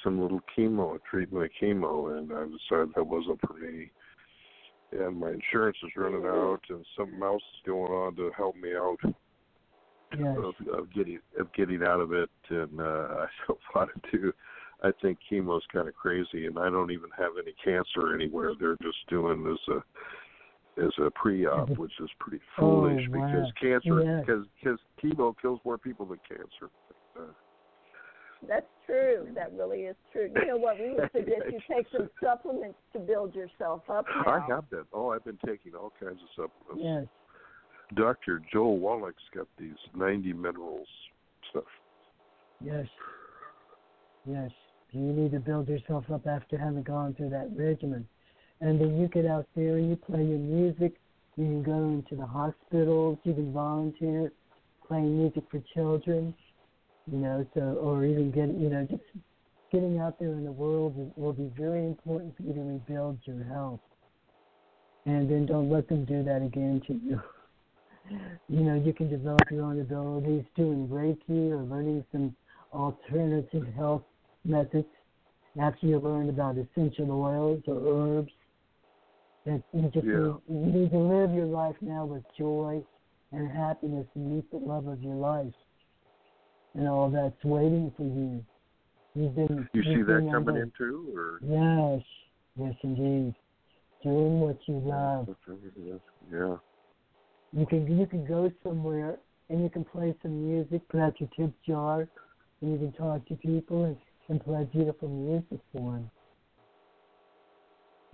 some 0.05 0.21
little 0.21 0.41
chemo, 0.57 0.97
a 0.97 0.99
treatment 1.11 1.45
of 1.45 1.51
chemo, 1.61 2.17
and 2.17 2.33
I 2.33 2.45
decided 2.45 2.95
that 2.95 3.05
wasn't 3.05 3.41
for 3.47 3.55
me. 3.55 3.91
And 4.93 5.19
my 5.19 5.31
insurance 5.31 5.79
is 5.83 5.91
running 5.97 6.25
out, 6.27 6.61
and 6.69 6.85
something 6.97 7.23
else 7.23 7.43
is 7.55 7.67
going 7.67 7.91
on 7.93 8.15
to 8.17 8.31
help 8.37 8.57
me 8.57 8.75
out 8.75 8.99
Yes. 10.19 10.37
of, 10.37 10.55
of 10.79 10.93
getting 10.93 11.19
of 11.41 11.51
getting 11.55 11.83
out 11.83 12.01
of 12.01 12.13
it, 12.13 12.29
and 12.51 12.79
uh, 12.81 12.83
I 12.85 13.27
don't 13.47 13.59
want 13.75 13.91
to 14.11 14.19
do. 14.19 14.33
I 14.83 14.91
think 15.01 15.19
chemo's 15.31 15.63
kind 15.73 15.89
of 15.89 15.95
crazy, 15.95 16.47
and 16.47 16.59
I 16.59 16.69
don't 16.69 16.91
even 16.91 17.09
have 17.17 17.33
any 17.43 17.55
cancer 17.65 18.15
anywhere. 18.15 18.53
They're 18.61 18.77
just 18.83 18.99
doing 19.09 19.43
this 19.43 19.59
uh, 19.69 20.85
as 20.85 20.93
a 20.99 21.11
pre-op, 21.13 21.71
which 21.79 21.93
is 22.01 22.11
pretty 22.19 22.43
Oh, 22.59 22.61
foolish 22.61 23.09
wow. 23.09 23.27
because 23.27 23.53
cancer 23.59 24.21
because 24.21 24.45
because 24.63 24.79
chemo 25.03 25.35
kills 25.41 25.61
more 25.65 25.79
people 25.79 26.05
than 26.05 26.19
cancer. 26.29 26.69
That's 28.49 28.67
true. 28.87 29.29
That 29.35 29.53
really 29.53 29.81
is 29.83 29.97
true. 30.13 30.31
You 30.35 30.47
know 30.47 30.57
what? 30.57 30.79
We 30.79 30.95
would 30.95 31.11
suggest 31.15 31.43
you 31.51 31.61
take 31.73 31.87
some 31.93 32.11
supplements 32.23 32.79
to 32.93 32.99
build 32.99 33.35
yourself 33.35 33.83
up. 33.89 34.05
I 34.09 34.41
have 34.49 34.69
been. 34.71 34.85
Oh, 34.93 35.11
I've 35.11 35.25
been 35.25 35.39
taking 35.47 35.75
all 35.75 35.93
kinds 36.01 36.19
of 36.23 36.29
supplements. 36.69 36.83
Yes. 36.85 37.07
Dr. 37.95 38.43
Joel 38.53 38.79
Wallach's 38.79 39.23
got 39.35 39.47
these 39.59 39.77
90 39.95 40.33
minerals 40.33 40.89
stuff. 41.51 41.65
Yes. 42.65 42.87
Yes. 44.25 44.51
You 44.93 45.01
need 45.01 45.33
to 45.33 45.41
build 45.41 45.69
yourself 45.69 46.05
up 46.13 46.27
after 46.27 46.59
having 46.59 46.83
gone 46.83 47.15
through 47.15 47.31
that 47.31 47.51
regimen. 47.57 48.07
And 48.61 48.81
then 48.81 48.99
you 48.99 49.09
get 49.09 49.27
out 49.27 49.47
there 49.57 49.77
and 49.77 49.89
you 49.91 49.97
play 49.97 50.25
your 50.25 50.39
music. 50.39 50.95
You 51.37 51.45
can 51.45 51.63
go 51.63 51.73
into 51.73 52.15
the 52.17 52.27
hospitals. 52.27 53.19
You 53.25 53.35
can 53.35 53.53
volunteer 53.53 54.33
playing 54.87 55.19
music 55.19 55.45
for 55.51 55.63
children. 55.75 56.35
You 57.11 57.19
know, 57.19 57.47
so 57.55 57.61
or 57.83 58.05
even 58.05 58.31
get 58.31 58.49
you 58.49 58.69
know 58.71 58.87
just 58.89 59.03
getting 59.73 59.99
out 59.99 60.19
there 60.19 60.33
in 60.33 60.45
the 60.45 60.53
world 60.53 60.97
will- 60.97 61.13
will 61.17 61.33
be 61.33 61.49
very 61.57 61.85
important 61.87 62.37
for 62.37 62.43
you 62.43 62.53
to 62.55 62.61
rebuild 62.61 63.19
your 63.27 63.43
health. 63.45 63.81
And 65.07 65.29
then 65.29 65.47
don't 65.47 65.71
let 65.71 65.89
them 65.89 66.05
do 66.05 66.23
that 66.23 66.43
again 66.43 66.81
to 66.87 66.95
you. 66.95 67.21
You 68.49 68.61
know, 68.61 68.75
you 68.75 68.93
can 68.93 69.09
develop 69.09 69.51
your 69.51 69.65
own 69.65 69.81
abilities 69.81 70.45
doing 70.57 70.87
Reiki 70.89 71.51
or 71.53 71.63
learning 71.63 72.05
some 72.13 72.37
alternative 72.73 73.67
health 73.75 74.03
methods 74.45 74.89
after 75.61 75.87
you 75.87 75.99
learn 75.99 76.29
about 76.29 76.57
essential 76.59 77.11
oils 77.11 77.63
or 77.67 78.19
herbs. 78.19 78.33
That 79.47 79.63
you 79.73 79.83
just 79.91 80.07
Yeah. 80.07 80.19
need, 80.19 80.37
you 80.49 80.73
need 80.73 80.91
to 80.91 80.99
live 80.99 81.33
your 81.33 81.47
life 81.47 81.77
now 81.81 82.05
with 82.05 82.25
joy 82.37 82.83
and 83.33 83.51
happiness 83.51 84.07
and 84.15 84.35
meet 84.35 84.51
the 84.51 84.59
love 84.59 84.87
of 84.87 85.03
your 85.03 85.15
life. 85.17 85.55
And 86.75 86.89
all 86.89 87.11
that's 87.11 87.45
waiting 87.45 87.93
for 87.97 88.05
you. 88.05 88.45
You've 89.15 89.35
been 89.35 89.69
You 89.75 89.83
see 89.83 90.03
that 90.03 90.29
coming 90.33 90.57
in 90.57 90.73
too, 90.77 91.13
or 91.15 91.39
Yes, 91.43 92.03
yes 92.57 92.75
indeed. 92.83 93.35
Doing 94.03 94.41
what 94.41 94.59
you 94.67 94.81
love. 94.85 95.29
yeah. 96.31 96.57
You 97.53 97.67
can 97.67 97.99
you 97.99 98.07
can 98.07 98.25
go 98.27 98.51
somewhere 98.63 99.19
and 99.51 99.63
you 99.63 99.69
can 99.69 99.85
play 99.85 100.15
some 100.23 100.49
music, 100.49 100.89
put 100.89 101.01
out 101.01 101.21
your 101.21 101.29
tip 101.37 101.53
jar, 101.67 102.09
and 102.63 102.73
you 102.73 102.79
can 102.79 102.93
talk 102.93 103.27
to 103.27 103.35
people 103.37 103.85
and, 103.85 103.97
and 104.29 104.43
play 104.43 104.65
beautiful 104.73 105.09
music 105.09 105.61
for 105.73 105.93
them. 105.93 106.11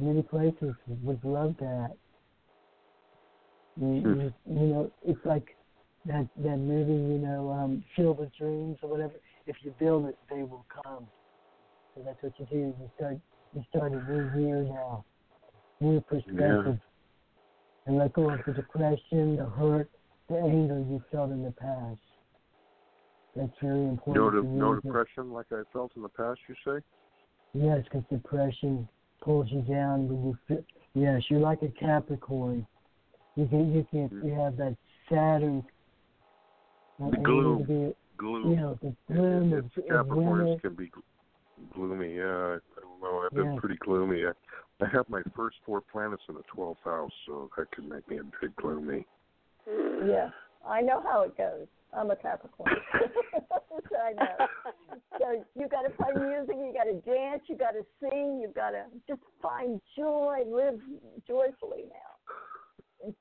Many 0.01 0.23
places 0.23 0.75
would 1.03 1.25
love 1.25 1.55
that. 1.61 1.93
You, 3.81 3.87
Hmm. 3.87 4.21
you, 4.21 4.35
you 4.47 4.67
know, 4.67 4.91
it's 5.03 5.25
like 5.25 5.57
that 6.07 6.29
that 6.39 6.57
movie, 6.57 6.93
you 6.93 7.19
know, 7.19 7.51
um, 7.51 7.85
Field 7.95 8.21
of 8.21 8.35
Dreams 8.37 8.79
or 8.83 8.91
whatever. 8.91 9.15
If 9.47 9.57
you 9.63 9.75
build 9.79 10.07
it, 10.07 10.19
they 10.31 10.43
will 10.43 10.65
come. 10.85 11.07
So 11.95 12.03
that's 12.05 12.23
what 12.23 12.33
you 12.39 12.47
do. 12.51 12.57
You 12.57 12.91
start 12.97 13.19
you 13.55 13.65
start 13.71 13.93
a 13.93 14.13
new 14.13 14.47
year 14.47 14.63
now, 14.63 15.05
new 15.81 16.01
perspective 16.01 16.79
and 17.89 17.97
let 17.97 18.13
go 18.13 18.31
of 18.31 18.39
the 18.47 18.53
depression, 18.53 19.37
the 19.37 19.47
hurt, 19.47 19.91
the 20.29 20.37
anger 20.37 20.79
you 20.79 21.03
felt 21.11 21.31
in 21.31 21.43
the 21.43 21.51
past. 21.53 21.99
That's 23.35 23.53
very 23.63 23.89
important. 23.89 24.35
No, 24.35 24.75
no 24.75 24.75
depression 24.75 25.33
like 25.33 25.47
I 25.51 25.63
felt 25.73 25.93
in 25.97 26.03
the 26.03 26.09
past. 26.11 26.39
You 26.49 26.55
say? 26.67 26.85
Yes, 27.55 27.83
because 27.85 28.05
depression 28.11 28.87
pulls 29.23 29.51
you 29.51 29.63
down 29.63 30.07
when 30.07 30.27
you 30.27 30.39
feel. 30.47 30.65
Yes, 30.95 31.23
you're 31.31 31.41
like 31.41 31.63
a 31.63 31.69
Capricorn. 31.69 32.67
You 33.37 33.47
can, 33.47 33.73
you 33.73 33.87
can, 33.91 34.11
you 34.23 34.35
have 34.35 34.57
that 34.59 34.77
Saturn. 35.09 35.65
The 36.99 37.17
gloom. 37.19 37.63
be- 37.65 37.95
Gloom. 38.17 38.51
You 38.51 38.57
know, 38.57 38.79
the 38.83 38.95
gloom 39.13 39.53
of, 39.53 39.59
It's- 39.67 39.91
of 39.91 40.07
Capricorns 40.09 40.45
winter. 40.49 40.61
can 40.61 40.75
be 40.75 40.91
gloomy. 41.73 42.17
Yeah, 42.17 42.25
I, 42.25 42.55
I 42.55 42.81
don't 42.83 43.01
know. 43.01 43.23
I've 43.25 43.31
been 43.37 43.55
Yeah. 43.55 43.61
pretty 43.61 43.77
gloomy. 43.77 44.25
I, 44.27 44.33
I 44.85 44.89
have 44.89 45.09
my 45.09 45.23
first 45.37 45.57
four 45.65 45.81
planets 45.81 46.23
in 46.29 46.35
the 46.35 46.43
twelfth 46.53 46.81
house, 46.85 47.13
so 47.27 47.49
that 47.57 47.71
could 47.71 47.89
make 47.89 48.09
me 48.09 48.19
a 48.19 48.25
bit 48.41 48.55
gloomy. 48.57 49.07
Yeah, 49.69 50.31
I 50.67 50.81
know 50.81 51.01
how 51.03 51.23
it 51.23 51.37
goes. 51.37 51.67
I'm 51.97 52.11
a 52.11 52.17
Capricorn. 52.17 52.75
so 52.93 53.97
I 53.97 54.13
know. 54.15 54.47
So 55.21 55.45
you 55.55 55.69
got 55.69 55.83
to 55.83 55.91
play 55.91 56.13
music, 56.15 56.57
you 56.59 56.73
got 56.75 56.85
to 56.85 57.01
dance, 57.09 57.43
you 57.47 57.57
got 57.57 57.73
to 57.73 57.85
sing, 58.01 58.41
you 58.43 58.51
got 58.55 58.71
to 58.71 58.85
just 59.07 59.21
find 59.41 59.81
joy, 59.97 60.39
live 60.47 60.81
joyfully 61.27 61.85
now. 61.89 62.18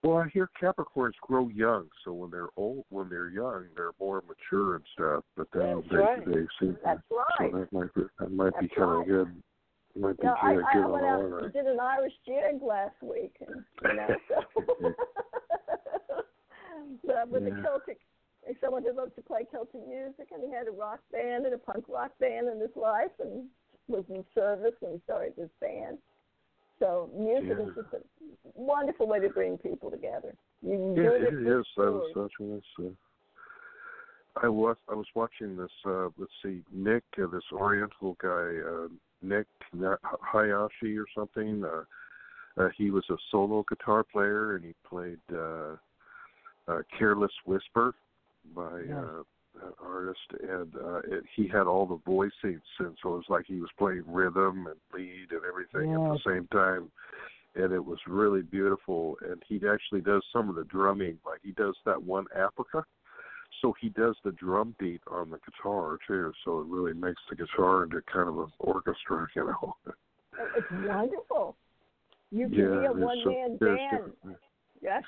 Well, 0.03 0.17
I 0.17 0.27
hear 0.29 0.49
Capricorns 0.61 1.13
grow 1.21 1.49
young, 1.49 1.87
so 2.03 2.11
when 2.13 2.31
they're 2.31 2.49
old, 2.57 2.85
when 2.89 3.09
they're 3.09 3.29
young, 3.29 3.65
they're 3.75 3.91
more 3.99 4.23
mature 4.27 4.75
and 4.75 4.83
stuff. 4.93 5.23
But 5.35 5.47
then 5.53 5.75
That's 5.75 5.87
they 5.91 5.97
right. 5.97 6.25
they 6.25 6.47
seem 6.59 6.77
That's 6.83 7.01
right. 7.11 7.51
so 7.51 7.57
that 7.59 7.71
might 7.71 7.93
be 7.93 8.01
that 8.19 8.31
might 8.31 8.59
be 8.59 8.67
That's 8.67 8.75
kind 8.75 9.01
of 9.01 9.07
good. 9.07 9.43
Might 9.95 10.17
be 10.17 10.25
Yeah, 10.27 10.33
I, 10.41 10.55
good, 10.55 10.65
I 10.73 10.87
went 10.87 11.05
out 11.05 11.19
and 11.21 11.33
right. 11.35 11.53
did 11.53 11.65
an 11.67 11.79
Irish 11.79 12.13
jig 12.25 12.61
last 12.61 12.95
week, 13.01 13.35
and 13.47 13.63
you 13.83 13.93
know, 13.95 14.07
so. 14.27 14.43
but 17.05 17.29
with 17.29 17.43
the 17.43 17.49
Yeah. 17.49 17.61
Celtic, 17.63 17.99
someone 18.61 18.83
who 18.83 18.93
loves 18.93 19.13
to 19.15 19.21
play 19.21 19.45
Celtic 19.51 19.87
music, 19.87 20.29
and 20.31 20.43
he 20.43 20.51
had 20.51 20.67
a 20.67 20.71
rock 20.71 20.99
band 21.11 21.45
and 21.45 21.53
a 21.53 21.57
punk 21.57 21.85
rock 21.87 22.11
band 22.19 22.47
in 22.47 22.59
his 22.59 22.75
life, 22.75 23.11
and 23.19 23.47
was 23.87 24.03
in 24.09 24.23
service 24.35 24.73
and 24.81 24.93
he 24.93 25.01
started 25.05 25.33
this 25.37 25.49
band. 25.61 25.97
So 26.79 27.09
music 27.17 27.57
Yeah. 27.57 27.65
is 27.67 27.75
just 27.75 27.93
a 27.93 28.01
wonderful 28.53 29.07
way 29.07 29.19
to 29.19 29.29
bring 29.29 29.57
people 29.57 29.89
together. 29.89 30.35
You 30.61 30.71
can 30.77 30.95
Yeah, 30.95 31.03
do 31.09 31.15
it 31.15 31.33
it 31.33 31.47
is. 31.47 31.65
I 31.77 31.81
was 31.89 32.11
watching 32.15 32.55
this. 32.55 32.63
Uh, 32.79 32.89
I 34.43 34.47
was 34.47 34.77
I 34.89 34.93
was 34.93 35.07
watching 35.15 35.57
this. 35.57 35.71
Uh, 35.85 36.09
let's 36.17 36.31
see, 36.43 36.61
Nick, 36.71 37.03
uh, 37.21 37.27
this 37.27 37.43
Oriental 37.51 38.15
guy, 38.21 38.59
uh, 38.69 38.87
Nick 39.21 39.47
Hayashi 40.21 40.97
or 40.97 41.05
something. 41.15 41.63
Uh, 41.65 41.83
uh, 42.61 42.69
he 42.77 42.91
was 42.91 43.03
a 43.09 43.15
solo 43.31 43.63
guitar 43.69 44.03
player, 44.03 44.55
and 44.55 44.65
he 44.65 44.73
played 44.87 45.19
uh, 45.33 45.75
uh, 46.67 46.81
"Careless 46.97 47.31
Whisper" 47.45 47.95
by 48.55 48.81
Yes. 48.87 48.97
uh, 48.97 49.19
an 49.19 49.25
artist, 49.83 50.19
and 50.41 50.75
uh, 50.75 50.97
it, 50.99 51.23
he 51.35 51.47
had 51.47 51.67
all 51.67 51.85
the 51.85 51.97
voicings, 52.09 52.61
and 52.79 52.97
so 53.01 53.13
it 53.13 53.17
was 53.17 53.25
like 53.29 53.45
he 53.47 53.59
was 53.59 53.69
playing 53.77 54.03
rhythm 54.07 54.67
and 54.67 54.75
lead 54.93 55.27
and 55.31 55.41
everything 55.47 55.93
at 55.93 55.99
the 55.99 56.19
same 56.25 56.47
time 56.47 56.89
and 57.57 57.73
it 57.73 57.83
was 57.83 57.97
really 58.07 58.41
beautiful. 58.41 59.17
And 59.27 59.41
he 59.47 59.59
actually 59.67 60.01
does 60.01 60.21
some 60.31 60.49
of 60.49 60.55
the 60.55 60.63
drumming, 60.65 61.17
like 61.25 61.39
he 61.43 61.51
does 61.51 61.75
that 61.85 62.01
one 62.01 62.25
Africa. 62.35 62.85
So 63.61 63.73
he 63.79 63.89
does 63.89 64.15
the 64.23 64.31
drum 64.33 64.75
beat 64.79 65.01
on 65.09 65.31
the 65.31 65.39
guitar 65.39 65.97
too. 66.07 66.31
So 66.45 66.59
it 66.59 66.67
really 66.67 66.93
makes 66.93 67.21
the 67.29 67.35
guitar 67.35 67.83
into 67.83 68.01
kind 68.11 68.29
of 68.29 68.37
an 68.37 68.51
orchestra, 68.59 69.27
you 69.35 69.45
know. 69.45 69.75
It's 70.55 70.67
wonderful. 70.71 71.55
You 72.29 72.47
can 72.49 72.59
yeah, 72.59 72.79
be 72.79 72.85
a 72.85 72.91
one 72.91 73.25
man 73.25 73.57
there's 73.59 73.79
band. 73.91 74.35
Yes. 74.81 75.03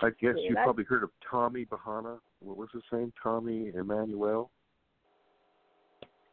I 0.00 0.10
guess 0.20 0.34
See, 0.36 0.46
you 0.48 0.54
probably 0.54 0.84
heard 0.84 1.02
of 1.02 1.10
Tommy 1.28 1.64
Bahana. 1.64 2.18
What 2.40 2.56
was 2.56 2.68
his 2.72 2.82
name? 2.92 3.12
Tommy 3.22 3.72
Emmanuel. 3.74 4.50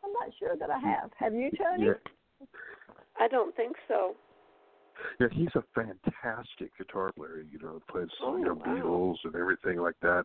I'm 0.04 0.14
not 0.14 0.30
sure 0.40 0.56
that 0.58 0.70
I 0.70 0.80
have. 0.80 1.10
Have 1.18 1.34
you, 1.34 1.50
Toni? 1.52 1.88
Yeah, 1.88 2.46
I 3.20 3.28
don't 3.28 3.56
think 3.56 3.76
so. 3.88 4.16
yeah, 5.20 5.28
he's 5.32 5.50
a 5.56 5.64
fantastic 5.74 6.78
guitar 6.78 7.12
player. 7.16 7.44
You 7.52 7.60
know, 7.60 7.82
plays 7.90 8.08
Oh, 8.22 8.38
you 8.38 8.46
know, 8.46 8.54
wow. 8.54 8.66
Beatles 8.66 9.16
and 9.24 9.36
everything 9.36 9.80
like 9.80 9.96
that. 10.02 10.24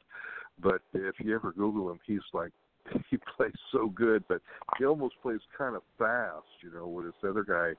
But 0.63 0.83
if 0.93 1.15
you 1.19 1.35
ever 1.35 1.53
Google 1.53 1.91
him, 1.91 2.01
he's 2.07 2.21
like 2.33 2.53
he 3.11 3.19
plays 3.37 3.53
so 3.73 3.89
good, 3.89 4.25
but 4.29 4.41
he 4.79 4.85
almost 4.85 5.15
plays 5.23 5.41
kind 5.57 5.77
of 5.77 5.83
fast. 5.99 6.47
You 6.63 6.73
know, 6.73 6.87
with 6.89 7.07
this 7.07 7.15
other 7.29 7.45
guy, 7.45 7.73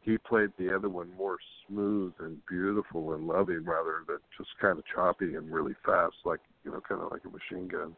he 0.00 0.16
played 0.18 0.50
the 0.58 0.74
other 0.74 0.88
one 0.88 1.10
more 1.16 1.36
smooth 1.66 2.12
and 2.20 2.38
beautiful 2.46 3.14
and 3.14 3.26
loving, 3.26 3.64
rather 3.64 4.04
than 4.06 4.18
just 4.36 4.50
kind 4.60 4.78
of 4.78 4.84
choppy 4.94 5.34
and 5.34 5.52
really 5.52 5.74
fast, 5.84 6.16
like 6.24 6.40
you 6.64 6.70
know, 6.70 6.80
kind 6.86 7.02
of 7.02 7.10
like 7.10 7.22
a 7.24 7.28
machine 7.28 7.68
gun. 7.68 7.94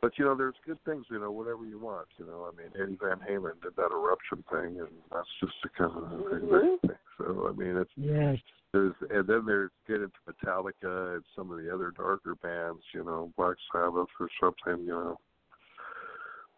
But 0.00 0.18
you 0.18 0.24
know, 0.24 0.34
there's 0.34 0.54
good 0.66 0.82
things. 0.84 1.04
You 1.10 1.20
know, 1.20 1.30
whatever 1.30 1.64
you 1.64 1.78
want. 1.78 2.08
You 2.16 2.26
know, 2.26 2.50
I 2.50 2.56
mean, 2.56 2.72
Eddie 2.74 2.98
Van 3.00 3.18
Halen 3.18 3.60
did 3.62 3.76
that 3.76 3.92
eruption 3.92 4.42
thing, 4.50 4.80
and 4.80 4.88
that's 5.12 5.28
just 5.40 5.52
the 5.62 5.68
kind 5.68 5.92
of 5.92 6.10
thing. 6.30 6.48
Mhm. 6.48 6.80
that- 6.82 6.96
So 7.18 7.48
I 7.48 7.52
mean, 7.52 7.76
it's 7.76 7.90
Yes. 7.96 8.38
there's 8.72 8.94
and 9.10 9.26
then 9.26 9.44
there's 9.44 9.70
get 9.86 10.00
into 10.00 10.16
Metallica 10.26 11.16
and 11.16 11.24
some 11.36 11.50
of 11.50 11.62
the 11.62 11.72
other 11.72 11.90
darker 11.90 12.34
bands, 12.36 12.82
you 12.94 13.04
know, 13.04 13.30
Black 13.36 13.56
Sabbath 13.70 14.08
or 14.18 14.28
something, 14.40 14.86
you 14.86 14.92
know, 14.92 15.20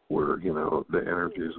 where 0.06 0.38
you 0.38 0.52
know 0.52 0.86
the 0.90 1.00
energy 1.00 1.42
is 1.42 1.56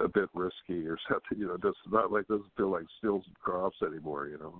a, 0.00 0.04
a 0.04 0.08
bit 0.08 0.28
risky 0.34 0.86
or 0.86 0.98
something. 1.08 1.38
You 1.38 1.48
know, 1.48 1.56
does 1.56 1.74
not 1.90 2.12
like 2.12 2.26
doesn't 2.28 2.50
feel 2.56 2.70
like 2.70 2.84
Stills 2.98 3.24
and 3.26 3.38
Crofts 3.38 3.82
anymore. 3.86 4.26
You 4.28 4.38
know, 4.38 4.54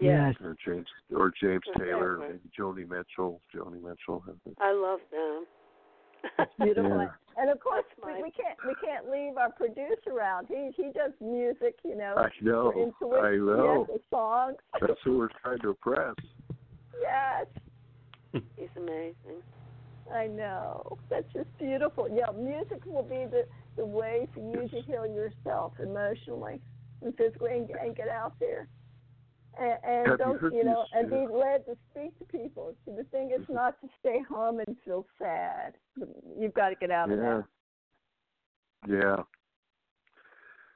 Yeah. 0.00 0.28
Yes. 0.28 0.36
or 0.42 0.56
James 0.64 0.86
or 1.14 1.32
James 1.40 1.62
Taylor, 1.78 2.14
Exactly. 2.14 2.38
maybe 2.44 2.50
Joni 2.58 2.88
Mitchell, 2.88 3.40
Joni 3.54 3.82
Mitchell. 3.82 4.24
I 4.60 4.72
love 4.72 5.00
them. 5.10 5.44
It's 6.38 6.52
beautiful. 6.60 6.98
Yeah. 6.98 7.08
And 7.38 7.48
of 7.50 7.60
course, 7.60 7.84
we, 8.04 8.12
we 8.22 8.30
can't 8.30 8.58
we 8.66 8.74
can't 8.84 9.08
leave 9.10 9.38
our 9.38 9.50
producer 9.50 10.20
out. 10.20 10.44
He 10.48 10.70
he 10.76 10.90
does 10.92 11.12
music, 11.20 11.76
you 11.84 11.96
know. 11.96 12.14
I 12.16 12.28
know, 12.42 12.72
for 13.00 13.08
intuition. 13.14 13.24
I 13.24 13.36
know. 13.56 13.86
Yes, 13.88 13.98
the 14.10 14.16
songs. 14.16 14.56
That's 14.80 15.00
who 15.04 15.16
we're 15.18 15.28
trying 15.42 15.60
to 15.60 15.68
impress. 15.70 16.14
yes, 17.00 17.46
He's 18.56 18.68
amazing. 18.76 19.40
I 20.12 20.26
know. 20.26 20.98
That's 21.08 21.32
just 21.32 21.48
beautiful. 21.58 22.08
Yeah, 22.12 22.30
music 22.36 22.84
will 22.84 23.02
be 23.02 23.26
the 23.30 23.46
the 23.76 23.86
way 23.86 24.28
for 24.34 24.40
you 24.40 24.68
to 24.68 24.82
heal 24.82 25.06
yourself 25.06 25.72
emotionally 25.80 26.60
and 27.02 27.16
physically 27.16 27.52
and, 27.52 27.70
and 27.70 27.96
get 27.96 28.08
out 28.08 28.34
there. 28.40 28.68
And, 29.58 29.78
and 29.84 30.06
Have 30.08 30.18
don't 30.18 30.40
heard 30.40 30.54
you 30.54 30.64
know, 30.64 30.84
these, 30.92 31.00
and 31.02 31.10
be 31.10 31.32
uh, 31.32 31.36
led 31.36 31.66
to 31.66 31.76
speak 31.90 32.18
to 32.18 32.24
people. 32.24 32.74
See, 32.84 32.92
the 32.96 33.04
thing 33.04 33.30
is 33.34 33.42
mm-hmm. 33.42 33.54
not 33.54 33.80
to 33.80 33.88
stay 34.00 34.20
home 34.28 34.60
and 34.60 34.76
feel 34.84 35.06
sad. 35.18 35.74
You've 36.38 36.54
got 36.54 36.70
to 36.70 36.74
get 36.76 36.90
out 36.90 37.10
of 37.10 37.18
Yeah. 37.18 37.42
that. 38.86 38.92
Yeah. 38.92 39.22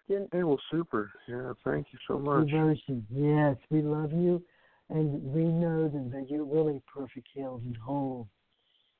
Didn't- 0.08 0.28
Hey, 0.32 0.42
well, 0.42 0.60
super. 0.70 1.12
Yeah, 1.26 1.52
thank 1.64 1.86
you 1.92 1.98
so 2.06 2.18
much. 2.18 2.48
Devotion. 2.48 3.06
Yes, 3.10 3.56
we 3.70 3.80
love 3.80 4.12
you, 4.12 4.42
and 4.90 5.22
we 5.32 5.44
know 5.44 5.88
that, 5.88 6.10
that 6.12 6.28
you're 6.28 6.44
really 6.44 6.82
perfect, 6.92 7.28
healed, 7.32 7.62
and 7.62 7.76
whole. 7.76 8.28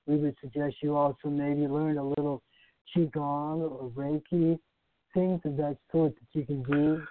We 0.07 0.17
would 0.17 0.37
suggest 0.41 0.77
you 0.83 0.97
also 0.97 1.29
maybe 1.29 1.67
learn 1.67 1.99
a 1.99 2.07
little 2.07 2.43
qigong 2.95 3.71
or 3.71 3.91
reiki, 3.95 4.59
things 5.15 5.41
of 5.45 5.57
that 5.57 5.79
sort 5.91 6.15
that 6.15 6.39
you 6.39 6.45
can 6.45 6.63
do. 6.65 7.03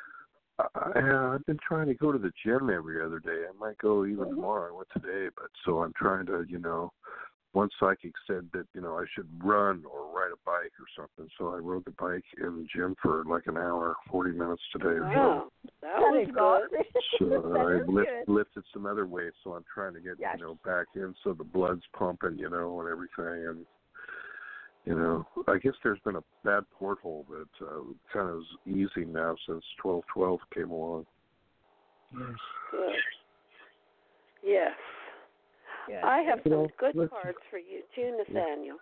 Uh, 0.59 0.65
I, 0.75 0.99
I, 0.99 1.33
I've 1.33 1.45
been 1.45 1.59
trying 1.67 1.87
to 1.87 1.95
go 1.95 2.11
to 2.11 2.19
the 2.19 2.31
gym 2.45 2.69
every 2.69 3.03
other 3.03 3.19
day. 3.19 3.45
I 3.49 3.57
might 3.59 3.77
go 3.79 4.05
even 4.05 4.25
mm-hmm. 4.25 4.35
tomorrow. 4.35 4.71
I 4.71 4.77
went 4.77 4.87
today, 4.93 5.29
but 5.35 5.49
so 5.65 5.81
I'm 5.81 5.93
trying 5.97 6.27
to, 6.27 6.45
you 6.47 6.59
know, 6.59 6.91
one 7.53 7.69
psychic 7.79 8.13
said 8.27 8.49
that 8.53 8.65
you 8.73 8.81
know 8.81 8.97
I 8.97 9.05
should 9.15 9.29
run 9.43 9.83
or 9.85 10.12
a 10.33 10.45
bike 10.45 10.71
or 10.79 10.87
something. 10.97 11.29
So 11.37 11.53
I 11.53 11.57
rode 11.57 11.85
the 11.85 11.91
bike 11.91 12.23
in 12.37 12.57
the 12.57 12.67
gym 12.75 12.95
for 13.01 13.23
like 13.25 13.47
an 13.47 13.57
hour, 13.57 13.95
forty 14.09 14.31
minutes 14.31 14.61
today 14.71 14.87
or 14.87 15.03
Wow. 15.03 15.47
That 15.81 15.99
That 15.99 15.99
was 15.99 16.69
good. 16.71 16.85
so. 17.19 17.43
So 17.53 17.57
I 17.59 17.73
lift, 17.89 18.09
good. 18.09 18.33
lifted 18.33 18.63
some 18.73 18.85
other 18.85 19.05
weights, 19.05 19.35
so 19.43 19.53
I'm 19.53 19.65
trying 19.73 19.93
to 19.93 20.01
get 20.01 20.13
Yes. 20.19 20.37
you 20.39 20.45
know 20.45 20.59
back 20.65 20.87
in, 20.95 21.13
so 21.23 21.33
the 21.33 21.43
blood's 21.43 21.83
pumping, 21.97 22.37
you 22.37 22.49
know, 22.49 22.79
and 22.81 22.89
everything, 22.89 23.47
and 23.47 23.65
you 24.85 24.95
know, 24.95 25.25
I 25.47 25.57
guess 25.59 25.73
there's 25.83 25.99
been 26.03 26.17
a 26.17 26.23
bad 26.43 26.63
porthole 26.77 27.25
that 27.29 27.65
uh, 27.65 27.83
kind 28.11 28.29
of 28.29 28.39
is 28.39 28.45
easing 28.67 29.13
now 29.13 29.35
since 29.47 29.63
1212 29.81 30.39
came 30.53 30.71
along. 30.71 31.05
Yes. 32.11 32.29
Good. 32.71 32.95
Yes. 34.43 34.71
Yeah. 35.89 36.05
I 36.05 36.21
have 36.21 36.39
some 36.43 36.67
good 36.77 37.09
cards 37.09 37.37
for 37.49 37.57
you 37.57 37.81
too, 37.95 38.17
Nathaniel. 38.17 38.77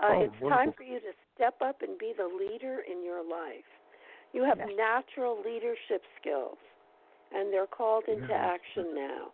Uh, 0.00 0.12
Oh, 0.12 0.22
it's 0.22 0.48
time 0.48 0.72
for 0.76 0.82
you 0.82 0.98
to 1.00 1.12
step 1.34 1.54
up 1.62 1.82
and 1.82 1.98
be 1.98 2.12
the 2.16 2.26
leader 2.26 2.80
in 2.90 3.04
your 3.04 3.22
life. 3.22 3.64
You 4.32 4.44
have 4.44 4.58
Yes. 4.58 4.68
natural 4.76 5.40
leadership 5.44 6.02
skills, 6.20 6.58
and 7.32 7.52
they're 7.52 7.66
called 7.66 8.04
into 8.08 8.28
Yeah. 8.30 8.44
action 8.54 8.94
now. 8.94 9.32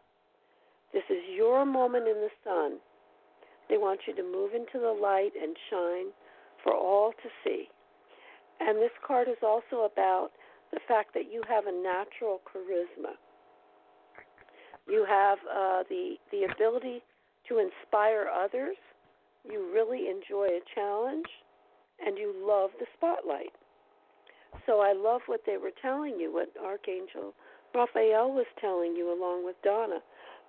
This 0.93 1.05
is 1.11 1.23
your 1.37 1.65
moment 1.65 2.09
in 2.09 2.15
the 2.15 2.31
sun. 2.45 2.81
They 3.69 3.77
want 3.79 4.01
you 4.07 4.15
to 4.15 4.23
move 4.23 4.55
into 4.55 4.79
the 4.79 4.93
light 4.93 5.33
and 5.41 5.57
shine 5.71 6.13
for 6.63 6.75
all 6.75 7.13
to 7.13 7.29
see. 7.45 7.69
And 8.61 8.79
this 8.79 8.91
card 9.07 9.29
is 9.29 9.37
also 9.43 9.83
about 9.93 10.31
the 10.73 10.81
fact 10.89 11.15
that 11.15 11.31
you 11.33 11.43
have 11.49 11.67
a 11.67 11.73
natural 11.73 12.41
charisma. 12.45 13.15
You 14.87 15.05
have 15.09 15.39
uh, 15.51 15.83
the 15.89 16.17
the 16.33 16.45
ability 16.53 17.03
to 17.49 17.59
inspire 17.59 18.27
others. 18.29 18.77
You 19.45 19.71
really 19.73 20.09
enjoy 20.09 20.47
a 20.47 20.61
challenge, 20.75 21.27
and 22.05 22.17
you 22.17 22.35
love 22.39 22.71
the 22.79 22.87
spotlight. 22.97 23.53
So 24.67 24.81
I 24.81 24.93
love 24.93 25.23
what 25.27 25.43
they 25.47 25.57
were 25.57 25.73
telling 25.83 26.19
you, 26.19 26.33
what 26.33 26.53
Archangel 26.63 27.35
Raphael 27.75 28.33
was 28.33 28.47
telling 28.61 28.97
you, 28.97 29.13
along 29.13 29.45
with 29.45 29.57
Donna. 29.63 30.01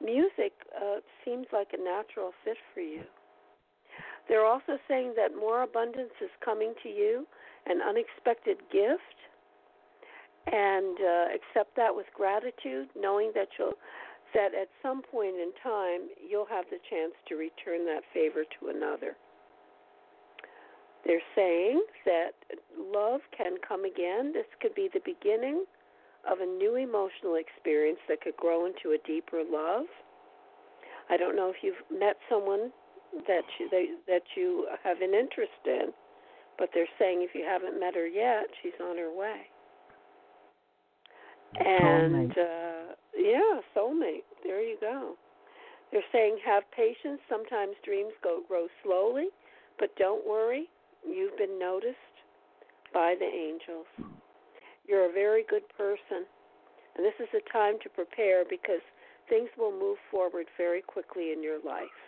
Music 0.01 0.53
uh, 0.75 0.97
seems 1.25 1.47
like 1.51 1.69
a 1.73 1.83
natural 1.83 2.31
fit 2.43 2.57
for 2.73 2.79
you. 2.81 3.03
They're 4.27 4.45
also 4.45 4.77
saying 4.87 5.13
that 5.17 5.35
more 5.35 5.63
abundance 5.63 6.13
is 6.21 6.29
coming 6.43 6.73
to 6.83 6.89
you, 6.89 7.27
an 7.65 7.81
unexpected 7.81 8.57
gift, 8.71 9.17
and 10.47 10.97
uh, 10.99 11.25
accept 11.35 11.75
that 11.75 11.93
with 11.93 12.05
gratitude, 12.15 12.87
knowing 12.95 13.31
that 13.35 13.49
you'll 13.57 13.73
that 14.33 14.53
at 14.53 14.69
some 14.81 15.01
point 15.01 15.35
in 15.35 15.51
time 15.63 16.09
you'll 16.19 16.49
have 16.49 16.65
the 16.69 16.79
chance 16.89 17.13
to 17.27 17.35
return 17.35 17.85
that 17.85 18.03
favor 18.13 18.43
to 18.59 18.69
another. 18.69 19.15
They're 21.05 21.23
saying 21.35 21.81
that 22.05 22.31
love 22.77 23.21
can 23.35 23.55
come 23.65 23.85
again. 23.85 24.33
This 24.33 24.45
could 24.61 24.75
be 24.75 24.89
the 24.93 25.01
beginning 25.05 25.65
of 26.29 26.39
a 26.41 26.45
new 26.45 26.75
emotional 26.75 27.35
experience 27.35 27.99
that 28.09 28.21
could 28.21 28.35
grow 28.35 28.65
into 28.65 28.91
a 28.91 29.07
deeper 29.07 29.41
love. 29.49 29.85
I 31.09 31.17
don't 31.17 31.35
know 31.35 31.49
if 31.49 31.63
you've 31.63 31.81
met 31.89 32.17
someone 32.29 32.71
that 33.27 33.43
you 33.59 33.69
they, 33.69 33.87
that 34.07 34.23
you 34.35 34.67
have 34.83 35.01
an 35.01 35.13
interest 35.13 35.63
in, 35.65 35.93
but 36.57 36.69
they're 36.73 36.91
saying 36.99 37.25
if 37.27 37.33
you 37.33 37.45
haven't 37.47 37.79
met 37.79 37.95
her 37.95 38.05
yet, 38.05 38.47
she's 38.61 38.77
on 38.83 38.97
her 38.97 39.11
way. 39.11 39.47
And 41.57 42.31
Soulmate. 42.31 42.37
uh 42.37 42.93
yeah, 43.17 43.61
soulmate. 43.75 44.23
There 44.43 44.61
you 44.61 44.77
go. 44.79 45.15
They're 45.91 46.01
saying 46.11 46.37
have 46.45 46.63
patience. 46.75 47.19
Sometimes 47.29 47.75
dreams 47.83 48.13
go 48.23 48.41
grow 48.47 48.67
slowly, 48.83 49.27
but 49.79 49.89
don't 49.97 50.25
worry. 50.27 50.69
You've 51.07 51.37
been 51.37 51.57
noticed 51.57 51.97
by 52.93 53.15
the 53.19 53.25
angels. 53.25 53.87
You're 54.87 55.09
a 55.09 55.13
very 55.13 55.43
good 55.49 55.63
person. 55.77 56.25
And 56.95 57.05
this 57.05 57.13
is 57.19 57.29
a 57.33 57.53
time 57.53 57.75
to 57.83 57.89
prepare 57.89 58.43
because 58.49 58.81
things 59.29 59.49
will 59.57 59.71
move 59.71 59.97
forward 60.11 60.47
very 60.57 60.81
quickly 60.81 61.31
in 61.31 61.43
your 61.43 61.59
life. 61.65 61.99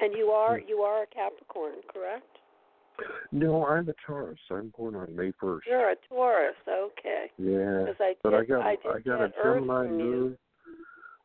And 0.00 0.14
you 0.16 0.30
are 0.30 0.58
you 0.58 0.78
are 0.78 1.02
a 1.02 1.06
Capricorn, 1.06 1.82
correct? 1.92 2.29
No, 3.32 3.66
I'm 3.66 3.88
a 3.88 3.94
Taurus. 4.06 4.38
I'm 4.50 4.72
born 4.76 4.96
on 4.96 5.14
May 5.14 5.32
first. 5.40 5.66
You're 5.66 5.90
a 5.90 5.96
Taurus, 6.08 6.54
okay. 6.68 7.26
Yeah. 7.38 7.86
I 8.00 8.14
but 8.22 8.34
I 8.34 8.44
got 8.44 8.66
I 8.66 8.76
did 8.76 9.04
got 9.04 9.22
a 9.22 9.32
Gemini 9.42 9.86
moon. 9.88 10.38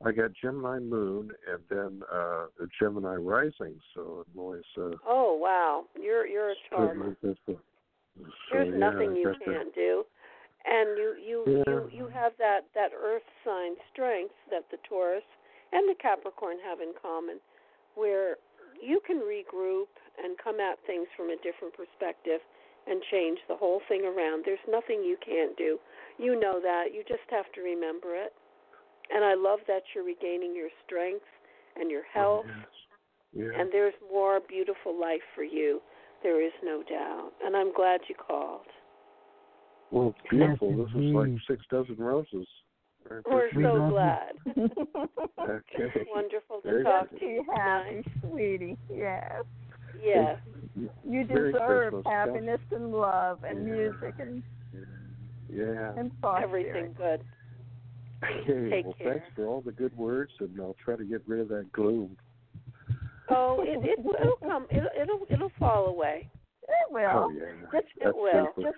I 0.05 0.11
got 0.11 0.31
Gemini 0.41 0.79
moon 0.79 1.31
and 1.51 1.59
then 1.69 2.01
uh 2.13 2.45
a 2.45 2.67
Gemini 2.79 3.15
rising. 3.15 3.79
So 3.93 4.25
I'm 4.27 4.39
always 4.39 4.63
uh, 4.77 4.91
Oh 5.07 5.37
wow, 5.41 5.85
you're 5.99 6.27
you're 6.27 6.51
a 6.51 6.55
Taurus. 6.69 7.15
so, 7.23 7.59
There's 8.51 8.69
yeah, 8.71 8.77
nothing 8.77 9.15
you 9.15 9.33
can't 9.43 9.73
do, 9.73 10.03
and 10.65 10.97
you 10.97 11.15
you 11.25 11.43
Yeah. 11.47 11.73
you 11.73 11.89
you 11.91 12.07
have 12.07 12.33
that 12.37 12.61
that 12.75 12.91
Earth 12.93 13.23
sign 13.43 13.73
strength 13.91 14.33
that 14.51 14.65
the 14.69 14.77
Taurus 14.87 15.23
and 15.71 15.89
the 15.89 15.95
Capricorn 15.95 16.57
have 16.63 16.79
in 16.81 16.93
common, 17.01 17.39
where 17.95 18.37
you 18.81 18.99
can 19.05 19.19
regroup 19.19 19.91
and 20.23 20.37
come 20.37 20.59
at 20.59 20.77
things 20.85 21.07
from 21.15 21.29
a 21.29 21.35
different 21.37 21.73
perspective 21.75 22.39
and 22.87 23.01
change 23.11 23.39
the 23.47 23.55
whole 23.55 23.81
thing 23.87 24.05
around. 24.05 24.43
There's 24.45 24.63
nothing 24.69 25.03
you 25.03 25.17
can't 25.25 25.57
do. 25.57 25.79
You 26.17 26.39
know 26.39 26.59
that. 26.61 26.93
You 26.93 27.03
just 27.07 27.25
have 27.29 27.51
to 27.53 27.61
remember 27.61 28.15
it. 28.15 28.33
And 29.13 29.23
I 29.23 29.35
love 29.35 29.59
that 29.67 29.83
you're 29.93 30.05
regaining 30.05 30.55
your 30.55 30.69
strength 30.85 31.25
and 31.75 31.89
your 31.91 32.03
health. 32.13 32.45
Yes. 32.47 32.67
Yeah. 33.33 33.59
And 33.59 33.69
there's 33.71 33.93
more 34.11 34.39
beautiful 34.47 34.99
life 34.99 35.25
for 35.35 35.43
you. 35.43 35.81
There 36.23 36.45
is 36.45 36.53
no 36.63 36.83
doubt. 36.83 37.31
And 37.43 37.55
I'm 37.55 37.73
glad 37.73 38.01
you 38.07 38.15
called. 38.15 38.67
Well, 39.91 40.09
it's 40.09 40.17
Yes, 40.31 40.57
beautiful. 40.57 40.85
this 40.85 40.95
is 40.95 41.13
like 41.13 41.29
six 41.47 41.65
dozen 41.69 41.97
roses. 41.97 42.47
I 43.09 43.21
We're 43.29 43.51
so 43.53 43.59
love 43.59 43.91
glad. 43.91 44.31
Okay. 45.37 45.91
It's 45.95 46.09
wonderful 46.15 46.61
to 46.61 46.67
Very 46.67 46.83
talk 46.83 47.09
good. 47.11 47.19
to 47.19 47.25
you 47.25 47.41
Be 47.43 47.47
happy, 47.55 47.89
tonight. 47.89 48.05
sweetie. 48.21 48.77
Yes. 48.91 49.43
Yes. 50.03 50.37
You 51.07 51.23
deserve 51.23 51.53
Christmas. 51.91 52.03
happiness 52.05 52.59
and 52.71 52.91
love 52.91 53.43
and 53.43 53.67
Yeah. 53.67 53.73
music 53.73 54.13
and, 54.19 54.43
Yeah. 55.49 55.93
and 55.97 56.19
prosperity. 56.19 56.69
Everything 56.69 56.93
good. 56.97 57.21
Okay. 58.23 58.69
Take 58.69 58.85
well, 58.85 58.93
care. 58.97 59.13
thanks 59.13 59.27
for 59.35 59.45
all 59.47 59.61
the 59.61 59.71
good 59.71 59.95
words, 59.95 60.31
and 60.39 60.59
I'll 60.59 60.75
try 60.83 60.95
to 60.95 61.03
get 61.05 61.21
rid 61.27 61.41
of 61.41 61.47
that 61.49 61.71
gloom. 61.73 62.17
Oh, 63.29 63.61
it, 63.61 63.85
it 63.87 63.99
will 64.03 64.37
come. 64.41 64.65
It'll, 64.71 64.89
it'll 64.99 65.19
it'll 65.29 65.51
fall 65.59 65.87
away. 65.87 66.27
It 66.63 66.91
will. 66.91 67.05
Oh 67.07 67.29
yeah. 67.29 67.43
Just, 67.71 67.71
That's 67.71 68.09
it 68.09 68.15
will. 68.15 68.47
just, 68.63 68.77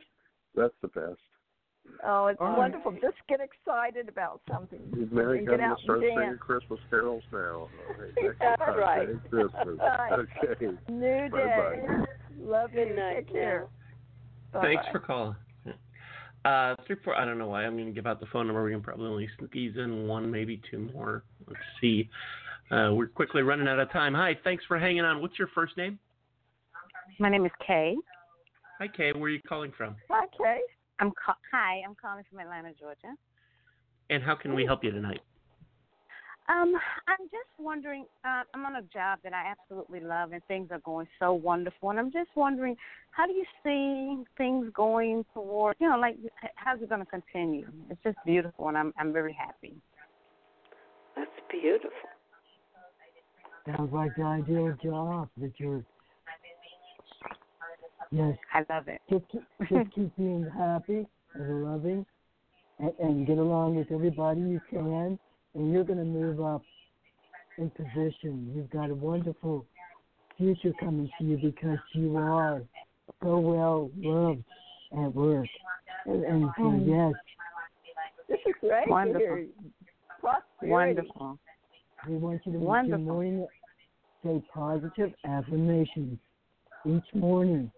That's 0.56 0.74
the 0.82 0.90
best. 0.90 1.20
Oh, 2.06 2.28
it's 2.28 2.40
All 2.40 2.48
right. 2.50 2.58
wonderful. 2.58 2.92
Just 2.94 3.18
get 3.28 3.40
excited 3.40 4.10
about 4.10 4.42
something. 4.52 4.80
Mary 5.12 5.40
and 5.40 5.48
got 5.48 5.54
get 5.54 5.58
to 5.58 5.64
out 5.72 5.80
start 5.82 6.00
and 6.00 6.08
singing 6.10 6.20
dance. 6.20 6.40
Christmas 6.40 6.80
carols 6.90 7.24
now. 7.32 7.38
All 7.50 7.70
right, 8.00 8.36
That's 8.40 8.62
right. 8.78 9.08
Christmas. 9.30 9.80
Okay. 10.44 10.78
New 10.90 11.00
day. 11.02 11.30
Bye-bye. 11.30 12.06
Love 12.40 12.72
you. 12.74 12.86
Good 12.86 12.96
night 12.96 13.16
Take 13.16 13.32
care. 13.32 13.68
Thanks 14.54 14.86
Bye-bye. 14.86 14.92
for 14.92 15.00
calling. 15.00 15.36
Uh, 16.46 16.76
three, 16.86 16.96
four. 17.04 17.16
I 17.16 17.26
don't 17.26 17.38
know 17.38 17.48
why. 17.48 17.66
I'm 17.66 17.74
going 17.76 17.88
to 17.88 17.92
give 17.92 18.08
out 18.08 18.22
the 18.22 18.26
phone 18.28 18.48
number. 18.48 18.64
We 18.64 18.72
can 18.72 18.82
probably 18.82 19.08
only 19.08 19.28
squeeze 19.34 19.74
in 19.76 20.08
one, 20.08 20.32
maybe 20.32 20.62
two 20.72 20.90
more. 20.94 21.24
Let's 21.46 21.60
see. 21.82 22.10
Uh, 22.72 22.92
we're 22.94 23.08
quickly 23.08 23.42
running 23.42 23.68
out 23.68 23.80
of 23.80 23.92
time. 23.92 24.14
Hi, 24.14 24.38
thanks 24.44 24.64
for 24.66 24.80
hanging 24.80 25.02
on. 25.02 25.22
What's 25.22 25.38
your 25.38 25.50
first 25.54 25.76
name? 25.76 26.00
My 27.20 27.30
name 27.30 27.46
is 27.46 27.52
Kay. 27.66 27.96
Hi, 28.80 28.88
Kay. 28.88 29.12
Where 29.14 29.24
are 29.24 29.30
you 29.30 29.42
calling 29.42 29.74
from? 29.78 29.96
Hi, 30.10 30.26
Kay. 30.38 30.60
I'm 31.00 31.12
ca- 31.12 31.38
hi. 31.52 31.82
I'm 31.88 31.96
calling 31.96 32.24
from 32.30 32.40
Atlanta, 32.40 32.72
Georgia. 32.80 33.16
And 34.10 34.24
how 34.24 34.36
can 34.36 34.56
we 34.56 34.66
help 34.66 34.84
you 34.84 34.92
tonight? 34.92 35.22
Um, 36.50 36.74
I'm 37.08 37.26
just 37.26 37.50
wondering. 37.60 38.06
Uh, 38.24 38.44
I'm 38.54 38.66
on 38.66 38.78
a 38.78 38.82
job 38.82 39.20
that 39.24 39.34
I 39.34 39.52
absolutely 39.52 40.00
love, 40.00 40.32
and 40.32 40.42
things 40.46 40.70
are 40.72 40.80
going 40.80 41.08
so 41.20 41.34
wonderful. 41.34 41.90
And 41.90 42.00
I'm 42.00 42.12
just 42.12 42.30
wondering, 42.36 42.76
how 43.12 43.28
do 43.28 43.34
you 43.34 43.44
see 43.64 44.24
things 44.38 44.72
going 44.74 45.26
toward? 45.34 45.76
You 45.80 45.90
know, 45.90 46.00
like 46.00 46.16
how's 46.56 46.82
it 46.82 46.88
going 46.90 47.02
to 47.02 47.06
continue? 47.06 47.68
It's 47.90 48.02
just 48.02 48.18
beautiful, 48.26 48.70
and 48.70 48.78
I'm 48.78 48.94
I'm 48.98 49.12
very 49.12 49.34
happy. 49.34 49.76
That's 51.18 51.30
beautiful. 51.52 51.92
Sounds 53.66 53.92
like 53.92 54.16
the 54.16 54.24
ideal 54.24 54.74
job 54.82 55.28
that 55.38 55.52
you're. 55.58 55.84
Yes, 58.12 58.38
I 58.54 58.64
love 58.74 58.88
it. 58.88 59.02
just 59.10 59.26
keep, 59.32 59.42
just 59.70 59.92
keep 59.96 60.16
being 60.18 60.50
happy 60.58 61.06
and 61.34 61.64
loving, 61.66 62.06
and, 62.80 62.92
and 63.00 63.28
get 63.28 63.38
along 63.38 63.76
with 63.76 63.92
everybody 63.92 64.40
you 64.42 64.62
can, 64.70 65.20
and 65.56 65.72
you're 65.74 65.84
going 65.84 66.00
to 66.00 66.06
move 66.06 66.42
up 66.42 66.62
in 67.58 67.70
position. 67.72 68.52
You've 68.56 68.70
got 68.70 68.90
a 68.90 68.96
wonderful 68.96 69.66
future 70.38 70.72
coming 70.80 71.10
to 71.20 71.26
you 71.26 71.38
because 71.38 71.80
you 71.94 72.16
are 72.18 72.62
so 73.24 73.40
well 73.40 73.90
loved 73.98 74.44
at 74.94 75.14
work, 75.14 75.48
and, 76.06 76.24
and 76.24 76.50
so 76.58 76.64
Mm. 76.64 76.88
yes, 76.88 77.14
This 78.30 78.40
is 78.46 78.54
great 78.62 78.88
Wonderful. 78.88 79.20
to 79.22 79.34
hear. 79.36 79.48
Prosperity. 80.20 80.72
Wonderful. 80.72 81.40
we 82.08 82.18
want 82.18 82.42
you 82.46 82.52
to 82.54 82.58
make 82.60 82.62
your 82.62 82.70
Wonderful. 82.70 83.04
morning 83.04 83.48
say 84.24 84.44
positive 84.54 85.14
affirmations 85.26 86.18
each 86.86 87.14
morning. 87.14 87.72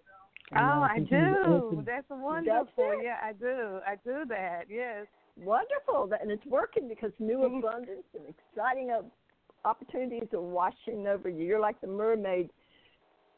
Oh, 0.56 0.60
I'll 0.60 0.84
I 0.84 1.00
do. 1.00 1.84
That's 1.86 2.06
wonderful. 2.10 3.04
Yeah, 3.04 3.18
I 3.24 3.34
do. 3.34 3.80
I 3.86 3.96
do 4.04 4.26
that. 4.30 4.64
Yes. 4.70 5.06
Wonderful. 5.38 6.10
And 6.20 6.32
it's 6.32 6.46
working 6.46 6.88
because 6.88 7.12
new 7.20 7.44
abundance 7.44 8.04
and 8.14 8.24
exciting 8.28 8.92
opportunities 9.64 10.28
are 10.34 10.42
washing 10.42 11.08
over 11.08 11.30
you. 11.30 11.46
You're 11.46 11.60
like 11.60 11.80
the 11.82 11.88
mermaid. 11.88 12.50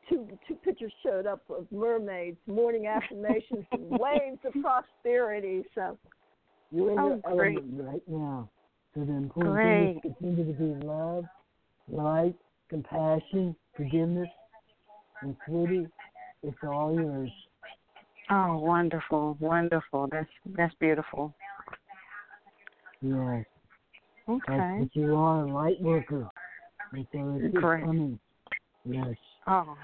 Two 0.10 0.28
two 0.48 0.56
pictures 0.56 0.92
showed 1.04 1.28
up 1.28 1.44
of 1.50 1.68
mermaids, 1.72 2.38
morning 2.48 2.88
affirmations, 2.88 3.66
and 3.72 3.90
waves 3.90 4.40
of 4.46 4.54
prosperity. 4.62 5.64
So 5.76 5.98
You're 6.72 6.92
in 6.92 7.00
Oh, 7.00 7.08
your 7.10 7.36
great. 7.36 7.58
element 7.58 7.84
right 7.84 8.04
now. 8.08 8.50
So 8.96 9.06
the 9.06 9.14
important 9.14 9.58
thing 9.58 9.88
is 9.90 10.02
to 10.02 10.20
continue 10.20 10.54
to 10.54 10.60
be 10.60 10.86
love, 10.86 11.26
light, 11.88 12.36
compassion, 12.70 13.56
forgiveness, 13.76 14.30
and 15.22 15.36
sweetie, 15.46 15.88
it's 16.44 16.58
all 16.64 16.94
yours. 16.94 17.32
Oh, 18.30 18.60
wonderful, 18.60 19.38
wonderful. 19.40 20.08
That's 20.12 20.30
that's 20.56 20.74
beautiful. 20.76 21.34
Yes. 23.02 23.46
That's 24.28 24.44
Okay. 24.48 24.78
what 24.78 24.90
you 24.94 25.16
are, 25.16 25.44
a 25.44 25.52
light 25.52 25.82
worker. 25.82 26.28
And 26.94 27.08
so 27.12 27.40
it's 27.42 27.56
Great. 27.56 27.84
coming. 27.84 28.20
Yes. 28.86 29.16
Oh, 29.48 29.78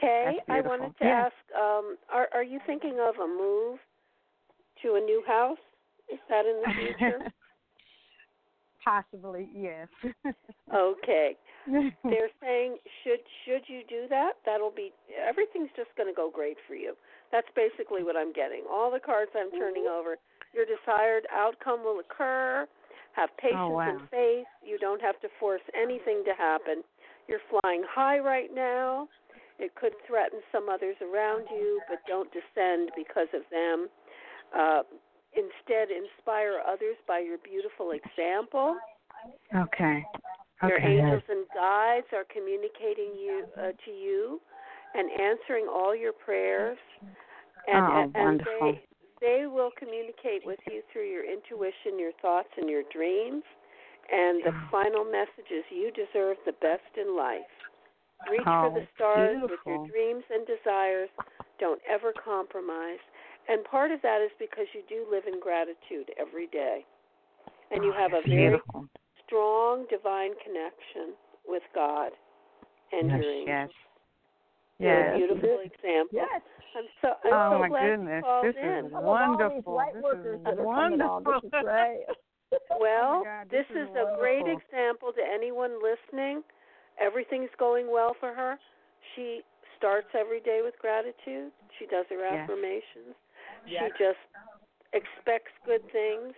Kay, 0.00 0.36
That's 0.36 0.48
I 0.48 0.60
beautiful. 0.60 0.78
wanted 0.78 0.98
to 0.98 1.04
Yeah. 1.04 1.24
ask, 1.24 1.34
um, 1.56 1.96
are 2.12 2.28
are 2.32 2.42
you 2.42 2.60
thinking 2.66 2.98
of 3.00 3.14
a 3.16 3.26
move 3.26 3.78
to 4.82 4.94
a 4.94 5.00
new 5.00 5.22
house? 5.26 5.58
Is 6.12 6.18
that 6.28 6.46
in 6.46 6.62
the 6.62 6.74
future? 6.74 7.18
Possibly, 8.84 9.48
yes. 9.54 9.88
okay. 10.74 11.36
They're 12.04 12.32
saying 12.40 12.78
should 13.04 13.20
should 13.44 13.62
you 13.68 13.82
do 13.88 14.06
that? 14.08 14.32
That'll 14.46 14.70
be 14.74 14.92
everything's 15.16 15.70
just 15.76 15.90
going 15.96 16.08
to 16.08 16.16
go 16.16 16.30
great 16.32 16.56
for 16.66 16.74
you. 16.74 16.94
That's 17.32 17.48
basically 17.54 18.02
what 18.02 18.16
I'm 18.16 18.32
getting. 18.32 18.64
All 18.70 18.90
the 18.90 19.00
cards 19.00 19.30
I'm 19.36 19.50
turning 19.52 19.84
Mm-hmm. 19.84 19.98
over, 20.00 20.16
your 20.54 20.64
desired 20.64 21.24
outcome 21.32 21.84
will 21.84 22.00
occur. 22.00 22.66
Have 23.12 23.30
patience 23.36 23.60
Oh, 23.60 23.74
wow. 23.76 23.88
and 23.90 24.00
faith. 24.10 24.46
You 24.64 24.78
don't 24.78 25.02
have 25.02 25.20
to 25.20 25.28
force 25.40 25.60
anything 25.74 26.22
to 26.24 26.32
happen. 26.34 26.82
You're 27.28 27.44
flying 27.50 27.82
high 27.88 28.18
right 28.20 28.48
now. 28.54 29.08
It 29.58 29.74
could 29.74 29.92
threaten 30.06 30.40
some 30.52 30.68
others 30.68 30.96
around 31.02 31.46
you, 31.50 31.80
but 31.88 31.98
don't 32.06 32.30
descend 32.32 32.92
because 32.96 33.26
of 33.34 33.42
them. 33.50 33.88
Uh, 34.56 34.82
instead, 35.34 35.88
inspire 35.90 36.60
others 36.66 36.96
by 37.06 37.18
your 37.18 37.38
beautiful 37.38 37.90
example. 37.90 38.76
okay. 39.54 40.04
Your 40.62 40.80
angels 40.80 41.22
and 41.28 41.46
guides 41.54 42.06
are 42.12 42.24
communicating 42.32 43.14
you 43.14 43.44
uh, 43.56 43.72
to 43.84 43.90
you 43.90 44.40
and 44.94 45.08
answering 45.20 45.66
all 45.68 45.94
your 45.94 46.12
prayers. 46.12 46.78
And, 47.68 47.84
Oh, 47.84 48.00
and, 48.02 48.14
wonderful. 48.14 48.72
they 48.72 48.82
they 49.20 49.46
will 49.46 49.70
communicate 49.76 50.46
with 50.46 50.60
you 50.70 50.82
through 50.92 51.10
your 51.10 51.24
intuition, 51.24 51.98
your 51.98 52.12
thoughts, 52.22 52.48
and 52.56 52.68
your 52.70 52.82
dreams. 52.92 53.42
And 54.10 54.42
the 54.44 54.52
final 54.70 55.04
message 55.04 55.50
is 55.50 55.64
you 55.70 55.90
deserve 55.90 56.36
the 56.46 56.52
best 56.62 56.86
in 56.96 57.16
life. 57.16 57.42
Reach 58.30 58.42
for 58.44 58.66
Oh, 58.66 58.74
the 58.74 58.86
stars 58.94 59.36
with 59.42 59.58
your 59.66 59.86
dreams 59.88 60.24
and 60.30 60.46
desires. 60.46 61.10
Don't 61.60 61.80
ever 61.88 62.12
compromise. 62.12 63.02
And 63.48 63.64
part 63.64 63.90
of 63.90 64.00
that 64.02 64.22
is 64.22 64.30
because 64.38 64.66
you 64.72 64.82
do 64.88 65.04
live 65.10 65.24
in 65.26 65.40
gratitude 65.40 66.10
every 66.18 66.46
day. 66.46 66.86
And 67.70 67.84
you 67.84 67.92
Oh, 67.94 67.98
have 68.00 68.12
a 68.12 68.22
very 68.26 68.48
beautiful. 68.48 68.88
Strong 69.28 69.84
divine 69.92 70.32
connection 70.40 71.12
with 71.46 71.62
God 71.76 72.12
and 72.92 73.08
Yes. 73.12 73.20
your 73.22 73.32
angels. 73.32 73.48
Yes. 73.52 73.70
You're 74.80 74.92
a 74.92 75.04
Yes. 75.04 75.16
beautiful 75.18 75.58
example. 75.60 76.18
Yes. 76.18 76.42
I'm 76.76 76.88
so 77.00 77.08
I'm 77.24 77.32
Oh 77.32 77.50
so 77.52 77.58
my 77.58 77.68
glad 77.68 77.88
goodness, 77.96 78.22
called 78.24 78.44
this 78.44 78.56
in. 78.56 78.68
is 78.86 78.92
Some 78.92 78.94
of 78.94 79.04
all 79.04 79.36
these 79.36 79.64
wonderful. 79.64 79.78
This 79.78 80.24
is 80.24 80.42
that 80.44 80.58
are 80.58 80.64
coming 80.64 81.00
on. 81.00 81.24
This 81.24 81.36
is 81.44 81.52
wonderful. 81.52 81.60
great. 81.60 82.06
Well, 82.80 83.20
Oh 83.20 83.24
God, 83.24 83.50
this, 83.50 83.66
this 83.68 83.76
is, 83.76 83.88
is 83.90 83.96
a 83.96 84.16
great 84.18 84.46
example 84.48 85.12
to 85.12 85.20
anyone 85.20 85.82
listening. 85.82 86.42
Everything's 86.98 87.50
going 87.58 87.90
well 87.92 88.14
for 88.18 88.32
her. 88.32 88.58
She 89.14 89.42
starts 89.76 90.08
every 90.14 90.40
day 90.40 90.60
with 90.62 90.78
gratitude. 90.80 91.52
She 91.78 91.84
does 91.86 92.06
her 92.08 92.24
affirmations. 92.24 93.12
Yes. 93.66 93.92
She 93.98 94.04
just 94.04 94.18
expects 94.94 95.52
good 95.66 95.82
things, 95.92 96.32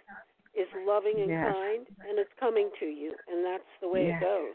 is 0.55 0.67
loving 0.87 1.15
and 1.21 1.31
Yes. 1.31 1.55
kind, 1.55 1.87
and 2.09 2.19
it's 2.19 2.33
coming 2.39 2.71
to 2.81 2.87
you, 2.87 3.13
and 3.29 3.45
that's 3.45 3.65
the 3.81 3.89
way 3.89 4.07
Yes. 4.09 4.23
it 4.23 4.25
goes. 4.25 4.55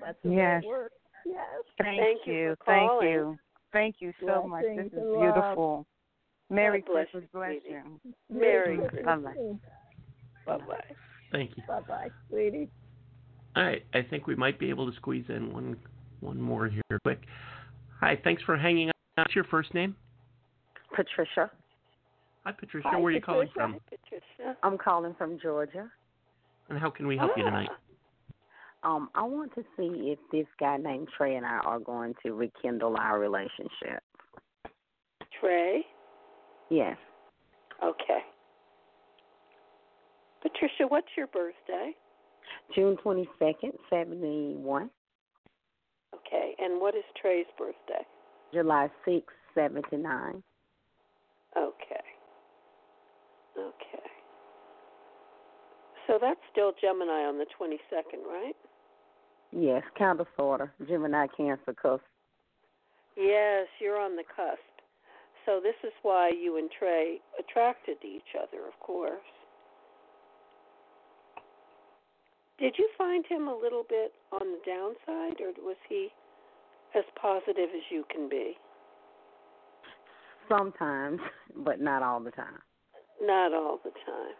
That's 0.00 0.18
the 0.22 0.28
way 0.30 0.36
Yes. 0.36 0.62
it 0.64 0.68
works. 0.68 0.94
Yes. 1.24 1.62
Thank, 1.78 2.00
Thank 2.00 2.26
you 2.26 2.32
you. 2.34 2.56
for 2.56 2.64
Thank 2.64 2.88
calling. 2.90 3.08
you. 3.08 3.38
Thank 3.72 4.00
you 4.00 4.12
so 4.24 4.42
much. 4.46 4.64
This 4.64 4.86
is 4.86 4.92
and 4.94 5.12
love. 5.12 5.20
beautiful. 5.34 5.86
Merry 6.48 6.80
God 6.80 6.92
bless 6.92 7.10
Christmas. 7.10 7.22
you, 7.22 7.28
Bless 7.38 7.60
sweetie. 7.60 7.68
you. 7.70 8.00
Merry 8.30 8.76
Christmas. 8.78 9.04
Bye-bye. 9.04 10.58
Bye 10.58 10.64
bye. 10.66 10.96
Thank 11.30 11.56
you. 11.56 11.62
Bye 11.68 11.80
bye, 11.80 12.10
sweetie. 12.28 12.68
All 13.54 13.62
right, 13.64 13.84
I 13.94 14.02
think 14.02 14.26
we 14.26 14.34
might 14.34 14.58
be 14.58 14.68
able 14.70 14.90
to 14.90 14.96
squeeze 14.96 15.28
in 15.28 15.52
one 15.52 15.76
one 16.20 16.40
more 16.40 16.66
here 16.68 16.82
quick. 17.04 17.20
Hi, 18.00 18.16
thanks 18.24 18.42
for 18.42 18.56
hanging 18.56 18.88
out. 18.88 18.94
What's 19.16 19.34
your 19.34 19.44
first 19.44 19.72
name? 19.74 19.94
Patricia. 20.94 21.50
Hi, 22.44 22.52
Patricia. 22.52 22.88
Hi, 22.90 22.96
Where 22.98 23.12
are 23.12 23.14
you 23.14 23.20
calling 23.20 23.48
Patricia. 23.48 23.72
from? 23.72 23.80
Patricia. 23.88 24.56
I'm 24.62 24.78
calling 24.78 25.14
from 25.18 25.38
Georgia. 25.42 25.90
And 26.68 26.78
how 26.78 26.90
can 26.90 27.06
we 27.06 27.16
help 27.16 27.32
you 27.36 27.44
tonight? 27.44 27.68
Um, 28.82 29.10
I 29.14 29.22
want 29.22 29.54
to 29.56 29.62
see 29.76 30.12
if 30.12 30.18
this 30.32 30.46
guy 30.58 30.78
named 30.78 31.08
Trey 31.16 31.36
and 31.36 31.44
I 31.44 31.58
are 31.58 31.78
going 31.78 32.14
to 32.24 32.32
rekindle 32.32 32.96
our 32.96 33.18
relationship. 33.18 34.02
Trey. 35.38 35.84
Yes. 36.70 36.96
Okay. 37.84 38.20
Patricia, 40.40 40.86
what's 40.88 41.08
your 41.16 41.26
birthday? 41.26 41.92
June 42.74 42.96
twenty 43.02 43.28
second, 43.38 43.72
seventy 43.90 44.54
one. 44.56 44.88
Okay, 46.14 46.54
and 46.58 46.80
what 46.80 46.94
is 46.94 47.04
Trey's 47.20 47.46
birthday? 47.58 48.04
July 48.52 48.88
sixth, 49.04 49.36
seventy 49.54 49.96
nine. 49.98 50.42
Okay. 51.56 51.66
Okay. 51.70 52.09
So 56.10 56.18
that's 56.20 56.40
still 56.50 56.72
Gemini 56.80 57.22
on 57.22 57.38
the 57.38 57.46
22nd, 57.56 58.26
right? 58.26 58.56
Yes, 59.52 59.84
kind 59.96 60.18
of 60.18 60.26
sorta. 60.36 60.68
Gemini 60.88 61.28
Cancer 61.36 61.72
cusp. 61.80 62.02
Yes, 63.16 63.68
you're 63.80 64.00
on 64.00 64.16
the 64.16 64.24
cusp. 64.24 64.58
So 65.46 65.60
this 65.62 65.76
is 65.84 65.92
why 66.02 66.30
you 66.30 66.58
and 66.58 66.68
Trey 66.76 67.20
attracted 67.38 68.00
to 68.00 68.08
each 68.08 68.34
other, 68.34 68.66
of 68.66 68.78
course. 68.80 69.20
Did 72.58 72.74
you 72.76 72.90
find 72.98 73.24
him 73.28 73.46
a 73.46 73.56
little 73.56 73.84
bit 73.88 74.12
on 74.32 74.40
the 74.40 74.58
downside, 74.66 75.40
or 75.40 75.52
was 75.64 75.76
he 75.88 76.08
as 76.96 77.04
positive 77.22 77.70
as 77.72 77.82
you 77.88 78.04
can 78.10 78.28
be? 78.28 78.54
Sometimes, 80.48 81.20
but 81.64 81.80
not 81.80 82.02
all 82.02 82.18
the 82.18 82.32
time. 82.32 82.58
Not 83.22 83.54
all 83.54 83.78
the 83.84 83.90
time. 83.90 84.34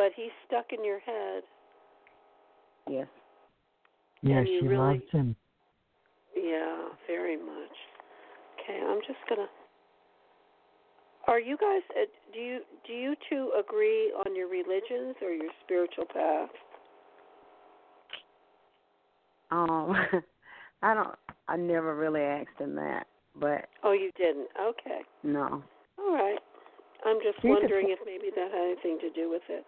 But 0.00 0.12
he's 0.16 0.32
stuck 0.46 0.72
in 0.72 0.82
your 0.82 0.98
head. 1.00 1.42
Yes. 2.88 3.06
Yes, 4.22 4.38
And 4.38 4.48
you 4.48 4.60
she 4.62 4.66
really- 4.68 4.94
loves 4.98 5.10
him. 5.10 5.36
Yeah, 6.34 6.88
very 7.06 7.36
much. 7.36 7.76
Okay, 8.58 8.80
I'm 8.80 9.00
just 9.06 9.18
gonna. 9.28 9.46
Are 11.26 11.38
you 11.38 11.58
guys? 11.58 11.82
uh, 11.90 12.06
Do 12.32 12.38
you 12.40 12.60
do 12.86 12.94
you 12.94 13.14
two 13.28 13.52
agree 13.58 14.10
on 14.24 14.34
your 14.34 14.48
religions 14.48 15.16
or 15.20 15.32
your 15.32 15.50
spiritual 15.64 16.06
path? 16.06 16.48
Um 19.50 19.92
I 20.82 20.94
don't 20.94 21.14
I 21.46 21.56
never 21.56 21.94
really 21.94 22.22
asked 22.22 22.58
him 22.58 22.74
that, 22.76 23.06
but 23.36 23.68
Oh, 23.82 23.92
you 23.92 24.10
didn't. 24.16 24.48
Okay. 24.58 25.00
no. 25.24 25.62
All 25.98 26.14
right. 26.14 26.38
I'm 27.04 27.18
just 27.22 27.42
wondering 27.44 27.90
if 27.90 27.98
maybe 28.04 28.30
that 28.34 28.50
had 28.50 28.76
anything 28.76 28.98
to 29.00 29.10
do 29.10 29.30
with 29.30 29.42
it. 29.48 29.64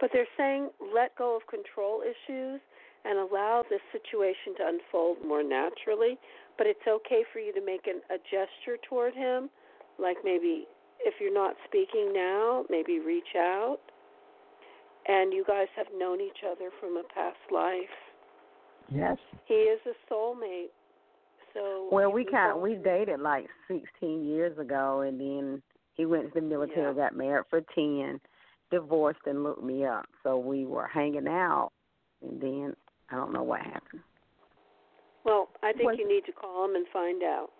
But 0.00 0.10
they're 0.12 0.30
saying 0.36 0.70
let 0.94 1.16
go 1.16 1.36
of 1.36 1.46
control 1.46 2.02
issues 2.02 2.60
and 3.04 3.18
allow 3.18 3.64
this 3.68 3.80
situation 3.90 4.54
to 4.58 4.62
unfold 4.66 5.18
more 5.26 5.42
naturally. 5.42 6.18
But 6.58 6.66
it's 6.66 6.86
okay 6.86 7.24
for 7.32 7.38
you 7.38 7.52
to 7.52 7.64
make 7.64 7.86
an, 7.86 8.00
a 8.10 8.18
gesture 8.18 8.78
toward 8.88 9.14
him, 9.14 9.50
like 9.98 10.18
maybe 10.24 10.66
if 11.04 11.14
you're 11.20 11.34
not 11.34 11.54
speaking 11.66 12.12
now, 12.12 12.64
maybe 12.70 13.00
reach 13.00 13.34
out. 13.36 13.78
And 15.06 15.32
you 15.32 15.44
guys 15.46 15.66
have 15.76 15.86
known 15.96 16.20
each 16.20 16.44
other 16.48 16.70
from 16.78 16.96
a 16.96 17.02
past 17.12 17.38
life. 17.50 17.96
Yes. 18.88 19.18
He 19.46 19.54
is 19.54 19.80
a 19.86 20.12
soulmate. 20.12 20.70
So 21.54 21.88
Well, 21.90 22.12
we 22.12 22.24
kind 22.24 22.60
we 22.60 22.74
dated 22.76 23.20
like 23.20 23.46
16 23.68 24.24
years 24.24 24.56
ago, 24.58 25.00
and 25.00 25.20
then 25.20 25.62
he 25.94 26.06
went 26.06 26.32
to 26.32 26.40
the 26.40 26.46
military, 26.46 26.86
Yeah. 26.86 26.92
got 27.04 27.16
married 27.16 27.46
for 27.50 27.60
10, 27.60 28.20
divorced, 28.70 29.26
and 29.26 29.42
looked 29.44 29.62
me 29.62 29.84
up. 29.84 30.06
So 30.22 30.38
we 30.38 30.64
were 30.66 30.86
hanging 30.86 31.28
out, 31.28 31.70
and 32.22 32.40
then 32.40 32.76
I 33.10 33.16
don't 33.16 33.32
know 33.32 33.42
what 33.42 33.60
happened. 33.60 34.02
Well, 35.24 35.50
I 35.62 35.72
think 35.72 35.90
Was- 35.90 35.98
you 35.98 36.08
need 36.08 36.24
to 36.26 36.32
call 36.32 36.64
him 36.64 36.74
and 36.74 36.86
find 36.88 37.22
out. 37.22 37.52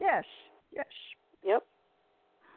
Yes. 0.00 0.24
Yes. 0.70 0.86
Yep. 1.42 1.66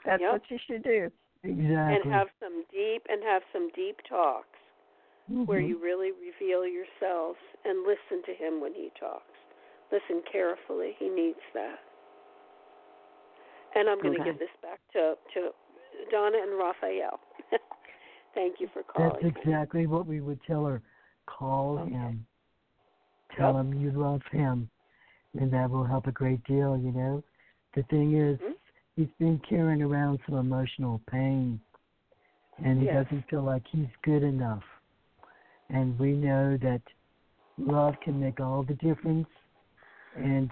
That's 0.06 0.22
Yep. 0.22 0.32
what 0.34 0.52
you 0.52 0.58
should 0.58 0.84
do. 0.84 1.12
Exactly. 1.44 1.96
and 1.96 2.14
have 2.14 2.30
some 2.40 2.64
deep 2.70 3.04
and 3.10 3.24
have 3.24 3.42
some 3.52 3.70
deep 3.70 4.00
talks 4.04 4.60
where 5.28 5.60
Mhm. 5.60 5.70
you 5.70 5.78
really 5.80 6.12
reveal 6.12 6.68
yourself 6.68 7.36
and 7.66 7.82
listen 7.84 8.22
to 8.24 8.34
him 8.36 8.62
when 8.62 8.76
he 8.76 8.92
talks. 8.92 9.40
Listen 9.92 10.22
carefully. 10.22 10.92
He 11.00 11.10
needs 11.10 11.42
that. 11.54 11.80
And 13.76 13.90
I'm 13.90 14.00
going 14.02 14.14
to 14.14 14.20
Okay. 14.20 14.32
give 14.32 14.40
this 14.40 14.50
back 14.62 14.80
to 14.94 15.16
to 15.34 15.50
Donna 16.12 16.38
and 16.42 16.58
Raphael. 16.58 17.20
Thank 18.34 18.60
you 18.60 18.70
for 18.74 18.84
calling. 18.84 19.12
That's 19.22 19.36
exactly 19.38 19.88
what 19.88 20.06
we 20.08 20.22
would 20.22 20.40
tell 20.44 20.66
her. 20.66 20.82
Call 21.26 21.80
Okay. 21.80 21.92
him. 21.92 22.26
Tell 23.38 23.58
him 23.58 23.74
you 23.74 23.92
love 23.92 24.22
him. 24.32 24.70
And 25.40 25.52
that 25.54 25.70
will 25.70 25.86
help 25.86 26.08
a 26.08 26.12
great 26.12 26.44
deal, 26.44 26.78
you 26.78 26.92
know. 26.92 27.24
The 27.76 27.84
thing 27.84 28.18
is, 28.18 28.40
Mhm. 28.40 28.56
he's 28.96 29.12
been 29.18 29.40
carrying 29.40 29.82
around 29.82 30.20
some 30.26 30.36
emotional 30.36 31.00
pain. 31.10 31.60
And 32.58 32.80
he 32.80 32.86
Yes. 32.86 33.06
doesn't 33.06 33.30
feel 33.30 33.44
like 33.44 33.66
he's 33.68 33.96
good 34.02 34.24
enough. 34.24 34.64
And 35.70 35.98
we 35.98 36.12
know 36.12 36.58
that 36.58 36.82
love 37.58 38.00
can 38.02 38.20
make 38.20 38.40
all 38.40 38.64
the 38.64 38.76
difference. 38.76 39.30
And 40.16 40.52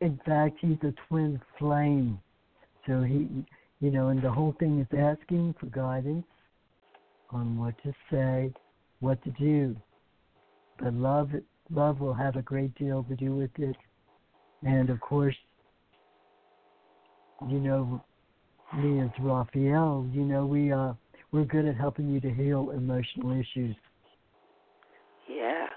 in 0.00 0.18
fact, 0.18 0.58
he's 0.60 0.82
a 0.82 0.92
twin 1.08 1.40
flame. 1.58 2.20
So 2.86 3.02
he, 3.02 3.28
you 3.80 3.90
know, 3.90 4.08
and 4.08 4.22
the 4.22 4.30
whole 4.30 4.54
thing 4.58 4.80
is 4.80 4.98
asking 4.98 5.54
for 5.58 5.66
guidance 5.66 6.26
on 7.30 7.58
what 7.58 7.74
to 7.82 7.92
say, 8.10 8.52
what 9.00 9.22
to 9.24 9.30
do. 9.30 9.76
But 10.78 10.94
love, 10.94 11.30
love 11.70 12.00
will 12.00 12.14
have 12.14 12.36
a 12.36 12.42
great 12.42 12.74
deal 12.74 13.04
to 13.04 13.16
do 13.16 13.34
with 13.34 13.50
it. 13.58 13.76
And 14.62 14.90
of 14.90 15.00
course, 15.00 15.36
you 17.48 17.58
know, 17.58 18.02
me 18.76 19.00
as 19.00 19.10
Raphael, 19.20 20.08
you 20.12 20.22
know, 20.22 20.46
we 20.46 20.72
uh, 20.72 20.94
we're 21.32 21.44
good 21.44 21.66
at 21.66 21.76
helping 21.76 22.08
you 22.08 22.20
to 22.20 22.32
heal 22.32 22.70
emotional 22.70 23.32
issues. 23.32 23.76
Yes. 25.28 25.70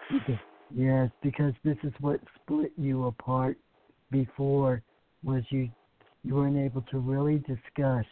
Yes, 0.73 1.09
because 1.21 1.53
this 1.63 1.77
is 1.83 1.93
what 1.99 2.19
split 2.41 2.71
you 2.77 3.05
apart 3.05 3.57
before 4.11 4.81
was 5.23 5.43
you 5.49 5.69
you 6.27 6.35
weren't 6.35 6.57
able 6.57 6.81
to 6.91 6.99
really 6.99 7.37
discuss 7.37 8.05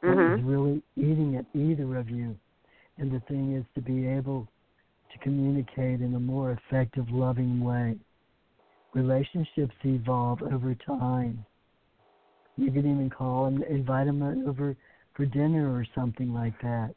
what 0.00 0.16
was 0.16 0.40
really 0.44 0.82
eating 0.96 1.36
at 1.36 1.44
either 1.58 1.96
of 1.96 2.08
you. 2.08 2.36
And 2.98 3.10
the 3.10 3.18
thing 3.26 3.56
is 3.56 3.64
to 3.74 3.80
be 3.80 4.06
able 4.06 4.46
to 5.12 5.18
communicate 5.18 6.00
in 6.00 6.14
a 6.14 6.20
more 6.20 6.52
effective, 6.52 7.06
loving 7.10 7.64
way. 7.64 7.96
Relationships 8.94 9.74
evolve 9.84 10.40
over 10.42 10.76
time. 10.86 11.44
You 12.56 12.70
can 12.70 12.80
even 12.80 13.10
call 13.10 13.46
and 13.46 13.64
invite 13.64 14.06
them 14.06 14.22
over 14.46 14.76
for 15.16 15.26
dinner 15.26 15.74
or 15.74 15.84
something 15.96 16.32
like 16.32 16.60
that. 16.62 16.94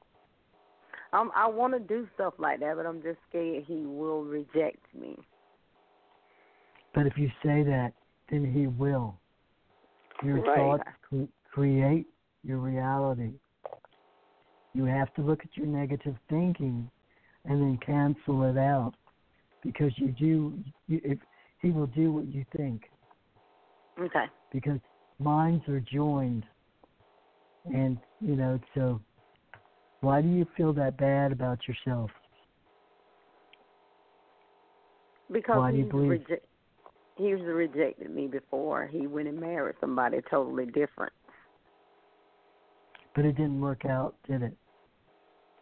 Um, 1.11 1.31
I 1.35 1.47
want 1.47 1.73
to 1.73 1.79
do 1.79 2.07
stuff 2.13 2.35
like 2.37 2.59
that, 2.59 2.75
but 2.75 2.85
I'm 2.85 3.01
just 3.01 3.17
scared 3.29 3.63
he 3.65 3.85
will 3.85 4.23
reject 4.23 4.85
me. 4.93 5.17
But 6.93 7.07
if 7.07 7.17
you 7.17 7.29
say 7.43 7.63
that, 7.63 7.93
then 8.29 8.51
he 8.53 8.67
will. 8.67 9.15
Your 10.23 10.41
Right. 10.41 10.55
thoughts 10.55 10.89
cre- 11.01 11.31
create 11.43 12.07
your 12.43 12.57
reality. 12.57 13.33
You 14.73 14.85
have 14.85 15.13
to 15.15 15.21
look 15.21 15.43
at 15.43 15.55
your 15.55 15.67
negative 15.67 16.15
thinking 16.29 16.89
and 17.45 17.61
then 17.61 17.77
cancel 17.77 18.43
it 18.43 18.57
out 18.57 18.93
because 19.61 19.97
you 19.97 20.09
do 20.09 20.63
you, 20.87 21.01
if 21.03 21.19
he 21.61 21.71
will 21.71 21.87
do 21.87 22.11
what 22.11 22.25
you 22.27 22.45
think 22.55 22.89
Okay. 23.99 24.25
because 24.51 24.79
minds 25.19 25.67
are 25.67 25.79
joined 25.79 26.45
and 27.65 27.97
you 28.19 28.35
know 28.35 28.59
so 28.75 29.01
why 30.01 30.21
do 30.21 30.27
you 30.27 30.45
feel 30.55 30.73
that 30.73 30.97
bad 30.97 31.31
about 31.31 31.67
yourself 31.67 32.11
Because 35.31 35.57
Why 35.57 35.71
do 35.71 35.77
you 35.77 35.85
believe- 35.85 36.25
he's 37.17 37.39
rejected 37.41 38.09
me 38.09 38.27
before. 38.27 38.87
He 38.87 39.07
went 39.07 39.27
and 39.27 39.39
married 39.39 39.75
somebody 39.81 40.19
totally 40.29 40.65
different. 40.65 41.13
but 43.15 43.25
it 43.25 43.35
didn't 43.35 43.59
work 43.59 43.83
out 43.83 44.13
did 44.29 44.43
it 44.43 44.55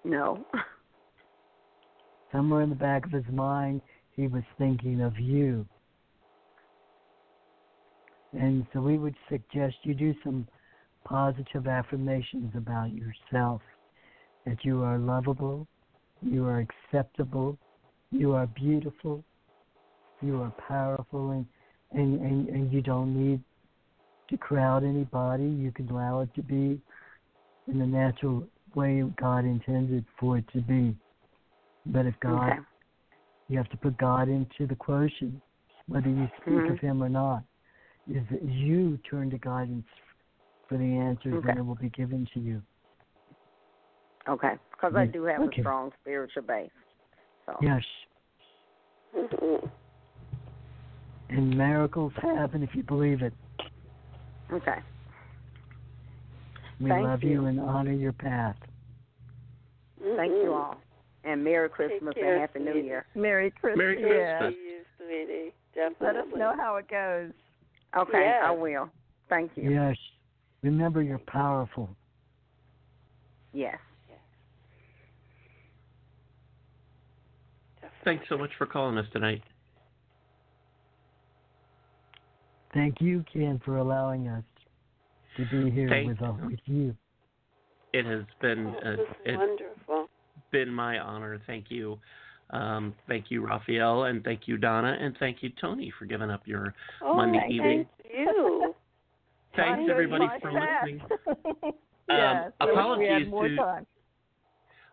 No. 0.03 0.45
somewhere 2.31 2.61
in 2.61 2.69
the 2.69 2.75
back 2.75 3.05
of 3.05 3.11
his 3.13 3.27
mind 3.31 3.81
he 4.11 4.27
was 4.27 4.43
thinking 4.57 5.01
of 5.01 5.17
you 5.17 5.65
and 8.33 8.65
so 8.73 8.81
we 8.81 8.97
would 8.97 9.15
suggest 9.29 9.75
you 9.83 9.93
do 9.93 10.13
some 10.21 10.45
positive 11.05 11.65
affirmations 11.65 12.51
about 12.57 12.89
yourself 12.91 13.61
that 14.45 14.65
you 14.65 14.83
are 14.83 14.97
lovable 14.97 15.65
you 16.21 16.45
are 16.45 16.59
acceptable 16.67 17.57
you 18.11 18.33
are 18.33 18.47
beautiful 18.47 19.23
you 20.25 20.41
are 20.41 20.51
powerful 20.67 21.31
and 21.31 21.45
and 21.91 22.19
and, 22.21 22.49
and 22.49 22.73
you 22.73 22.81
don't 22.81 23.15
need 23.15 23.41
to 24.29 24.37
crowd 24.37 24.83
anybody 24.83 25.45
you 25.45 25.71
can 25.71 25.89
allow 25.89 26.21
it 26.21 26.33
to 26.33 26.41
be 26.41 26.79
in 27.67 27.79
the 27.79 27.85
natural 27.85 28.47
way 28.73 29.03
god 29.17 29.45
intended 29.45 30.03
for 30.19 30.37
it 30.37 30.45
to 30.51 30.61
be 30.61 30.95
but 31.85 32.05
if 32.05 32.19
god 32.19 32.51
Okay. 32.51 32.59
you 33.47 33.57
have 33.57 33.69
to 33.69 33.77
put 33.77 33.97
God 33.97 34.27
into 34.27 34.65
the 34.67 34.75
quotient, 34.75 35.41
whether 35.87 36.09
you 36.09 36.27
speak 36.41 36.55
Mhm. 36.55 36.71
of 36.71 36.79
Him 36.79 37.03
or 37.03 37.09
not. 37.09 37.43
Is 38.07 38.27
that 38.29 38.43
you 38.43 38.97
turn 38.97 39.29
to 39.31 39.37
guidance 39.37 39.87
for 40.67 40.77
the 40.77 40.97
answers, 40.97 41.33
Okay. 41.35 41.49
and 41.49 41.59
it 41.59 41.61
will 41.61 41.75
be 41.75 41.89
given 41.89 42.25
to 42.33 42.39
you. 42.39 42.61
Okay. 44.27 44.57
Because 44.71 44.95
I 44.95 45.05
do 45.05 45.23
have 45.23 45.41
okay. 45.41 45.61
a 45.61 45.63
strong 45.63 45.91
spiritual 46.01 46.43
base. 46.43 46.71
So. 47.45 47.57
Yes, 47.61 47.85
Mhm. 49.13 49.71
and 51.29 51.57
miracles 51.57 52.13
happen 52.21 52.63
if 52.63 52.69
you 52.73 52.83
believe 52.83 53.21
it. 53.21 53.33
Okay. 54.51 54.77
We 56.79 56.89
Thank 56.89 57.05
love 57.05 57.23
you. 57.23 57.45
and 57.45 57.59
honor 57.59 57.93
your 57.93 58.13
path. 58.13 58.57
Thank 60.17 60.31
you 60.31 60.53
all. 60.53 60.77
And 61.23 61.43
Merry 61.43 61.69
Christmas 61.69 62.13
care, 62.13 62.33
and 62.33 62.41
Happy 62.41 62.59
New. 62.59 62.73
Year. 62.75 63.05
Merry 63.15 63.49
Christmas. 63.49 63.77
Merry 63.77 63.95
Christmas. 63.95 64.53
To 64.53 64.59
you, 64.61 64.81
sweetie. 64.97 65.53
Definitely. 65.73 66.07
Let 66.07 66.15
us 66.17 66.27
know 66.37 66.53
how 66.55 66.75
it 66.75 66.87
goes. 66.87 67.31
Okay, 67.97 68.19
Yes. 68.25 68.43
I 68.45 68.51
will. 68.51 68.89
Thank 69.29 69.51
you. 69.55 69.71
Yes, 69.71 69.95
remember 70.61 71.01
you're 71.01 71.17
powerful. 71.17 71.89
Yes. 73.53 73.77
Thanks 78.03 78.25
so 78.29 78.37
much 78.37 78.51
for 78.59 78.67
calling 78.67 78.99
us 78.99 79.07
tonight. 79.11 79.41
Thank 82.75 82.99
you, 83.01 83.23
Ken, 83.33 83.59
for 83.65 83.77
allowing 83.77 84.27
us 84.27 84.43
to 85.37 85.45
be 85.45 85.71
here 85.71 85.89
Thank 85.89 86.07
with 86.09 86.21
uh, 86.21 86.33
with 86.45 86.59
you. 86.65 86.95
It 87.93 88.05
has 88.05 88.23
been 88.41 88.67
Oh, 88.67 88.89
uh, 88.89 88.95
this 89.25 89.37
wonderful. 89.37 90.07
been 90.51 90.69
my 90.71 90.99
honor. 90.99 91.41
Thank 91.47 91.71
you. 91.71 91.97
Um, 92.51 92.93
thank 93.07 93.31
you, 93.31 93.43
Raphael, 93.47 94.03
and 94.03 94.23
thank 94.23 94.41
you, 94.47 94.57
Donna, 94.57 94.95
and 94.99 95.15
thank 95.19 95.41
you, 95.41 95.49
Toni, 95.59 95.91
for 95.97 96.05
giving 96.05 96.29
up 96.29 96.41
your 96.45 96.75
Oh, 97.01 97.15
Monday 97.15 97.39
thank 97.39 97.51
evening. 97.53 97.85
you. 98.13 98.73
Thanks, 99.55 99.69
Time 99.69 99.79
goes 99.87 99.89
everybody, 99.91 100.25
for 100.41 100.51
fast. 100.51 100.85
listening. 100.85 101.01
yes. 102.09 102.51
I 102.59 102.65
wish 102.65 102.67
we 102.67 102.71
apologies 102.73 103.09
had 103.09 103.27
more 103.29 103.47
to- 103.47 103.55
time. 103.55 103.85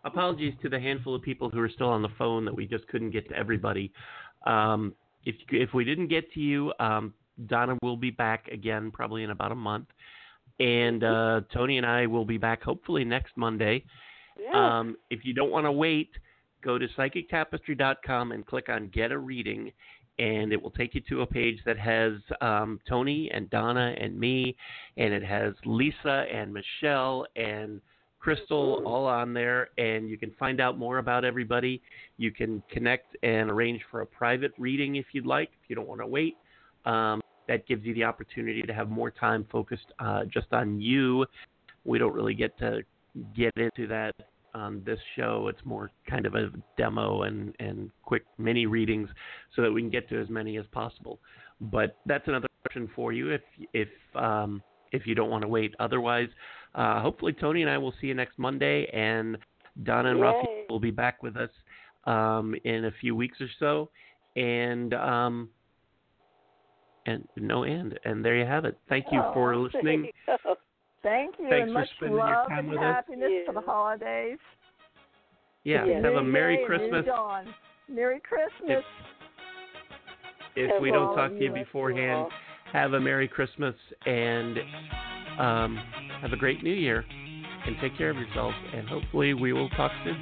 apologies 0.05 0.53
to 0.61 0.69
the 0.69 0.79
handful 0.79 1.13
of 1.13 1.21
people 1.21 1.49
who 1.49 1.59
are 1.59 1.67
still 1.69 1.89
on 1.89 2.01
the 2.01 2.07
phone 2.17 2.45
that 2.45 2.55
we 2.55 2.65
just 2.65 2.87
couldn't 2.87 3.11
get 3.11 3.27
to 3.27 3.35
everybody. 3.35 3.91
Um, 4.47 4.95
if 5.25 5.35
if 5.51 5.73
we 5.73 5.83
didn't 5.83 6.07
get 6.07 6.31
to 6.31 6.39
you, 6.39 6.71
um, 6.79 7.13
Donna 7.47 7.77
will 7.81 7.97
be 7.97 8.11
back 8.11 8.47
again 8.49 8.91
probably 8.91 9.23
in 9.23 9.31
about 9.31 9.51
a 9.51 9.55
month, 9.55 9.87
and 10.59 11.03
uh, 11.03 11.41
Toni 11.53 11.77
and 11.77 11.85
I 11.85 12.05
will 12.05 12.25
be 12.25 12.37
back 12.37 12.63
hopefully 12.63 13.03
next 13.03 13.35
Monday. 13.35 13.83
Yeah. 14.39 14.79
Um, 14.79 14.97
if 15.09 15.23
you 15.23 15.33
don't 15.33 15.51
want 15.51 15.65
to 15.65 15.71
wait, 15.71 16.09
go 16.63 16.77
to 16.77 16.87
psychictapestry.com 16.97 18.31
and 18.31 18.45
click 18.45 18.69
on 18.69 18.89
Get 18.93 19.11
a 19.11 19.17
Reading, 19.17 19.71
and 20.19 20.53
it 20.53 20.61
will 20.61 20.71
take 20.71 20.95
you 20.95 21.01
to 21.09 21.21
a 21.21 21.25
page 21.25 21.59
that 21.65 21.77
has 21.77 22.13
um, 22.41 22.79
Toni 22.87 23.29
and 23.31 23.49
Donna 23.49 23.93
and 23.99 24.19
me, 24.19 24.55
and 24.97 25.13
it 25.13 25.23
has 25.23 25.53
Lisa 25.65 26.25
and 26.31 26.53
Michelle 26.53 27.25
and 27.35 27.81
Crystal 28.19 28.81
all 28.85 29.05
on 29.05 29.33
there, 29.33 29.69
and 29.77 30.09
you 30.09 30.17
can 30.17 30.31
find 30.39 30.61
out 30.61 30.77
more 30.77 30.99
about 30.99 31.25
everybody. 31.25 31.81
You 32.17 32.31
can 32.31 32.63
connect 32.71 33.17
and 33.21 33.51
arrange 33.51 33.81
for 33.91 33.99
a 33.99 34.05
private 34.05 34.53
reading 34.57 34.95
if 34.95 35.07
you'd 35.11 35.25
like, 35.25 35.49
if 35.61 35.69
you 35.69 35.75
don't 35.75 35.89
want 35.89 35.99
to 35.99 36.07
wait. 36.07 36.37
Um, 36.85 37.21
that 37.47 37.67
gives 37.67 37.83
you 37.83 37.93
the 37.93 38.03
opportunity 38.03 38.61
to 38.61 38.73
have 38.73 38.89
more 38.89 39.11
time 39.11 39.45
focused 39.51 39.87
uh, 39.99 40.23
just 40.25 40.47
on 40.51 40.79
you. 40.79 41.25
We 41.83 41.99
don't 41.99 42.13
really 42.13 42.33
get 42.33 42.57
to 42.59 42.81
get 43.35 43.53
into 43.57 43.87
that 43.87 44.13
on 44.55 44.81
this 44.85 44.99
show. 45.15 45.47
It's 45.49 45.59
more 45.65 45.91
kind 46.09 46.25
of 46.25 46.35
a 46.35 46.51
demo 46.77 47.23
and, 47.23 47.53
and 47.59 47.89
quick 48.03 48.23
mini 48.37 48.65
readings 48.65 49.09
so 49.55 49.61
that 49.61 49.71
we 49.71 49.81
can 49.81 49.89
get 49.89 50.07
to 50.09 50.21
as 50.21 50.29
many 50.29 50.57
as 50.57 50.65
possible. 50.71 51.19
But 51.59 51.97
that's 52.05 52.27
another 52.27 52.47
option 52.65 52.89
for 52.95 53.11
you 53.13 53.29
if 53.31 53.41
if 53.73 53.89
um, 54.15 54.61
if 54.91 55.05
you 55.05 55.15
don't 55.15 55.29
want 55.29 55.41
to 55.41 55.47
wait. 55.47 55.73
Otherwise, 55.79 56.29
uh, 56.75 57.01
hopefully 57.01 57.33
Toni 57.33 57.61
and 57.61 57.69
I 57.69 57.77
will 57.77 57.93
see 57.99 58.07
you 58.07 58.13
next 58.13 58.37
Monday, 58.37 58.87
and 58.93 59.37
Donna 59.83 60.11
and 60.11 60.19
Yay. 60.19 60.25
Rafi 60.25 60.69
will 60.69 60.79
be 60.79 60.91
back 60.91 61.23
with 61.23 61.35
us 61.35 61.49
um, 62.05 62.55
in 62.63 62.85
a 62.85 62.91
few 63.01 63.15
weeks 63.15 63.39
or 63.41 63.47
so. 63.59 63.89
And 64.35 64.93
um, 64.93 65.49
and 67.05 67.27
no 67.37 67.63
end. 67.63 67.99
And 68.05 68.23
there 68.23 68.35
you 68.37 68.45
have 68.45 68.65
it. 68.65 68.77
Thank 68.89 69.05
you 69.11 69.21
for 69.33 69.53
Oh, 69.53 69.61
listening. 69.61 70.05
You. 70.27 70.37
Thank 71.01 71.35
you, 71.37 71.49
Thanks 71.49 71.63
and 71.63 71.71
for 71.71 71.79
much 71.79 71.89
spending 71.97 72.17
your 72.17 72.25
love 72.27 72.47
time 72.47 72.59
and 72.59 72.69
with 72.69 72.79
us. 72.79 72.83
happiness 72.95 73.31
for 73.45 73.53
the 73.53 73.61
holidays. 73.61 74.37
Yeah, 75.65 75.85
Yes. 75.85 76.03
have 76.03 76.13
a 76.15 76.23
Merry 76.23 76.57
day, 76.57 76.65
Christmas. 76.65 77.05
Merry 77.89 78.19
Christmas. 78.21 78.83
If 80.55 80.81
we 80.81 80.91
don't 80.91 81.15
talk 81.15 81.31
to 81.31 81.37
you 81.37 81.45
you 81.45 81.53
beforehand, 81.53 82.21
well. 82.21 82.31
have 82.71 82.93
a 82.93 82.99
Merry 82.99 83.27
Christmas 83.27 83.75
and 84.05 84.59
um, 85.39 85.75
have 86.21 86.31
a 86.31 86.37
great 86.37 86.63
New 86.63 86.73
Year. 86.73 87.03
And 87.65 87.77
take 87.79 87.97
care 87.97 88.09
of 88.09 88.17
yourselves. 88.17 88.55
And 88.73 88.87
hopefully, 88.89 89.33
we 89.33 89.53
will 89.53 89.69
talk 89.69 89.91
soon. 90.03 90.21